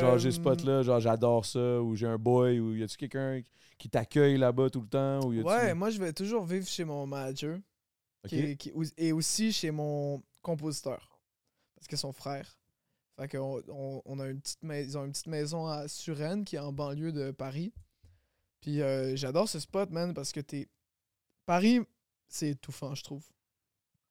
Genre, 0.00 0.18
j'ai 0.18 0.30
ce 0.30 0.36
Euh, 0.38 0.40
spot-là, 0.42 0.82
genre, 0.82 1.00
j'adore 1.00 1.46
ça, 1.46 1.80
ou 1.80 1.96
j'ai 1.96 2.06
un 2.06 2.18
boy, 2.18 2.60
ou 2.60 2.74
y 2.76 2.82
a-tu 2.82 2.96
quelqu'un 2.98 3.40
qui 3.78 3.88
t'accueille 3.88 4.36
là-bas 4.36 4.68
tout 4.68 4.82
le 4.82 4.86
temps? 4.88 5.24
Ou 5.26 5.32
y 5.32 5.40
Ouais, 5.42 5.72
moi, 5.74 5.88
je 5.88 5.98
vais 5.98 6.12
toujours 6.12 6.44
vivre 6.44 6.66
chez 6.68 6.84
mon 6.84 7.06
manager. 7.06 7.58
Qui 8.28 8.56
qui- 8.56 8.72
et 8.96 9.12
aussi 9.12 9.52
chez 9.52 9.70
mon 9.70 10.22
compositeur. 10.42 11.18
Parce 11.76 11.86
que 11.88 11.96
son 11.96 12.12
frère. 12.12 12.58
Fait 13.18 13.28
qu'on 13.28 13.62
on, 13.68 14.02
on 14.04 14.18
a 14.18 14.28
une 14.28 14.40
petite 14.40 14.62
mais- 14.62 14.82
ils 14.84 14.96
ont 14.98 15.04
une 15.04 15.12
petite 15.12 15.26
maison 15.28 15.66
à 15.66 15.88
Suresnes 15.88 16.44
qui 16.44 16.56
est 16.56 16.60
en 16.60 16.72
banlieue 16.72 17.12
de 17.12 17.30
Paris. 17.30 17.72
Puis 18.60 18.80
euh, 18.82 19.14
j'adore 19.14 19.48
ce 19.48 19.60
spot, 19.60 19.90
man, 19.90 20.14
parce 20.14 20.32
que 20.32 20.40
t'es. 20.40 20.68
Paris, 21.46 21.80
c'est 22.34 22.48
étouffant, 22.50 22.94
je 22.94 23.04
trouve. 23.04 23.24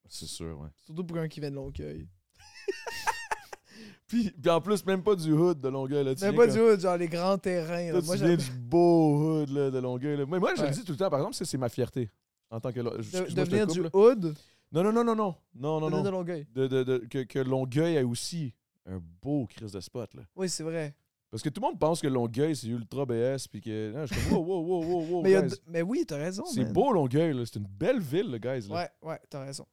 C'est 0.08 0.28
sûr, 0.28 0.60
ouais. 0.60 0.70
Surtout 0.86 1.04
pour 1.04 1.18
un 1.18 1.28
qui 1.28 1.40
vient 1.40 1.50
de 1.52 1.56
Longueuil. 1.56 2.08
Puis, 4.08 4.30
puis 4.30 4.50
en 4.52 4.62
plus, 4.62 4.86
même 4.86 5.02
pas 5.02 5.16
du 5.16 5.32
hood 5.32 5.60
de 5.60 5.70
Longueuil, 5.70 6.04
là. 6.06 6.14
viens 6.14 6.34
pas 6.34 6.46
comme- 6.46 6.54
du 6.56 6.60
hood, 6.62 6.80
genre 6.80 6.98
les 6.98 7.08
grands 7.08 7.38
terrains. 7.38 7.86
là. 7.86 7.92
Toi, 7.94 8.02
Moi, 8.06 8.16
tu 8.18 8.24
viens 8.24 8.38
j'aime 8.38 8.38
du 8.38 8.52
beau 8.60 9.40
hood 9.42 9.50
là, 9.50 9.72
de 9.72 9.80
Longueuil. 9.80 10.18
Là. 10.18 10.26
Mais 10.28 10.40
moi, 10.40 10.54
je 10.56 10.62
le 10.64 10.70
dis 10.70 10.84
tout 10.84 10.92
le 10.92 10.98
temps, 10.98 11.10
par 11.10 11.20
exemple, 11.20 11.36
c'est 11.36 11.58
ma 11.58 11.70
fierté. 11.70 12.12
En 12.52 12.60
tant 12.60 12.72
que. 12.72 12.80
de, 12.80 12.98
excuse-moi, 13.00 13.22
de 13.24 13.30
je 13.30 13.36
te 13.36 13.42
venir 13.50 13.66
coupe, 13.66 13.74
du 13.76 13.82
là. 13.84 13.90
hood, 13.94 14.36
Non, 14.72 14.84
non, 14.84 14.94
non, 14.94 15.04
non, 15.04 15.16
non. 15.16 15.36
Non, 15.56 15.80
non, 15.80 15.88
de 15.88 15.92
venir 15.96 16.04
de 16.04 16.10
non. 16.12 16.18
Longueuil. 16.20 16.48
De, 16.54 16.68
de- 16.68 16.84
de- 16.84 16.98
que, 17.10 17.24
que 17.24 17.40
Longueuil 17.40 17.98
a 17.98 18.06
aussi 18.06 18.54
un 18.86 19.02
beau 19.22 19.48
crise 19.48 19.72
de 19.72 19.80
spot, 19.80 20.14
là. 20.14 20.22
Oui, 20.36 20.48
c'est 20.48 20.64
vrai. 20.64 20.96
Parce 21.34 21.42
que 21.42 21.50
tout 21.50 21.62
le 21.62 21.68
monde 21.68 21.80
pense 21.80 22.00
que 22.00 22.06
Longueuil, 22.06 22.56
c'est 22.56 22.68
ultra 22.68 23.08
BS, 23.08 23.48
puis 23.50 23.60
que. 23.60 23.92
Non, 23.92 24.06
je 24.06 24.14
suis 24.14 24.30
comme, 24.30 24.38
wow, 24.38 24.62
wow, 24.62 24.84
wow, 24.86 25.06
wow, 25.16 25.22
mais, 25.24 25.42
guys. 25.42 25.56
mais 25.66 25.82
oui, 25.82 26.06
t'as 26.08 26.18
raison. 26.18 26.46
C'est 26.46 26.62
man. 26.64 26.74
beau, 26.74 26.94
Longueuil, 26.94 27.34
là. 27.34 27.44
C'est 27.44 27.58
une 27.58 27.66
belle 27.66 28.00
ville, 28.00 28.30
le 28.30 28.38
guys, 28.38 28.68
là. 28.70 28.76
Ouais, 28.76 28.90
ouais, 29.02 29.20
t'as 29.32 29.44
raison. 29.44 29.66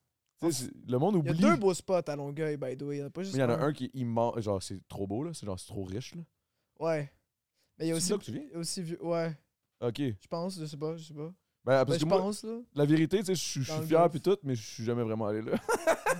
C'est- 0.49 0.71
le 0.87 0.97
monde 0.97 1.17
Il 1.19 1.25
y 1.25 1.29
a 1.29 1.31
oublie. 1.33 1.41
deux 1.43 1.55
beaux 1.57 1.75
spots 1.75 2.01
à 2.09 2.15
Longueuil, 2.15 2.57
by 2.57 2.75
the 2.75 2.81
way. 2.81 2.95
Il 2.97 2.99
y 3.01 3.03
en 3.03 3.05
a 3.05 3.09
pas 3.11 3.21
juste 3.21 3.35
mais 3.35 3.43
il 3.43 3.43
y 3.43 3.45
en 3.45 3.49
a 3.51 3.59
un 3.63 3.73
qui 3.73 3.85
est 3.85 3.91
immense. 3.93 4.39
Genre, 4.39 4.63
c'est 4.63 4.79
trop 4.87 5.05
beau, 5.05 5.23
là. 5.23 5.35
C'est 5.35 5.45
genre, 5.45 5.59
c'est 5.59 5.67
trop 5.67 5.83
riche, 5.83 6.15
là. 6.15 6.23
Ouais. 6.79 7.11
Mais 7.77 7.85
il 7.85 7.89
y 7.89 7.91
a 7.91 7.99
C'est 7.99 8.05
aussi. 8.05 8.11
là 8.13 8.17
que 8.17 8.23
tu 8.23 8.31
viens? 8.31 8.41
il 8.47 8.51
y 8.53 8.55
a 8.55 8.57
aussi 8.57 8.81
vieux- 8.81 9.05
Ouais. 9.05 9.37
Ok. 9.81 9.97
Je 9.99 10.27
pense, 10.27 10.59
je 10.59 10.65
sais 10.65 10.77
pas, 10.77 10.97
je 10.97 11.03
sais 11.03 11.13
pas. 11.13 11.31
Ben, 11.63 11.85
parce 11.85 11.89
Ben, 11.89 11.93
que 11.95 11.99
je 12.01 12.05
moi, 12.07 12.17
pense, 12.19 12.43
là. 12.43 12.57
la 12.73 12.85
vérité, 12.85 13.19
tu 13.19 13.25
sais, 13.25 13.35
je 13.35 13.39
suis- 13.61 13.65
Dans 13.67 13.81
fier 13.83 14.09
puis 14.09 14.19
tout, 14.19 14.37
mais 14.43 14.55
je 14.55 14.65
suis 14.65 14.83
jamais 14.83 15.03
vraiment 15.03 15.27
allé 15.27 15.41
là. 15.43 15.53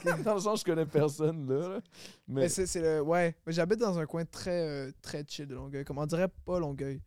Dans 0.23 0.35
le 0.35 0.39
sens, 0.39 0.59
je 0.59 0.65
connais 0.65 0.85
personne 0.85 1.47
là. 1.49 1.67
là. 1.69 1.81
Mais 2.27 2.41
Mais 2.41 2.49
c'est 2.49 2.65
c'est 2.67 2.81
le. 2.81 3.01
Ouais, 3.01 3.35
mais 3.45 3.51
j'habite 3.53 3.79
dans 3.79 3.97
un 3.99 4.05
coin 4.05 4.23
très, 4.25 4.67
euh, 4.67 4.91
très 5.01 5.23
chill 5.27 5.47
de 5.47 5.55
Longueuil. 5.55 5.83
Comme 5.83 5.97
on 5.97 6.05
dirait 6.05 6.27
pas 6.45 6.59
Longueuil. 6.59 7.01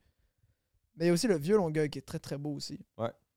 Mais 0.96 1.04
il 1.04 1.08
y 1.08 1.10
a 1.10 1.12
aussi 1.12 1.26
le 1.28 1.36
vieux 1.38 1.56
Longueuil 1.56 1.88
qui 1.90 1.98
est 1.98 2.02
très 2.02 2.18
très 2.18 2.36
beau 2.38 2.54
aussi. 2.54 2.78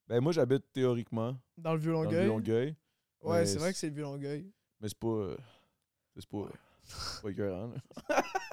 ben, 0.08 0.20
moi, 0.22 0.32
j'habite 0.32 0.64
théoriquement 0.74 1.36
Dans 1.58 1.74
le 1.74 1.80
vieux 1.80 1.92
dans 1.92 2.02
le 2.02 2.06
Longueuil. 2.06 2.22
vieux 2.22 2.30
Longueuil, 2.30 2.76
Ouais, 3.24 3.46
c'est 3.46 3.58
vrai 3.60 3.72
que 3.74 3.78
c'est 3.80 3.88
le 3.90 3.94
vieux 3.96 4.04
Longueuil. 4.04 4.52
mais 4.80 4.88
c'est 4.90 4.98
pas. 5.00 5.08
euh, 5.08 5.38
c'est 6.18 6.30
pas. 6.30 6.48
c'est 6.84 7.22
pas 7.24 7.30
écœurant, 7.30 7.68
là. 7.68 8.24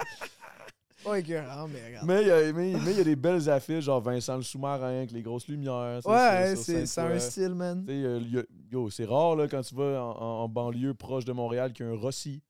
Ouais, 1.07 1.19
écœurant, 1.19 1.67
mais 1.67 1.85
regarde. 1.85 2.07
Mais 2.07 2.21
il 2.21 2.27
y, 2.27 2.31
a- 2.31 2.53
mais- 2.53 2.73
mais 2.83 2.91
il 2.91 2.97
y 2.97 3.01
a 3.01 3.03
des 3.03 3.15
belles 3.15 3.49
affiches, 3.49 3.83
genre 3.85 4.01
Vincent 4.01 4.35
le 4.37 4.41
sous-marin 4.41 4.97
avec 4.97 5.11
les 5.11 5.21
grosses 5.21 5.47
lumières. 5.47 5.99
ouais, 6.05 6.55
c'est 6.55 6.99
un 6.99 7.19
style, 7.19 7.53
man. 7.55 7.85
Euh, 7.89 8.43
c'est 8.89 9.05
rare 9.05 9.35
là, 9.35 9.47
quand 9.47 9.61
tu 9.61 9.75
vas 9.75 10.01
en, 10.03 10.47
banlieue 10.49 10.93
proche 10.93 11.25
de 11.25 11.31
Montréal 11.33 11.73
qu'il 11.73 11.85
y 11.85 11.89
a 11.89 11.91
un 11.91 11.95
Rossi. 11.97 12.41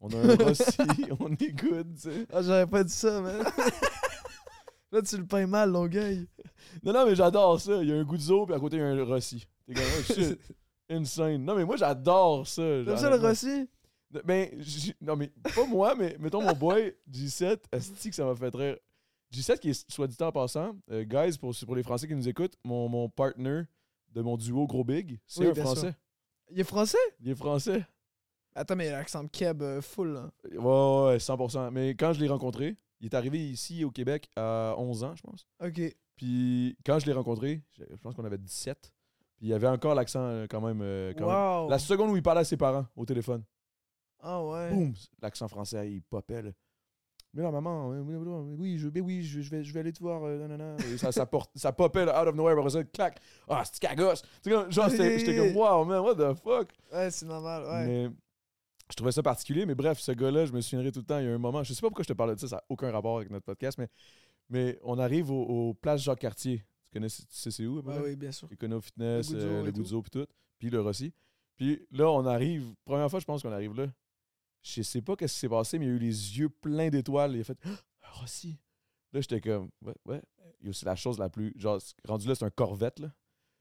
On 0.00 0.08
a 0.10 0.16
un 0.16 0.36
Rossi, 0.44 0.76
on 1.20 1.32
est 1.32 1.52
good, 1.52 1.94
tu 1.94 2.00
sais. 2.02 2.26
Ah, 2.32 2.42
j'aurais 2.42 2.66
pas 2.66 2.84
dit 2.84 2.92
ça, 2.92 3.20
man. 3.20 3.42
Là, 4.92 5.02
tu 5.02 5.16
le 5.18 5.26
peins 5.26 5.46
mal, 5.46 5.70
Longueuil. 5.70 6.26
Non, 6.82 6.92
non, 6.94 7.04
mais 7.06 7.14
j'adore 7.14 7.60
ça. 7.60 7.82
Il 7.82 7.88
y 7.88 7.92
a 7.92 7.96
un 7.96 8.04
Guzzo, 8.04 8.46
puis 8.46 8.54
à 8.54 8.58
côté, 8.58 8.76
il 8.76 8.80
y 8.80 8.82
a 8.82 8.86
un 8.86 9.04
Rossi. 9.04 9.46
T'es 9.66 9.74
comme, 9.74 9.82
oh 9.98 10.12
shit, 10.14 10.38
insane. 10.88 11.44
Non, 11.44 11.54
mais 11.54 11.64
moi, 11.64 11.76
j'adore 11.76 12.46
ça. 12.46 12.62
T'aimes 12.62 12.96
ça 12.96 13.10
le. 13.10 13.16
Rossi? 13.16 13.68
Ben, 14.24 14.48
j- 14.58 14.94
non, 15.00 15.16
mais 15.16 15.28
pas 15.54 15.66
moi, 15.66 15.94
mais 15.94 16.16
mettons 16.18 16.42
mon 16.42 16.52
boy, 16.54 16.94
G7, 17.10 17.58
esti 17.72 18.10
que 18.10 18.16
ça 18.16 18.24
m'a 18.24 18.34
fait 18.34 18.54
rire. 18.54 18.76
G7, 19.32 19.58
qui 19.58 19.70
est, 19.70 19.90
soit 19.90 20.06
dit 20.06 20.16
en 20.22 20.32
passant, 20.32 20.74
euh, 20.90 21.04
guys, 21.04 21.36
pour, 21.38 21.54
pour 21.66 21.76
les 21.76 21.82
Français 21.82 22.08
qui 22.08 22.14
nous 22.14 22.28
écoutent, 22.28 22.56
mon, 22.64 22.88
mon 22.88 23.08
partner 23.10 23.62
de 24.14 24.22
mon 24.22 24.36
duo 24.38 24.66
Gros 24.66 24.84
Big, 24.84 25.18
c'est 25.26 25.40
Oui, 25.42 25.48
un 25.48 25.52
bien 25.52 25.62
Français. 25.64 25.94
Il 26.50 26.58
est 26.60 26.64
français? 26.64 26.96
Il 27.20 27.28
est 27.30 27.34
français. 27.34 27.84
Attends, 28.54 28.74
mais 28.76 28.86
il 28.86 28.88
a 28.94 28.98
l'accent 28.98 29.28
keb 29.28 29.60
euh, 29.62 29.82
full, 29.82 30.14
là. 30.14 30.30
Ouais, 30.50 30.56
ouais, 30.58 31.06
ouais, 31.12 31.18
100%. 31.18 31.70
Mais 31.70 31.90
quand 31.90 32.14
je 32.14 32.20
l'ai 32.20 32.28
rencontré, 32.28 32.76
il 33.00 33.04
est 33.06 33.14
arrivé 33.14 33.38
ici 33.50 33.84
au 33.84 33.90
Québec 33.90 34.30
à 34.34 34.74
11 34.78 35.04
ans, 35.04 35.14
je 35.14 35.22
pense. 35.22 35.46
Ok. 35.62 35.80
Puis 36.16 36.76
quand 36.86 36.98
je 36.98 37.04
l'ai 37.06 37.12
rencontré, 37.12 37.62
je 37.72 37.84
je 37.90 37.96
pense 37.96 38.14
qu'on 38.14 38.24
avait 38.24 38.38
17. 38.38 38.92
Puis 39.36 39.46
il 39.48 39.52
avait 39.52 39.68
encore 39.68 39.94
l'accent 39.94 40.22
euh, 40.22 40.46
quand 40.48 40.62
même. 40.62 40.80
euh, 40.80 41.12
quand 41.16 41.26
même. 41.26 41.64
Wow. 41.64 41.68
La 41.68 41.78
seconde 41.78 42.10
où 42.10 42.16
il 42.16 42.22
parlait 42.22 42.40
à 42.40 42.44
ses 42.44 42.56
parents 42.56 42.86
au 42.96 43.04
téléphone, 43.04 43.44
Ah 44.20 44.44
ouais. 44.44 44.70
boum, 44.70 44.94
l'accent 45.22 45.48
français, 45.48 45.90
il 45.92 46.02
popait. 46.02 46.42
là. 46.42 46.50
Mais 47.34 47.42
là, 47.42 47.50
maman, 47.50 47.90
oui, 47.90 48.78
je, 48.78 48.88
mais 48.88 49.00
oui, 49.00 49.22
je, 49.22 49.42
je 49.42 49.50
vais, 49.50 49.62
je 49.62 49.72
vais 49.72 49.80
aller 49.80 49.92
te 49.92 50.00
voir. 50.00 50.24
euh, 50.24 50.38
nanana. 50.38 50.76
Et 50.92 50.96
ça, 50.96 51.12
ça, 51.12 51.26
porte, 51.26 51.50
ça 51.54 51.72
popait 51.72 52.06
là, 52.06 52.20
out 52.22 52.28
of 52.28 52.34
nowhere. 52.34 52.56
Après 52.58 52.70
ça, 52.70 52.82
clac. 52.84 53.20
Ah, 53.46 53.62
c'est 53.64 53.78
cagos. 53.78 54.14
Genre, 54.44 54.88
j'étais 54.88 55.36
comme, 55.36 55.54
wow, 55.54 55.84
man, 55.84 56.00
what 56.00 56.14
the 56.14 56.34
fuck? 56.38 56.70
Ouais, 56.92 57.10
c'est 57.10 57.26
normal, 57.26 57.64
ouais. 57.64 57.86
Mais 57.86 58.10
je 58.90 58.96
trouvais 58.96 59.12
ça 59.12 59.22
particulier. 59.22 59.66
Mais 59.66 59.74
bref, 59.74 59.98
ce 60.00 60.12
gars-là, 60.12 60.46
je 60.46 60.52
me 60.52 60.60
souviendrai 60.62 60.90
tout 60.90 61.00
le 61.00 61.04
temps. 61.04 61.18
Il 61.18 61.26
y 61.26 61.28
a 61.28 61.34
un 61.34 61.38
moment, 61.38 61.62
je 61.62 61.74
sais 61.74 61.80
pas 61.82 61.88
pourquoi 61.88 62.02
je 62.02 62.08
te 62.08 62.14
parle 62.14 62.34
de 62.34 62.40
ça, 62.40 62.48
ça 62.48 62.56
n'a 62.56 62.64
aucun 62.70 62.90
rapport 62.90 63.18
avec 63.18 63.30
notre 63.30 63.44
podcast, 63.44 63.76
mais, 63.76 63.88
mais 64.48 64.78
on 64.82 64.98
arrive 64.98 65.30
au, 65.30 65.42
au 65.42 65.74
Place 65.74 66.00
Jacques-Cartier. 66.00 66.64
Tu 66.90 66.94
connais, 66.94 67.10
tu 67.10 67.22
sais 67.28 67.50
c'est 67.50 67.66
où? 67.66 67.82
oui, 67.84 68.16
bien 68.16 68.32
sûr. 68.32 68.48
Econo 68.50 68.80
Fitness, 68.80 69.30
Le 69.30 69.36
Guzzo 69.36 69.46
euh, 69.46 69.62
et 69.62 69.66
le 69.66 69.72
tout. 69.72 70.02
Puis 70.02 70.10
tout, 70.10 70.26
puis 70.58 70.70
le 70.70 70.80
Rossi. 70.80 71.12
Puis 71.56 71.86
là, 71.90 72.08
on 72.10 72.24
arrive, 72.24 72.72
première 72.86 73.10
fois, 73.10 73.20
je 73.20 73.26
pense 73.26 73.42
qu'on 73.42 73.52
arrive 73.52 73.74
là. 73.74 73.86
Je 74.74 74.82
sais 74.82 75.00
pas 75.02 75.16
qu'est-ce 75.16 75.34
qui 75.34 75.40
s'est 75.40 75.48
passé, 75.48 75.78
mais 75.78 75.86
il 75.86 75.88
y 75.88 75.92
a 75.92 75.94
eu 75.94 75.98
les 75.98 76.38
yeux 76.38 76.48
pleins 76.48 76.90
d'étoiles. 76.90 77.34
Il 77.36 77.40
a 77.40 77.44
fait 77.44 77.58
un 77.66 77.76
Rossi. 78.12 78.58
Là, 79.12 79.20
j'étais 79.20 79.40
comme, 79.40 79.70
ouais, 79.82 79.94
ouais. 80.04 80.22
Il 80.60 80.64
y 80.64 80.68
a 80.68 80.70
aussi 80.70 80.84
la 80.84 80.96
chose 80.96 81.18
la 81.18 81.28
plus. 81.30 81.52
Genre, 81.56 81.78
rendu 82.06 82.26
là, 82.28 82.34
c'est 82.34 82.44
un 82.44 82.50
Corvette, 82.50 82.98
là. 82.98 83.12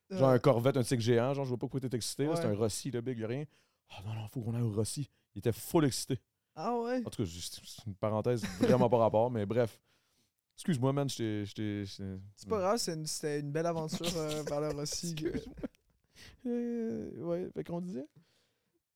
Genre 0.09 0.29
un 0.29 0.39
Corvette, 0.39 0.77
un 0.77 0.83
tigre 0.83 1.01
géant. 1.01 1.33
Genre, 1.33 1.45
je 1.45 1.49
vois 1.49 1.57
pas 1.57 1.67
pourquoi 1.67 1.79
t'es 1.79 1.95
excité. 1.95 2.25
là, 2.25 2.35
C'est 2.35 2.45
Ouais. 2.45 2.53
un 2.53 2.57
Rossi, 2.57 2.91
le 2.91 3.01
big, 3.01 3.17
y 3.19 3.23
a 3.23 3.27
rien. 3.27 3.45
Ah 3.89 4.01
non, 4.05 4.13
non, 4.15 4.27
faut 4.27 4.41
qu'on 4.41 4.53
aille 4.55 4.61
au 4.61 4.71
Rossi. 4.71 5.09
Il 5.35 5.39
était 5.39 5.51
full 5.53 5.85
excité. 5.85 6.19
Ah 6.55 6.75
ouais? 6.79 7.01
En 7.05 7.09
tout 7.09 7.23
cas, 7.23 7.29
c'est 7.29 7.85
une 7.85 7.95
parenthèse 7.95 8.43
vraiment 8.59 8.89
pas 8.89 8.97
rapport, 8.97 9.29
mais 9.31 9.45
bref. 9.45 9.79
Excuse-moi, 10.55 10.91
man, 10.91 11.07
j'étais. 11.07 11.43
C'est 11.85 12.49
pas 12.49 12.57
grave, 12.59 12.77
c'est 12.79 12.95
une- 12.95 13.05
c'était 13.05 13.39
une 13.39 13.51
belle 13.51 13.67
aventure 13.67 14.07
euh, 14.17 14.41
vers 14.47 14.59
le 14.61 14.69
Rossi. 14.69 15.11
Excuse-moi. 15.11 15.55
Euh, 16.47 17.11
ouais, 17.23 17.47
fait 17.53 17.63
qu'on 17.63 17.79
disait? 17.81 18.07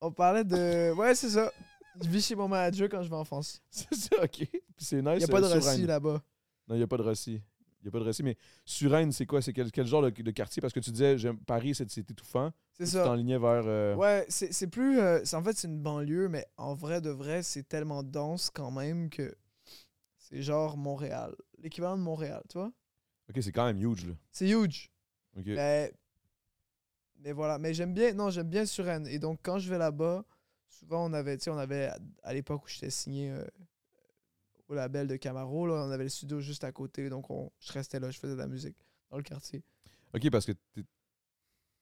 On 0.01 0.11
parlait 0.11 0.43
de. 0.43 0.91
Ouais, 0.93 1.13
c'est 1.13 1.29
ça. 1.29 1.51
Je 1.99 2.07
vis 2.09 2.21
chez 2.25 2.35
mon 2.35 2.47
manager 2.47 2.87
quand 2.89 3.01
je 3.03 3.09
vais 3.09 3.15
en 3.15 3.23
France. 3.25 3.61
C'est 3.69 3.93
ça, 3.93 4.23
ok. 4.23 4.29
Puis 4.47 4.49
c'est 4.77 5.01
nice. 5.01 5.13
Il 5.13 5.17
n'y 5.17 5.23
a 5.23 5.27
pas 5.27 5.41
de 5.41 5.45
euh, 5.45 5.53
Rossi 5.55 5.67
Rennes. 5.79 5.85
là-bas. 5.87 6.21
Non, 6.67 6.75
il 6.75 6.77
n'y 6.77 6.83
a 6.83 6.87
pas 6.87 6.97
de 6.97 7.01
Rossi. 7.03 7.41
Il 7.81 7.85
n'y 7.85 7.87
a 7.89 7.91
pas 7.91 7.99
de 7.99 8.03
Rossi. 8.05 8.23
Mais 8.23 8.37
sur 8.65 8.91
Rennes, 8.91 9.11
c'est 9.11 9.25
quoi? 9.25 9.41
C'est 9.41 9.53
quel, 9.53 9.71
quel 9.71 9.85
genre 9.87 10.01
de, 10.03 10.09
de 10.09 10.31
quartier? 10.31 10.61
Parce 10.61 10.73
que 10.73 10.79
tu 10.79 10.91
disais, 10.91 11.15
Paris, 11.45 11.75
c'est 11.75 11.89
c'est 11.89 12.09
étouffant. 12.09 12.51
C'est 12.73 12.85
Tu 12.85 12.91
ça. 12.91 13.03
t'enlignais 13.03 13.37
vers. 13.39 13.63
euh, 13.65 13.95
Ouais, 13.95 14.25
c'est 14.29 14.53
c'est 14.53 14.67
plus. 14.67 14.99
euh, 14.99 15.21
c'est- 15.25 15.35
en 15.35 15.43
fait, 15.43 15.57
c'est 15.57 15.67
une 15.67 15.79
banlieue, 15.81 16.29
mais 16.29 16.45
en 16.57 16.73
vrai 16.75 17.01
de 17.01 17.09
vrai, 17.09 17.43
c'est 17.43 17.63
tellement 17.67 18.03
dense 18.03 18.49
quand 18.51 18.71
même 18.71 19.09
que 19.09 19.35
c'est 20.17 20.41
genre 20.41 20.77
Montréal. 20.77 21.35
L'équivalent 21.59 21.97
de 21.97 22.03
Montréal, 22.03 22.41
tu 22.49 22.57
vois? 22.57 22.71
Ok, 23.29 23.37
c'est 23.41 23.51
quand 23.51 23.65
même 23.65 23.81
huge, 23.81 24.05
là. 24.07 24.13
C'est 24.31 24.49
huge. 24.49 24.91
Ok. 25.37 25.45
Mais, 25.47 25.91
mais 27.19 27.31
voilà. 27.33 27.57
Mais 27.59 27.73
j'aime 27.73 27.93
bien. 27.93 28.13
Non, 28.13 28.29
j'aime 28.29 28.49
bien 28.49 28.65
Suresnes. 28.65 29.07
Et 29.07 29.19
donc, 29.19 29.39
quand 29.43 29.59
je 29.59 29.69
vais 29.69 29.77
là-bas, 29.77 30.23
souvent, 30.71 31.05
on 31.09 31.13
avait. 31.13 31.37
Tu 31.37 31.43
sais, 31.45 31.49
on 31.51 31.57
avait. 31.57 31.91
à- 32.23 32.33
l'époque 32.33 32.63
où 32.65 32.67
j'étais 32.67 32.89
signé 32.89 33.29
euh, 33.31 33.45
au 34.67 34.73
label 34.73 35.07
de 35.07 35.15
Camaro, 35.15 35.67
là, 35.67 35.73
on 35.85 35.91
avait 35.91 36.03
le 36.03 36.09
studio 36.09 36.39
juste 36.39 36.63
à 36.63 36.71
côté. 36.71 37.09
Donc, 37.09 37.29
on, 37.29 37.51
je 37.59 37.71
restais 37.73 37.99
là, 37.99 38.09
je 38.11 38.19
faisais 38.19 38.33
de 38.33 38.39
la 38.39 38.47
musique 38.47 38.77
dans 39.09 39.17
le 39.17 39.23
quartier. 39.23 39.63
Ok, 40.13 40.29
parce 40.29 40.45
que 40.45 40.51
t'es 40.73 40.83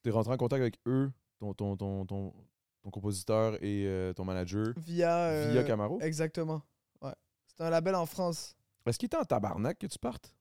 es 0.05 0.09
rentré 0.11 0.33
en 0.33 0.37
contact 0.37 0.61
avec 0.61 0.79
eux, 0.87 1.11
ton, 1.39 1.53
ton, 1.53 1.75
ton, 1.77 2.05
ton, 2.05 2.33
ton 2.81 2.91
compositeur 2.91 3.55
et 3.63 3.85
euh, 3.87 4.13
ton 4.13 4.23
manager, 4.25 4.73
Via. 4.77 5.27
euh, 5.29 5.51
via 5.51 5.63
Camaro? 5.63 5.99
Exactement. 6.01 6.61
Ouais. 7.01 7.13
C'est 7.47 7.63
un 7.63 7.69
label 7.69 7.95
en 7.95 8.05
France. 8.05 8.55
Est-ce 8.85 8.97
qu'il 8.97 9.07
était 9.07 9.17
en 9.17 9.25
tabarnak 9.25 9.77
que 9.77 9.87
tu 9.87 9.99
partes? 9.99 10.33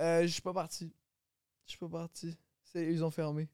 Euh, 0.00 0.22
je 0.22 0.26
suis 0.28 0.42
pas 0.42 0.52
parti. 0.52 0.92
Je 1.66 1.70
suis 1.70 1.78
pas 1.78 1.88
parti. 1.88 2.36
Ils 2.74 3.04
ont 3.04 3.10
fermé. 3.10 3.48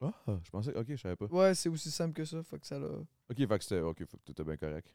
Ah, 0.00 0.12
je 0.44 0.50
pensais. 0.50 0.74
Ok, 0.76 0.86
je 0.90 0.96
savais 0.96 1.16
pas. 1.16 1.26
Ouais, 1.26 1.54
c'est 1.54 1.68
aussi 1.70 1.90
simple 1.90 2.12
que 2.12 2.24
ça. 2.24 2.42
Faut 2.42 2.58
que 2.58 2.66
ça 2.66 2.78
l'a. 2.78 2.88
Ok, 3.30 3.36
fait 3.38 3.58
que 3.58 3.62
c'était. 3.64 3.80
Ok, 3.80 4.04
faut 4.06 4.16
que 4.18 4.22
t'étais 4.24 4.44
bien 4.44 4.56
correct. 4.56 4.94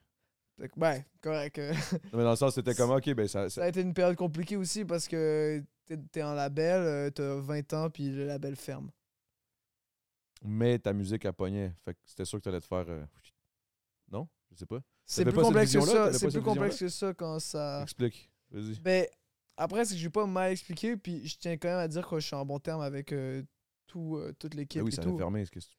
Ben, 0.78 1.04
correct. 1.22 1.58
euh. 1.60 1.74
Non, 2.14 2.20
mais 2.20 2.24
dans 2.24 2.30
le 2.32 2.36
sens, 2.36 2.54
c'était 2.54 2.76
comme, 2.76 2.92
ok, 2.92 3.14
ben 3.16 3.28
ça. 3.28 3.50
ça 3.50 3.50
ça- 3.50 3.64
a 3.64 3.68
été 3.70 3.82
une 3.82 3.94
période 3.94 4.16
compliquée 4.16 4.58
aussi 4.58 4.86
parce 4.86 5.08
que 5.08 5.64
t'es 5.88 6.20
es 6.20 6.24
en 6.24 6.34
label, 6.36 6.82
euh, 6.82 7.10
t'as 7.10 7.36
20 7.36 7.74
ans, 7.74 7.90
puis 7.90 8.10
le 8.12 8.26
label 8.26 8.56
ferme. 8.56 8.92
Mais 10.44 10.80
ta 10.80 10.94
musique, 10.94 11.26
elle 11.26 11.34
pognait. 11.34 11.74
Fait 11.86 11.94
que 11.94 12.00
c'était 12.06 12.26
sûr 12.26 12.40
que 12.40 12.44
t'allais 12.44 12.60
te 12.62 12.66
faire. 12.66 12.86
euh, 12.88 13.06
Non? 14.12 14.28
Je 14.52 14.58
sais 14.58 14.66
pas. 14.66 14.80
C'est 15.06 15.24
T'avais 15.24 15.32
plus 15.32 15.36
pas 15.38 15.42
cette 15.44 15.48
complexe 15.54 15.74
que 15.74 15.80
vision-là? 15.80 16.12
ça. 16.14 16.20
C'est 16.20 16.30
plus 16.30 16.42
complexe 16.42 16.80
que 16.80 16.90
ça 16.90 17.14
quand 17.14 17.40
ça. 17.40 17.82
Explique. 17.84 18.32
Vas-y. 18.52 18.80
Ben, 18.80 19.06
après, 19.58 19.86
c'est 19.86 19.94
que 19.96 20.00
je 20.00 20.06
vais 20.06 20.12
pas 20.12 20.26
mal 20.26 20.52
expliquer, 20.52 20.98
puis 20.98 21.28
je 21.28 21.38
tiens 21.38 21.58
quand 21.58 21.70
même 21.70 21.78
à 21.80 21.88
dire 21.88 22.08
que 22.08 22.20
je 22.20 22.26
suis 22.26 22.36
en 22.36 22.46
bon 22.46 22.60
terme 22.60 22.82
avec 22.82 23.12
euh, 23.14 23.44
tout, 23.88 24.18
euh, 24.18 24.34
toute 24.40 24.54
l'équipe 24.56 24.82
Ah 24.82 24.84
oui, 24.84 24.92
et 24.92 24.96
ça 24.96 25.02
tout. 25.04 25.10
avait 25.10 25.18
fermé. 25.18 25.42
est-ce 25.42 25.52
que 25.52 25.60
dis, 25.60 25.78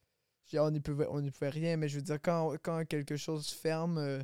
on 0.59 0.70
n'y 0.70 0.80
pouvait, 0.80 1.07
on 1.11 1.22
pouvait 1.30 1.48
rien, 1.50 1.76
mais 1.76 1.88
je 1.88 1.96
veux 1.96 2.03
dire, 2.03 2.20
quand, 2.22 2.55
quand 2.62 2.84
quelque 2.86 3.16
chose 3.16 3.48
ferme, 3.50 3.98
euh, 3.98 4.22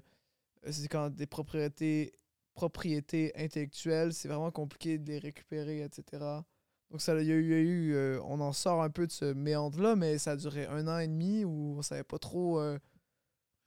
c'est 0.71 0.89
quand 0.89 1.11
des 1.11 1.27
propriétés, 1.27 2.15
propriétés 2.55 3.33
intellectuelles, 3.37 4.13
c'est 4.15 4.29
vraiment 4.29 4.51
compliqué 4.51 4.99
de 4.99 5.09
les 5.13 5.19
récupérer, 5.19 5.83
etc. 5.83 6.45
Donc, 6.91 7.01
ça, 7.03 7.21
il 7.21 7.27
y 7.29 7.33
a 7.33 7.35
eu, 7.37 7.45
il 7.45 7.51
y 7.51 7.55
a 7.55 7.59
eu, 7.59 7.95
euh, 7.95 8.21
on 8.25 8.41
en 8.41 8.53
sort 8.53 8.83
un 8.83 8.91
peu 8.91 9.07
de 9.07 9.13
ce 9.13 9.33
méandre-là, 9.35 9.97
mais 9.97 10.19
ça 10.19 10.33
a 10.33 10.37
duré 10.37 10.67
un 10.67 10.89
an 10.89 10.99
et 10.99 11.09
demi 11.09 11.45
où 11.45 11.77
on 11.79 11.83
savait 11.83 12.05
pas 12.05 12.19
trop. 12.19 12.61
euh, 12.61 12.79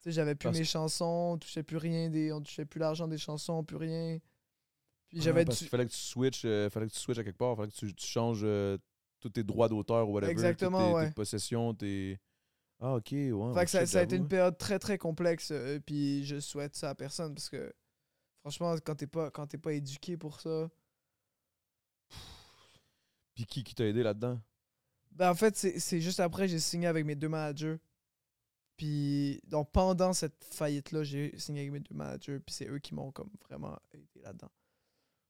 tu 0.01 0.09
sais, 0.09 0.11
j'avais 0.13 0.35
plus 0.35 0.49
Parce 0.49 0.57
mes 0.59 0.63
chansons, 0.65 1.33
on 1.33 1.37
touchait 1.37 1.63
plus 1.63 1.77
rien, 1.77 2.09
des, 2.09 2.31
on 2.33 2.41
touchait 2.41 2.65
plus 2.65 2.79
l'argent 2.79 3.07
des 3.07 3.17
chansons, 3.19 3.63
plus 3.63 3.77
rien. 3.77 4.19
Puis 5.09 5.19
Ah, 5.19 5.23
j'avais 5.23 5.45
parce 5.45 5.57
du- 5.57 5.63
qu'il 5.65 5.69
fallait 5.69 5.85
que 5.85 5.91
tu 5.91 5.97
switches, 5.97 6.45
euh, 6.45 6.69
fallait 6.69 6.87
que 6.87 6.93
tu 6.93 6.99
switches 6.99 7.19
à 7.19 7.23
quelque 7.23 7.37
part, 7.37 7.55
fallait 7.55 7.69
que 7.69 7.75
tu, 7.75 7.93
tu 7.93 8.07
changes 8.07 8.41
euh, 8.43 8.77
tous 9.19 9.29
tes 9.29 9.43
droits 9.43 9.69
d'auteur 9.69 10.09
ou 10.09 10.13
whatever, 10.13 10.31
Exactement, 10.31 10.93
tes, 10.93 10.95
ouais. 10.95 11.07
tes 11.09 11.13
possessions, 11.13 11.73
tes. 11.73 12.17
Ah 12.83 12.95
ok, 12.95 13.11
ouais. 13.11 13.53
Fait 13.53 13.65
que 13.65 13.69
ça, 13.69 13.85
ça 13.85 13.99
a 13.99 14.03
été 14.03 14.15
une 14.15 14.27
période 14.27 14.57
très 14.57 14.79
très 14.79 14.97
complexe. 14.97 15.51
euh, 15.51 15.79
puis 15.79 16.25
je 16.25 16.39
souhaite 16.39 16.75
ça 16.75 16.89
à 16.89 16.95
personne 16.95 17.35
parce 17.35 17.47
que 17.47 17.71
franchement, 18.39 18.75
quand 18.83 18.95
t'es 18.95 19.07
pas 19.07 19.29
quand 19.29 19.45
t'es 19.45 19.59
pas 19.59 19.73
éduqué 19.73 20.17
pour 20.17 20.41
ça. 20.41 20.69
Puis 23.35 23.45
qui, 23.45 23.63
qui 23.63 23.75
t'a 23.75 23.85
aidé 23.85 24.03
là-dedans? 24.03 24.41
Ben 25.11 25.29
en 25.29 25.35
fait, 25.35 25.55
c'est 25.55 26.01
juste 26.01 26.19
après 26.19 26.47
j'ai 26.47 26.59
signé 26.59 26.87
avec 26.87 27.05
mes 27.05 27.15
deux 27.15 27.29
managers. 27.29 27.77
Puis 28.77 29.39
donc 29.45 29.71
pendant 29.71 30.13
cette 30.13 30.43
faillite-là, 30.43 31.03
j'ai 31.03 31.37
signé 31.37 31.61
avec 31.61 31.71
mes 31.71 31.79
deux 31.81 31.95
managers. 31.95 32.39
Puis 32.39 32.55
c'est 32.55 32.67
eux 32.67 32.79
qui 32.79 32.95
m'ont 32.95 33.11
comme 33.11 33.29
vraiment 33.47 33.77
aidé 33.93 34.21
là-dedans. 34.23 34.49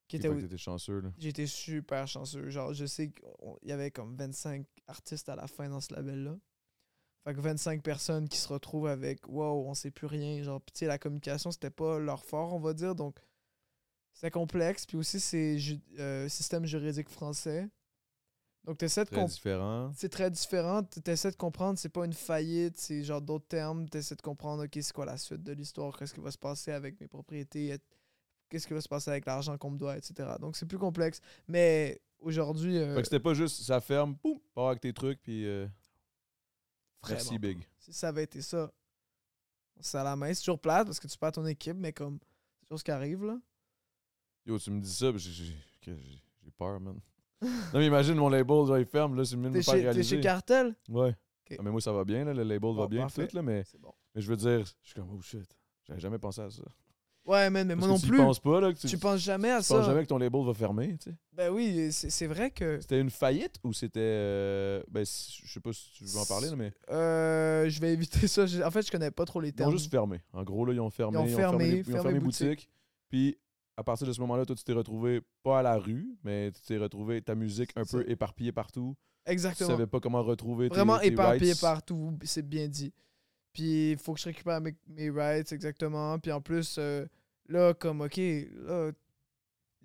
Qui 0.07 0.17
était 0.17 0.57
chanceux 0.57 0.99
là. 1.01 1.11
Été 1.21 1.47
super 1.47 2.07
chanceux. 2.07 2.49
Genre, 2.49 2.73
je 2.73 2.85
sais 2.85 3.11
qu'il 3.11 3.69
y 3.69 3.71
avait 3.71 3.91
comme 3.91 4.15
25 4.15 4.65
artistes 4.87 5.29
à 5.29 5.35
la 5.35 5.47
fin 5.47 5.69
dans 5.69 5.79
ce 5.81 5.93
label-là. 5.93 6.37
Fait 7.23 7.33
que 7.35 7.39
25 7.39 7.83
personnes 7.83 8.27
qui 8.27 8.37
se 8.37 8.47
retrouvent 8.47 8.87
avec 8.87 9.27
wow, 9.27 9.65
on 9.67 9.73
sait 9.75 9.91
plus 9.91 10.07
rien. 10.07 10.41
Genre, 10.41 10.59
tu 10.65 10.71
sais, 10.79 10.85
la 10.87 10.97
communication, 10.97 11.51
c'était 11.51 11.69
pas 11.69 11.99
leur 11.99 12.25
fort, 12.25 12.53
on 12.53 12.59
va 12.59 12.73
dire. 12.73 12.95
Donc, 12.95 13.19
c'est 14.13 14.31
complexe. 14.31 14.85
Puis 14.85 14.97
aussi, 14.97 15.19
c'est 15.19 15.59
ju- 15.59 15.79
euh, 15.99 16.27
système 16.29 16.65
juridique 16.65 17.09
français. 17.09 17.69
Donc, 18.63 18.77
tu 18.77 18.85
essaies 18.85 19.01
de 19.01 19.09
Très 19.09 19.15
comprendre. 19.17 19.33
différent. 19.33 19.91
C'est 19.95 20.09
très 20.09 20.29
différent. 20.31 20.81
Tu 20.83 21.11
essaies 21.11 21.31
de 21.31 21.35
comprendre, 21.35 21.77
c'est 21.79 21.89
pas 21.89 22.05
une 22.05 22.13
faillite, 22.13 22.77
c'est 22.77 23.03
genre 23.03 23.21
d'autres 23.21 23.47
termes. 23.47 23.87
Tu 23.89 23.97
essaies 23.99 24.15
de 24.15 24.21
comprendre, 24.21 24.65
OK, 24.65 24.71
c'est 24.81 24.93
quoi 24.93 25.05
la 25.05 25.17
suite 25.17 25.43
de 25.43 25.53
l'histoire, 25.53 25.97
qu'est-ce 25.97 26.13
qui 26.13 26.19
va 26.21 26.31
se 26.31 26.37
passer 26.37 26.71
avec 26.71 26.99
mes 27.01 27.07
propriétés, 27.07 27.75
qu'est-ce 28.49 28.67
qui 28.67 28.73
va 28.73 28.81
se 28.81 28.89
passer 28.89 29.09
avec 29.11 29.25
l'argent 29.25 29.57
qu'on 29.57 29.71
me 29.71 29.77
doit, 29.79 29.97
etc. 29.97 30.29
Donc, 30.39 30.55
c'est 30.55 30.67
plus 30.67 30.77
complexe. 30.77 31.21
Mais 31.47 32.01
aujourd'hui, 32.19 32.77
euh, 32.77 32.95
Fait 32.95 33.01
que 33.01 33.07
c'était 33.07 33.19
pas 33.19 33.33
juste 33.33 33.61
ça 33.63 33.79
ferme, 33.81 34.15
boum, 34.23 34.39
pars 34.53 34.67
avec 34.69 34.81
tes 34.81 34.93
trucs, 34.93 35.19
puis 35.23 35.45
euh, 35.47 35.67
merci 37.09 37.39
Big. 37.39 37.67
si 37.79 37.93
ça 37.93 38.09
avait 38.09 38.23
été 38.23 38.41
ça, 38.41 38.71
c'est 39.79 39.97
à 39.97 40.03
la 40.03 40.15
main. 40.15 40.33
C'est 40.33 40.41
toujours 40.41 40.59
plate 40.59 40.87
parce 40.87 40.99
que 40.99 41.07
tu 41.07 41.17
perds 41.17 41.31
ton 41.31 41.45
équipe, 41.45 41.77
mais 41.77 41.93
comme, 41.93 42.19
c'est 42.59 42.65
toujours 42.65 42.79
ce 42.79 42.83
qui 42.83 42.91
arrive, 42.91 43.23
là. 43.23 43.39
Yo, 44.45 44.57
tu 44.59 44.71
me 44.71 44.79
dis 44.81 44.93
ça, 44.93 45.11
j'ai- 45.15 45.55
peur, 46.57 46.79
man. 46.79 46.99
non, 47.41 47.49
mais 47.73 47.87
imagine 47.87 48.15
mon 48.15 48.29
label, 48.29 48.65
genre, 48.65 48.77
il 48.77 48.85
ferme, 48.85 49.15
là, 49.15 49.25
c'est 49.25 49.35
mieux 49.35 49.49
de 49.49 49.57
me 49.57 49.61
faire 49.61 49.93
t'es 49.93 50.03
chez 50.03 50.19
Cartel? 50.19 50.75
Ouais. 50.89 51.15
Ah, 51.51 51.61
mais 51.63 51.71
moi, 51.71 51.81
ça 51.81 51.91
va 51.91 52.05
bien, 52.05 52.23
là, 52.23 52.33
le 52.33 52.43
label 52.43 52.75
va 52.75 52.87
bien, 52.87 53.07
tout, 53.07 53.27
là, 53.33 53.41
mais, 53.41 53.63
bon. 53.79 53.93
mais 54.15 54.21
je 54.21 54.29
veux 54.29 54.37
dire, 54.37 54.65
je 54.65 54.73
suis 54.87 54.93
comme, 54.95 55.09
oh 55.11 55.21
shit, 55.21 55.45
j'avais 55.83 55.99
jamais 55.99 56.19
pensé 56.19 56.41
à 56.41 56.49
ça. 56.49 56.63
Ouais, 57.25 57.49
man, 57.51 57.67
mais 57.67 57.75
Parce 57.75 57.87
moi 57.87 57.87
que 57.87 57.93
non 57.93 57.99
tu 57.99 58.05
y 58.07 58.09
plus. 58.09 58.17
penses 58.17 58.39
pas, 58.39 58.59
là, 58.61 58.73
que 58.73 58.79
tu, 58.79 58.87
Tu 58.87 58.97
penses 58.97 59.19
jamais 59.19 59.51
à 59.51 59.59
tu 59.59 59.65
ça. 59.65 59.75
penses 59.77 59.85
jamais 59.85 60.01
que 60.03 60.07
ton 60.07 60.17
label 60.17 60.43
va 60.43 60.53
fermer, 60.55 60.97
tu 60.97 61.11
sais. 61.11 61.15
Ben 61.33 61.51
oui, 61.51 61.91
c'est, 61.91 62.09
c'est 62.09 62.25
vrai 62.25 62.49
que 62.49 62.79
C'était 62.81 62.99
une 62.99 63.11
faillite 63.11 63.55
ou 63.63 63.73
c'était. 63.73 63.99
euh, 64.01 64.81
ben, 64.89 65.05
je 65.05 65.47
sais 65.51 65.59
pas 65.59 65.71
si 65.71 65.91
tu 65.93 66.03
veux 66.05 66.17
en 66.19 66.25
parler, 66.25 66.49
là, 66.49 66.55
mais. 66.55 66.71
euh, 66.89 67.69
je 67.69 67.79
vais 67.79 67.93
éviter 67.93 68.27
ça. 68.27 68.45
En 68.65 68.71
fait, 68.71 68.85
je 68.85 68.91
connais 68.91 69.11
pas 69.11 69.25
trop 69.25 69.39
les 69.39 69.49
Ils 69.49 69.53
ont 69.53 69.55
termes. 69.55 69.71
juste 69.71 69.91
fermé. 69.91 70.19
En 70.33 70.43
gros, 70.43 70.65
là, 70.65 70.73
ils 70.73 70.79
ont 70.79 70.89
fermé. 70.89 71.17
Ils 71.19 71.33
ont 71.35 71.37
fermé, 71.37 71.65
les- 71.71 71.77
ils 71.77 71.81
ont 71.81 71.83
fermé 71.83 72.01
fermé 72.03 72.19
boutique. 72.19 72.47
boutique. 72.47 72.69
Puis, 73.09 73.37
à 73.77 73.83
partir 73.83 74.07
de 74.07 74.13
ce 74.13 74.19
moment-là, 74.21 74.45
toi, 74.45 74.55
tu 74.55 74.63
t'es 74.63 74.73
retrouvé 74.73 75.21
pas 75.43 75.59
à 75.59 75.61
la 75.61 75.77
rue, 75.77 76.17
mais 76.23 76.51
tu 76.51 76.61
t'es 76.61 76.77
retrouvé 76.77 77.21
ta 77.21 77.35
musique 77.35 77.69
un 77.75 77.83
C'est 77.83 78.03
peu 78.03 78.09
éparpillée 78.09 78.51
partout. 78.51 78.95
Tu 79.27 79.31
Exactement. 79.31 79.69
savais 79.69 79.85
pas 79.87 79.99
comment 79.99 80.23
retrouver 80.23 80.69
tes- 80.69 80.75
Vraiment 80.75 80.97
tes 80.97 81.07
éparpillé 81.07 81.51
rights. 81.51 81.61
partout, 81.61 82.17
c'est 82.23 82.47
bien 82.47 82.67
dit. 82.67 82.91
Puis 83.53 83.91
il 83.91 83.97
faut 83.97 84.13
que 84.13 84.19
je 84.19 84.25
récupère 84.25 84.61
mes, 84.61 84.75
mes 84.87 85.09
rights, 85.09 85.51
exactement. 85.51 86.17
Puis 86.19 86.31
en 86.31 86.41
plus, 86.41 86.77
euh, 86.77 87.05
là, 87.47 87.73
comme, 87.73 88.01
OK, 88.01 88.17
là, 88.17 88.91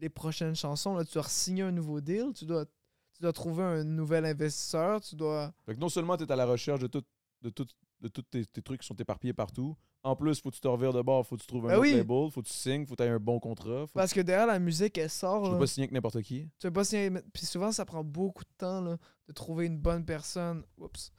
les 0.00 0.08
prochaines 0.08 0.54
chansons, 0.54 0.94
là, 0.94 1.04
tu 1.04 1.14
dois 1.14 1.24
signer 1.24 1.62
un 1.62 1.72
nouveau 1.72 2.00
deal, 2.00 2.32
tu 2.34 2.44
dois, 2.44 2.64
tu 2.66 3.22
dois 3.22 3.32
trouver 3.32 3.64
un 3.64 3.84
nouvel 3.84 4.24
investisseur, 4.26 5.00
tu 5.00 5.16
dois... 5.16 5.52
Fait 5.64 5.74
que 5.74 5.80
non 5.80 5.88
seulement 5.88 6.16
tu 6.16 6.24
es 6.24 6.30
à 6.32 6.36
la 6.36 6.46
recherche 6.46 6.80
de 6.80 6.86
tout, 6.86 7.02
de 7.42 7.50
tout, 7.50 7.66
de 8.00 8.08
tous 8.08 8.22
tes, 8.22 8.44
tes 8.44 8.62
trucs 8.62 8.82
qui 8.82 8.86
sont 8.86 8.94
éparpillés 8.96 9.32
partout, 9.32 9.74
en 10.02 10.14
plus, 10.14 10.40
faut 10.40 10.50
que 10.50 10.54
tu 10.54 10.60
te 10.60 10.68
revires 10.68 10.92
de 10.92 11.02
bord, 11.02 11.26
faut 11.26 11.34
que 11.36 11.40
tu 11.40 11.48
trouves 11.48 11.64
un 11.64 11.68
Ben 11.70 11.74
autre 11.78 11.82
oui. 11.82 11.94
label, 11.96 12.30
faut 12.30 12.40
que 12.40 12.46
tu 12.46 12.52
signes, 12.52 12.86
faut 12.86 12.94
que 12.94 13.02
tu 13.02 13.08
aies 13.08 13.12
un 13.12 13.18
bon 13.18 13.40
contrat. 13.40 13.86
Parce 13.92 14.12
que 14.12 14.20
derrière 14.20 14.46
la 14.46 14.60
musique, 14.60 14.96
elle 14.98 15.08
Tu 15.10 15.16
sort, 15.16 15.42
peux 15.42 15.52
là. 15.54 15.58
pas 15.58 15.66
signer 15.66 15.84
avec 15.84 15.92
n'importe 15.92 16.22
qui. 16.22 16.48
Tu 16.60 16.68
peux 16.68 16.72
pas 16.72 16.84
signer... 16.84 17.10
Puis 17.32 17.44
souvent, 17.44 17.72
ça 17.72 17.84
prend 17.84 18.04
beaucoup 18.04 18.44
de 18.44 18.50
temps, 18.56 18.80
là, 18.82 18.98
de 19.26 19.32
trouver 19.32 19.66
une 19.66 19.78
bonne 19.78 20.04
personne. 20.04 20.62
Oups. 20.78 21.10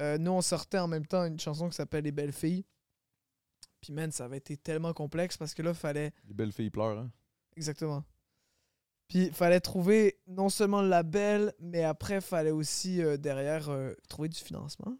Euh, 0.00 0.18
nous, 0.18 0.30
on 0.30 0.40
sortait 0.40 0.78
en 0.78 0.88
même 0.88 1.06
temps 1.06 1.24
une 1.24 1.38
chanson 1.38 1.68
qui 1.68 1.76
s'appelle 1.76 2.04
Les 2.04 2.12
Belles 2.12 2.32
Filles. 2.32 2.64
Puis, 3.80 3.92
man, 3.92 4.10
ça 4.12 4.24
avait 4.26 4.38
été 4.38 4.56
tellement 4.56 4.92
complexe 4.92 5.36
parce 5.36 5.54
que 5.54 5.62
là, 5.62 5.72
fallait... 5.74 6.12
Les 6.26 6.34
belles 6.34 6.52
filles 6.52 6.70
pleurent, 6.70 6.98
hein. 6.98 7.10
Exactement. 7.56 8.04
Puis 9.08 9.24
il 9.26 9.32
fallait 9.32 9.60
trouver 9.60 10.20
non 10.28 10.48
seulement 10.50 10.82
le 10.82 10.88
label, 10.88 11.52
mais 11.58 11.82
après, 11.82 12.16
il 12.16 12.20
fallait 12.20 12.52
aussi 12.52 13.02
euh, 13.02 13.16
derrière 13.16 13.68
euh, 13.68 13.92
trouver 14.08 14.28
du 14.28 14.38
financement. 14.38 14.96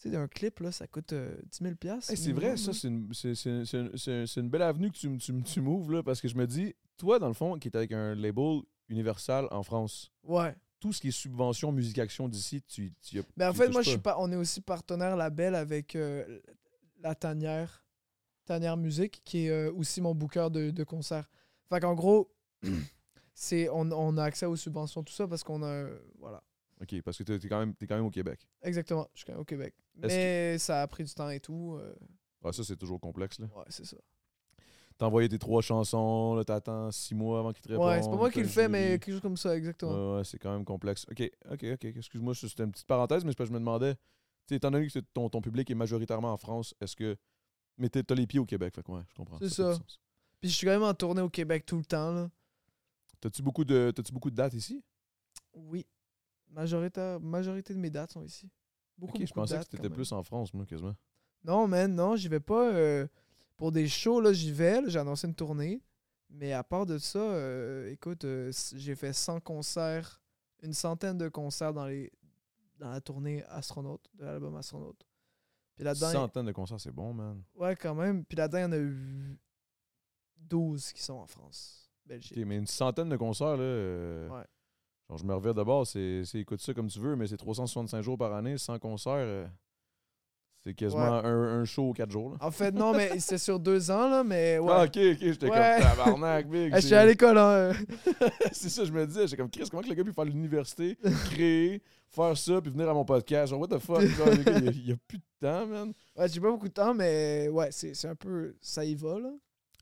Tu 0.00 0.10
sais, 0.10 0.16
un 0.16 0.28
clip, 0.28 0.60
là, 0.60 0.70
ça 0.70 0.86
coûte 0.86 1.12
euh, 1.12 1.36
10 1.50 1.58
000 1.64 1.74
piastres, 1.74 2.10
Hey, 2.10 2.16
c'est 2.16 2.32
vrai, 2.32 2.56
ça, 2.56 2.72
c'est 2.72 2.86
une, 2.88 3.12
c'est- 3.14 3.34
c'est- 3.34 3.64
c'est- 3.64 3.96
c'est- 3.96 4.26
c'est 4.26 4.40
une 4.40 4.50
belle 4.50 4.62
avenue 4.62 4.90
que 4.92 4.96
tu, 4.96 5.16
tu, 5.18 5.42
tu 5.42 5.60
m'ouvres, 5.60 5.90
là, 5.90 6.02
parce 6.02 6.20
que 6.20 6.28
je 6.28 6.36
me 6.36 6.46
dis, 6.46 6.74
toi, 6.98 7.18
dans 7.18 7.28
le 7.28 7.34
fond, 7.34 7.58
qui 7.58 7.66
est 7.68 7.76
avec 7.76 7.92
un 7.92 8.14
label 8.14 8.60
universal 8.88 9.48
en 9.50 9.62
France, 9.64 10.12
Ouais. 10.22 10.54
Tout 10.80 10.92
ce 10.92 11.00
qui 11.00 11.08
est 11.08 11.12
subvention, 11.12 11.72
musique 11.72 11.98
action 11.98 12.28
d'ici, 12.28 12.62
tu, 12.62 12.92
tu 13.02 13.18
as- 13.18 13.22
Mais 13.36 13.46
en 13.46 13.52
tu 13.52 13.58
fait, 13.58 13.68
moi, 13.68 13.82
je 13.82 13.90
suis 13.90 13.98
pas. 13.98 14.16
On 14.18 14.30
est 14.30 14.36
aussi 14.36 14.60
partenaire 14.60 15.16
label 15.16 15.54
avec 15.54 15.96
euh, 15.96 16.38
la 17.00 17.14
Tanière, 17.14 17.84
Tanière 18.44 18.76
Musique, 18.76 19.22
qui 19.24 19.46
est 19.46 19.50
euh, 19.50 19.72
aussi 19.72 20.00
mon 20.00 20.14
booker 20.14 20.48
de, 20.50 20.70
de 20.70 20.84
concert. 20.84 21.28
Fait 21.68 21.80
qu'en 21.80 21.94
gros, 21.94 22.30
c'est 23.34 23.68
on, 23.70 23.90
on 23.92 24.16
a 24.18 24.24
accès 24.24 24.46
aux 24.46 24.56
subventions, 24.56 25.02
tout 25.02 25.12
ça, 25.12 25.26
parce 25.26 25.42
qu'on 25.42 25.62
a. 25.62 25.88
Voilà. 26.18 26.42
Ok, 26.80 27.00
parce 27.02 27.16
que 27.16 27.22
t'es 27.22 27.38
t'es 27.38 27.48
quand, 27.48 27.58
même- 27.58 27.74
quand 27.88 27.94
même 27.96 28.04
au 28.04 28.10
Québec. 28.10 28.46
Exactement. 28.62 29.08
Je 29.14 29.20
suis 29.20 29.26
quand 29.26 29.32
même 29.32 29.40
au 29.40 29.44
Québec. 29.46 29.74
Mais 29.96 30.58
ça 30.58 30.82
a 30.82 30.86
pris 30.86 31.04
du 31.04 31.12
temps 31.14 31.30
et 31.30 31.40
tout. 31.40 31.76
euh, 31.80 31.94
Ah, 32.44 32.52
ça, 32.52 32.62
c'est 32.64 32.76
toujours 32.76 33.00
complexe, 33.00 33.38
là. 33.38 33.46
ouais, 33.56 33.64
c'est 33.70 33.86
ça. 33.86 33.96
T'as 34.98 35.06
envoyé 35.06 35.28
tes 35.28 35.38
trois 35.38 35.60
chansons, 35.60 36.34
là, 36.36 36.44
t'attends 36.44 36.90
six 36.90 37.14
mois 37.14 37.40
avant 37.40 37.52
qu'ils 37.52 37.62
te 37.62 37.68
répondent. 37.68 37.86
Ouais, 37.86 38.02
c'est 38.02 38.08
pas 38.08 38.16
moi 38.16 38.30
qui 38.30 38.40
le 38.40 38.48
fais, 38.48 38.66
mais 38.66 38.98
quelque 38.98 39.12
chose 39.12 39.20
comme 39.20 39.36
ça, 39.36 39.54
exactement. 39.54 39.92
Ouais, 40.12 40.16
ouais, 40.18 40.24
c'est 40.24 40.38
quand 40.38 40.52
même 40.52 40.64
complexe. 40.64 41.04
Ok, 41.10 41.30
ok, 41.50 41.64
ok. 41.74 41.84
Excuse-moi, 41.84 42.34
c'était 42.34 42.64
une 42.64 42.72
petite 42.72 42.86
parenthèse, 42.86 43.22
mais 43.22 43.32
c'est 43.32 43.36
parce 43.36 43.50
que 43.50 43.54
je 43.54 43.58
me 43.58 43.60
demandais, 43.60 43.94
tu 43.94 44.00
sais, 44.48 44.54
étant 44.56 44.70
donné 44.70 44.86
que 44.86 44.98
ton, 45.12 45.28
ton 45.28 45.42
public 45.42 45.70
est 45.70 45.74
majoritairement 45.74 46.32
en 46.32 46.38
France, 46.38 46.74
est-ce 46.80 46.96
que. 46.96 47.16
Mais 47.76 47.90
t'as 47.90 48.14
les 48.14 48.26
pieds 48.26 48.40
au 48.40 48.46
Québec, 48.46 48.74
fait 48.74 48.82
que 48.82 48.90
ouais, 48.90 49.02
je 49.06 49.14
comprends. 49.14 49.38
C'est 49.38 49.50
ça. 49.50 49.78
Puis 50.40 50.48
je 50.48 50.56
suis 50.56 50.66
quand 50.66 50.72
même 50.72 50.82
en 50.82 50.94
tournée 50.94 51.20
au 51.20 51.28
Québec 51.28 51.66
tout 51.66 51.76
le 51.76 51.84
temps, 51.84 52.12
là. 52.12 52.30
T'as-tu 53.20 53.42
beaucoup, 53.42 53.64
de, 53.64 53.92
t'as-tu 53.94 54.12
beaucoup 54.12 54.30
de 54.30 54.36
dates 54.36 54.54
ici? 54.54 54.82
Oui. 55.52 55.84
Majorité, 56.48 57.18
majorité 57.20 57.74
de 57.74 57.78
mes 57.78 57.90
dates 57.90 58.12
sont 58.12 58.22
ici. 58.22 58.48
Beaucoup, 58.96 59.18
ok, 59.18 59.26
je 59.26 59.34
beaucoup 59.34 59.46
de 59.46 59.52
pensais 59.52 59.64
que 59.64 59.76
t'étais 59.76 59.90
plus 59.90 60.10
en 60.12 60.22
France, 60.22 60.54
moi, 60.54 60.64
quasiment. 60.64 60.94
Non, 61.44 61.68
man, 61.68 61.94
non, 61.94 62.16
j'y 62.16 62.28
vais 62.28 62.40
pas. 62.40 62.72
euh, 62.72 63.06
pour 63.56 63.72
des 63.72 63.88
shows, 63.88 64.20
là, 64.20 64.32
j'y 64.32 64.52
vais. 64.52 64.80
J'ai 64.86 64.98
annoncé 64.98 65.26
une 65.26 65.34
tournée. 65.34 65.82
Mais 66.28 66.52
à 66.52 66.64
part 66.64 66.86
de 66.86 66.98
ça, 66.98 67.18
euh, 67.20 67.90
écoute, 67.90 68.24
euh, 68.24 68.50
j'ai 68.74 68.94
fait 68.96 69.12
100 69.12 69.40
concerts, 69.40 70.20
une 70.62 70.72
centaine 70.72 71.16
de 71.18 71.28
concerts 71.28 71.72
dans, 71.72 71.86
les, 71.86 72.10
dans 72.78 72.90
la 72.90 73.00
tournée 73.00 73.44
Astronaute, 73.44 74.04
de 74.14 74.24
l'album 74.24 74.56
Astronaute. 74.56 75.06
Puis 75.76 75.84
là-dedans, 75.84 76.10
Centaines 76.10 76.46
de 76.46 76.52
concerts, 76.52 76.80
c'est 76.80 76.90
bon, 76.90 77.12
man. 77.14 77.42
ouais, 77.54 77.76
quand 77.76 77.94
même. 77.94 78.24
Puis 78.24 78.36
là-dedans, 78.36 78.58
il 78.58 78.62
y 78.62 78.64
en 78.64 78.72
a 78.72 78.78
eu 78.78 79.38
12 80.38 80.92
qui 80.92 81.02
sont 81.02 81.14
en 81.14 81.26
France, 81.26 81.90
Belgique. 82.04 82.36
Mais 82.44 82.56
une 82.56 82.66
centaine 82.66 83.08
de 83.08 83.16
concerts, 83.16 83.56
là. 83.56 83.62
euh, 83.62 84.28
Ouais. 84.28 84.44
Genre, 85.08 85.18
je 85.18 85.24
me 85.24 85.34
revire 85.34 85.54
d'abord, 85.54 85.86
c'est, 85.86 86.24
c'est 86.24 86.40
écoute 86.40 86.60
ça 86.60 86.74
comme 86.74 86.88
tu 86.88 86.98
veux, 86.98 87.14
mais 87.14 87.28
c'est 87.28 87.36
365 87.36 88.02
jours 88.02 88.18
par 88.18 88.34
année, 88.34 88.58
100 88.58 88.80
concerts. 88.80 89.48
C'est 90.66 90.74
quasiment 90.74 91.02
un, 91.24 91.60
un 91.60 91.64
show 91.64 91.90
aux 91.90 91.92
4 91.92 92.10
jours, 92.10 92.30
là. 92.30 92.36
En 92.40 92.50
fait, 92.50 92.72
non, 92.72 92.92
mais 92.92 93.18
c'était 93.20 93.38
sur 93.38 93.60
deux 93.60 93.88
ans, 93.90 94.08
là, 94.08 94.24
mais 94.24 94.58
ouais. 94.58 94.72
Ah, 94.72 94.82
ok, 94.84 94.96
ok, 94.96 95.18
j'étais 95.20 95.48
Ouais. 95.48 95.76
comme 95.78 95.88
tabarnak, 95.88 96.48
big. 96.48 96.70
Ah, 96.72 96.76
je 96.76 96.80
suis 96.80 96.88
c'est- 96.90 96.96
à 96.96 97.06
l'école, 97.06 97.38
hein. 97.38 97.72
c'est 98.52 98.68
ça, 98.68 98.84
je 98.84 98.90
me 98.92 99.06
disais. 99.06 99.26
J'étais 99.28 99.36
comme, 99.36 99.50
Chris, 99.50 99.68
comment 99.70 99.82
que 99.82 99.88
le 99.88 99.94
gars 99.94 100.02
peut 100.04 100.12
faire 100.12 100.24
l'université, 100.24 100.96
créer, 101.30 101.82
faire 102.08 102.36
ça, 102.36 102.60
puis 102.60 102.72
venir 102.72 102.88
à 102.88 102.94
mon 102.94 103.04
podcast? 103.04 103.50
Genre, 103.50 103.60
what 103.60 103.68
the 103.68 103.78
fuck? 103.78 104.00
Genre, 104.02 104.26
le 104.26 104.42
gars, 104.42 104.58
il 104.58 104.88
y 104.88 104.92
a- 104.92 104.96
plus 105.06 105.18
de 105.18 105.24
temps, 105.40 105.66
man. 105.66 105.92
Ouais, 106.16 106.28
j'ai 106.28 106.40
pas 106.40 106.50
beaucoup 106.50 106.68
de 106.68 106.72
temps, 106.74 106.94
mais 106.94 107.48
ouais, 107.48 107.68
c'est 107.70 107.94
c'est 107.94 108.08
un 108.08 108.16
peu. 108.16 108.56
Ça 108.60 108.84
y 108.84 108.94
va, 108.96 109.18
là. 109.20 109.30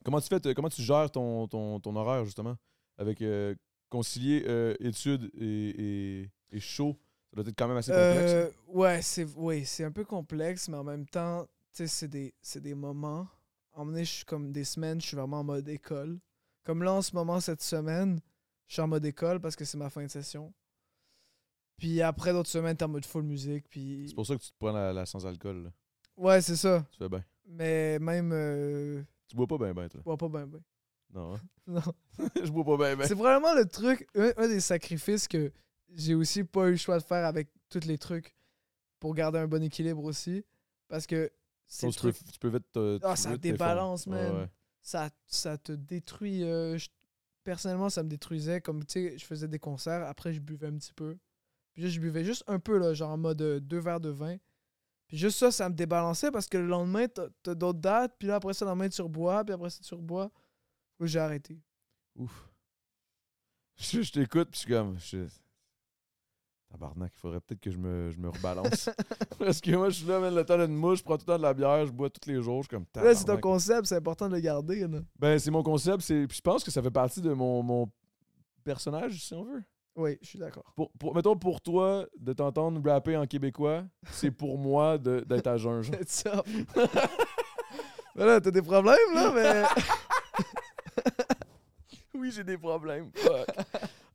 Comment 0.04 0.20
tu 0.20 0.28
fais, 0.28 0.52
comment 0.54 0.68
tu 0.68 0.82
gères 0.82 1.10
ton, 1.10 1.48
ton, 1.48 1.80
ton 1.80 1.96
horaire, 1.96 2.26
justement, 2.26 2.56
avec 2.98 3.22
euh, 3.22 3.54
concilier 3.88 4.44
euh, 4.46 4.74
études 4.80 5.30
et, 5.40 6.20
et, 6.20 6.30
et 6.52 6.60
show? 6.60 6.94
Ça 7.34 7.42
doit 7.42 7.50
être 7.50 7.58
quand 7.58 7.66
même 7.66 7.76
assez 7.78 7.90
complexe. 7.90 8.32
Euh, 8.32 8.50
ouais, 8.68 9.02
c'est 9.02 9.26
oui, 9.36 9.66
un 9.80 9.90
peu 9.90 10.04
complexe, 10.04 10.68
mais 10.68 10.76
en 10.76 10.84
même 10.84 11.04
temps, 11.04 11.44
tu 11.72 11.86
sais, 11.86 11.86
c'est 11.88 12.08
des, 12.08 12.32
des 12.56 12.74
moments. 12.74 13.26
En 13.72 13.92
je 13.92 14.04
suis 14.04 14.24
comme 14.24 14.52
des 14.52 14.62
semaines, 14.62 15.00
je 15.00 15.06
suis 15.08 15.16
vraiment 15.16 15.40
en 15.40 15.44
mode 15.44 15.68
école. 15.68 16.20
Comme 16.62 16.84
là, 16.84 16.92
en 16.92 17.02
ce 17.02 17.12
moment, 17.12 17.40
cette 17.40 17.60
semaine, 17.60 18.20
je 18.68 18.74
suis 18.74 18.82
en 18.82 18.86
mode 18.86 19.04
école 19.04 19.40
parce 19.40 19.56
que 19.56 19.64
c'est 19.64 19.76
ma 19.76 19.90
fin 19.90 20.04
de 20.04 20.10
session. 20.10 20.54
Puis 21.76 22.00
après 22.02 22.32
d'autres 22.32 22.48
semaines, 22.50 22.76
t'es 22.76 22.84
en 22.84 22.88
mode 22.88 23.04
full 23.04 23.24
musique. 23.24 23.68
Puis... 23.68 24.04
C'est 24.08 24.14
pour 24.14 24.26
ça 24.26 24.36
que 24.36 24.40
tu 24.42 24.52
te 24.52 24.56
prends 24.56 24.70
la, 24.70 24.92
la 24.92 25.04
sans-alcool. 25.04 25.72
Ouais, 26.16 26.40
c'est 26.40 26.54
ça. 26.54 26.86
Tu 26.92 26.98
fais 26.98 27.08
bien. 27.08 27.24
Mais 27.46 27.98
même, 27.98 28.30
euh, 28.32 29.02
Tu 29.28 29.34
bois 29.34 29.48
pas 29.48 29.58
bien, 29.58 29.74
ben, 29.74 29.88
toi. 29.88 29.98
je 30.00 30.04
bois 30.04 30.16
pas 30.16 30.28
bien, 30.28 30.46
bien. 30.46 30.60
Non, 31.12 31.34
hein? 31.34 31.40
Non. 31.66 31.82
je 32.44 32.50
bois 32.52 32.64
pas 32.64 32.76
bien, 32.76 32.96
ben. 32.96 33.08
C'est 33.08 33.14
vraiment 33.14 33.54
le 33.54 33.66
truc, 33.66 34.06
un, 34.14 34.32
un 34.36 34.46
des 34.46 34.60
sacrifices 34.60 35.26
que 35.26 35.50
j'ai 35.94 36.14
aussi 36.14 36.44
pas 36.44 36.68
eu 36.68 36.72
le 36.72 36.76
choix 36.76 36.98
de 36.98 37.04
faire 37.04 37.24
avec 37.26 37.48
tous 37.68 37.84
les 37.86 37.98
trucs 37.98 38.34
pour 39.00 39.14
garder 39.14 39.38
un 39.38 39.46
bon 39.48 39.62
équilibre 39.62 40.04
aussi. 40.04 40.44
Parce 40.88 41.06
que 41.06 41.30
c'est 41.66 41.90
Sinon, 41.90 42.08
le 42.08 42.12
tu, 42.12 42.24
peux, 42.24 42.32
tu 42.32 42.38
peux 42.38 42.48
vite 42.48 42.72
te. 42.72 42.98
Ah, 43.02 43.16
ça 43.16 43.36
débalance, 43.36 44.06
man. 44.06 44.32
Ouais, 44.34 44.40
ouais. 44.42 44.50
ça, 44.82 45.10
ça 45.26 45.56
te 45.58 45.72
détruit. 45.72 46.44
euh, 46.44 46.76
je- 46.78 46.88
personnellement, 47.42 47.90
ça 47.90 48.02
me 48.02 48.08
détruisait. 48.08 48.60
Comme, 48.60 48.84
tu 48.84 48.92
sais, 49.10 49.18
je 49.18 49.24
faisais 49.24 49.48
des 49.48 49.58
concerts, 49.58 50.06
après, 50.06 50.32
je 50.32 50.40
buvais 50.40 50.66
un 50.68 50.76
petit 50.76 50.92
peu. 50.92 51.16
Puis 51.72 51.90
je 51.90 52.00
buvais 52.00 52.24
juste 52.24 52.44
un 52.46 52.58
peu, 52.58 52.78
là, 52.78 52.94
genre 52.94 53.10
en 53.10 53.18
mode 53.18 53.42
euh, 53.42 53.60
deux 53.60 53.78
verres 53.80 54.00
de 54.00 54.10
vin. 54.10 54.36
Puis 55.08 55.18
juste 55.18 55.38
ça, 55.38 55.50
ça 55.50 55.68
me 55.68 55.74
débalançait 55.74 56.30
parce 56.30 56.46
que 56.46 56.56
le 56.56 56.66
lendemain, 56.66 57.06
t'as 57.08 57.54
d'autres 57.54 57.80
dates. 57.80 58.14
Puis 58.18 58.28
là, 58.28 58.36
après 58.36 58.54
ça, 58.54 58.64
le 58.64 58.70
lendemain, 58.70 58.88
tu 58.88 59.02
rebois. 59.02 59.44
Puis 59.44 59.52
après 59.54 59.70
ça, 59.70 59.80
tu 59.82 59.94
rebois. 59.94 60.30
J'ai 61.00 61.18
arrêté. 61.18 61.60
Ouf. 62.16 62.48
Je, 63.76 64.02
je 64.02 64.12
t'écoute, 64.12 64.48
puis 64.50 64.60
je 64.60 64.64
suis 64.66 64.70
comme. 64.72 64.98
Je... 65.00 65.26
Tabarnak, 66.74 67.12
il 67.14 67.20
faudrait 67.20 67.40
peut-être 67.40 67.60
que 67.60 67.70
je 67.70 67.78
me, 67.78 68.10
je 68.10 68.18
me 68.18 68.28
rebalance. 68.30 68.90
Parce 69.38 69.60
que 69.60 69.70
moi, 69.76 69.90
je 69.90 69.94
suis 69.98 70.06
là, 70.06 70.18
man, 70.18 70.34
le 70.34 70.44
temps 70.44 70.58
d'une 70.58 70.74
mouche, 70.74 70.98
je 70.98 71.04
prends 71.04 71.16
tout 71.16 71.22
le 71.28 71.32
temps 71.32 71.38
de 71.38 71.42
la 71.44 71.54
bière, 71.54 71.86
je 71.86 71.92
bois 71.92 72.10
tous 72.10 72.28
les 72.28 72.42
jours, 72.42 72.62
je 72.64 72.68
suis 72.68 72.76
comme. 72.76 72.84
Là, 73.04 73.14
c'est 73.14 73.24
ton 73.26 73.36
concept, 73.38 73.86
c'est 73.86 73.94
important 73.94 74.28
de 74.28 74.34
le 74.34 74.40
garder. 74.40 74.80
Là. 74.88 74.98
Ben, 75.16 75.38
c'est 75.38 75.52
mon 75.52 75.62
concept, 75.62 76.00
c'est. 76.00 76.26
Puis 76.26 76.38
je 76.38 76.42
pense 76.42 76.64
que 76.64 76.72
ça 76.72 76.82
fait 76.82 76.90
partie 76.90 77.20
de 77.20 77.32
mon, 77.32 77.62
mon 77.62 77.88
personnage, 78.64 79.24
si 79.24 79.32
on 79.34 79.44
veut. 79.44 79.62
Oui, 79.94 80.18
je 80.20 80.26
suis 80.30 80.38
d'accord. 80.40 80.64
Pour, 80.74 80.90
pour- 80.98 81.14
mettons, 81.14 81.36
pour 81.36 81.60
toi, 81.60 82.06
de 82.18 82.32
t'entendre 82.32 82.80
rapper 82.90 83.16
en 83.16 83.26
québécois, 83.26 83.84
c'est 84.10 84.32
pour 84.32 84.58
moi 84.58 84.98
de- 84.98 85.20
d'être 85.20 85.46
à 85.46 85.56
jeun. 85.56 85.80
C'est 86.06 86.08
ça. 86.28 86.42
Mais 88.16 88.24
là, 88.26 88.40
t'as 88.40 88.50
des 88.50 88.62
problèmes, 88.62 88.96
là, 89.14 89.30
mais. 89.32 89.62
Oui, 92.16 92.32
j'ai 92.32 92.42
des 92.42 92.58
problèmes. 92.58 93.10
Fuck. 93.14 93.46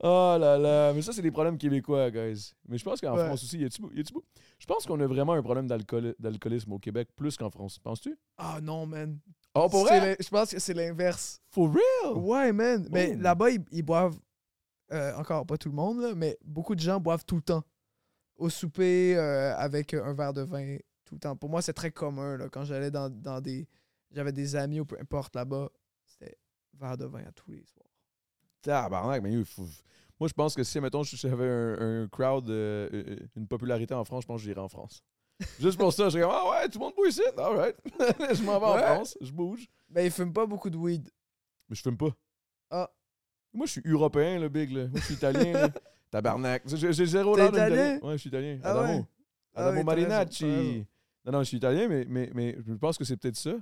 Oh 0.01 0.37
là 0.39 0.57
là. 0.57 0.93
Mais 0.93 1.01
ça, 1.01 1.11
c'est 1.11 1.21
des 1.21 1.31
problèmes 1.31 1.57
québécois, 1.57 2.09
guys. 2.09 2.53
Mais 2.67 2.77
je 2.77 2.83
pense 2.85 3.01
qu'en 3.01 3.15
Ouais. 3.17 3.25
France 3.25 3.43
aussi, 3.43 3.59
y 3.59 3.65
a-tu 3.65 3.81
beau- 3.81 3.91
Je 3.93 4.65
pense 4.65 4.85
qu'on 4.85 4.99
a 4.99 5.07
vraiment 5.07 5.33
un 5.33 5.41
problème 5.41 5.67
d'alcool- 5.67 6.15
d'alcoolisme 6.19 6.71
au 6.73 6.79
Québec 6.79 7.09
plus 7.15 7.35
qu'en 7.37 7.49
France. 7.49 7.79
Penses-tu? 7.79 8.17
Ah 8.37 8.59
non, 8.61 8.85
man. 8.85 9.19
Oh, 9.55 9.67
pour 9.69 9.83
vrai? 9.85 10.15
Je 10.19 10.29
pense 10.29 10.51
que 10.51 10.59
c'est 10.59 10.73
l'inverse. 10.73 11.41
For 11.49 11.69
real? 11.73 12.17
Ouais, 12.17 12.53
man. 12.53 12.87
Mais 12.91 13.13
Oh. 13.15 13.21
là-bas, 13.21 13.49
ils, 13.51 13.63
ils 13.71 13.83
boivent. 13.83 14.17
euh, 14.91 15.13
encore 15.17 15.45
pas 15.45 15.55
tout 15.57 15.69
le 15.69 15.75
monde, 15.75 15.99
là, 16.01 16.15
mais 16.15 16.35
beaucoup 16.43 16.73
de 16.73 16.79
gens 16.79 16.99
boivent 16.99 17.23
tout 17.23 17.35
le 17.35 17.43
temps. 17.43 17.63
Au 18.37 18.49
souper, 18.49 19.15
euh, 19.17 19.55
avec 19.57 19.93
un 19.93 20.13
verre 20.13 20.33
de 20.33 20.41
vin, 20.41 20.77
tout 21.05 21.13
le 21.15 21.19
temps. 21.19 21.35
Pour 21.35 21.49
moi, 21.49 21.61
c'est 21.61 21.73
très 21.73 21.91
commun. 21.91 22.37
Là, 22.37 22.49
quand 22.49 22.63
j'allais 22.63 22.89
dans, 22.89 23.09
dans 23.09 23.39
des. 23.41 23.67
J'avais 24.11 24.31
des 24.31 24.55
amis 24.55 24.79
ou 24.79 24.85
peu 24.85 24.97
importe 24.99 25.35
là-bas, 25.35 25.69
c'était 26.05 26.35
verre 26.79 26.97
de 26.97 27.05
vin 27.05 27.19
à 27.19 27.31
tous 27.33 27.51
les 27.51 27.63
soirs. 27.65 27.88
Tabarnak, 28.61 29.21
mais 29.21 29.31
il 29.33 29.45
faut... 29.45 29.65
Moi, 30.19 30.27
je 30.27 30.33
pense 30.33 30.53
que 30.53 30.63
si, 30.63 30.79
mettons, 30.81 31.03
j'avais 31.03 31.47
un, 31.47 32.03
un 32.03 32.07
crowd, 32.09 32.49
euh, 32.49 33.15
une 33.37 33.47
popularité 33.47 33.93
en 33.93 34.03
France, 34.03 34.23
je 34.23 34.27
pense 34.27 34.41
que 34.41 34.45
j'irais 34.45 34.59
en 34.59 34.67
France. 34.67 35.01
Juste 35.59 35.77
pour 35.77 35.93
ça, 35.93 36.09
je 36.09 36.19
comme, 36.19 36.29
ah 36.33 36.49
ouais, 36.49 36.67
tout 36.67 36.79
le 36.79 36.85
monde 36.85 36.93
boit 36.95 37.07
ici. 37.07 37.21
All 37.37 37.55
right. 37.55 37.75
je 38.35 38.43
m'en 38.43 38.59
vais 38.59 38.65
en. 38.65 38.77
France, 38.95 39.17
je 39.21 39.31
bouge. 39.31 39.65
Mais 39.89 40.05
ils 40.07 40.11
fument 40.11 40.33
pas 40.33 40.45
beaucoup 40.45 40.69
de 40.69 40.75
weed. 40.75 41.09
Mais 41.69 41.75
je 41.77 41.81
fume 41.81 41.95
pas. 41.95 42.13
Ah. 42.69 42.91
Moi, 43.53 43.65
je 43.65 43.71
suis 43.71 43.81
européen, 43.85 44.39
le 44.39 44.49
big, 44.49 44.71
là. 44.71 44.87
Moi, 44.89 44.99
je 44.99 45.05
suis 45.05 45.13
italien, 45.13 45.53
là. 45.53 45.69
Tabarnak. 46.11 46.63
J'ai 46.67 47.05
zéro 47.05 47.35
T'es 47.37 47.47
italien? 47.47 47.99
Ouais, 48.01 48.13
je 48.13 48.17
suis 48.17 48.27
italien. 48.29 48.59
Ah 48.63 48.71
Adamo. 48.71 48.87
ouais? 48.99 49.05
Ah 49.55 49.61
Adamo 49.61 49.71
oui, 49.71 49.75
raison, 49.77 49.85
Marinacci. 49.85 50.85
Non, 51.25 51.31
non, 51.31 51.39
je 51.39 51.43
suis 51.45 51.57
italien, 51.57 51.87
mais, 51.87 52.05
mais, 52.09 52.29
mais 52.33 52.57
je 52.67 52.73
pense 52.73 52.97
que 52.97 53.05
c'est 53.05 53.15
peut-être 53.15 53.37
ça. 53.37 53.55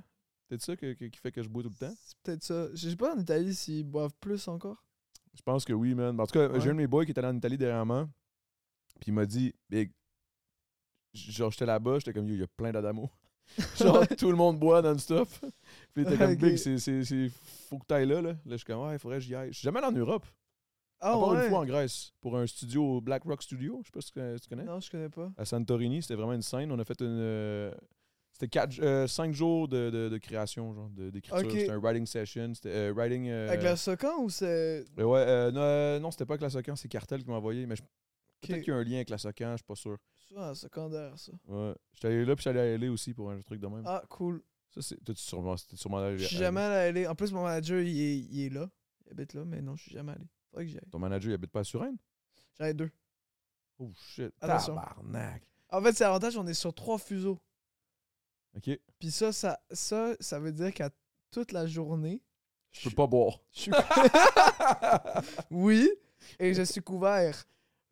Peut-être 0.48 0.62
ça 0.62 0.74
que- 0.76 0.94
que- 0.94 1.04
qui 1.04 1.18
fait 1.20 1.30
que 1.30 1.42
je 1.42 1.48
bois 1.48 1.62
tout 1.62 1.68
le 1.68 1.86
temps. 1.86 1.94
C'est 2.02 2.16
peut-être 2.22 2.42
ça. 2.42 2.74
Je 2.74 2.88
sais 2.88 2.96
pas 2.96 3.14
en 3.14 3.18
Italie 3.20 3.54
s'ils 3.54 3.84
boivent 3.84 4.14
plus 4.18 4.48
encore. 4.48 4.82
Je 5.38 5.42
pense 5.42 5.64
que 5.64 5.72
oui, 5.72 5.94
man. 5.94 6.18
En 6.20 6.26
tout 6.26 6.32
cas, 6.32 6.48
Ouais. 6.48 6.60
j'ai 6.60 6.70
un 6.70 6.72
de 6.72 6.78
mes 6.78 6.86
boys 6.88 7.04
qui 7.04 7.12
est 7.12 7.18
allé 7.18 7.28
en 7.28 7.36
Italie 7.36 7.56
dernièrement. 7.56 8.06
Puis 9.00 9.08
il 9.08 9.12
m'a 9.14 9.24
dit, 9.24 9.54
Big, 9.70 9.92
genre, 11.14 11.50
j'étais 11.52 11.66
là-bas, 11.66 11.98
j'étais 12.00 12.12
comme, 12.12 12.28
il 12.28 12.40
y 12.40 12.42
a 12.42 12.46
plein 12.48 12.72
d'Adamo. 12.72 13.08
genre, 13.78 14.06
tout 14.08 14.30
le 14.30 14.36
monde 14.36 14.58
boit 14.58 14.82
non-stop. 14.82 15.28
Puis 15.94 16.02
il 16.02 16.02
était 16.02 16.18
comme. 16.18 16.34
Big, 16.34 16.56
c'est, 16.56 17.28
faut 17.68 17.78
que 17.78 17.86
t'ailles 17.86 18.06
là, 18.06 18.20
là. 18.20 18.30
Là, 18.32 18.36
je 18.46 18.56
suis 18.56 18.64
comme, 18.66 18.80
ouais, 18.82 18.94
il 18.94 18.98
faudrait 18.98 19.18
que 19.18 19.24
j'y 19.24 19.34
aille. 19.34 19.52
Je 19.52 19.58
suis 19.58 19.64
jamais 19.64 19.78
allé 19.78 19.86
en 19.88 19.92
Europe. 19.98 20.26
Ah 21.00 21.10
à 21.10 21.12
part 21.12 21.28
ouais? 21.28 21.44
une 21.44 21.48
fois 21.50 21.58
en 21.60 21.64
Grèce, 21.64 22.12
pour 22.20 22.36
un 22.36 22.44
studio, 22.48 23.00
Black 23.00 23.22
Rock 23.22 23.40
Studio. 23.42 23.80
Je 23.84 23.86
sais 23.86 23.92
pas 23.92 24.00
si 24.00 24.10
tu- 24.10 24.40
tu 24.42 24.48
connais. 24.48 24.64
Non, 24.64 24.80
je 24.80 24.90
connais 24.90 25.08
pas. 25.08 25.30
À 25.36 25.44
Santorini, 25.44 26.02
c'était 26.02 26.16
vraiment 26.16 26.32
une 26.32 26.42
scène. 26.42 26.72
On 26.72 26.78
a 26.80 26.84
fait 26.84 27.00
une. 27.00 27.72
C'était 28.38 28.48
quatre, 28.48 28.78
euh, 28.80 29.06
cinq 29.08 29.34
jours 29.34 29.66
de, 29.66 29.90
de, 29.90 30.08
de 30.08 30.18
création, 30.18 30.72
genre, 30.72 30.90
de- 30.90 31.10
d'écriture. 31.10 31.50
C'était 31.50 31.70
un 31.70 31.78
writing 31.80 32.06
session. 32.06 32.54
C'était 32.54 32.68
euh, 32.70 32.92
writing. 32.94 33.28
euh, 33.28 33.48
Avec 33.48 33.62
la 33.62 33.76
Socan 33.76 34.22
ou 34.22 34.30
c'est. 34.30 34.84
euh, 34.98 35.02
ouais, 35.04 35.24
euh, 35.26 35.50
non, 35.50 36.00
non, 36.02 36.10
c'était 36.12 36.24
pas 36.24 36.34
avec 36.34 36.42
la 36.42 36.50
Socan, 36.50 36.76
c'est 36.76 36.88
Cartel 36.88 37.22
qui 37.24 37.28
m'a 37.30 37.36
envoyé. 37.36 37.66
Mais 37.66 37.74
je- 37.76 37.82
peut-être 38.40 38.60
qu'il 38.62 38.72
y 38.72 38.76
a 38.76 38.78
un 38.78 38.84
lien 38.84 38.96
avec 38.96 39.10
la 39.10 39.18
Socan, 39.18 39.52
je 39.52 39.56
suis 39.56 39.64
pas 39.64 39.74
sûr. 39.74 39.96
Souvent 40.28 40.42
à 40.50 40.54
secondaire, 40.54 41.18
ça. 41.18 41.32
Ouais. 41.48 41.74
J'étais 41.94 42.06
allé 42.08 42.24
là, 42.24 42.36
puis 42.36 42.42
j'allais 42.44 42.74
aller 42.74 42.88
aussi 42.88 43.12
pour 43.14 43.30
un 43.30 43.40
truc 43.40 43.60
de 43.60 43.66
même. 43.66 43.82
Ah, 43.86 44.02
cool. 44.08 44.42
Ça, 44.70 44.82
c'est. 44.82 45.02
T'es 45.02 45.14
sûrement, 45.16 45.56
t'es 45.56 45.76
sûrement 45.76 45.98
allé. 45.98 46.18
Je 46.18 46.26
suis 46.26 46.36
jamais 46.36 46.60
allé. 46.60 47.06
En 47.06 47.14
plus, 47.14 47.32
mon 47.32 47.42
manager, 47.42 47.80
il 47.80 47.98
est, 48.00 48.18
il 48.18 48.44
est 48.46 48.50
là. 48.50 48.68
Il 49.06 49.12
habite 49.12 49.32
là, 49.34 49.44
mais 49.46 49.60
non, 49.62 49.74
je 49.74 49.82
suis 49.84 49.92
jamais 49.92 50.12
allé. 50.12 50.24
Faudrait 50.50 50.66
que. 50.66 50.90
Ton 50.90 50.98
manager, 50.98 51.30
il 51.30 51.34
habite 51.34 51.50
pas 51.50 51.60
à 51.60 51.64
Suresnes? 51.64 51.96
J'en 52.58 52.66
ai 52.66 52.74
deux. 52.74 52.90
Oh 53.78 53.90
shit. 53.96 54.32
Attention. 54.40 54.74
Tabarnak. 54.74 55.42
En 55.70 55.80
fait, 55.82 55.92
c'est 55.94 56.04
l'avantage, 56.04 56.36
on 56.36 56.46
est 56.46 56.54
sur 56.54 56.74
trois 56.74 56.98
fuseaux. 56.98 57.38
Ok. 58.58 58.78
Puis 58.98 59.10
ça, 59.10 59.32
ça, 59.32 59.58
ça, 59.70 60.14
ça 60.20 60.38
veut 60.38 60.52
dire 60.52 60.72
qu'à 60.74 60.90
toute 61.30 61.52
la 61.52 61.66
journée, 61.66 62.20
Je 62.72 62.88
peux 62.88 62.94
pas 62.94 63.06
boire. 63.06 63.38
je 63.52 63.60
suis. 63.62 63.72
oui, 65.50 65.90
et 66.38 66.54
je 66.54 66.62
suis 66.62 66.80
couvert. 66.80 67.44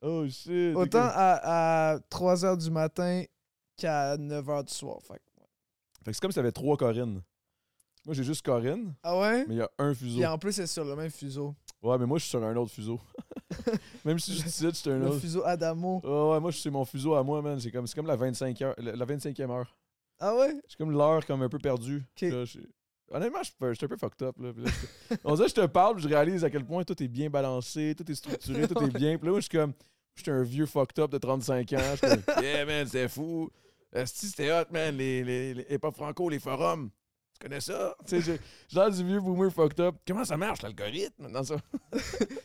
oh 0.03 0.27
shit. 0.29 0.75
Autant 0.77 1.03
à, 1.13 1.93
à 1.95 1.99
3 2.11 2.37
h 2.37 2.57
du 2.63 2.71
matin 2.71 3.23
qu'à 3.77 4.17
9 4.17 4.45
h 4.45 4.65
du 4.67 4.73
soir. 4.75 4.99
Fait. 5.03 5.15
que- 5.19 5.43
Fait 6.05 6.13
c'est 6.13 6.21
comme 6.21 6.31
si 6.31 6.37
t'avais 6.37 6.53
trois 6.53 6.77
Corinne. 6.77 7.23
Moi, 8.05 8.15
j'ai 8.15 8.23
juste 8.25 8.45
Corinne, 8.45 8.95
Ah 9.03 9.19
ouais? 9.19 9.45
mais 9.49 9.55
il 9.55 9.59
y 9.59 9.63
a 9.63 9.71
un 9.79 9.93
fuseau. 9.93 10.17
Puis 10.19 10.27
en 10.27 10.39
plus, 10.39 10.53
c'est 10.53 10.67
sur 10.69 10.85
le 10.85 10.95
même 10.95 11.11
fuseau. 11.11 11.55
Ouais, 11.83 11.99
mais 11.99 12.07
moi, 12.07 12.19
je 12.19 12.23
suis 12.25 12.31
sur 12.31 12.43
un 12.45 12.55
autre 12.57 12.71
fuseau. 12.73 13.01
Même 14.05 14.19
si 14.19 14.33
je 14.35 14.43
dis 14.45 14.51
ça, 14.51 14.69
c'est 14.73 14.91
un 14.91 14.99
Le 14.99 15.07
autre. 15.09 15.19
fuseau 15.21 15.45
Adamo. 15.45 16.01
Ouais, 16.05 16.33
ouais, 16.35 16.41
moi, 16.41 16.51
je- 16.53 16.59
c'est 16.59 16.71
mon 16.71 16.85
fuseau 16.85 17.15
à 17.15 17.23
moi, 17.25 17.43
man. 17.43 17.59
C'est 17.61 17.71
comme, 17.73 17.87
comme 17.89 18.07
la, 18.07 18.15
25 18.17 18.63
heure, 18.63 18.75
la, 18.79 18.95
la 18.97 19.05
25e 19.05 19.51
heure. 19.51 19.77
Ah 20.19 20.35
ouais? 20.37 20.55
C'est 20.69 20.77
comme 20.79 20.91
l'heure 20.93 21.25
comme 21.27 21.43
un 21.43 21.49
peu 21.49 21.59
perdue. 21.59 22.05
Ok. 22.17 22.23
Là, 22.31 22.45
je- 22.45 22.59
Honnêtement, 23.09 23.39
je 23.43 23.75
suis 23.75 23.85
un 23.85 23.89
peu 23.89 23.97
fucked 23.97 24.23
up. 24.27 24.37
Là. 24.41 24.53
Puis 24.53 24.65
là, 24.65 24.71
je- 25.11 25.17
On 25.25 25.35
dirait 25.37 25.47
que 25.49 25.55
je 25.55 25.61
te 25.61 25.67
parle, 25.67 25.95
puis 25.95 26.03
je 26.05 26.09
réalise 26.09 26.43
à 26.45 26.51
quel 26.51 26.65
point 26.65 26.83
tout 26.85 27.01
est 27.01 27.07
bien 27.09 27.31
balancé, 27.31 27.95
tout 27.97 28.11
est 28.11 28.15
structuré, 28.17 28.67
tout 28.69 28.83
est 28.83 28.99
bien. 28.99 29.17
Puis 29.17 29.27
là, 29.27 29.31
moi, 29.33 29.41
je 29.41 29.49
suis 29.49 29.57
comme, 29.57 29.73
je 30.17 30.23
suis 30.23 30.31
un 30.33 30.43
vieux 30.43 30.67
fucked 30.67 30.99
up 30.99 31.11
de 31.13 31.19
35 31.19 31.73
ans. 31.75 31.79
Je 32.03 32.09
suis 32.09 32.23
comme, 32.25 32.43
yeah, 32.45 32.65
man, 32.67 32.87
c'est 32.89 33.09
fou. 33.09 33.49
Esti, 33.93 34.27
c'était 34.27 34.51
hot, 34.51 34.65
man. 34.73 34.97
Les, 34.97 35.23
les, 35.23 35.55
les 35.55 35.79
franco, 35.95 36.29
les 36.29 36.41
forums. 36.41 36.91
Tu 37.39 37.39
connais 37.47 37.61
ça? 37.61 37.95
Tu 38.07 38.11
sais, 38.11 38.21
j'ai 38.23 38.41
j'ai 38.69 38.79
l'air 38.81 38.91
du 38.91 39.05
vieux 39.05 39.21
boomer 39.21 39.53
fucked 39.53 39.79
up. 39.79 39.97
Comment 40.07 40.25
ça 40.25 40.37
marche, 40.39 40.63
l'algorithme? 40.63 41.31
Dans 41.31 41.45
ça? 41.45 41.57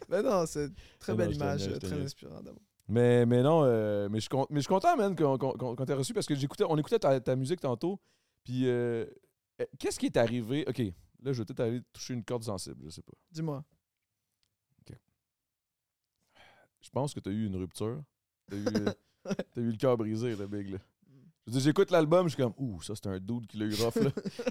Mais 0.10 0.22
non, 0.24 0.46
c'est 0.46 0.66
une 0.66 0.74
très 1.00 1.14
Non, 1.14 1.18
belle 1.18 1.30
non, 1.30 1.34
image, 1.36 1.68
euh, 1.70 1.80
très 1.80 1.94
inspirant 2.02 2.36
d'Adamo. 2.36 2.60
Mais, 2.92 3.26
mais 3.26 3.42
non, 3.42 3.64
euh, 3.64 4.10
mais, 4.10 4.20
je 4.20 4.28
mais 4.50 4.56
je 4.58 4.60
suis 4.62 4.68
content, 4.68 4.96
man, 4.98 5.16
qu'on 5.16 5.38
qu'on- 5.38 5.54
qu'on- 5.54 5.76
qu'on 5.76 5.86
t'ait 5.86 5.94
reçu 5.94 6.14
parce 6.14 6.26
que 6.26 6.36
j'écoutais, 6.36 6.66
on 6.68 6.78
écoutait 6.78 7.00
ta, 7.00 7.20
ta 7.22 7.36
musique 7.36 7.62
tantôt. 7.62 8.00
Puis, 8.44 8.68
euh, 8.68 9.06
euh, 9.62 9.66
qu'est-ce 9.80 9.98
qui 10.00 10.08
est 10.08 10.18
arrivé? 10.18 10.66
Ok, 10.68 10.80
là, 10.80 11.32
je 11.32 11.40
vais 11.42 11.46
peut-être 11.46 11.60
aller 11.62 11.82
toucher 11.94 12.14
une 12.14 12.24
corde 12.24 12.44
sensible, 12.44 12.82
je 12.84 12.90
sais 12.90 13.02
pas. 13.02 13.14
Dis-moi. 13.32 13.64
Je 16.84 16.90
pense 16.90 17.14
que 17.14 17.20
tu 17.20 17.30
as 17.30 17.32
eu 17.32 17.46
une 17.46 17.56
rupture. 17.58 18.02
Tu 18.50 18.56
as, 18.56 18.96
eu 19.58 19.72
le 19.72 19.78
cœur 19.78 19.96
brisé, 19.98 20.36
le 20.36 20.48
big. 20.48 20.70
Là. 20.72 20.78
Je 21.46 21.52
dire, 21.52 21.62
j'écoute 21.62 21.92
l'album, 21.92 22.28
je 22.28 22.34
suis 22.34 22.42
comme, 22.44 22.56
ouh, 22.58 22.82
ça, 22.82 22.96
c'est 22.96 23.06
un 23.08 23.20
dude 23.20 23.46
qui 23.48 23.58
l'a 23.58 23.66
eu 23.66 23.74
rough, 23.76 23.96
là. 23.98 24.10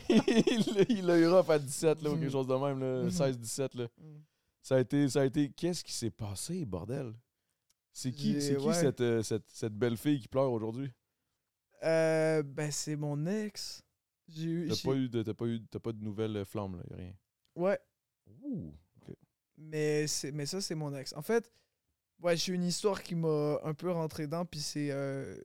il 0.89 1.07
l'a- 1.07 1.19
eu 1.19 1.27
rough 1.29 1.51
à 1.51 1.59
17, 1.59 2.03
là, 2.03 2.11
ou 2.11 2.13
quelque 2.15 2.25
Mhm. 2.27 2.31
chose 2.31 2.47
de 2.47 2.55
même, 2.55 2.79
là, 2.79 3.03
Mhm. 3.03 3.11
16-17, 3.11 3.75
là. 3.75 3.85
Mm. 3.99 4.21
Ça 4.63 4.77
a 4.77 4.81
été, 4.81 5.09
ça 5.09 5.23
a 5.23 5.25
été, 5.25 5.51
qu'est-ce 5.51 5.83
qui 5.83 5.93
s'est 5.93 6.11
passé, 6.11 6.65
bordel? 6.65 7.13
C'est 7.93 8.13
qui, 8.13 8.41
c'est 8.41 8.57
qui 8.57 8.67
ouais. 8.67 8.75
cette, 8.75 9.01
euh, 9.01 9.23
cette, 9.23 9.49
cette 9.51 9.75
belle 9.75 9.97
fille 9.97 10.21
qui 10.21 10.29
pleure 10.29 10.51
aujourd'hui? 10.53 10.93
Euh, 11.83 12.43
ben, 12.43 12.71
c'est 12.71 12.97
mon 12.97 13.27
ex. 13.27 13.83
J'ai 14.29 14.49
eu. 14.49 14.69
T'as 14.69 14.77
pas 14.77 14.95
eu 14.97 15.09
de, 15.09 15.23
t'as 15.23 15.35
pas 15.35 15.47
eu, 15.47 15.61
t'as 15.67 15.79
pas 15.81 15.93
de 15.93 16.03
nouvelles 16.03 16.37
euh, 16.37 16.45
flammes, 16.45 16.77
là, 16.77 16.83
y 16.91 16.93
a 16.93 16.97
rien. 16.97 17.15
Ouais, 17.57 17.79
Ouh. 18.43 18.73
mais, 19.57 20.07
c'est- 20.07 20.33
mais 20.33 20.47
ça, 20.47 20.61
c'est 20.61 20.75
mon 20.75 20.95
ex. 20.95 21.13
En 21.15 21.23
fait, 21.23 21.51
ouais, 22.21 22.37
j'ai 22.37 22.55
une 22.55 22.65
histoire 22.65 23.03
qui 23.03 23.15
m'a 23.15 23.59
un 23.65 23.75
peu 23.75 23.91
rentré 23.91 24.27
dedans, 24.27 24.45
puis 24.45 24.61
c'est 24.61 24.91
euh, 24.91 25.37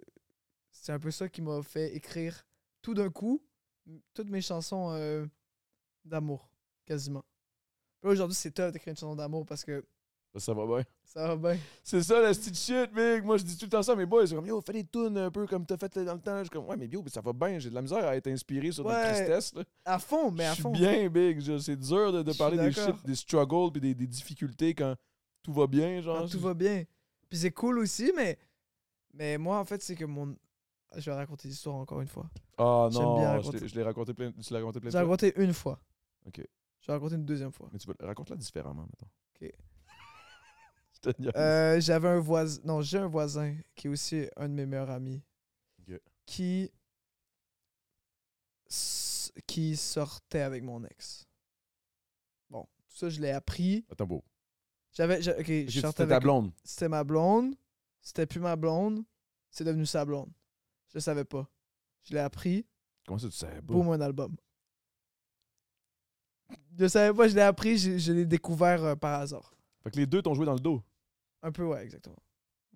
c'est 0.72 0.92
un 0.92 1.00
peu 1.00 1.12
ça 1.12 1.30
qui 1.30 1.42
m'a 1.42 1.62
fait 1.64 1.96
écrire 1.96 2.46
tout 2.82 2.94
d'un 2.94 3.10
coup 3.10 3.42
toutes 4.14 4.30
mes 4.30 4.42
chansons 4.42 4.92
euh, 4.92 5.26
d'amour, 6.06 6.50
quasiment. 6.86 7.24
Là, 8.04 8.10
aujourd'hui, 8.12 8.36
c'est 8.36 8.52
top 8.52 8.72
d'écrire 8.74 8.92
une 8.92 8.98
chanson 8.98 9.16
d'amour 9.16 9.46
parce 9.46 9.64
que 9.64 9.86
Ça, 10.36 10.40
ça 10.42 10.54
va 10.54 10.66
bien. 10.66 10.84
ça 11.06 11.28
va 11.34 11.36
bien. 11.54 11.60
C'est 11.82 12.04
ça, 12.04 12.20
la 12.22 12.30
petite 12.30 12.58
shit, 12.58 12.92
big. 12.94 13.24
Moi, 13.24 13.38
je 13.38 13.44
dis 13.44 13.58
tout 13.58 13.66
le 13.66 13.70
temps 13.70 13.82
ça 13.82 13.94
à 13.94 13.96
mes 13.96 14.06
boys. 14.06 14.24
Ils 14.24 14.28
sont 14.28 14.36
comme, 14.36 14.48
yo, 14.48 14.60
fais 14.60 14.74
des 14.74 14.84
tunes 14.84 15.18
un 15.18 15.32
peu 15.32 15.48
comme 15.48 15.66
t'as 15.66 15.78
fait 15.78 15.98
dans 16.04 16.14
le 16.14 16.20
temps. 16.20 16.38
Je 16.40 16.44
suis 16.44 16.50
comme, 16.50 16.66
ouais, 16.66 16.76
mais 16.76 16.88
yo, 16.88 17.02
mais 17.02 17.10
ça 17.10 17.22
va 17.22 17.32
bien. 17.32 17.58
J'ai 17.58 17.70
de 17.70 17.76
la 17.76 17.82
misère 17.82 18.06
à 18.06 18.16
être 18.18 18.28
inspiré 18.28 18.72
sur 18.72 18.84
notre 18.84 18.98
Ouais, 18.98 19.14
tristesse, 19.14 19.54
là. 19.54 19.64
À 19.86 19.98
fond, 19.98 20.32
mais 20.32 20.44
Je 20.46 20.50
à 20.50 20.54
suis 20.54 20.64
fond. 20.64 20.72
bien, 20.72 21.08
big. 21.10 21.40
Je- 21.40 21.58
C'est 21.60 21.78
dur 21.78 22.12
de, 22.12 22.22
de 22.22 22.28
Je 22.28 22.32
suis 22.34 22.38
parler 22.38 22.58
des 22.58 22.72
shit, 22.74 23.06
des 23.06 23.16
struggles 23.16 23.72
puis 23.72 23.82
des, 23.82 23.96
des 23.96 24.08
difficultés 24.08 24.74
quand 24.74 24.96
tout 25.42 25.54
va 25.54 25.68
bien, 25.68 26.02
genre. 26.02 26.20
Quand 26.20 26.28
tout 26.28 26.40
va 26.42 26.54
bien. 26.54 26.84
Puis 27.30 27.40
c'est 27.40 27.52
cool 27.52 27.80
aussi, 27.80 28.12
mais, 28.16 28.38
mais 29.14 29.38
moi, 29.38 29.60
en 29.60 29.66
fait, 29.66 29.82
c'est 29.82 29.96
que 29.96 30.06
mon. 30.06 30.36
Je 30.98 31.10
vais 31.10 31.16
raconter 31.16 31.48
l'histoire 31.48 31.76
encore 31.76 32.00
une 32.02 32.08
fois. 32.08 32.30
Ah 32.58 32.90
non, 32.92 33.18
bien 33.18 33.42
je 33.42 33.52
l'ai- 33.52 33.68
je 33.68 33.76
l'ai 33.76 33.84
raconté 33.84 34.14
plein, 34.14 34.32
tu 34.32 34.54
l'as 34.54 34.60
raconté 34.60 34.80
plein 34.80 34.88
de 34.90 34.92
J'ai 34.92 34.98
fois. 34.98 35.02
raconté 35.02 35.34
une 35.42 35.54
fois. 35.54 35.80
Ok. 36.26 36.42
Je 36.80 36.88
vais 36.88 36.94
raconter 36.94 37.16
une 37.16 37.26
deuxième 37.26 37.52
fois. 37.52 37.68
Mais 37.74 37.80
tu 37.80 37.88
peux 37.88 37.96
raconte-la 38.06 38.36
différemment, 38.38 38.84
maintenant. 38.84 39.10
Ok. 39.42 39.52
Euh, 41.36 41.80
J'avais 41.80 42.08
un 42.10 42.20
voisin. 42.20 42.62
Non, 42.64 42.82
j'ai 42.82 42.98
un 42.98 43.08
voisin 43.08 43.56
qui 43.76 43.88
est 43.88 43.90
aussi 43.90 44.26
un 44.38 44.48
de 44.50 44.54
mes 44.54 44.66
meilleurs 44.66 44.90
amis. 44.90 45.22
Qui. 46.26 46.72
s- 48.68 49.32
qui 49.48 49.76
sortait 49.78 50.40
avec 50.42 50.64
mon 50.64 50.84
ex. 50.86 51.26
Bon, 52.50 52.64
tout 52.90 52.96
ça, 52.98 53.10
je 53.10 53.22
l'ai 53.22 53.32
appris. 53.32 53.86
Attends, 53.92 54.08
beau. 54.08 54.24
J'avais. 54.94 55.22
j'a- 55.22 55.34
Ok, 55.34 55.40
Ok, 55.42 55.46
je 55.68 55.80
sortais 55.82 56.04
C'était 56.04 56.14
ta 56.16 56.20
blonde. 56.20 56.52
C'était 56.64 56.90
ma 56.90 57.04
blonde. 57.04 57.56
C'était 58.02 58.26
plus 58.26 58.40
ma 58.40 58.56
blonde. 58.56 59.04
C'est 59.52 59.64
devenu 59.64 59.86
sa 59.86 60.04
blonde. 60.06 60.32
Je 60.90 60.96
le 60.96 61.00
savais 61.02 61.26
pas. 61.26 61.48
Je 62.04 62.14
l'ai 62.14 62.20
appris. 62.20 62.66
Comment 63.06 63.20
ça, 63.20 63.28
tu 63.28 63.36
savais 63.36 63.62
pas? 63.62 63.74
Boum, 63.74 63.90
un 63.90 64.02
album. 64.02 64.36
Je 66.78 66.88
savais 66.88 67.16
pas, 67.16 67.28
je 67.28 67.36
l'ai 67.36 67.42
appris, 67.42 67.78
je, 67.78 67.98
je 67.98 68.12
l'ai 68.14 68.26
découvert 68.26 68.84
euh, 68.84 68.96
par 68.96 69.20
hasard. 69.22 69.54
Fait 69.84 69.92
que 69.92 69.98
les 69.98 70.06
deux 70.06 70.22
t'ont 70.22 70.34
joué 70.34 70.46
dans 70.46 70.54
le 70.54 70.60
dos. 70.60 70.84
Un 71.46 71.52
peu, 71.52 71.64
ouais, 71.64 71.84
exactement. 71.84 72.18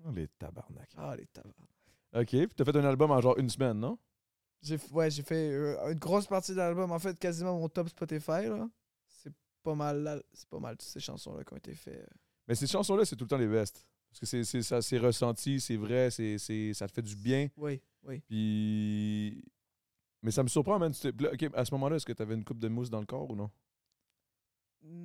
Oh, 0.05 0.11
les 0.11 0.27
tabarnak. 0.27 0.89
Ah, 0.95 1.15
les 1.17 1.25
tabards. 1.25 1.53
OK, 2.13 2.27
puis 2.29 2.47
t'as 2.55 2.63
fait 2.65 2.75
un 2.75 2.85
album 2.85 3.09
en 3.11 3.19
genre 3.19 3.37
une 3.39 3.49
semaine, 3.49 3.79
non? 3.79 3.97
J'ai 4.61 4.77
ouais, 4.91 5.09
j'ai 5.09 5.23
fait 5.23 5.49
euh, 5.51 5.91
une 5.91 5.97
grosse 5.99 6.27
partie 6.27 6.51
de 6.51 6.57
l'album. 6.57 6.91
En 6.91 6.99
fait, 6.99 7.17
quasiment 7.17 7.57
mon 7.57 7.67
top 7.67 7.89
Spotify, 7.89 8.45
là. 8.47 8.69
C'est 9.07 9.33
pas 9.63 9.73
mal, 9.73 10.03
la- 10.03 10.21
c'est 10.33 10.47
pas 10.49 10.59
mal 10.59 10.77
toutes 10.77 10.87
ces 10.87 10.99
chansons-là 10.99 11.43
qui 11.43 11.53
ont 11.53 11.57
été 11.57 11.73
faites. 11.73 12.01
euh. 12.03 12.15
Mais 12.47 12.55
ces 12.55 12.67
chansons-là, 12.67 13.05
c'est 13.05 13.15
tout 13.15 13.23
le 13.25 13.29
temps 13.29 13.37
les 13.37 13.47
best. 13.47 13.87
Parce 14.11 14.19
que 14.19 14.25
c'est, 14.27 14.43
c'est, 14.43 14.61
ça, 14.61 14.81
c'est 14.81 14.97
ressenti, 14.99 15.59
c'est 15.59 15.77
vrai, 15.77 16.11
c'est, 16.11 16.37
c'est, 16.37 16.73
ça 16.73 16.87
te 16.87 16.93
fait 16.93 17.01
du 17.01 17.15
bien. 17.15 17.47
Oui, 17.57 17.81
oui. 18.03 18.19
Puis. 18.27 19.43
Mais 20.21 20.31
ça 20.31 20.43
me 20.43 20.47
surprend, 20.49 20.77
man. 20.77 20.93
Là, 21.19 21.31
OK, 21.33 21.45
à 21.53 21.65
ce 21.65 21.71
moment-là, 21.73 21.95
est-ce 21.95 22.05
que 22.05 22.13
t'avais 22.13 22.35
une 22.35 22.43
coupe 22.43 22.59
de 22.59 22.67
mousse 22.67 22.89
dans 22.89 22.99
le 22.99 23.05
corps 23.05 23.29
ou 23.31 23.35
non? 23.35 23.49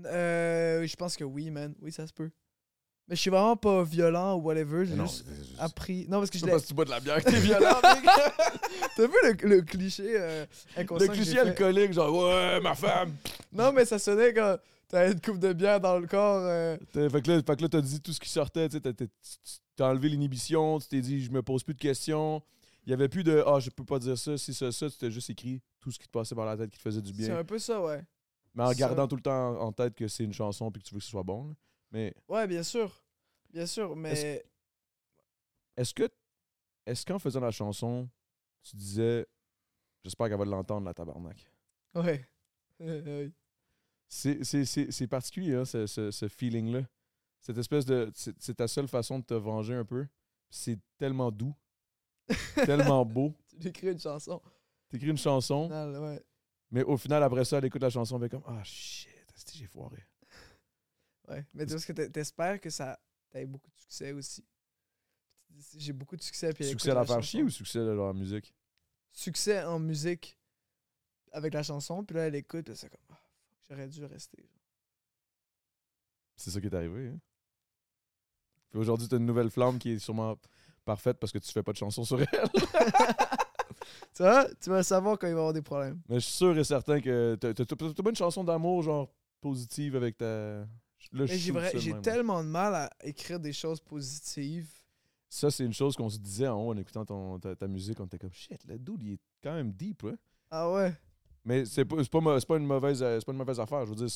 Euh, 0.07 0.87
je 0.87 0.97
pense 0.97 1.17
que 1.17 1.25
oui, 1.25 1.51
man. 1.51 1.75
Oui, 1.81 1.93
ça 1.93 2.07
se 2.07 2.13
peut. 2.13 2.31
Mais 3.09 3.17
je 3.17 3.21
suis 3.21 3.31
vraiment 3.31 3.57
pas 3.57 3.83
violent 3.83 4.37
ou 4.37 4.43
whatever. 4.43 4.87
J'ai 4.87 4.97
juste 4.97 5.25
c'est- 5.27 5.45
c'est- 5.55 5.61
appris. 5.61 6.07
Non, 6.09 6.19
parce 6.21 6.31
que 6.31 6.39
c'est 6.39 6.47
je 6.47 6.51
parce 6.51 6.63
que 6.63 6.69
tu 6.69 6.75
bois 6.75 6.87
de 6.87 6.91
la 6.91 7.01
bière 7.01 7.23
que 7.23 7.31
t'es 7.31 7.39
violent, 7.41 7.77
mec. 7.83 8.11
T'as 8.97 9.07
vu 9.07 9.15
le, 9.25 9.49
le 9.57 9.63
cliché 9.63 10.05
euh, 10.19 10.47
inconscient 10.77 11.09
Le 11.09 11.13
cliché 11.15 11.39
alcoolique, 11.39 11.93
genre, 11.93 12.15
ouais, 12.29 12.61
ma 12.61 12.75
femme. 12.75 13.15
Non, 13.53 13.73
mais 13.73 13.85
ça 13.85 13.99
sonnait 13.99 14.33
quand 14.33 14.57
t'avais 14.89 15.13
une 15.13 15.21
coupe 15.21 15.39
de 15.39 15.53
bière 15.53 15.81
dans 15.81 15.99
le 15.99 16.07
corps. 16.07 16.41
euh. 16.45 16.77
Fait 16.95 17.21
que 17.23 17.31
là, 17.31 17.43
fait 17.47 17.57
que 17.57 17.63
là, 17.63 17.69
t'as 17.69 17.81
dit 17.83 18.01
tout 18.01 18.13
ce 18.13 18.21
qui 18.21 18.31
sortait, 18.31 18.69
t'as- 18.69 19.87
enlevé 19.91 20.09
l'inhibition, 20.09 20.79
tu 20.79 20.89
t'es 20.89 21.01
dit, 21.01 21.23
je 21.23 21.31
me 21.31 21.43
pose 21.43 21.63
plus 21.63 21.75
de 21.75 21.81
questions. 21.81 22.41
Il 22.87 22.91
y 22.91 22.93
avait 22.95 23.09
plus 23.09 23.25
de, 23.25 23.43
ah, 23.47 23.59
je 23.61 23.71
peux 23.71 23.85
pas 23.85 23.99
dire 23.99 24.17
ça, 24.17 24.39
si 24.39 24.55
ça, 24.55 24.71
ça, 24.73 24.89
tu 24.89 24.97
t'es 24.97 25.11
juste 25.11 25.29
écrit 25.31 25.61
tout 25.81 25.91
ce 25.91 25.99
qui 25.99 26.07
te 26.07 26.13
passait 26.13 26.35
par 26.35 26.47
la 26.47 26.57
tête 26.57 26.71
qui 26.71 26.79
te 26.79 26.83
faisait 26.83 27.01
du 27.03 27.13
C'est 27.13 27.27
bien. 27.29 27.39
un 27.39 27.45
peu 27.45 27.59
ça, 27.59 27.81
ouais. 27.83 28.01
Mais 28.55 28.63
en 28.63 28.73
gardant 28.73 29.09
tout 29.09 29.17
le 29.17 29.23
temps 29.23 29.61
en 29.61 29.73
tête 29.73 29.95
que 29.95 30.07
c'est 30.09 30.23
une 30.25 30.33
chanson 30.33 30.71
puis 30.71 30.81
que 30.83 30.89
tu 30.89 30.95
veux 30.95 31.01
que 31.01 31.05
ce 31.05 31.11
soit 31.11 31.23
bon. 31.23 31.49
là. 31.49 31.55
Mais 31.95 32.13
Ouais, 32.29 32.47
bien 32.49 32.65
sûr. 32.65 32.93
Bien 33.51 33.67
sûr, 33.67 33.95
mais. 33.95 34.45
est-ce 35.77 35.95
que, 35.95 36.09
est-ce 36.87 37.07
qu'en 37.07 37.21
faisant 37.21 37.39
la 37.39 37.53
chanson, 37.53 38.09
tu 38.65 38.75
disais, 38.75 39.25
j'espère 40.03 40.29
qu'elle 40.29 40.39
va 40.39 40.45
l'entendre, 40.45 40.87
la 40.87 40.93
tabarnak? 40.93 41.51
Ouais. 41.95 42.29
Oui. 42.81 43.33
C'est, 44.09 45.07
particulier, 45.09 45.55
hein, 45.55 45.65
ce, 45.65 45.87
ce, 45.87 46.11
ce 46.11 46.29
feeling-là. 46.29 46.83
Cette 47.41 47.57
espèce 47.59 47.85
de. 47.85 48.11
C'est, 48.15 48.55
ta 48.55 48.67
seule 48.67 48.89
façon 48.89 49.21
de 49.21 49.25
te 49.25 49.35
venger 49.35 49.75
un 49.75 49.85
peu. 49.85 50.07
C'est 50.51 50.79
tellement 50.99 51.31
doux, 51.31 51.55
tellement 52.67 53.05
beau. 53.05 53.33
tu 53.61 53.69
écris 53.69 53.93
une 53.93 53.99
chanson. 53.99 54.43
T'écris 54.89 55.11
une 55.11 55.19
chanson, 55.19 55.71
ouais. 55.71 56.23
mais 56.71 56.83
au 56.83 56.97
final, 56.97 57.23
après 57.23 57.45
ça, 57.45 57.59
elle 57.59 57.65
écoute 57.65 57.83
la 57.83 57.91
chanson, 57.91 58.21
elle 58.21 58.29
comme 58.29 58.43
Ah 58.47 58.63
shit, 58.65 59.09
esti, 59.35 59.59
j'ai 59.59 59.67
foiré. 59.67 60.05
Ouais. 61.29 61.45
Mais 61.55 61.65
tu 61.67 61.73
vois, 61.73 61.81
ce 61.81 61.87
que 61.87 61.93
t'es- 61.93 62.11
t'espères 62.11 62.61
que 62.61 62.71
ça 62.71 62.99
t'ait 63.31 63.47
beaucoup 63.47 63.71
de 63.71 63.77
succès 63.77 64.13
aussi. 64.13 64.45
J'ai 65.77 65.93
beaucoup 65.93 66.17
de 66.17 66.23
succès. 66.23 66.53
Puis 66.53 66.65
Succès 66.69 66.91
à 66.91 66.95
la 66.95 67.05
faire 67.07 67.23
chier 67.23 67.43
ou 67.43 67.51
succès 67.51 67.79
de 67.79 67.91
la 67.91 68.13
musique? 68.13 68.55
Succès 69.13 69.63
en 69.63 69.79
musique 69.79 70.37
avec 71.33 71.55
la 71.55 71.63
chanson. 71.63 72.05
Puis 72.05 72.17
là, 72.17 72.27
elle 72.27 72.35
écoute. 72.35 72.65
Puis 72.67 72.77
c'est 72.77 72.89
comme, 72.89 73.01
ah, 73.11 73.21
j'aurais 73.69 73.89
dû 73.89 74.05
rester. 74.05 74.49
C'est 76.37 76.51
ça 76.51 76.61
qui 76.61 76.67
est 76.67 76.75
arrivé. 76.75 77.09
Hein? 77.09 77.19
Puis 78.71 78.81
aujourd'hui, 78.81 79.07
t'as 79.09 79.17
une 79.19 79.27
nouvelle 79.27 79.51
flamme 79.51 79.79
qui 79.79 79.93
est 79.93 79.99
sûrement 80.01 80.37
parfaite 80.85 81.19
parce 81.19 81.33
que 81.33 81.39
tu 81.39 81.51
fais 81.53 81.63
pas 81.63 81.73
de 81.73 81.77
chanson 81.79 82.05
sur 82.05 82.21
elle. 82.21 82.29
Tu 84.15 84.23
vois, 84.23 84.47
tu 84.61 84.71
vas 84.71 84.83
savoir 84.85 85.19
quand 85.19 85.27
il 85.27 85.33
va 85.33 85.39
y 85.39 85.41
avoir 85.41 85.53
des 85.53 85.61
problèmes. 85.61 86.01
Mais 86.09 86.17
je 86.21 86.21
suis 86.27 86.35
sûr 86.35 86.57
et 86.57 86.63
certain 86.63 87.01
que 87.01 87.35
t'as 87.35 87.53
pas 87.53 88.11
une 88.11 88.17
chanson 88.17 88.45
d'amour 88.45 88.83
genre 88.83 89.13
positive 89.41 89.97
avec 89.97 90.17
ta. 90.17 90.67
J'ai 91.79 91.93
tellement 92.03 92.43
de 92.43 92.49
mal 92.49 92.75
à 92.75 92.91
écrire 93.03 93.39
des 93.41 93.53
choses 93.53 93.81
positives. 93.81 94.69
Ça, 95.29 95.51
c'est 95.51 95.65
une 95.65 95.73
chose 95.73 95.97
qu'on 95.97 96.09
se 96.09 96.19
disait 96.19 96.47
en 96.49 96.61
haut 96.61 96.71
en 96.73 96.77
écoutant 96.77 97.05
ton, 97.05 97.39
ta, 97.39 97.57
ta 97.57 97.67
musique. 97.67 97.99
On 98.01 98.07
était 98.07 98.19
comme 98.19 98.33
shit, 98.33 98.65
le 98.67 98.79
dude, 98.79 99.03
il 99.03 99.13
est 99.15 99.21
quand 99.43 99.55
même 99.55 99.73
deep, 99.73 100.03
ouais. 100.05 100.15
Ah 100.51 100.71
ouais? 100.73 100.93
Mais 101.45 101.65
c'est 101.65 101.85
pas, 101.85 101.97
pas, 101.97 102.41
pas, 102.41 102.57
une 102.57 102.67
mauvaise, 102.67 103.03
euh, 103.03 103.19
pas 103.21 103.33
une 103.33 103.39
mauvaise 103.39 103.59
affaire. 103.61 103.85
Je 103.85 103.91
veux 103.91 103.97
dire, 103.97 104.09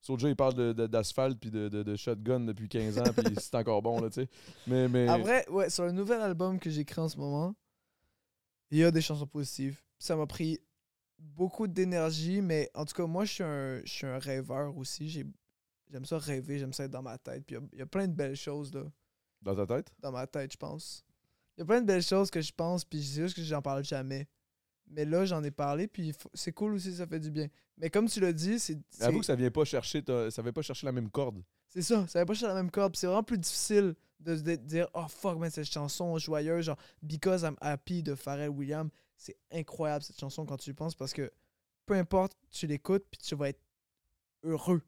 Soulja, 0.00 0.28
il 0.28 0.36
parle 0.36 0.74
d'asphalte 0.74 1.38
puis 1.38 1.50
de, 1.50 1.68
de, 1.68 1.82
de 1.82 1.96
shotgun 1.96 2.40
depuis 2.40 2.68
15 2.68 2.98
ans, 2.98 3.04
puis 3.16 3.34
c'est 3.38 3.54
encore 3.54 3.80
bon, 3.82 4.00
là, 4.00 4.08
tu 4.10 4.22
sais. 4.22 4.28
Mais, 4.66 4.88
mais 4.88 5.08
Après, 5.08 5.48
ouais, 5.50 5.70
sur 5.70 5.84
le 5.84 5.92
nouvel 5.92 6.20
album 6.20 6.58
que 6.58 6.68
j'écris 6.70 7.00
en 7.00 7.08
ce 7.08 7.16
moment, 7.16 7.54
il 8.70 8.78
y 8.78 8.84
a 8.84 8.90
des 8.90 9.00
chansons 9.00 9.26
positives. 9.26 9.80
Ça 9.98 10.16
m'a 10.16 10.26
pris 10.26 10.58
beaucoup 11.18 11.66
d'énergie, 11.66 12.40
mais 12.40 12.70
en 12.74 12.84
tout 12.84 12.94
cas, 12.94 13.06
moi, 13.06 13.24
je 13.24 13.32
suis 13.32 13.44
un, 13.44 13.80
je 13.84 13.92
suis 13.92 14.06
un 14.06 14.18
rêveur 14.18 14.76
aussi. 14.76 15.08
J'ai- 15.08 15.26
J'aime 15.90 16.04
ça 16.04 16.18
rêver, 16.18 16.58
j'aime 16.58 16.72
ça 16.72 16.84
être 16.84 16.90
dans 16.90 17.02
ma 17.02 17.18
tête. 17.18 17.44
Puis 17.46 17.56
il 17.72 17.76
y 17.76 17.78
y, 17.78 17.82
a 17.82 17.86
plein 17.86 18.08
de 18.08 18.14
belles 18.14 18.36
choses 18.36 18.72
là, 18.74 18.84
dans 19.42 19.54
ta 19.54 19.66
tête, 19.66 19.92
dans 20.00 20.12
ma 20.12 20.26
tête, 20.26 20.52
je 20.52 20.56
pense. 20.56 21.04
Il 21.56 21.60
y 21.60 21.62
a 21.62 21.66
plein 21.66 21.80
de 21.80 21.86
belles 21.86 22.02
choses 22.02 22.30
que 22.30 22.40
je 22.40 22.52
pense, 22.52 22.84
puis 22.84 23.02
c'est 23.02 23.22
juste 23.22 23.36
que 23.36 23.42
j'en 23.42 23.62
parle 23.62 23.84
jamais. 23.84 24.26
Mais 24.86 25.04
là, 25.04 25.24
j'en 25.24 25.42
ai 25.42 25.50
parlé, 25.50 25.86
puis 25.86 26.12
c'est 26.34 26.52
cool 26.52 26.74
aussi, 26.74 26.94
ça 26.94 27.06
fait 27.06 27.20
du 27.20 27.30
bien. 27.30 27.48
Mais 27.78 27.90
comme 27.90 28.08
tu 28.08 28.20
l'as 28.20 28.32
dit, 28.32 28.58
c'est. 28.58 28.78
c'est- 28.90 29.04
avoue 29.04 29.20
que 29.20 29.26
ça 29.26 29.34
vient 29.34 29.50
pas 29.50 29.64
chercher, 29.64 30.02
ça 30.30 30.42
vient 30.42 30.52
pas 30.52 30.62
chercher 30.62 30.86
la 30.86 30.92
même 30.92 31.10
corde. 31.10 31.42
C'est 31.68 31.82
ça, 31.82 32.06
ça 32.06 32.20
va 32.20 32.26
pas 32.26 32.34
chercher 32.34 32.54
la 32.54 32.62
même 32.62 32.70
corde. 32.70 32.92
puis 32.92 33.00
C'est 33.00 33.06
vraiment 33.06 33.22
plus 33.22 33.38
difficile 33.38 33.94
de 34.20 34.36
se 34.36 34.42
dire 34.42 34.88
Oh 34.94 35.06
fuck, 35.08 35.38
man, 35.38 35.50
cette 35.50 35.66
chanson 35.66 36.16
joyeuse, 36.18 36.66
genre 36.66 36.78
Because 37.02 37.42
I'm 37.42 37.56
Happy 37.60 38.02
de 38.02 38.14
Pharrell 38.14 38.50
Williams. 38.50 38.90
C'est 39.16 39.36
incroyable 39.50 40.04
cette 40.04 40.18
chanson 40.18 40.44
quand 40.46 40.56
tu 40.56 40.70
y 40.70 40.72
penses 40.72 40.94
parce 40.94 41.12
que 41.12 41.30
peu 41.86 41.94
importe, 41.94 42.36
tu 42.50 42.66
l'écoutes 42.66 43.04
puis 43.10 43.18
tu 43.18 43.34
vas 43.34 43.48
être 43.50 43.60
heureux. 44.42 44.82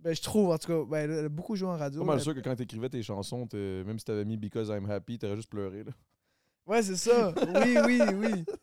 Ben, 0.00 0.14
je 0.14 0.22
trouve, 0.22 0.50
en 0.50 0.58
tout 0.58 0.68
cas, 0.68 0.84
ben, 0.88 1.10
elle 1.10 1.24
a 1.24 1.28
beaucoup 1.28 1.56
joué 1.56 1.68
en 1.68 1.76
radio. 1.76 2.00
Pas 2.00 2.06
mal 2.06 2.20
sûr 2.20 2.34
que 2.34 2.40
quand 2.40 2.54
t'écrivais 2.54 2.88
tes 2.88 3.02
chansons, 3.02 3.46
t'es- 3.46 3.82
même 3.84 3.98
si 3.98 4.04
t'avais 4.04 4.24
mis 4.24 4.36
Because 4.36 4.68
I'm 4.68 4.88
Happy, 4.90 5.18
t'aurais 5.18 5.36
juste 5.36 5.50
pleuré. 5.50 5.82
Là. 5.84 5.90
Ouais, 6.66 6.82
c'est 6.82 6.96
ça. 6.96 7.34
Oui, 7.36 7.76
oui, 7.84 8.00
oui. 8.14 8.44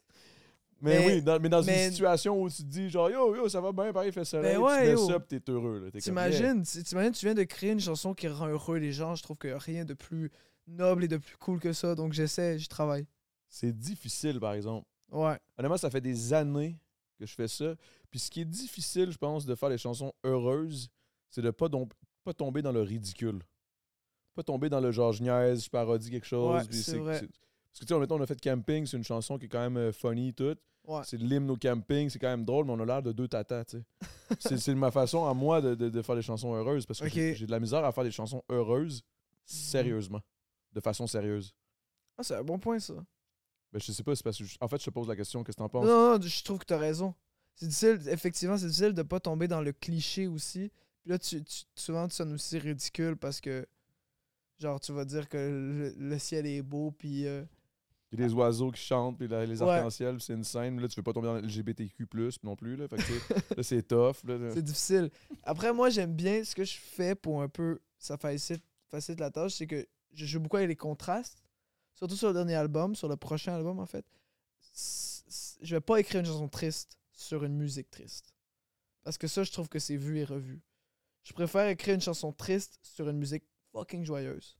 Mais, 0.82 1.00
Mais- 1.00 1.06
oui, 1.08 1.22
dans, 1.22 1.40
mais 1.40 1.50
dans 1.50 1.64
mais- 1.64 1.86
une 1.86 1.92
situation 1.92 2.40
où 2.40 2.50
tu 2.50 2.58
te 2.58 2.64
dis 2.68 2.90
genre 2.90 3.10
yo, 3.10 3.34
yo, 3.36 3.48
ça 3.50 3.62
va 3.62 3.72
bien, 3.72 3.92
pareil, 3.94 4.12
fait 4.12 4.26
soleil, 4.26 4.56
Ben 4.56 4.62
ouais, 4.62 4.80
tu 4.82 4.86
mets 4.88 4.92
yo. 4.92 5.08
ça 5.08 5.20
pis 5.22 5.42
t'es 5.42 5.52
heureux. 5.52 5.80
Là. 5.80 5.90
T'es 5.92 6.02
comme, 6.02 6.16
yeah. 6.16 6.30
T'imagines, 6.30 6.64
tu- 6.64 6.84
t'imagines, 6.84 7.12
tu 7.14 7.26
viens 7.26 7.34
de 7.34 7.44
créer 7.44 7.72
une 7.72 7.80
chanson 7.80 8.14
qui 8.14 8.28
rend 8.28 8.48
heureux 8.48 8.78
les 8.78 8.92
gens. 8.92 9.16
Je 9.16 9.24
trouve 9.24 9.38
qu'il 9.38 9.52
n'y 9.52 9.56
a 9.56 9.58
rien 9.60 9.86
de 9.86 9.94
plus 9.94 10.30
noble 10.68 11.06
et 11.06 11.08
de 11.08 11.16
plus 11.18 11.38
cool 11.38 11.60
que 11.62 11.72
ça. 11.72 11.96
Donc 11.96 12.12
j'essaie, 12.14 12.60
j'y 12.60 12.68
travaille. 12.68 13.08
C'est 13.48 13.72
difficile, 13.76 14.40
par 14.40 14.54
exemple. 14.54 14.86
Ouais. 15.12 15.40
Honnêtement, 15.58 15.78
ça 15.78 15.90
fait 15.90 16.02
des 16.02 16.34
années 16.34 16.78
que 17.18 17.26
je 17.26 17.34
fais 17.34 17.48
ça. 17.48 17.74
Puis 18.12 18.20
ce 18.20 18.30
qui 18.30 18.42
est 18.42 18.46
difficile, 18.46 19.12
je 19.12 19.18
pense, 19.18 19.46
de 19.46 19.56
faire 19.56 19.70
des 19.70 19.78
chansons 19.78 20.12
heureuses, 20.26 20.90
c'est 21.30 21.42
de 21.42 21.52
pas, 21.52 21.68
dom- 21.70 21.88
pas 22.24 22.34
tomber 22.34 22.62
dans 22.62 22.72
le 22.72 22.82
ridicule. 22.82 23.42
Pas 24.36 24.44
tomber 24.44 24.70
dans 24.70 24.80
le 24.82 24.92
genre 24.92 25.14
je 25.14 25.24
niaise, 25.24 25.64
je 25.66 25.70
parodie 25.70 26.12
quelque 26.12 26.28
chose. 26.28 26.56
Ouais, 26.56 26.64
c'est. 26.72 26.98
Parce 27.00 27.22
que 27.22 27.86
tu 27.86 27.94
sais, 27.94 28.00
mettons, 28.00 28.18
on 28.18 28.22
a 28.22 28.26
fait 28.26 28.40
Camping, 28.40 28.86
c'est 28.86 28.96
une 28.98 29.04
chanson 29.04 29.38
qui 29.38 29.46
est 29.46 29.50
quand 29.50 29.60
même 29.60 29.78
euh, 29.78 29.92
funny, 29.92 30.34
tout. 30.34 30.56
Ouais. 30.88 31.02
C'est 31.04 31.18
l'hymne 31.18 31.50
au 31.50 31.58
camping, 31.58 32.10
c'est 32.10 32.20
quand 32.20 32.28
même 32.30 32.46
drôle, 32.46 32.66
mais 32.68 32.74
on 32.74 32.80
a 32.80 32.86
l'air 32.86 33.02
de 33.02 33.12
deux 33.12 33.28
tatas, 33.28 33.66
tu 33.66 33.78
sais. 34.40 34.58
c'est, 34.60 34.76
ma 34.76 34.92
façon 34.92 35.26
à 35.26 35.34
moi 35.34 35.60
de, 35.60 35.74
de- 35.76 35.90
de 35.90 36.02
faire 36.02 36.16
des 36.16 36.22
chansons 36.22 36.54
heureuses 36.54 36.86
parce 36.86 37.00
que 37.00 37.06
j'ai, 37.34 37.46
de 37.48 37.52
la 37.52 37.60
misère 37.60 37.84
à 37.84 37.92
faire 37.92 38.04
des 38.04 38.12
chansons 38.12 38.44
heureuses 38.52 39.04
sérieusement, 39.46 40.22
de 40.74 40.80
façon 40.80 41.08
sérieuse. 41.08 41.54
Ah, 42.18 42.24
c'est 42.24 42.36
un 42.36 42.44
bon 42.44 42.60
point, 42.60 42.80
ça. 42.80 42.94
Ben, 43.74 43.80
je 43.82 43.92
sais 43.92 44.04
pas, 44.04 44.16
c'est 44.16 44.24
parce 44.24 44.38
que, 44.38 44.44
je- 44.46 44.58
en 44.62 44.68
fait, 44.68 44.80
je 44.80 44.86
te 44.86 44.90
pose 44.92 45.08
la 45.08 45.16
question, 45.16 45.44
qu'est-ce 45.44 45.58
que 45.58 45.62
t'en 45.64 45.70
penses? 45.70 45.86
non, 45.86 46.18
non, 46.18 46.22
je 46.22 46.44
trouve 46.44 46.60
que 46.60 46.66
t'as 46.66 46.78
raison. 46.78 47.14
C'est 47.56 47.68
difficile, 47.68 48.00
effectivement, 48.10 48.58
c'est 48.58 48.68
difficile 48.68 48.94
de 48.94 49.02
pas 49.02 49.20
tomber 49.20 49.48
dans 49.48 49.62
le 49.62 49.72
cliché 49.74 50.28
aussi. 50.28 50.72
Puis 51.06 51.12
là, 51.12 51.20
tu, 51.20 51.44
tu- 51.44 51.66
souvent, 51.76 52.08
tu 52.08 52.16
sonnes 52.16 52.34
aussi 52.34 52.58
ridicule 52.58 53.16
parce 53.16 53.40
que, 53.40 53.68
genre, 54.58 54.80
tu 54.80 54.92
vas 54.92 55.06
dire 55.06 55.30
que 55.30 55.38
le, 55.38 55.94
le 55.96 56.18
ciel 56.18 56.48
est 56.48 56.64
beau, 56.64 56.90
puis... 56.90 57.28
euh, 57.28 57.44
a 58.12 58.16
des 58.16 58.34
oiseaux 58.34 58.72
qui 58.72 58.82
chantent, 58.82 59.16
puis 59.20 59.28
les 59.28 59.62
arcs-en-ciel, 59.62 60.16
puis 60.16 60.24
c'est 60.24 60.34
une 60.34 60.44
scène. 60.44 60.74
mais 60.76 60.82
Là, 60.82 60.88
tu 60.88 60.96
veux 60.96 61.04
pas 61.04 61.14
tomber 61.14 61.28
dans 61.28 61.38
LGBTQ+, 61.38 62.08
non 62.42 62.56
plus. 62.56 62.76
Là, 62.76 62.88
fait 62.88 62.96
que, 62.98 63.04
tu 63.04 63.14
sais, 63.20 63.34
là, 63.58 63.64
c'est 63.64 63.84
tough. 63.88 64.16
C'est 64.52 64.64
difficile. 64.64 65.12
Après, 65.44 65.72
moi, 65.74 65.92
j'aime 65.92 66.16
bien 66.16 66.44
ce 66.44 66.56
que 66.56 66.64
je 66.64 66.76
fais 66.78 67.14
pour 67.14 67.42
un 67.44 67.50
peu... 67.50 67.80
Ça 68.00 68.18
facilite, 68.18 68.64
facilite 68.90 69.20
la 69.20 69.30
tâche, 69.30 69.54
c'est 69.54 69.68
que 69.68 69.86
je 70.14 70.26
joue 70.26 70.40
beaucoup 70.40 70.58
avec 70.58 70.70
les 70.70 70.76
contrastes. 70.76 71.44
Surtout 71.94 72.16
sur 72.16 72.30
le 72.30 72.34
dernier 72.34 72.56
album, 72.56 72.96
sur 72.96 73.08
le 73.08 73.16
prochain 73.16 73.54
album, 73.54 73.80
en 73.80 73.86
fait. 73.86 74.06
Je 75.62 75.76
vais 75.76 75.82
pas 75.82 76.00
écrire 76.00 76.20
une 76.22 76.26
chanson 76.26 76.48
triste 76.48 76.98
sur 77.12 77.44
une 77.44 77.56
musique 77.56 77.90
triste. 77.92 78.34
Parce 79.04 79.18
que 79.18 79.28
ça, 79.28 79.44
je 79.44 79.52
trouve 79.52 79.70
que 79.70 79.80
c'est 79.80 79.98
vu 79.98 80.18
et 80.20 80.24
revu. 80.26 80.62
Je 81.26 81.34
préfère 81.34 81.68
écrire 81.68 81.96
une 81.96 82.02
chanson 82.02 82.32
triste 82.32 82.80
sur 82.84 83.10
une 83.10 83.18
musique 83.18 83.44
fucking 83.74 84.06
joyeuse. 84.06 84.58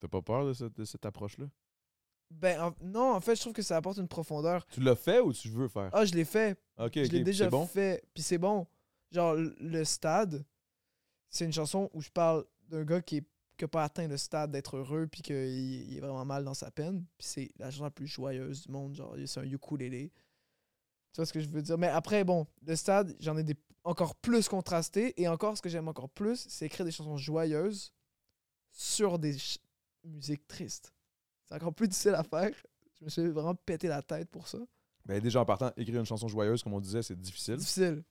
T'as 0.00 0.08
pas 0.08 0.22
peur 0.22 0.46
de 0.46 0.52
cette, 0.52 0.76
de 0.76 0.84
cette 0.84 1.06
approche-là? 1.06 1.46
Ben, 2.30 2.60
en- 2.60 2.74
non, 2.80 3.12
en 3.14 3.20
fait, 3.20 3.36
je 3.36 3.42
trouve 3.42 3.52
que 3.52 3.62
ça 3.62 3.76
apporte 3.76 3.98
une 3.98 4.08
profondeur. 4.08 4.66
Tu 4.66 4.80
l'as 4.80 4.96
fait 4.96 5.20
ou 5.20 5.32
tu 5.32 5.48
veux 5.50 5.68
faire? 5.68 5.90
Ah, 5.92 6.04
je 6.04 6.12
l'ai 6.14 6.24
fait. 6.24 6.58
ok, 6.78 6.92
je 6.94 7.10
l'ai 7.12 7.22
déjà 7.22 7.44
c'est 7.44 7.50
bon? 7.50 7.66
fait. 7.66 8.02
Puis 8.14 8.22
c'est 8.22 8.38
bon. 8.38 8.66
Genre, 9.12 9.34
le- 9.34 9.54
le 9.60 9.84
stade, 9.84 10.44
c'est 11.30 11.44
une 11.44 11.52
chanson 11.52 11.90
où 11.92 12.00
je 12.00 12.10
parle 12.10 12.44
d'un 12.68 12.84
gars 12.84 13.02
qui 13.02 13.22
n'a 13.60 13.68
pas 13.68 13.84
atteint 13.84 14.08
le 14.08 14.16
stade 14.16 14.50
d'être 14.50 14.78
heureux, 14.78 15.06
puis 15.06 15.22
qu'il 15.22 15.36
il 15.36 15.96
est 15.96 16.00
vraiment 16.00 16.24
mal 16.24 16.42
dans 16.44 16.54
sa 16.54 16.70
peine. 16.70 17.04
Puis 17.18 17.26
c'est 17.28 17.50
la 17.58 17.70
chanson 17.70 17.84
la 17.84 17.90
plus 17.90 18.06
joyeuse 18.06 18.66
du 18.66 18.72
monde. 18.72 18.94
Genre, 18.94 19.14
c'est 19.26 19.40
un 19.40 19.44
ukulélé. 19.44 20.10
Tu 21.14 21.20
vois 21.20 21.26
ce 21.26 21.32
que 21.32 21.40
je 21.40 21.48
veux 21.48 21.62
dire? 21.62 21.78
Mais 21.78 21.86
après, 21.88 22.24
bon, 22.24 22.46
le 22.66 22.76
stade, 22.76 23.16
j'en 23.20 23.36
ai 23.38 23.42
des 23.44 23.56
encore 23.84 24.14
plus 24.16 24.48
contrastés. 24.48 25.18
Et 25.20 25.28
encore, 25.28 25.56
ce 25.56 25.62
que 25.62 25.68
j'aime 25.68 25.88
encore 25.88 26.10
plus, 26.10 26.44
c'est 26.48 26.66
écrire 26.66 26.84
des 26.84 26.90
chansons 26.92 27.16
joyeuses 27.16 27.94
sur 28.72 29.18
des 29.18 29.32
ch- 29.32 29.58
musiques 30.04 30.46
tristes. 30.48 30.92
C'est 31.46 31.54
encore 31.54 31.72
plus 31.74 31.88
difficile 31.88 32.14
à 32.14 32.24
faire. 32.24 32.50
Je 32.98 33.04
me 33.04 33.10
suis 33.10 33.28
vraiment 33.28 33.54
pété 33.54 33.88
la 33.88 34.02
tête 34.02 34.28
pour 34.30 34.48
ça. 34.48 34.58
Ben, 35.06 35.20
déjà, 35.20 35.40
en 35.40 35.44
partant, 35.44 35.70
écrire 35.76 36.00
une 36.00 36.06
chanson 36.06 36.26
joyeuse, 36.28 36.62
comme 36.62 36.74
on 36.74 36.80
disait, 36.80 37.02
c'est 37.02 37.18
difficile. 37.20 37.56
Difficile. 37.56 38.02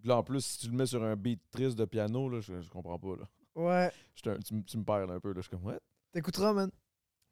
Puis 0.00 0.08
là, 0.08 0.16
en 0.18 0.22
plus, 0.24 0.44
si 0.44 0.58
tu 0.58 0.66
le 0.68 0.72
mets 0.76 0.86
sur 0.86 1.02
un 1.02 1.14
beat 1.16 1.40
triste 1.50 1.76
de 1.78 1.84
piano, 1.84 2.28
là, 2.28 2.40
je, 2.40 2.60
je 2.60 2.68
comprends 2.68 2.98
pas. 2.98 3.16
Là. 3.16 3.28
Ouais. 3.54 3.92
Un- 4.26 4.38
tu, 4.40 4.62
tu 4.64 4.76
me 4.78 4.84
perds 4.84 5.08
un 5.10 5.20
peu. 5.20 5.28
Là. 5.28 5.36
Je 5.36 5.42
suis 5.42 5.50
comme, 5.50 5.64
what? 5.64 5.78
T'écouteras, 6.12 6.52
man. 6.52 6.70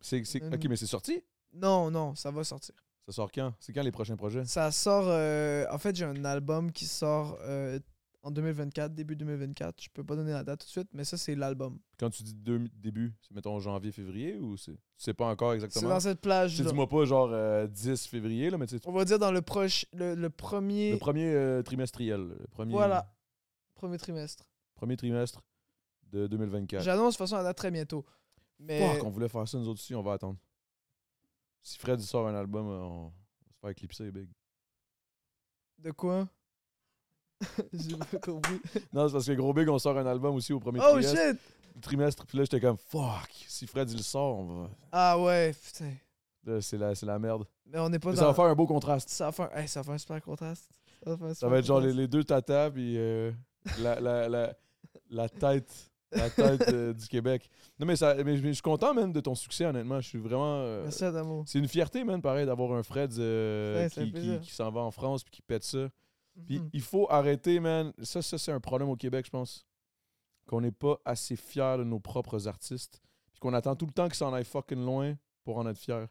C'est, 0.01 0.25
c'est- 0.25 0.43
Euh, 0.43 0.51
Ok, 0.55 0.65
mais 0.69 0.77
c'est 0.77 0.87
sorti? 0.87 1.23
Non, 1.53 1.91
non, 1.91 2.15
ça 2.15 2.31
va 2.31 2.45
sortir. 2.45 2.75
Ça 3.11 3.17
sort 3.17 3.33
quand? 3.33 3.53
C'est 3.59 3.73
quand 3.73 3.83
les 3.83 3.91
prochains 3.91 4.17
projets? 4.17 4.45
Ça 4.45 4.71
sort. 4.71 5.07
euh, 5.09 5.67
en 5.71 5.79
fait, 5.79 5.97
j'ai 5.97 6.05
un 6.05 6.25
album 6.25 6.71
qui 6.71 6.87
sort 6.87 7.39
euh, 7.43 7.79
en 8.23 8.31
2024, 8.31 8.95
début 8.95 9.17
2024. 9.17 9.83
Je 9.83 9.89
peux 9.93 10.05
pas 10.05 10.15
donner 10.15 10.31
la 10.33 10.45
date 10.45 10.61
tout 10.61 10.67
de 10.67 10.71
suite, 10.71 10.89
mais 10.93 11.03
ça, 11.05 11.17
c'est 11.17 11.35
l'album. 11.35 11.79
Quand 11.99 12.11
tu 12.11 12.23
dis 12.23 12.35
deux- 12.35 12.69
début, 12.77 13.13
c'est 13.23 13.35
mettons 13.35 13.59
janvier, 13.59 13.91
février 13.91 14.37
ou 14.39 14.57
c'est. 14.57 14.73
Tu 14.75 14.79
sais 14.99 15.15
pas 15.15 15.27
encore 15.27 15.51
C'est 15.51 15.57
exactement? 15.57 15.89
dans 15.89 16.01
cette 16.01 16.21
plage. 16.21 16.53
Tu 16.53 16.63
sais, 16.63 16.69
dis-moi 16.69 16.89
pas 16.89 17.05
genre 17.05 17.31
euh, 17.33 17.67
10 17.67 18.07
février, 18.07 18.49
là, 18.51 18.59
mais 18.59 18.67
tu 18.67 18.79
sais, 18.79 18.83
On 18.87 18.93
va 18.93 19.05
dire 19.05 19.19
dans 19.19 19.33
le 19.33 19.43
proche. 19.43 19.87
Le, 19.93 20.15
le 20.15 20.31
premier. 20.31 20.93
le 20.93 20.99
premier 20.99 21.33
euh, 21.35 21.63
trimestriel. 21.63 22.21
Le 22.21 22.47
premier, 22.53 22.73
Voilà. 22.73 23.13
Premier 23.75 23.99
trimestre. 23.99 24.45
Premier 24.77 24.97
trimestre 24.97 25.43
de 26.13 26.27
2024. 26.27 26.83
J'annonce 26.83 27.15
de 27.15 27.19
toute 27.19 27.19
façon 27.19 27.37
la 27.37 27.43
date 27.43 27.57
très 27.57 27.71
bientôt. 27.71 28.05
Mais. 28.59 28.95
Fuck, 28.97 29.05
on 29.05 29.11
voulait 29.11 29.29
faire 29.29 29.49
ça 29.49 29.57
nous 29.59 29.65
autres 29.69 29.81
aussi, 29.81 29.95
on 29.95 30.03
va 30.03 30.13
attendre. 30.13 30.37
Si 31.63 31.79
Fred 31.79 32.01
sort 32.01 32.27
un 32.29 32.35
album, 32.35 32.67
euh, 32.69 32.81
on 32.81 33.05
va 33.07 33.53
se 33.53 33.59
faire 33.61 33.71
éclipser, 33.71 34.11
big. 34.11 34.29
De 35.79 35.91
quoi? 35.93 36.29
J'ai 37.73 37.97
pas 37.97 38.19
compris. 38.19 38.61
Non, 38.93 39.07
c'est 39.09 39.13
parce 39.15 39.27
que 39.27 39.33
Gros 39.33 39.53
Big, 39.55 39.69
on 39.69 39.79
sort 39.79 39.97
un 39.97 40.07
album 40.07 40.35
aussi 40.35 40.53
au 40.53 40.61
premier 40.61 40.81
Oh 40.83 40.93
trimestre. 40.93 41.17
shit 41.17 41.39
trimestre. 41.81 42.27
Puis 42.27 42.37
là, 42.39 42.45
j'étais 42.45 42.61
comme, 42.61 42.77
fuck, 42.77 43.31
si 43.47 43.67
Fred 43.67 43.91
il 43.91 43.97
le 43.97 44.03
sort, 44.03 44.39
on 44.39 44.63
va. 44.63 44.71
Ah 44.93 45.19
ouais, 45.19 45.55
putain. 45.55 45.93
Là, 46.45 46.61
c'est 46.61 46.77
la, 46.77 46.95
c'est 46.95 47.07
la 47.07 47.19
merde. 47.19 47.45
Mais 47.67 47.79
on 47.79 47.89
n'est 47.89 47.99
pas 47.99 48.11
dans. 48.11 48.17
ça 48.17 48.27
va 48.27 48.35
faire 48.35 48.45
un 48.47 48.55
beau 48.55 48.67
contraste. 48.67 49.09
Ça 49.09 49.27
va 49.27 49.33
faire, 49.33 49.57
hey, 49.57 49.69
ça 49.69 49.81
va 49.81 49.85
faire 49.85 49.95
un 49.95 49.99
super 49.99 50.21
contraste. 50.23 50.69
Ça 51.03 51.11
va, 51.11 51.17
faire 51.17 51.27
un 51.27 51.31
Ça 51.31 51.35
super 51.37 51.51
va 51.51 51.59
être 51.59 51.65
genre 51.67 51.81
les 51.81 52.09
deux 52.09 52.25
tatas, 52.25 52.71
puis 52.71 52.99
euh, 52.99 53.33
la, 53.79 54.01
la, 54.01 54.29
la, 54.29 54.55
la 55.09 55.29
tête, 55.29 55.90
la 56.13 56.31
tête 56.31 56.69
euh, 56.69 56.93
du 56.93 57.07
Québec. 57.09 57.49
Non, 57.79 57.87
mais, 57.87 57.97
ça, 57.97 58.15
mais 58.25 58.37
je 58.37 58.51
suis 58.53 58.63
content, 58.63 58.93
même, 58.95 59.13
de 59.13 59.21
ton 59.21 59.35
succès, 59.35 59.65
honnêtement. 59.67 60.01
Je 60.01 60.09
suis 60.09 60.19
vraiment. 60.19 60.57
euh, 60.61 60.83
Merci 60.85 61.05
Adamo. 61.05 61.45
c'est 61.47 61.59
une 61.59 61.69
fierté, 61.69 62.03
man, 62.05 62.21
pareil, 62.23 62.47
d'avoir 62.47 62.73
un 62.73 62.83
Fred 62.83 63.13
euh, 63.19 63.77
Ouais, 63.83 63.89
ça 63.89 63.95
fait 63.97 64.01
qui, 64.03 64.07
qui, 64.07 64.13
plaisir. 64.13 64.41
qui 64.41 64.51
s'en 64.53 64.71
va 64.71 64.81
en 64.81 64.91
France 64.91 65.23
puis 65.25 65.31
qui 65.33 65.43
pète 65.43 65.65
ça. 65.65 65.89
Puis 66.47 66.59
Mhm. 66.61 66.71
il 66.73 66.81
faut 66.83 67.07
arrêter, 67.11 67.61
man. 67.61 67.93
Ça, 68.03 68.23
ça 68.23 68.39
c'est 68.39 68.53
un 68.53 68.61
problème 68.61 68.89
au 68.89 68.97
Québec, 68.97 69.27
je 69.27 69.31
pense. 69.31 69.67
Qu'on 70.47 70.61
n'est 70.61 70.73
pas 70.73 70.99
assez 71.05 71.37
fiers 71.37 71.77
de 71.79 71.85
nos 71.85 72.01
propres 72.01 72.49
artistes. 72.49 73.01
Puis 73.33 73.41
qu'on 73.41 73.53
attend 73.55 73.77
tout 73.77 73.87
le 73.87 73.93
temps 73.93 74.07
qu'ils 74.07 74.15
s'en 74.17 74.33
aillent 74.33 74.45
fucking 74.45 74.85
loin 74.85 75.15
pour 75.45 75.59
en 75.59 75.67
être 75.69 75.79
fiers. 75.79 76.07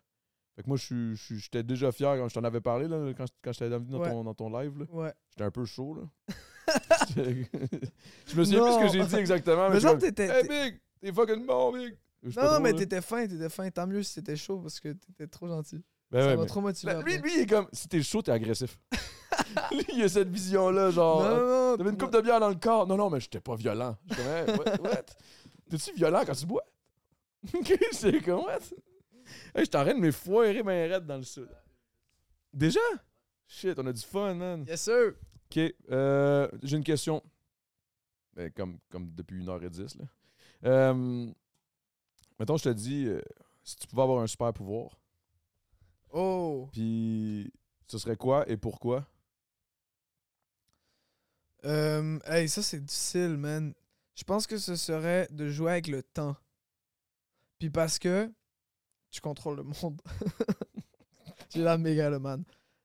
Fait 0.56 0.64
que 0.64 0.68
moi, 0.68 0.78
je 0.78 0.84
suis- 0.84 1.16
je 1.16 1.36
j'étais 1.42 1.64
déjà 1.64 1.92
fier 1.92 2.16
quand 2.18 2.28
je 2.28 2.34
t'en 2.34 2.44
avais 2.44 2.60
parlé, 2.62 2.88
là, 2.88 3.14
quand, 3.18 3.26
quand 3.42 3.52
j'étais 3.54 3.70
venu 3.70 3.92
dans, 3.92 4.00
Ouais. 4.00 4.10
ton, 4.12 4.24
dans 4.24 4.34
ton 4.34 4.50
live. 4.60 4.78
là. 4.80 4.86
Ouais. 4.92 5.14
J'étais 5.30 5.44
un 5.44 5.52
peu 5.52 5.66
chaud, 5.66 5.96
là. 5.96 6.36
Je 7.16 8.36
me 8.38 8.44
souviens 8.44 8.64
plus 8.64 8.74
ce 8.74 8.80
que 8.80 8.88
j'ai 9.00 9.06
dit 9.06 9.16
exactement. 9.16 9.70
Mais 9.70 9.76
Mais 9.76 9.80
genre, 9.80 9.98
t'étais. 9.98 10.28
Hey, 10.28 10.48
Big! 10.48 10.80
T'es 11.02 11.12
fucking 11.14 11.46
bon, 11.46 11.72
Big! 11.74 11.96
Je 12.24 12.40
Non, 12.40 12.48
trop, 12.48 12.60
mais 12.60 12.74
t'étais 12.74 13.02
fin, 13.02 13.26
t'étais 13.26 13.50
fin. 13.50 13.70
Tant 13.72 13.88
mieux 13.88 14.04
si 14.04 14.16
t'étais 14.16 14.36
chaud 14.36 14.60
parce 14.60 14.80
que 14.80 14.90
t'étais 14.90 15.28
trop 15.28 15.48
gentil. 15.48 15.82
Ben 16.12 16.20
ça 16.22 16.28
ouais, 16.28 16.36
m'a 16.36 16.42
mais- 16.42 16.48
trop 16.48 16.62
motivé. 16.62 16.92
Là, 16.94 17.02
lui, 17.02 17.18
lui, 17.18 17.32
il 17.38 17.40
est 17.42 17.46
comme, 17.46 17.68
si 17.72 17.88
t'es 17.88 18.02
chaud, 18.04 18.22
t'es 18.22 18.32
agressif. 18.32 18.78
lui, 19.72 19.86
il 19.94 20.04
a 20.04 20.10
cette 20.10 20.30
vision-là, 20.30 20.92
genre. 20.92 21.24
non, 21.24 21.30
non, 21.38 21.72
non. 21.72 21.78
T'avais 21.78 21.90
une 21.92 21.98
coupe 21.98 22.12
de 22.14 22.22
bière 22.22 22.40
dans 22.40 22.50
le 22.50 22.56
corps. 22.56 22.86
Non, 22.88 22.98
non, 22.98 23.10
mais 23.10 23.20
j'étais 23.20 23.40
pas 23.40 23.56
violent. 23.56 23.96
J'étais 24.10 24.22
comme, 24.24 24.32
hey, 24.32 24.58
what? 24.60 24.82
what? 24.90 25.06
T'es-tu 25.70 25.94
violent 25.96 26.24
quand 26.26 26.34
tu 26.36 26.46
bois? 26.46 26.64
c'est 27.94 28.22
comme, 28.22 28.42
what? 28.42 28.60
Hey, 29.56 29.66
je 29.66 29.70
t'arrête 29.70 29.96
de 29.96 30.02
me 30.02 30.12
foirer 30.12 30.64
ma 30.64 30.72
raide 30.72 31.06
dans 31.06 31.18
le 31.18 31.24
sud. 31.24 31.50
Déjà? 32.54 32.80
Shit, 33.48 33.78
on 33.80 33.86
a 33.88 33.94
du 33.94 34.02
fun, 34.02 34.34
man. 34.36 34.66
Yes, 34.68 34.82
sir. 34.84 35.14
Ok, 35.46 35.74
euh, 35.92 36.48
j'ai 36.62 36.78
une 36.78 36.84
question. 36.84 37.24
Ben, 38.34 38.52
comme, 38.52 38.78
comme 38.90 39.12
depuis 39.16 39.44
1h10, 39.44 39.98
là. 39.98 40.06
Euh, 40.66 41.32
mettons, 42.40 42.58
je 42.58 42.64
te 42.66 42.70
dis, 42.70 43.06
euh, 43.08 43.22
si 43.64 43.76
tu 43.78 43.88
pouvais 43.88 44.04
avoir 44.04 44.22
un 44.22 44.28
super 44.28 44.54
pouvoir, 44.54 45.00
Oh. 46.12 46.68
puis 46.72 47.52
ce 47.88 47.98
serait 47.98 48.18
quoi 48.18 48.48
et 48.50 48.58
pourquoi? 48.58 49.08
Euh, 51.66 52.20
hey, 52.26 52.48
ça, 52.48 52.62
c'est 52.62 52.80
difficile, 52.84 53.38
man. 53.38 53.74
Je 54.16 54.24
pense 54.24 54.48
que 54.48 54.58
ce 54.58 54.76
serait 54.76 55.28
de 55.32 55.50
jouer 55.50 55.72
avec 55.72 55.88
le 55.88 56.04
temps. 56.04 56.36
Puis 57.58 57.70
parce 57.70 58.00
que 58.00 58.32
tu 59.10 59.22
contrôles 59.22 59.58
le 59.58 59.64
monde. 59.64 60.02
J'ai 61.50 61.62
la 61.64 61.78
mégalomane. 61.78 62.44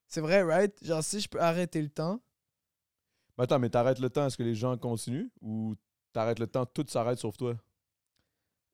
C'est 0.08 0.20
vrai, 0.20 0.42
right? 0.42 0.72
Genre, 0.84 1.02
si 1.02 1.20
je 1.20 1.28
peux 1.28 1.40
arrêter 1.40 1.82
le 1.82 1.88
temps, 1.90 2.20
Ben, 3.36 3.44
attends, 3.44 3.58
mais 3.58 3.68
t'arrêtes 3.70 3.98
le 3.98 4.08
temps, 4.10 4.26
est-ce 4.26 4.36
que 4.36 4.42
les 4.42 4.54
gens 4.54 4.76
continuent? 4.78 5.28
Ou 5.42 5.74
t'arrêtes 6.12 6.38
le 6.38 6.46
temps, 6.46 6.64
tout 6.66 6.86
s'arrête 6.88 7.18
sauf 7.18 7.36
toi? 7.36 7.54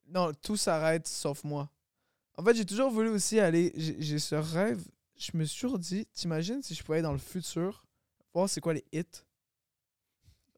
non, 0.07 0.31
tout 0.41 0.57
s'arrête 0.57 1.07
sauf 1.07 1.43
moi. 1.43 1.69
En 2.37 2.43
fait, 2.43 2.53
j'ai 2.55 2.65
toujours 2.65 2.91
voulu 2.91 3.09
aussi 3.09 3.39
aller. 3.39 3.71
J'ai 3.75 4.19
ce 4.19 4.35
rêve. 4.35 4.83
Je 5.17 5.31
me 5.37 5.45
suis 5.45 5.61
toujours 5.61 5.79
dit, 5.79 6.05
t'imagines 6.13 6.61
si 6.61 6.73
je 6.75 6.83
pouvais 6.83 6.97
aller 6.97 7.03
dans 7.03 7.11
le 7.13 7.17
futur, 7.17 7.85
voir 8.33 8.49
c'est 8.49 8.59
quoi 8.61 8.73
les 8.73 8.83
hits, 8.91 9.05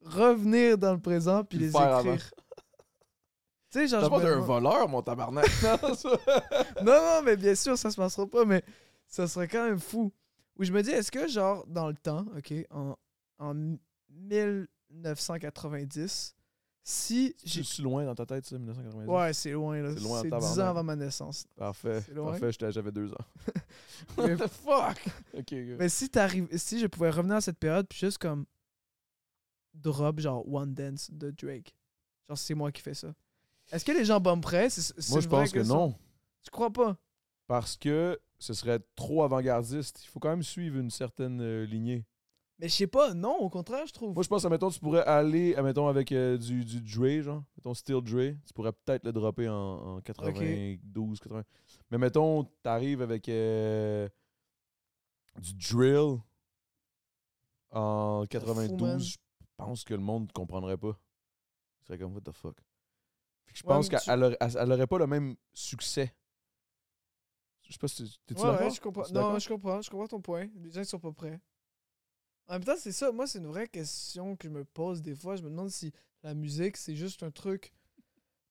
revenir 0.01 0.77
dans 0.77 0.93
le 0.93 0.99
présent 0.99 1.43
puis 1.43 1.57
Puis 1.59 1.67
le 1.67 1.71
les 1.71 1.77
écrire. 1.77 2.31
Tu 3.73 3.79
sais, 3.79 3.87
genre. 3.87 4.01
T'as 4.03 4.09
pas 4.09 4.21
d'un 4.21 4.39
voleur, 4.39 4.87
mon 4.87 5.01
tabarnak. 5.01 5.45
non, 5.83 5.95
ça- 5.95 6.09
Non, 6.83 6.93
non, 6.93 7.21
mais 7.25 7.35
bien 7.35 7.55
sûr, 7.55 7.77
ça 7.77 7.89
se 7.91 7.95
passera 7.97 8.25
pas, 8.27 8.45
mais 8.45 8.63
ça 9.07 9.27
serait 9.27 9.47
quand 9.47 9.65
même 9.67 9.79
fou. 9.79 10.13
Où 10.57 10.63
je 10.63 10.71
me 10.71 10.81
dis, 10.83 10.91
est-ce 10.91 11.11
que, 11.11 11.27
genre, 11.27 11.65
dans 11.67 11.87
le 11.87 11.95
temps, 11.95 12.25
OK, 12.37 12.53
en, 12.69 12.95
en 13.39 13.53
1990, 14.91 16.35
si 16.83 17.35
j'ai. 17.43 17.63
C'est 17.63 17.81
loin 17.81 18.05
dans 18.05 18.13
ta 18.15 18.25
tête, 18.25 18.45
ça, 18.45 18.57
1990? 18.57 19.09
Ouais, 19.09 19.33
c'est 19.33 19.51
loin, 19.51 19.81
là. 19.81 19.93
C'est 19.95 20.01
loin 20.03 20.17
C'est 20.21 20.25
10 20.27 20.29
tabarnak. 20.31 20.57
ans 20.59 20.69
avant 20.69 20.83
ma 20.83 20.95
naissance. 20.95 21.45
Parfait. 21.55 22.01
Parfait, 22.13 22.49
j'avais 22.71 22.91
deux 22.91 23.11
ans. 23.13 23.25
Mais- 24.17 24.35
What 24.35 24.47
the 24.47 24.51
fuck? 24.51 24.97
Ok, 25.33 25.49
good. 25.49 25.77
Mais 25.79 25.89
si 25.89 26.09
t'arrives, 26.09 26.47
si 26.57 26.79
je 26.79 26.87
pouvais 26.87 27.09
revenir 27.09 27.37
à 27.37 27.41
cette 27.41 27.57
période, 27.57 27.87
puis 27.87 27.99
juste 27.99 28.17
comme 28.17 28.45
drop, 29.73 30.19
genre 30.19 30.47
One 30.51 30.73
Dance 30.73 31.09
de 31.11 31.31
Drake. 31.31 31.73
Genre, 32.29 32.37
c'est 32.37 32.53
moi 32.53 32.71
qui 32.71 32.81
fais 32.81 32.93
ça. 32.93 33.13
Est-ce 33.71 33.85
que 33.85 33.91
les 33.91 34.05
gens 34.05 34.19
bomberaient? 34.19 34.69
Moi, 35.09 35.21
je 35.21 35.27
pense 35.27 35.51
que 35.51 35.59
question. 35.59 35.75
non. 35.75 35.95
Tu 36.43 36.51
crois 36.51 36.71
pas? 36.71 36.97
Parce 37.47 37.75
que 37.75 38.19
ce 38.37 38.53
serait 38.53 38.79
trop 38.95 39.23
avant-gardiste. 39.23 40.03
Il 40.03 40.07
faut 40.07 40.19
quand 40.19 40.29
même 40.29 40.43
suivre 40.43 40.77
une 40.77 40.89
certaine 40.89 41.41
euh, 41.41 41.65
lignée. 41.65 42.05
Mais 42.59 42.69
je 42.69 42.75
sais 42.75 42.87
pas, 42.87 43.13
non, 43.13 43.35
au 43.39 43.49
contraire, 43.49 43.85
je 43.87 43.93
trouve. 43.93 44.13
Moi, 44.13 44.23
je 44.23 44.29
pense, 44.29 44.45
admettons, 44.45 44.69
tu 44.69 44.79
pourrais 44.79 45.03
aller, 45.05 45.55
admettons, 45.55 45.87
avec 45.87 46.11
euh, 46.11 46.37
du, 46.37 46.63
du 46.63 46.81
Dre, 46.81 47.21
genre, 47.21 47.43
mettons, 47.57 47.73
Still 47.73 48.01
Dre, 48.01 48.35
tu 48.45 48.53
pourrais 48.53 48.71
peut-être 48.71 49.03
le 49.05 49.11
dropper 49.11 49.49
en, 49.49 49.95
en 49.95 50.01
92, 50.01 51.19
80. 51.19 51.43
Mais 51.89 51.97
mettons, 51.97 52.43
t'arrives 52.61 53.01
avec 53.01 53.27
euh, 53.27 54.07
du 55.41 55.53
drill 55.55 56.19
en 57.71 58.25
fou, 58.31 58.37
man. 58.53 58.67
92, 58.67 59.03
je 59.03 59.17
pense 59.57 59.83
que 59.83 59.93
le 59.93 59.99
monde 60.01 60.31
comprendrait 60.31 60.77
pas. 60.77 60.97
Ce 61.79 61.87
serait 61.87 61.97
comme, 61.97 62.13
what 62.13 62.21
the 62.21 62.31
fuck? 62.31 62.55
Fait 63.45 63.53
que 63.53 63.59
je 63.59 63.63
Ouais, 63.63 63.67
pense 63.67 63.89
qu'elle 63.89 63.99
tu- 63.99 64.09
aurait, 64.11 64.37
elle- 64.39 64.57
elle 64.59 64.71
aurait 64.71 64.87
pas 64.87 64.97
le 64.99 65.07
même 65.07 65.35
succès. 65.53 66.13
Je 67.63 67.73
sais 67.73 67.79
pas 67.79 67.87
si 67.87 68.19
t'es-tu 68.25 68.41
Ouais, 68.41 68.49
ouais, 68.49 68.69
je 68.69 68.81
comprends. 68.81 69.03
Non, 69.13 69.39
je 69.39 69.47
comprends, 69.47 69.81
je 69.81 69.89
comprends 69.89 70.07
ton 70.07 70.21
point. 70.21 70.47
Les 70.55 70.71
gens 70.71 70.81
ils 70.81 70.85
sont 70.85 70.99
pas 70.99 71.11
prêts. 71.13 71.39
En 72.47 72.53
même 72.53 72.63
temps, 72.65 72.75
c'est 72.77 72.91
ça. 72.91 73.11
Moi, 73.11 73.25
c'est 73.25 73.39
une 73.39 73.47
vraie 73.47 73.67
question 73.67 74.35
que 74.35 74.47
je 74.47 74.53
me 74.53 74.65
pose 74.65 75.01
des 75.01 75.15
fois. 75.15 75.37
Je 75.37 75.43
me 75.43 75.49
demande 75.49 75.69
si 75.69 75.93
la 76.23 76.33
musique, 76.33 76.75
c'est 76.77 76.95
juste 76.95 77.23
un 77.23 77.31
truc 77.31 77.71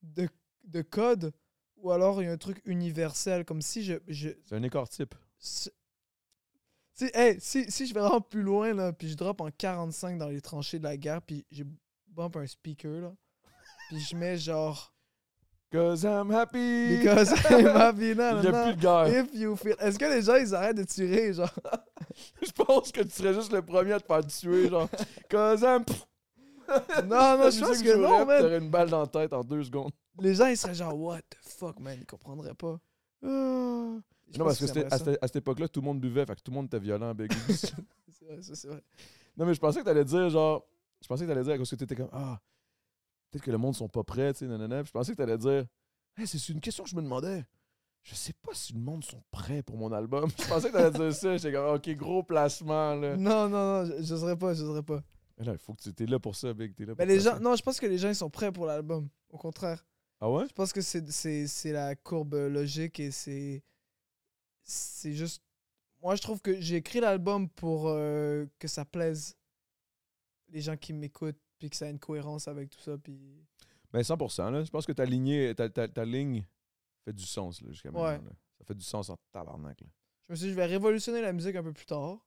de, 0.02 0.28
de 0.64 0.80
code 0.82 1.32
ou 1.76 1.90
alors 1.92 2.22
il 2.22 2.24
y 2.24 2.28
a 2.28 2.32
un 2.32 2.38
truc 2.38 2.62
universel. 2.64 3.44
Comme 3.44 3.60
si 3.60 3.84
je. 3.84 3.94
je 4.08 4.30
C'est 4.46 4.56
un 4.56 4.62
écart 4.62 4.88
type. 4.88 5.14
si, 5.38 5.70
hey, 7.14 7.38
si, 7.40 7.70
si 7.70 7.86
je 7.86 7.92
vais 7.94 8.00
vraiment 8.00 8.20
plus 8.20 8.42
loin, 8.42 8.72
là, 8.72 8.92
puis 8.92 9.08
je 9.08 9.14
drop 9.14 9.40
en 9.42 9.50
45 9.50 10.18
dans 10.18 10.28
les 10.28 10.40
tranchées 10.40 10.78
de 10.78 10.84
la 10.84 10.96
guerre, 10.96 11.20
puis 11.22 11.44
je 11.50 11.64
bump 12.08 12.36
un 12.36 12.46
speaker, 12.46 13.00
là, 13.00 13.14
puis 13.92 14.00
je 14.00 14.16
mets 14.16 14.38
genre. 14.38 14.92
Cause 15.70 16.04
I'm 16.04 16.30
happy! 16.30 16.98
Because 16.98 17.30
I'm 17.50 17.66
happy, 17.76 18.10
Il 18.10 18.16
n'y 18.16 18.22
a 18.22 18.34
plus 18.40 18.76
de 18.76 18.80
guerre. 18.80 19.08
If 19.08 19.34
you 19.34 19.56
feel. 19.56 19.74
Est-ce 19.78 19.98
que 19.98 20.04
les 20.04 20.22
gens 20.22 20.36
ils 20.36 20.54
arrêtent 20.54 20.76
de 20.76 20.84
tirer, 20.84 21.32
genre? 21.32 21.52
Je 22.42 22.52
pense 22.52 22.92
que 22.92 23.00
tu 23.02 23.10
serais 23.10 23.32
juste 23.32 23.52
le 23.52 23.62
premier 23.62 23.92
à 23.92 24.00
te 24.00 24.06
faire 24.06 24.26
tuer, 24.26 24.68
genre. 24.68 24.88
Cause 25.30 25.62
I'm... 25.62 25.84
Non, 27.04 27.36
non, 27.36 27.50
je 27.50 27.60
pense 27.60 27.82
que 27.82 27.96
non, 27.96 28.24
man. 28.24 28.40
T'aurais 28.40 28.58
une 28.58 28.70
balle 28.70 28.88
dans 28.88 29.00
la 29.00 29.06
tête 29.06 29.32
en 29.34 29.42
deux 29.42 29.62
secondes. 29.64 29.90
Les 30.18 30.34
gens 30.34 30.46
ils 30.46 30.56
seraient 30.56 30.74
genre, 30.74 30.98
what 30.98 31.18
the 31.18 31.36
fuck, 31.40 31.78
man, 31.80 31.98
ils 32.00 32.06
comprendraient 32.06 32.54
pas. 32.54 32.78
Je 33.22 33.28
non, 34.38 34.44
parce 34.44 34.58
que, 34.58 34.64
à, 34.64 34.96
cette, 34.96 35.18
à 35.20 35.26
cette 35.26 35.36
époque-là, 35.36 35.68
tout 35.68 35.80
le 35.80 35.84
monde 35.84 36.00
buvait, 36.00 36.24
fait 36.24 36.36
que 36.36 36.40
tout 36.40 36.50
le 36.50 36.54
monde 36.54 36.66
était 36.66 36.78
violent, 36.78 37.12
Big. 37.14 37.30
C'est 37.48 37.74
vrai, 38.24 38.40
ça 38.40 38.54
c'est 38.54 38.68
vrai. 38.68 38.82
non, 39.36 39.44
mais 39.44 39.52
je 39.52 39.60
pensais 39.60 39.80
que 39.80 39.84
t'allais 39.84 40.04
dire, 40.04 40.30
genre... 40.30 40.64
Je 41.02 41.08
pensais 41.08 41.24
que 41.24 41.28
t'allais 41.28 41.42
dire, 41.44 41.58
cause 41.58 41.68
que 41.68 41.76
t'étais 41.76 41.96
comme, 41.96 42.08
ah, 42.12 42.40
peut-être 43.32 43.44
que 43.44 43.50
le 43.50 43.58
monde 43.58 43.74
sont 43.74 43.88
pas 43.88 44.04
prêts, 44.04 44.32
tu 44.32 44.40
sais, 44.40 44.46
nanana. 44.46 44.82
Puis 44.82 44.88
je 44.88 44.92
pensais 44.92 45.12
que 45.12 45.16
t'allais 45.16 45.38
dire, 45.38 45.66
Hey, 46.16 46.26
c'est 46.26 46.48
une 46.50 46.60
question 46.60 46.84
que 46.84 46.90
je 46.90 46.96
me 46.96 47.02
demandais. 47.02 47.44
Je 48.02 48.14
sais 48.14 48.34
pas 48.34 48.52
si 48.52 48.74
le 48.74 48.80
monde 48.80 49.02
sont 49.04 49.22
prêts 49.30 49.62
pour 49.62 49.76
mon 49.76 49.92
album. 49.92 50.28
Je 50.38 50.48
pensais 50.48 50.68
que 50.68 50.76
t'allais 50.76 50.90
dire 50.90 51.14
ça. 51.14 51.36
J'étais 51.36 51.52
comme, 51.52 51.74
ok, 51.74 51.88
gros 51.96 52.22
placement, 52.22 52.94
là. 52.96 53.16
Non, 53.16 53.48
non, 53.48 53.84
non, 53.84 53.84
je 53.84 54.12
n'oserais 54.12 54.36
pas, 54.36 54.54
je 54.54 54.62
n'oserais 54.62 54.82
pas. 54.82 55.02
Mais 55.38 55.44
là, 55.44 55.52
il 55.52 55.58
faut 55.58 55.72
que 55.72 55.82
tu 55.82 55.88
étais 55.88 56.06
là 56.06 56.18
pour 56.18 56.34
ça, 56.34 56.52
Big. 56.52 56.74
T'es 56.74 56.84
là 56.84 56.94
pour 56.94 57.04
les 57.04 57.20
gens, 57.20 57.38
non, 57.38 57.54
je 57.56 57.62
pense 57.62 57.78
que 57.78 57.86
les 57.86 57.98
gens 57.98 58.08
ils 58.08 58.16
sont 58.16 58.28
prêts 58.28 58.52
pour 58.52 58.66
l'album. 58.66 59.08
Au 59.30 59.38
contraire. 59.38 59.86
Ah 60.20 60.30
ouais? 60.30 60.46
Je 60.48 60.52
pense 60.52 60.72
que 60.72 60.80
c'est 60.80 61.72
la 61.72 61.94
courbe 61.96 62.34
logique 62.34 63.00
et 63.00 63.10
c'est 63.10 63.62
c'est 64.64 65.12
juste 65.12 65.42
moi 66.00 66.14
je 66.14 66.22
trouve 66.22 66.40
que 66.40 66.60
j'ai 66.60 66.76
écrit 66.76 67.00
l'album 67.00 67.48
pour 67.48 67.88
euh, 67.88 68.46
que 68.60 68.68
ça 68.68 68.84
plaise 68.84 69.36
les 70.50 70.60
gens 70.60 70.76
qui 70.76 70.92
m'écoutent 70.92 71.40
puis 71.62 71.70
que 71.70 71.76
ça 71.76 71.86
ait 71.86 71.90
une 71.90 72.00
cohérence 72.00 72.48
avec 72.48 72.70
tout 72.70 72.80
ça 72.80 72.98
puis 72.98 73.46
Ben 73.92 74.00
100%, 74.00 74.50
là. 74.50 74.64
Je 74.64 74.70
pense 74.72 74.84
que 74.84 74.90
ta, 74.90 75.04
lignée, 75.04 75.54
ta, 75.54 75.70
ta, 75.70 75.86
ta 75.86 76.04
ligne 76.04 76.44
fait 77.04 77.12
du 77.12 77.24
sens, 77.24 77.60
là, 77.60 77.70
jusqu'à 77.70 77.92
maintenant. 77.92 78.08
Ouais. 78.08 78.18
là. 78.18 78.36
Ça 78.58 78.64
fait 78.64 78.74
du 78.74 78.84
sens 78.84 79.10
en 79.10 79.16
tabarnak, 79.30 79.80
là. 79.80 79.86
je 80.26 80.32
me 80.32 80.36
suis 80.36 80.46
dit 80.46 80.50
je 80.50 80.56
vais 80.56 80.66
révolutionner 80.66 81.20
la 81.20 81.32
musique 81.32 81.54
un 81.54 81.62
peu 81.62 81.72
plus 81.72 81.86
tard. 81.86 82.18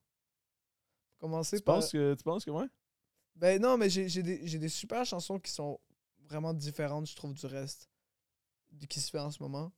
Commencer 1.17 1.57
Tu 1.57 1.63
par 1.63 1.75
penses 1.75 1.91
que, 1.91 2.13
tu 2.13 2.23
penses 2.23 2.45
que 2.45 2.51
ouais? 2.51 2.67
Ben 3.35 3.61
non, 3.61 3.77
mais 3.77 3.89
j'ai 3.89 4.23
des, 4.23 4.37
des 4.57 4.69
super 4.69 5.05
chansons 5.05 5.37
qui 5.37 5.51
sont 5.51 5.81
vraiment 6.19 6.53
différentes, 6.53 7.07
je 7.07 7.15
trouve, 7.17 7.33
du 7.33 7.45
reste 7.45 7.89
de 8.71 8.85
qui 8.85 9.01
se 9.01 9.09
fait 9.09 9.19
en 9.19 9.31
ce 9.31 9.43
moment. 9.43 9.73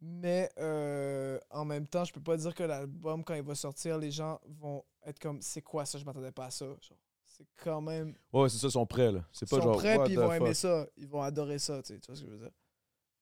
Mais 0.00 0.48
euh, 0.58 1.40
en 1.50 1.64
même 1.64 1.88
temps, 1.88 2.04
je 2.04 2.12
peux 2.12 2.22
pas 2.22 2.36
dire 2.36 2.54
que 2.54 2.62
l'album, 2.62 3.24
quand 3.24 3.34
il 3.34 3.42
va 3.42 3.56
sortir, 3.56 3.98
les 3.98 4.12
gens 4.12 4.40
vont 4.46 4.84
être 5.02 5.18
comme 5.18 5.42
c'est 5.42 5.62
quoi 5.62 5.84
ça, 5.84 5.98
je 5.98 6.04
m'attendais 6.04 6.30
pas 6.32 6.46
à 6.46 6.50
ça. 6.50 6.66
Genre, 6.66 6.98
C'est 7.40 7.46
quand 7.64 7.80
même. 7.80 8.14
Ouais, 8.34 8.48
c'est 8.50 8.58
ça, 8.58 8.66
ils 8.66 8.72
sont 8.72 8.84
prêts, 8.86 9.10
là. 9.10 9.24
C'est 9.32 9.46
Ils 9.46 9.48
pas 9.50 9.56
sont 9.56 9.62
genre. 9.62 9.76
prêts 9.78 9.98
puis 10.04 10.12
ils 10.12 10.18
vont 10.18 10.32
aimer 10.32 10.52
ça. 10.54 10.86
Ils 10.98 11.08
vont 11.08 11.22
adorer 11.22 11.58
ça, 11.58 11.82
tu 11.82 11.94
sais, 11.94 11.98
tu 12.00 12.06
vois 12.06 12.16
ce 12.16 12.20
que 12.22 12.26
je 12.28 12.32
veux 12.34 12.38
dire. 12.38 12.52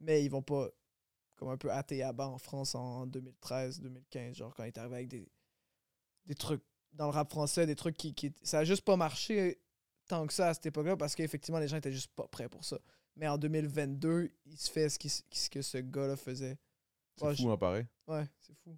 Mais 0.00 0.24
ils 0.24 0.28
vont 0.28 0.42
pas 0.42 0.68
comme 1.36 1.50
un 1.50 1.56
peu 1.56 1.70
hâter 1.70 2.02
à 2.02 2.12
bas 2.12 2.26
en 2.26 2.38
France 2.38 2.74
en 2.74 3.06
2013, 3.06 3.80
2015, 3.80 4.34
genre 4.36 4.52
quand 4.56 4.64
il 4.64 4.68
est 4.68 4.78
arrivé 4.78 4.94
avec 4.96 5.08
des, 5.08 5.28
des 6.26 6.34
trucs 6.34 6.62
dans 6.92 7.04
le 7.06 7.12
rap 7.12 7.30
français, 7.30 7.64
des 7.64 7.76
trucs 7.76 7.96
qui, 7.96 8.12
qui. 8.12 8.34
Ça 8.42 8.58
a 8.60 8.64
juste 8.64 8.82
pas 8.82 8.96
marché 8.96 9.60
tant 10.08 10.26
que 10.26 10.32
ça 10.32 10.48
à 10.48 10.54
cette 10.54 10.66
époque-là 10.66 10.96
parce 10.96 11.14
qu'effectivement, 11.14 11.60
les 11.60 11.68
gens 11.68 11.76
étaient 11.76 11.92
juste 11.92 12.10
pas 12.16 12.26
prêts 12.26 12.48
pour 12.48 12.64
ça. 12.64 12.78
Mais 13.14 13.28
en 13.28 13.38
2022, 13.38 14.32
il 14.46 14.56
se 14.58 14.68
fait 14.70 14.88
ce, 14.88 14.98
qui, 14.98 15.08
ce 15.10 15.48
que 15.50 15.62
ce 15.62 15.78
gars-là 15.78 16.16
faisait. 16.16 16.58
C'est 17.16 17.24
Ouais, 17.24 17.36
fou, 17.36 17.42
je- 17.42 17.48
hein, 17.48 17.56
pareil. 17.56 17.86
Ouais, 18.08 18.24
c'est 18.40 18.54
fou. 18.54 18.76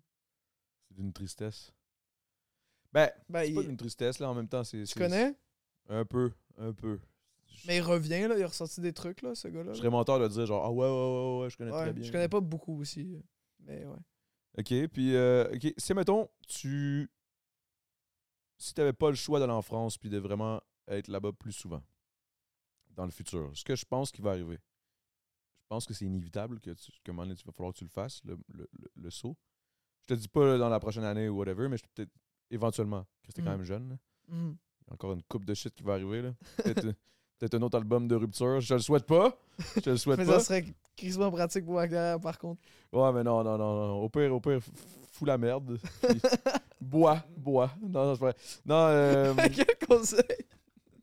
C'est 0.88 0.94
d'une 0.96 1.12
tristesse. 1.12 1.72
Ben, 2.92 3.10
Ben, 3.28 3.46
c'est 3.46 3.54
pas 3.54 3.62
d'une 3.62 3.76
tristesse, 3.76 4.18
là, 4.18 4.30
en 4.30 4.34
même 4.34 4.48
temps. 4.48 4.64
c'est 4.64 4.82
tu 4.84 4.98
connais? 4.98 5.34
Un 5.88 6.04
peu, 6.04 6.32
un 6.58 6.72
peu. 6.72 6.98
Mais 7.66 7.76
il 7.76 7.82
revient, 7.82 8.26
là, 8.28 8.36
il 8.38 8.42
a 8.42 8.46
ressorti 8.46 8.80
des 8.80 8.92
trucs, 8.92 9.22
là, 9.22 9.34
ce 9.34 9.48
gars-là. 9.48 9.72
Je 9.72 9.78
serais 9.78 9.90
menteur 9.90 10.18
de 10.18 10.28
dire 10.28 10.46
genre, 10.46 10.64
ah 10.64 10.70
ouais, 10.70 10.86
ouais, 10.86 10.90
ouais, 11.38 11.42
ouais, 11.44 11.50
je 11.50 11.56
connais 11.56 11.70
Ouais, 11.72 11.82
très 11.82 11.92
bien. 11.92 12.04
je 12.04 12.12
connais 12.12 12.28
pas 12.28 12.40
beaucoup 12.40 12.80
aussi. 12.80 13.22
Mais 13.60 13.84
ouais. 13.84 13.96
Ok, 14.58 14.88
puis, 14.92 15.14
euh, 15.14 15.50
ok, 15.54 15.72
si 15.76 15.94
mettons, 15.94 16.28
tu. 16.48 17.10
Si 18.58 18.74
t'avais 18.74 18.92
pas 18.92 19.08
le 19.10 19.16
choix 19.16 19.38
d'aller 19.40 19.52
en 19.52 19.62
France 19.62 19.96
puis 19.96 20.10
de 20.10 20.18
vraiment 20.18 20.60
être 20.88 21.08
là-bas 21.08 21.32
plus 21.32 21.52
souvent 21.52 21.82
dans 22.90 23.04
le 23.04 23.10
futur, 23.10 23.50
ce 23.54 23.64
que 23.64 23.74
je 23.76 23.84
pense 23.86 24.10
qui 24.10 24.20
va 24.20 24.30
arriver, 24.32 24.56
je 24.56 25.66
pense 25.68 25.86
que 25.86 25.94
c'est 25.94 26.04
inévitable 26.04 26.60
que, 26.60 26.70
tu, 26.72 26.90
moment 27.08 27.22
donné, 27.22 27.34
il 27.40 27.46
va 27.46 27.52
falloir 27.52 27.72
que 27.72 27.78
tu 27.78 27.84
le 27.84 27.90
fasses, 27.90 28.20
le, 28.24 28.36
le, 28.52 28.68
le- 28.72 28.90
le 28.96 29.10
saut. 29.10 29.36
Je 30.02 30.14
te 30.14 30.20
dis 30.20 30.28
pas 30.28 30.44
là, 30.44 30.58
dans 30.58 30.68
la 30.68 30.80
prochaine 30.80 31.04
année 31.04 31.28
ou 31.28 31.38
whatever, 31.38 31.68
mais 31.68 31.78
je 31.78 31.84
peut-être 31.94 32.10
éventuellement, 32.50 33.04
que 33.26 33.32
t'es 33.32 33.42
quand 33.42 33.50
même 33.50 33.62
jeune. 33.64 33.98
a 34.30 34.92
encore 34.94 35.12
une 35.12 35.22
coupe 35.24 35.44
de 35.44 35.54
shit 35.54 35.74
qui 35.74 35.82
va 35.82 35.94
arriver. 35.94 36.22
là. 36.22 36.30
Peut-être, 36.64 36.84
euh, 36.86 36.92
peut-être 37.38 37.54
un 37.54 37.62
autre 37.62 37.78
album 37.78 38.06
de 38.08 38.14
rupture. 38.16 38.60
Je 38.60 38.74
le 38.74 38.80
souhaite 38.80 39.06
pas. 39.06 39.36
Je 39.84 39.90
le 39.90 39.96
souhaite 39.96 40.18
Mais 40.18 40.26
pas. 40.26 40.38
ça 40.38 40.44
serait 40.44 40.64
crissement 40.96 41.30
pratique 41.30 41.64
pour 41.64 41.76
carrière, 41.76 42.20
par 42.20 42.38
contre. 42.38 42.60
Ouais, 42.92 43.12
mais 43.12 43.22
non, 43.22 43.42
non, 43.44 43.56
non, 43.56 43.86
non. 43.88 43.92
Au 44.02 44.08
pire, 44.08 44.34
au 44.34 44.40
pire, 44.40 44.60
fous 45.12 45.24
la 45.24 45.38
merde. 45.38 45.78
Puis 46.02 46.20
bois, 46.80 47.22
bois. 47.36 47.70
Non, 47.80 48.04
non, 48.06 48.14
vrai. 48.14 48.34
Non, 48.66 48.74
euh, 48.88 49.34
Quel 49.54 49.88
conseil! 49.88 50.20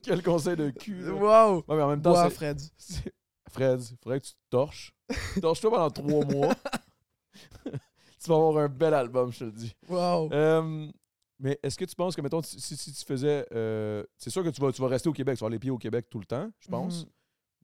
quel 0.04 0.24
conseil 0.24 0.56
de 0.56 0.70
cul. 0.70 1.02
là? 1.02 1.12
Wow! 1.14 1.58
Ouais, 1.68 1.76
mais 1.76 1.82
en 1.84 1.90
même 1.90 2.02
temps, 2.02 2.12
Bois, 2.12 2.30
c'est- 2.30 2.36
Fred. 2.36 2.60
c'est- 2.78 3.12
Fred, 3.52 3.82
il 3.82 3.98
faudrait 4.02 4.20
que 4.22 4.26
tu 4.26 4.34
te 4.34 4.38
torches. 4.50 4.94
Torche-toi 5.42 5.70
pendant 5.72 5.90
trois 5.90 6.24
mois. 6.26 6.56
tu 7.66 8.30
vas 8.30 8.36
avoir 8.36 8.58
un 8.58 8.70
bel 8.70 8.94
album, 8.94 9.32
je 9.32 9.40
te 9.40 9.44
le 9.46 9.52
dis. 9.52 9.76
Wow! 9.90 10.30
Euh, 10.32 10.88
mais 11.40 11.60
est-ce 11.64 11.78
que 11.78 11.86
tu 11.86 11.96
penses 11.96 12.16
que, 12.16 12.22
mettons, 12.22 12.42
si, 12.42 12.60
si- 12.60 12.76
si 12.78 12.94
tu 12.94 13.06
faisais. 13.06 13.46
euh, 13.52 14.04
c'est 14.18 14.30
sûr 14.30 14.44
que 14.44 14.50
tu 14.50 14.60
vas, 14.62 14.72
tu 14.72 14.82
vas 14.82 14.88
rester 14.88 15.10
au 15.10 15.14
Québec, 15.14 15.36
tu 15.38 15.42
vas 15.42 15.46
avoir 15.46 15.52
les 15.52 15.60
pieds 15.60 15.72
au 15.72 15.78
Québec 15.78 16.08
tout 16.10 16.20
le 16.20 16.26
temps, 16.26 16.52
je 16.60 16.68
pense. 16.68 17.06
Mhm. 17.06 17.12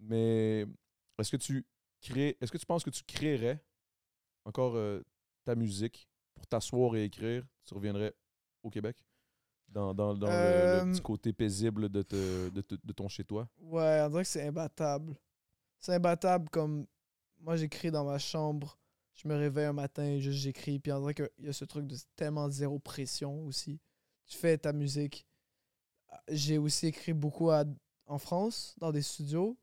Mais 0.09 0.65
est-ce 1.19 1.31
que 1.31 1.37
tu 1.37 1.65
crées. 2.01 2.37
Est-ce 2.41 2.51
que 2.51 2.57
tu 2.57 2.65
penses 2.65 2.83
que 2.83 2.89
tu 2.89 3.03
créerais 3.03 3.63
encore 4.45 4.75
euh, 4.75 5.01
ta 5.45 5.55
musique 5.55 6.07
pour 6.35 6.45
t'asseoir 6.47 6.95
et 6.95 7.05
écrire 7.05 7.45
Tu 7.65 7.73
reviendrais 7.73 8.13
au 8.63 8.69
Québec? 8.69 8.97
Dans, 9.69 9.93
dans, 9.93 10.13
dans 10.13 10.27
le- 10.27 10.33
le, 10.33 10.37
Euh, 10.37 10.91
petit 10.91 11.01
côté 11.01 11.33
paisible 11.33 11.89
de, 11.89 12.01
te- 12.03 12.49
de, 12.49 12.61
te- 12.61 12.75
de 12.83 12.93
ton 12.93 13.07
chez-toi 13.07 13.47
Ouais, 13.59 14.01
on 14.05 14.09
dirait 14.09 14.23
que 14.23 14.27
c'est 14.29 14.45
imbattable. 14.47 15.15
C'est 15.79 15.93
imbattable 15.95 16.49
comme. 16.49 16.85
Moi, 17.39 17.55
j'écris 17.55 17.89
dans 17.91 18.05
ma 18.05 18.19
chambre. 18.19 18.77
Je 19.15 19.27
me 19.27 19.35
réveille 19.35 19.65
un 19.65 19.73
matin, 19.73 20.17
juste 20.19 20.39
j'écris. 20.39 20.79
Puis 20.79 20.91
on 20.91 20.99
dirait 21.01 21.13
qu'il 21.13 21.29
y 21.39 21.47
a 21.49 21.53
ce 21.53 21.65
truc 21.65 21.85
de 21.87 21.95
tellement 22.15 22.49
zéro 22.49 22.79
pression 22.79 23.45
aussi. 23.45 23.79
Tu 24.25 24.37
fais 24.37 24.57
ta 24.57 24.73
musique. 24.73 25.25
J'ai 26.29 26.57
aussi 26.57 26.87
écrit 26.87 27.13
beaucoup 27.13 27.49
à- 27.51 27.63
en 28.07 28.17
France, 28.17 28.75
dans 28.79 28.91
des 28.91 29.01
studios. 29.01 29.57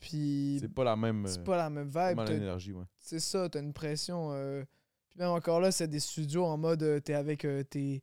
Puis 0.00 0.58
C'est 0.60 0.68
pas 0.72 0.84
la 0.84 0.96
même. 0.96 1.26
c'est 1.26 1.40
euh, 1.40 1.44
pas 1.44 1.56
la 1.56 1.70
même 1.70 1.88
vibe. 1.88 2.24
d'énergie, 2.26 2.72
ouais. 2.72 2.84
C'est 2.98 3.20
ça, 3.20 3.48
t'as 3.48 3.60
une 3.60 3.72
pression. 3.72 4.32
euh, 4.32 4.64
Puis 5.08 5.18
même 5.18 5.30
encore 5.30 5.60
là, 5.60 5.72
c'est 5.72 5.88
des 5.88 6.00
studios 6.00 6.44
en 6.44 6.58
mode 6.58 6.82
euh, 6.82 7.00
t'es 7.00 7.14
avec 7.14 7.44
euh, 7.44 7.62
tes- 7.62 8.02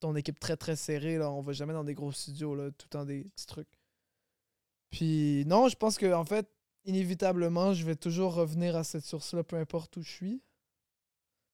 ton 0.00 0.14
équipe 0.16 0.38
très 0.40 0.56
très 0.56 0.76
serrée. 0.76 1.18
Là. 1.18 1.30
On 1.30 1.42
va 1.42 1.52
jamais 1.52 1.72
dans 1.74 1.84
des 1.84 1.94
gros 1.94 2.12
studios, 2.12 2.54
là, 2.54 2.70
tout 2.70 2.86
le 2.86 2.90
temps 2.90 3.04
des 3.04 3.24
petits 3.24 3.46
trucs. 3.46 3.68
Puis 4.90 5.44
non, 5.46 5.68
je 5.68 5.76
pense 5.76 5.98
que 5.98 6.12
en 6.12 6.24
fait, 6.24 6.48
inévitablement, 6.86 7.74
je 7.74 7.84
vais 7.84 7.96
toujours 7.96 8.34
revenir 8.34 8.76
à 8.76 8.84
cette 8.84 9.04
source-là, 9.04 9.44
peu 9.44 9.56
importe 9.56 9.96
où 9.98 10.02
je 10.02 10.10
suis. 10.10 10.42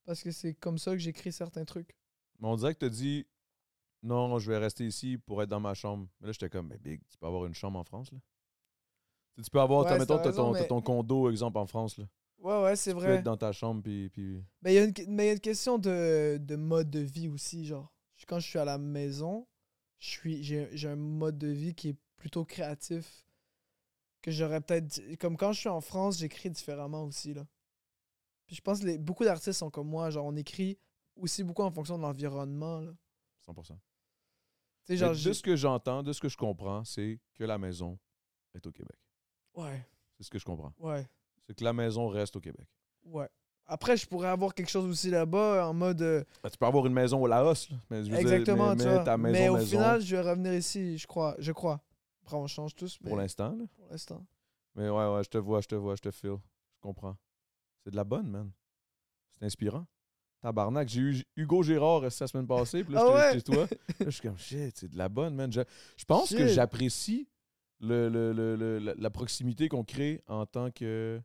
Parce 0.05 0.23
que 0.23 0.31
c'est 0.31 0.55
comme 0.55 0.79
ça 0.79 0.93
que 0.93 0.99
j'écris 0.99 1.33
certains 1.33 1.65
trucs. 1.65 1.97
Mais 2.41 2.49
on 2.49 2.57
dirait 2.57 2.75
que 2.75 2.85
tu 2.85 2.91
dit 2.91 3.27
non, 4.03 4.39
je 4.39 4.51
vais 4.51 4.59
rester 4.59 4.85
ici 4.85 5.17
pour 5.17 5.43
être 5.43 5.49
dans 5.49 5.61
ma 5.61 5.75
chambre. 5.75 6.09
Mais 6.21 6.27
là, 6.27 6.33
j'étais 6.33 6.51
comme, 6.51 6.69
mais 6.69 6.79
Big, 6.79 7.01
tu 7.09 7.17
peux 7.19 7.27
avoir 7.27 7.47
une 7.47 7.55
chambre 7.55 7.79
en 7.79 7.85
France, 7.85 8.11
là? 8.13 8.19
Tu 9.43 9.51
peux 9.51 9.61
avoir, 9.61 9.87
Ouais, 9.87 9.99
mettons, 9.99 10.19
t'as 10.19 10.33
ton, 10.33 10.53
mais- 10.53 10.67
ton 10.67 10.83
condo, 10.83 11.31
exemple, 11.31 11.57
en 11.59 11.67
France, 11.67 11.97
là. 11.99 12.05
Ouais, 12.39 12.63
ouais, 12.65 12.77
c'est 12.77 12.91
Tu 12.91 12.97
peux 12.97 13.03
vrai. 13.05 13.15
être 13.17 13.23
dans 13.25 13.37
ta 13.37 13.53
chambre, 13.53 13.83
puis. 13.83 14.11
puis... 14.11 14.43
Mais 14.63 14.73
il 14.73 14.77
y, 14.77 14.79
a 14.79 14.85
une 14.85 14.93
mais 15.09 15.27
y 15.27 15.31
a 15.31 15.33
une 15.35 15.41
question 15.41 15.79
de, 15.79 16.39
de 16.39 16.57
mode 16.57 16.91
de 16.91 16.99
vie 16.99 17.29
aussi, 17.29 17.65
genre. 17.65 17.93
Quand 18.27 18.41
je 18.41 18.49
suis 18.49 18.59
à 18.59 18.65
la 18.65 18.79
maison, 18.79 19.47
j'ai 19.99 20.89
un 20.89 20.97
mode 20.97 21.39
de 21.39 21.49
vie 21.49 21.75
qui 21.75 21.91
est 21.91 21.97
plutôt 22.17 22.45
créatif. 22.45 23.25
Que 24.23 24.31
j'aurais 24.31 24.61
peut-être... 24.61 25.01
Comme 25.19 25.36
quand 25.36 25.53
je 25.53 25.61
suis 25.61 25.69
en 25.69 25.81
France, 25.81 26.19
j'écris 26.19 26.49
différemment 26.51 27.05
aussi, 27.05 27.35
là. 27.35 27.44
Puis 28.47 28.57
je 28.57 28.61
pense 28.61 28.81
que 28.81 28.86
les, 28.86 28.99
beaucoup 28.99 29.24
d'artistes 29.24 29.59
sont 29.59 29.70
comme 29.70 29.89
moi, 29.89 30.11
genre 30.11 30.27
on 30.27 30.36
écrit 30.36 30.78
aussi 31.16 31.43
beaucoup 31.44 31.62
en 31.62 31.70
fonction 31.70 31.97
de 31.99 32.03
l'environnement, 32.03 32.81
là. 32.81 32.93
100%. 33.47 33.66
Tu 33.66 33.73
sais, 33.74 33.77
Mais 34.90 34.97
genre... 34.97 35.11
de 35.12 35.32
ce 35.32 35.43
que 35.43 35.57
j'entends, 35.57 36.03
de 36.03 36.12
ce 36.12 36.20
que 36.20 36.28
je 36.28 36.36
comprends, 36.36 36.85
c'est 36.85 37.19
que 37.35 37.44
la 37.44 37.59
maison 37.59 37.99
est 38.55 38.66
au 38.66 38.73
Québec. 38.73 38.97
Ouais, 39.55 39.85
C'est 40.16 40.24
ce 40.24 40.31
que 40.31 40.39
je 40.39 40.44
comprends. 40.44 40.73
ouais, 40.78 41.07
C'est 41.47 41.55
que 41.55 41.65
la 41.65 41.73
maison 41.73 42.09
reste 42.09 42.36
au 42.36 42.40
Québec. 42.40 42.66
ouais. 43.05 43.28
Après, 43.65 43.97
je 43.97 44.07
pourrais 44.09 44.28
avoir 44.28 44.55
quelque 44.55 44.69
chose 44.69 44.85
aussi 44.86 45.09
là-bas, 45.09 45.69
en 45.69 45.73
mode... 45.73 46.03
euh, 46.03 46.24
Ben, 46.43 46.51
tu 46.51 46.59
peux 46.59 46.66
avoir 46.66 46.85
une 46.85 46.93
maison 46.93 47.23
au 47.23 47.28
Laos, 47.28 47.70
là. 47.70 47.77
Mais 47.90 47.99
je 47.99 48.11
veux 48.11 48.19
dire, 48.19 48.19
exactement, 48.19 48.70
mais, 48.70 48.77
tu 48.77 48.85
mais 48.89 48.94
vois. 48.94 49.05
ta 49.05 49.16
maison, 49.16 49.32
mais 49.39 49.49
au 49.49 49.55
maison, 49.55 49.66
final, 49.70 50.01
je 50.03 50.16
vais 50.16 50.23
revenir 50.31 50.53
ici, 50.55 50.99
je 50.99 51.07
crois. 51.07 51.36
Je 51.39 51.53
crois. 51.53 51.81
Après, 52.23 52.36
on 52.36 52.47
change 52.47 52.74
tous, 52.74 52.99
mais 53.03 53.09
pour 53.11 53.16
l'instant, 53.19 53.55
là. 53.57 53.65
pour 53.77 53.86
l'instant. 53.90 54.24
Mais 54.74 54.89
ouais, 54.89 55.15
ouais, 55.15 55.24
je 55.24 55.28
te 55.28 55.39
vois, 55.39 55.61
je 55.61 55.69
te 55.69 55.74
vois, 55.74 55.97
je 55.97 56.03
te 56.03 56.11
feel. 56.11 56.36
Je 56.77 56.81
comprends. 56.81 57.16
C'est 57.85 57.90
de 57.90 57.97
la 57.97 58.05
bonne, 58.05 58.28
man. 58.28 58.51
C'est 59.39 59.44
inspirant. 59.47 59.86
Tabarnak, 60.40 60.89
j'ai 60.89 61.01
eu 61.01 61.24
Hugo 61.36 61.62
Gérard 61.62 62.01
la 62.01 62.11
semaine 62.11 62.47
passée, 62.47 62.82
puis 62.82 62.94
là, 62.94 63.05
Ah 63.07 63.15
ouais? 63.15 63.32
chez 63.32 63.43
toi. 63.43 63.66
Là, 63.69 63.77
je 64.07 64.11
suis 64.11 64.23
comme, 64.23 64.39
shit, 64.39 64.77
c'est 64.77 64.89
de 64.89 64.99
la 64.99 65.09
bonne, 65.09 65.35
man. 65.35 65.53
Je, 65.53 65.61
je 65.97 66.05
pense 66.05 66.31
que 66.31 66.47
j'apprécie 66.49 67.28
le, 67.81 68.09
le- 68.09 68.32
le- 68.32 68.78
la, 68.78 68.94
la 68.97 69.11
proximité 69.11 69.69
qu'on 69.69 69.85
crée 69.85 70.23
en 70.27 70.47
tant 70.47 70.70
que 70.70 71.20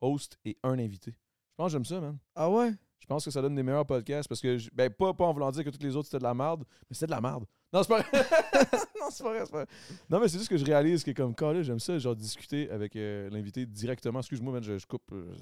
host 0.00 0.38
et 0.44 0.56
un 0.62 0.78
invité. 0.78 1.12
Je 1.12 1.54
pense 1.56 1.66
que 1.68 1.72
j'aime 1.72 1.84
ça, 1.84 2.00
man. 2.00 2.18
Ah 2.34 2.48
ouais? 2.50 2.72
Je 3.00 3.06
pense 3.06 3.24
que 3.24 3.30
ça 3.30 3.42
donne 3.42 3.54
des 3.56 3.62
meilleurs 3.62 3.86
podcasts 3.86 4.28
parce 4.28 4.40
que, 4.40 4.58
ben, 4.72 4.88
pas, 4.90 5.14
pas 5.14 5.24
en 5.24 5.32
voulant 5.32 5.50
dire 5.50 5.64
que 5.64 5.70
tous 5.70 5.82
les 5.82 5.96
autres 5.96 6.06
c'était 6.06 6.18
de 6.18 6.22
la 6.24 6.34
merde, 6.34 6.64
mais 6.88 6.94
c'était 6.94 7.06
de 7.06 7.10
la 7.12 7.20
merde. 7.20 7.44
Non, 7.72 7.82
c'est 7.82 7.88
pas 7.88 8.00
vrai. 8.02 8.10
non, 9.00 9.06
c'est 9.10 9.22
pas 9.22 9.30
vrai, 9.30 9.44
c'est 9.44 9.52
pas 9.52 9.64
vrai. 9.64 9.66
Non, 10.08 10.20
mais 10.20 10.28
c'est 10.28 10.38
juste 10.38 10.50
que 10.50 10.56
je 10.56 10.64
réalise 10.64 11.04
que, 11.04 11.10
comme 11.12 11.34
quand 11.34 11.52
là, 11.52 11.62
j'aime 11.62 11.78
ça, 11.80 11.98
genre, 11.98 12.16
discuter 12.16 12.70
avec 12.70 12.96
euh, 12.96 13.30
l'invité 13.30 13.66
directement. 13.66 14.20
Excuse-moi, 14.20 14.52
man, 14.54 14.62
je, 14.62 14.78
je 14.78 14.86
coupe. 14.86 15.10
euh, 15.12 15.32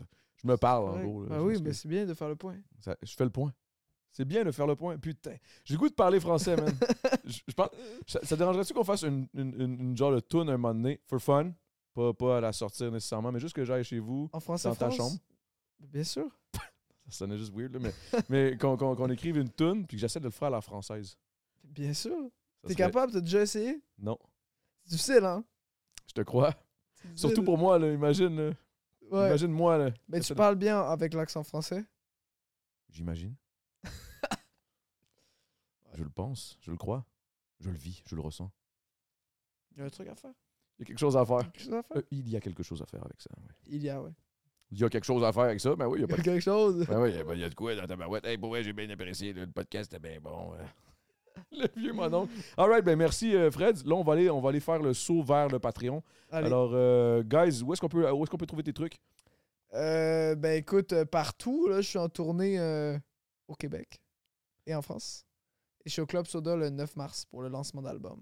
je 0.42 0.46
me 0.46 0.56
parle, 0.56 0.88
en 0.88 1.02
gros. 1.02 1.24
là, 1.24 1.36
je 1.36 1.40
oui, 1.40 1.46
m'excuse. 1.48 1.62
mais 1.66 1.72
c'est 1.72 1.88
bien 1.88 2.06
de 2.06 2.14
faire 2.14 2.28
le 2.28 2.36
point. 2.36 2.56
Ça- 2.80 2.96
je 3.02 3.14
fais 3.14 3.24
le 3.24 3.30
point. 3.30 3.52
C'est 4.12 4.24
bien 4.24 4.44
de 4.44 4.50
faire 4.50 4.66
le 4.66 4.74
point. 4.76 4.96
Putain. 4.98 5.34
J'ai 5.64 5.74
le 5.74 5.78
goût 5.78 5.88
de 5.88 5.94
parler 5.94 6.18
français, 6.20 6.56
man. 6.56 6.72
je, 7.24 7.40
je 7.46 7.52
pense, 7.54 7.68
ça, 8.06 8.20
ça 8.22 8.36
dérangerait-tu 8.36 8.72
qu'on 8.74 8.84
fasse 8.84 9.02
une, 9.02 9.26
une, 9.34 9.54
une- 9.60 9.80
une 9.80 9.96
genre 9.96 10.12
de 10.12 10.20
tune 10.20 10.48
un 10.48 10.56
moment 10.56 10.74
donné, 10.74 11.00
for 11.06 11.20
fun, 11.20 11.52
Pas, 11.94 12.12
pas 12.14 12.38
à 12.38 12.40
la 12.40 12.52
sortir 12.52 12.90
nécessairement, 12.90 13.32
mais 13.32 13.40
juste 13.40 13.54
que 13.54 13.64
j'aille 13.64 13.84
chez 13.84 13.98
vous. 13.98 14.28
En 14.32 14.40
français, 14.40 14.68
Dans 14.68 14.74
ta 14.74 14.86
France? 14.86 14.96
chambre? 14.96 15.16
Bien 15.80 16.04
sûr. 16.04 16.26
Ça 16.54 16.60
sonnait 17.20 17.38
juste 17.38 17.52
weird, 17.54 17.72
là, 17.74 17.80
mais, 17.80 17.92
mais 18.28 18.56
qu'on 18.58 18.76
qu'on- 18.76 18.94
qu'on 18.94 19.08
écrive 19.10 19.36
une 19.38 19.50
tune 19.50 19.86
puis 19.86 19.96
que 19.96 20.00
j'essaie 20.00 20.20
de 20.20 20.24
le 20.26 20.30
faire 20.30 20.48
à 20.48 20.52
la 20.52 20.60
française. 20.60 21.16
Bien 21.68 21.92
sûr. 21.94 22.16
T'es 22.62 22.74
serait- 22.74 22.76
capable? 22.76 23.12
T'as 23.12 23.20
déjà 23.20 23.42
essayé? 23.42 23.80
Non, 23.98 24.18
C'est 24.84 24.90
difficile, 24.92 25.24
hein? 25.24 25.44
je 26.06 26.12
te 26.14 26.20
crois. 26.22 26.54
Surtout 27.14 27.42
pour 27.44 27.58
moi, 27.58 27.78
là, 27.78 27.92
imagine. 27.92 28.34
là. 28.36 28.52
Ouais. 29.10 29.28
Imagine 29.28 29.52
moi, 29.52 29.78
là. 29.78 29.90
Mais 30.08 30.20
tu 30.20 30.34
parles 30.34 30.56
bien 30.56 30.80
avec 30.80 31.14
l'accent 31.14 31.42
français? 31.44 31.84
J'imagine. 32.90 33.34
Je 35.94 36.02
le 36.04 36.10
pense, 36.10 36.56
je 36.60 36.70
le 36.70 36.76
crois. 36.76 37.04
Je 37.60 37.70
le 37.70 37.76
vis, 37.76 38.02
je 38.06 38.14
le 38.14 38.20
ressens. 38.20 38.50
Il 39.72 39.78
y 39.78 39.82
a 39.82 39.86
un 39.86 39.90
truc 39.90 40.06
à 40.08 40.14
faire? 40.14 40.32
Il 40.78 40.82
y 40.82 40.84
a 40.84 40.86
quelque 40.86 40.98
chose 40.98 41.16
à 41.16 41.24
faire. 41.26 41.38
Quelque 41.50 41.60
chose 41.64 41.74
à 41.74 41.82
faire? 41.82 41.96
Euh, 41.96 42.02
il 42.12 42.28
y 42.28 42.36
a 42.36 42.40
quelque 42.40 42.62
chose 42.62 42.80
à 42.82 42.86
faire 42.86 43.04
avec 43.04 43.20
ça. 43.20 43.30
oui. 43.36 43.48
Il 43.66 43.82
y 43.82 43.90
a, 43.90 44.00
ouais. 44.00 44.12
Il 44.70 44.78
y 44.78 44.84
a 44.84 44.88
quelque 44.88 45.04
chose 45.04 45.24
à 45.24 45.32
faire 45.32 45.44
avec 45.44 45.60
ça, 45.60 45.74
ben 45.74 45.86
oui, 45.88 45.98
il 45.98 46.02
y 46.02 46.04
a 46.04 46.06
Il 46.06 46.12
y 46.12 46.14
pas 46.14 46.20
a 46.20 46.24
quelque 46.24 46.42
chose. 46.42 46.86
Ben 46.86 47.00
oui, 47.00 47.10
il 47.10 47.16
y 47.16 47.18
a- 47.18 47.24
ben, 47.24 47.34
il 47.34 47.40
y, 47.40 47.44
a 47.44 47.48
de 47.48 47.54
quoi 47.54 47.74
dans 47.74 47.86
ta 47.86 47.96
barouette. 47.96 48.24
Hey, 48.26 48.36
pour 48.38 48.50
vrai, 48.50 48.62
j'ai 48.62 48.72
bien 48.74 48.88
apprécié. 48.90 49.32
là, 49.32 49.44
le 49.46 49.50
podcast 49.50 49.92
était 49.92 49.98
bien 50.08 50.20
bon. 50.20 50.54
euh. 50.54 50.64
le 51.52 51.66
vieux 51.76 51.92
mononcle. 51.92 52.32
All 52.56 52.70
right, 52.70 52.84
ben 52.84 52.96
merci, 52.96 53.34
euh, 53.34 53.50
Fred. 53.50 53.84
Là, 53.86 53.94
on 53.94 54.02
va, 54.02 54.14
aller, 54.14 54.30
on 54.30 54.40
va 54.40 54.50
aller 54.50 54.60
faire 54.60 54.80
le 54.80 54.94
saut 54.94 55.22
vers 55.22 55.48
le 55.48 55.58
Patreon. 55.58 56.02
Allez. 56.30 56.46
Alors, 56.46 56.70
euh, 56.74 57.22
guys, 57.22 57.62
où 57.62 57.72
est-ce 57.72 57.80
qu'on 57.80 57.88
peut, 57.88 58.10
où 58.10 58.22
est-ce 58.22 58.30
qu'on 58.30 58.36
peut 58.36 58.46
trouver 58.46 58.62
tes 58.62 58.72
trucs? 58.72 58.98
Euh, 59.74 60.34
ben 60.34 60.56
écoute, 60.56 60.94
partout, 61.04 61.68
là, 61.68 61.80
je 61.80 61.88
suis 61.88 61.98
en 61.98 62.08
tournée 62.08 62.58
euh, 62.58 62.98
au 63.48 63.54
Québec 63.54 64.00
et 64.66 64.74
en 64.74 64.82
France. 64.82 65.24
Et 65.84 65.88
je 65.88 65.92
suis 65.92 66.02
au 66.02 66.06
Club 66.06 66.26
Soda 66.26 66.56
le 66.56 66.70
9 66.70 66.96
mars 66.96 67.24
pour 67.26 67.42
le 67.42 67.48
lancement 67.48 67.82
d'album. 67.82 68.20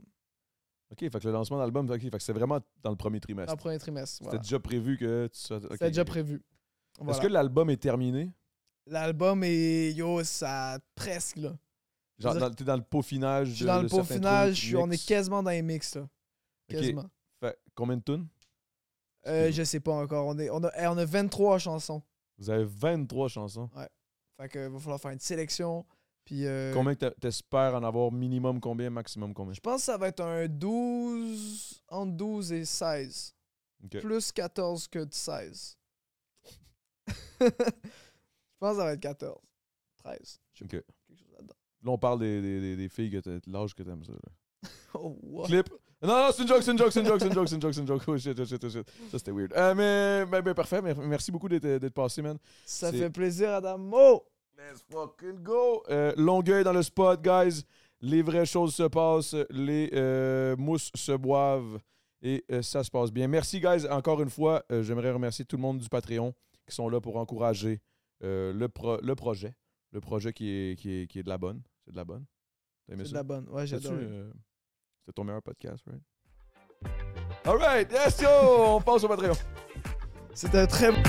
OK, 0.90 1.01
fait 1.01 1.10
que 1.10 1.26
le 1.26 1.32
lancement 1.32 1.59
d'album, 1.59 1.88
ok, 1.90 2.01
fait 2.01 2.10
que 2.10 2.22
c'est 2.22 2.32
vraiment 2.32 2.60
dans 2.82 2.90
le 2.90 2.97
premier 2.97 3.18
Dans 3.18 3.24
trimestre. 3.24 3.52
le 3.55 3.59
premier 3.59 3.78
trimestre. 3.78 4.24
C'était 4.24 4.38
déjà 4.38 4.60
prévu 4.60 4.97
que 4.97 5.26
tu 5.28 5.40
sois. 5.40 5.60
C'était 5.60 5.88
déjà 5.88 6.05
prévu. 6.05 6.43
Est-ce 7.09 7.20
que 7.20 7.26
l'album 7.26 7.70
est 7.70 7.76
terminé? 7.80 8.32
L'album 8.86 9.43
est. 9.43 9.93
Yo, 9.93 10.22
ça. 10.22 10.78
Presque, 10.94 11.36
là. 11.38 11.56
Genre, 12.18 12.55
t'es 12.55 12.64
dans 12.64 12.76
le 12.76 12.82
peaufinage. 12.82 13.48
Je 13.48 13.55
suis 13.55 13.64
dans 13.66 13.82
le 13.82 13.88
peaufinage, 13.88 14.74
on 14.74 14.90
est 14.90 15.05
quasiment 15.06 15.43
dans 15.43 15.51
les 15.51 15.62
mix, 15.62 15.97
là. 15.97 16.09
Quasiment. 16.68 17.09
Fait, 17.40 17.59
combien 17.74 17.97
de 17.98 18.02
tunes? 18.02 18.26
Euh, 19.26 19.51
je 19.52 19.62
sais 19.64 19.80
pas 19.80 19.93
encore. 19.93 20.26
On, 20.26 20.38
est, 20.38 20.48
on, 20.51 20.62
a, 20.64 20.70
eh, 20.80 20.86
on 20.86 20.97
a 20.97 21.05
23 21.05 21.59
chansons. 21.59 22.02
Vous 22.38 22.48
avez 22.51 22.64
23 22.64 23.28
chansons. 23.28 23.68
Fait 24.38 24.48
que 24.48 24.68
va 24.68 24.78
falloir 24.78 25.01
faire 25.01 25.10
une 25.10 25.20
sélection. 25.20 25.84
Puis. 26.24 26.47
euh, 26.47 26.72
Combien 26.72 26.94
t'espères 26.94 27.74
en 27.74 27.82
avoir 27.84 28.10
minimum 28.12 28.60
combien, 28.60 28.88
maximum 28.90 29.32
combien? 29.34 29.52
Je 29.52 29.60
pense 29.60 29.80
que 29.82 29.84
ça 29.86 29.97
va 29.98 30.09
être 30.09 30.20
un 30.20 30.47
12. 30.48 31.82
Entre 31.88 32.12
12 32.12 32.52
et 32.52 32.64
16. 32.64 33.34
Ok. 33.84 34.01
Plus 34.01 34.32
14 34.32 34.88
que 34.88 35.01
de 35.01 35.12
16. 35.14 35.76
je 37.40 37.47
pense 38.59 38.70
que 38.72 38.76
ça 38.78 38.84
va 38.84 38.93
être 38.93 39.01
14. 39.01 39.38
13. 39.98 40.40
Je 40.55 40.59
sais 40.59 40.64
Ok. 40.64 40.70
pas. 40.84 40.93
Quelque 41.09 41.18
chose 41.20 41.32
là-dedans. 41.32 41.55
Là, 41.86 41.92
on 41.92 41.98
parle 41.98 42.18
des, 42.18 42.42
des, 42.42 42.60
des, 42.60 42.76
des 42.76 42.88
filles 42.88 43.10
que 43.10 43.18
t'as, 43.18 43.38
l'âge 43.46 43.74
que 43.74 43.82
t'aimes 43.82 44.04
ça. 44.04 44.12
là. 44.12 44.68
Oh, 44.94 45.16
what? 45.22 45.46
Clip. 45.46 45.68
Non, 46.02 46.08
non, 46.08 46.28
c'est 46.32 46.42
une 46.42 46.48
joke, 46.48 46.62
c'est 46.62 46.70
une 46.72 46.78
joke, 46.78 46.92
c'est 46.92 47.00
une 47.00 47.06
joke, 47.06 47.18
c'est 47.20 47.26
une 47.26 47.32
joke, 47.32 47.48
c'est 47.48 47.54
une 47.54 47.60
joke, 47.62 47.74
c'est 47.74 47.80
une 47.80 47.86
joke. 47.86 48.02
Oh 48.06 48.18
shit, 48.18 48.38
oh 48.38 48.44
shit, 48.44 48.62
oh 48.64 48.68
shit. 48.68 48.90
Ça, 49.10 49.18
c'était 49.18 49.30
weird. 49.30 49.52
Euh, 49.56 49.74
mais, 49.74 50.26
mais, 50.30 50.42
mais 50.42 50.54
parfait. 50.54 50.82
mer- 50.82 50.98
Merci 50.98 51.30
beaucoup 51.32 51.48
d'être, 51.48 51.64
d'être 51.66 51.94
passé, 51.94 52.20
man. 52.22 52.36
Ça 52.66 52.90
fait 52.92 53.10
plaisir, 53.10 53.50
Adamo! 53.54 54.24
Let's 54.58 54.82
fucking 54.90 55.42
go! 55.42 55.82
Euh, 55.88 56.12
Longueuil 56.16 56.64
dans 56.64 56.72
le 56.72 56.82
spot, 56.82 57.22
guys. 57.22 57.62
Les 58.00 58.20
vraies 58.22 58.46
choses 58.46 58.74
se 58.74 58.82
passent. 58.84 59.36
Les 59.50 59.90
euh, 59.94 60.56
mousses 60.56 60.90
se 60.94 61.12
boivent. 61.12 61.78
Et 62.22 62.44
euh, 62.50 62.62
ça 62.62 62.82
se 62.82 62.90
passe 62.90 63.10
bien. 63.12 63.28
Merci, 63.28 63.60
guys. 63.60 63.86
Encore 63.90 64.20
une 64.22 64.30
fois, 64.30 64.64
euh, 64.72 64.82
j'aimerais 64.82 65.12
remercier 65.12 65.44
tout 65.44 65.56
le 65.56 65.62
monde 65.62 65.78
du 65.78 65.88
Patreon 65.88 66.34
qui 66.68 66.74
sont 66.74 66.88
là 66.88 67.00
pour 67.00 67.16
encourager 67.16 67.80
euh, 68.24 68.52
le, 68.52 68.68
pro- 68.68 69.00
le 69.00 69.14
projet. 69.14 69.54
Le 69.92 70.00
projet 70.00 70.32
qui 70.32 70.48
est, 70.50 70.76
qui 70.78 70.90
est, 71.02 71.06
qui 71.06 71.18
est 71.20 71.22
de 71.22 71.28
la 71.28 71.38
bonne. 71.38 71.62
C'est 71.86 71.92
de 71.92 71.96
la 71.96 72.04
bonne? 72.04 72.26
C'est 72.88 72.96
de 72.96 73.14
la 73.14 73.22
bonne. 73.22 73.48
Ouais, 73.48 73.66
j'adore. 73.66 73.92
euh, 73.94 74.30
C'était 75.00 75.12
ton 75.14 75.24
meilleur 75.24 75.42
podcast, 75.42 75.84
right? 75.86 76.02
All 77.44 77.56
right. 77.58 77.90
Yes, 77.90 78.20
yo! 78.20 78.28
On 78.28 78.80
passe 78.80 79.04
au 79.04 79.08
Patreon. 79.08 79.34
C'était 80.34 80.58
un 80.58 80.66
très 80.66 80.90
bon. 80.92 81.02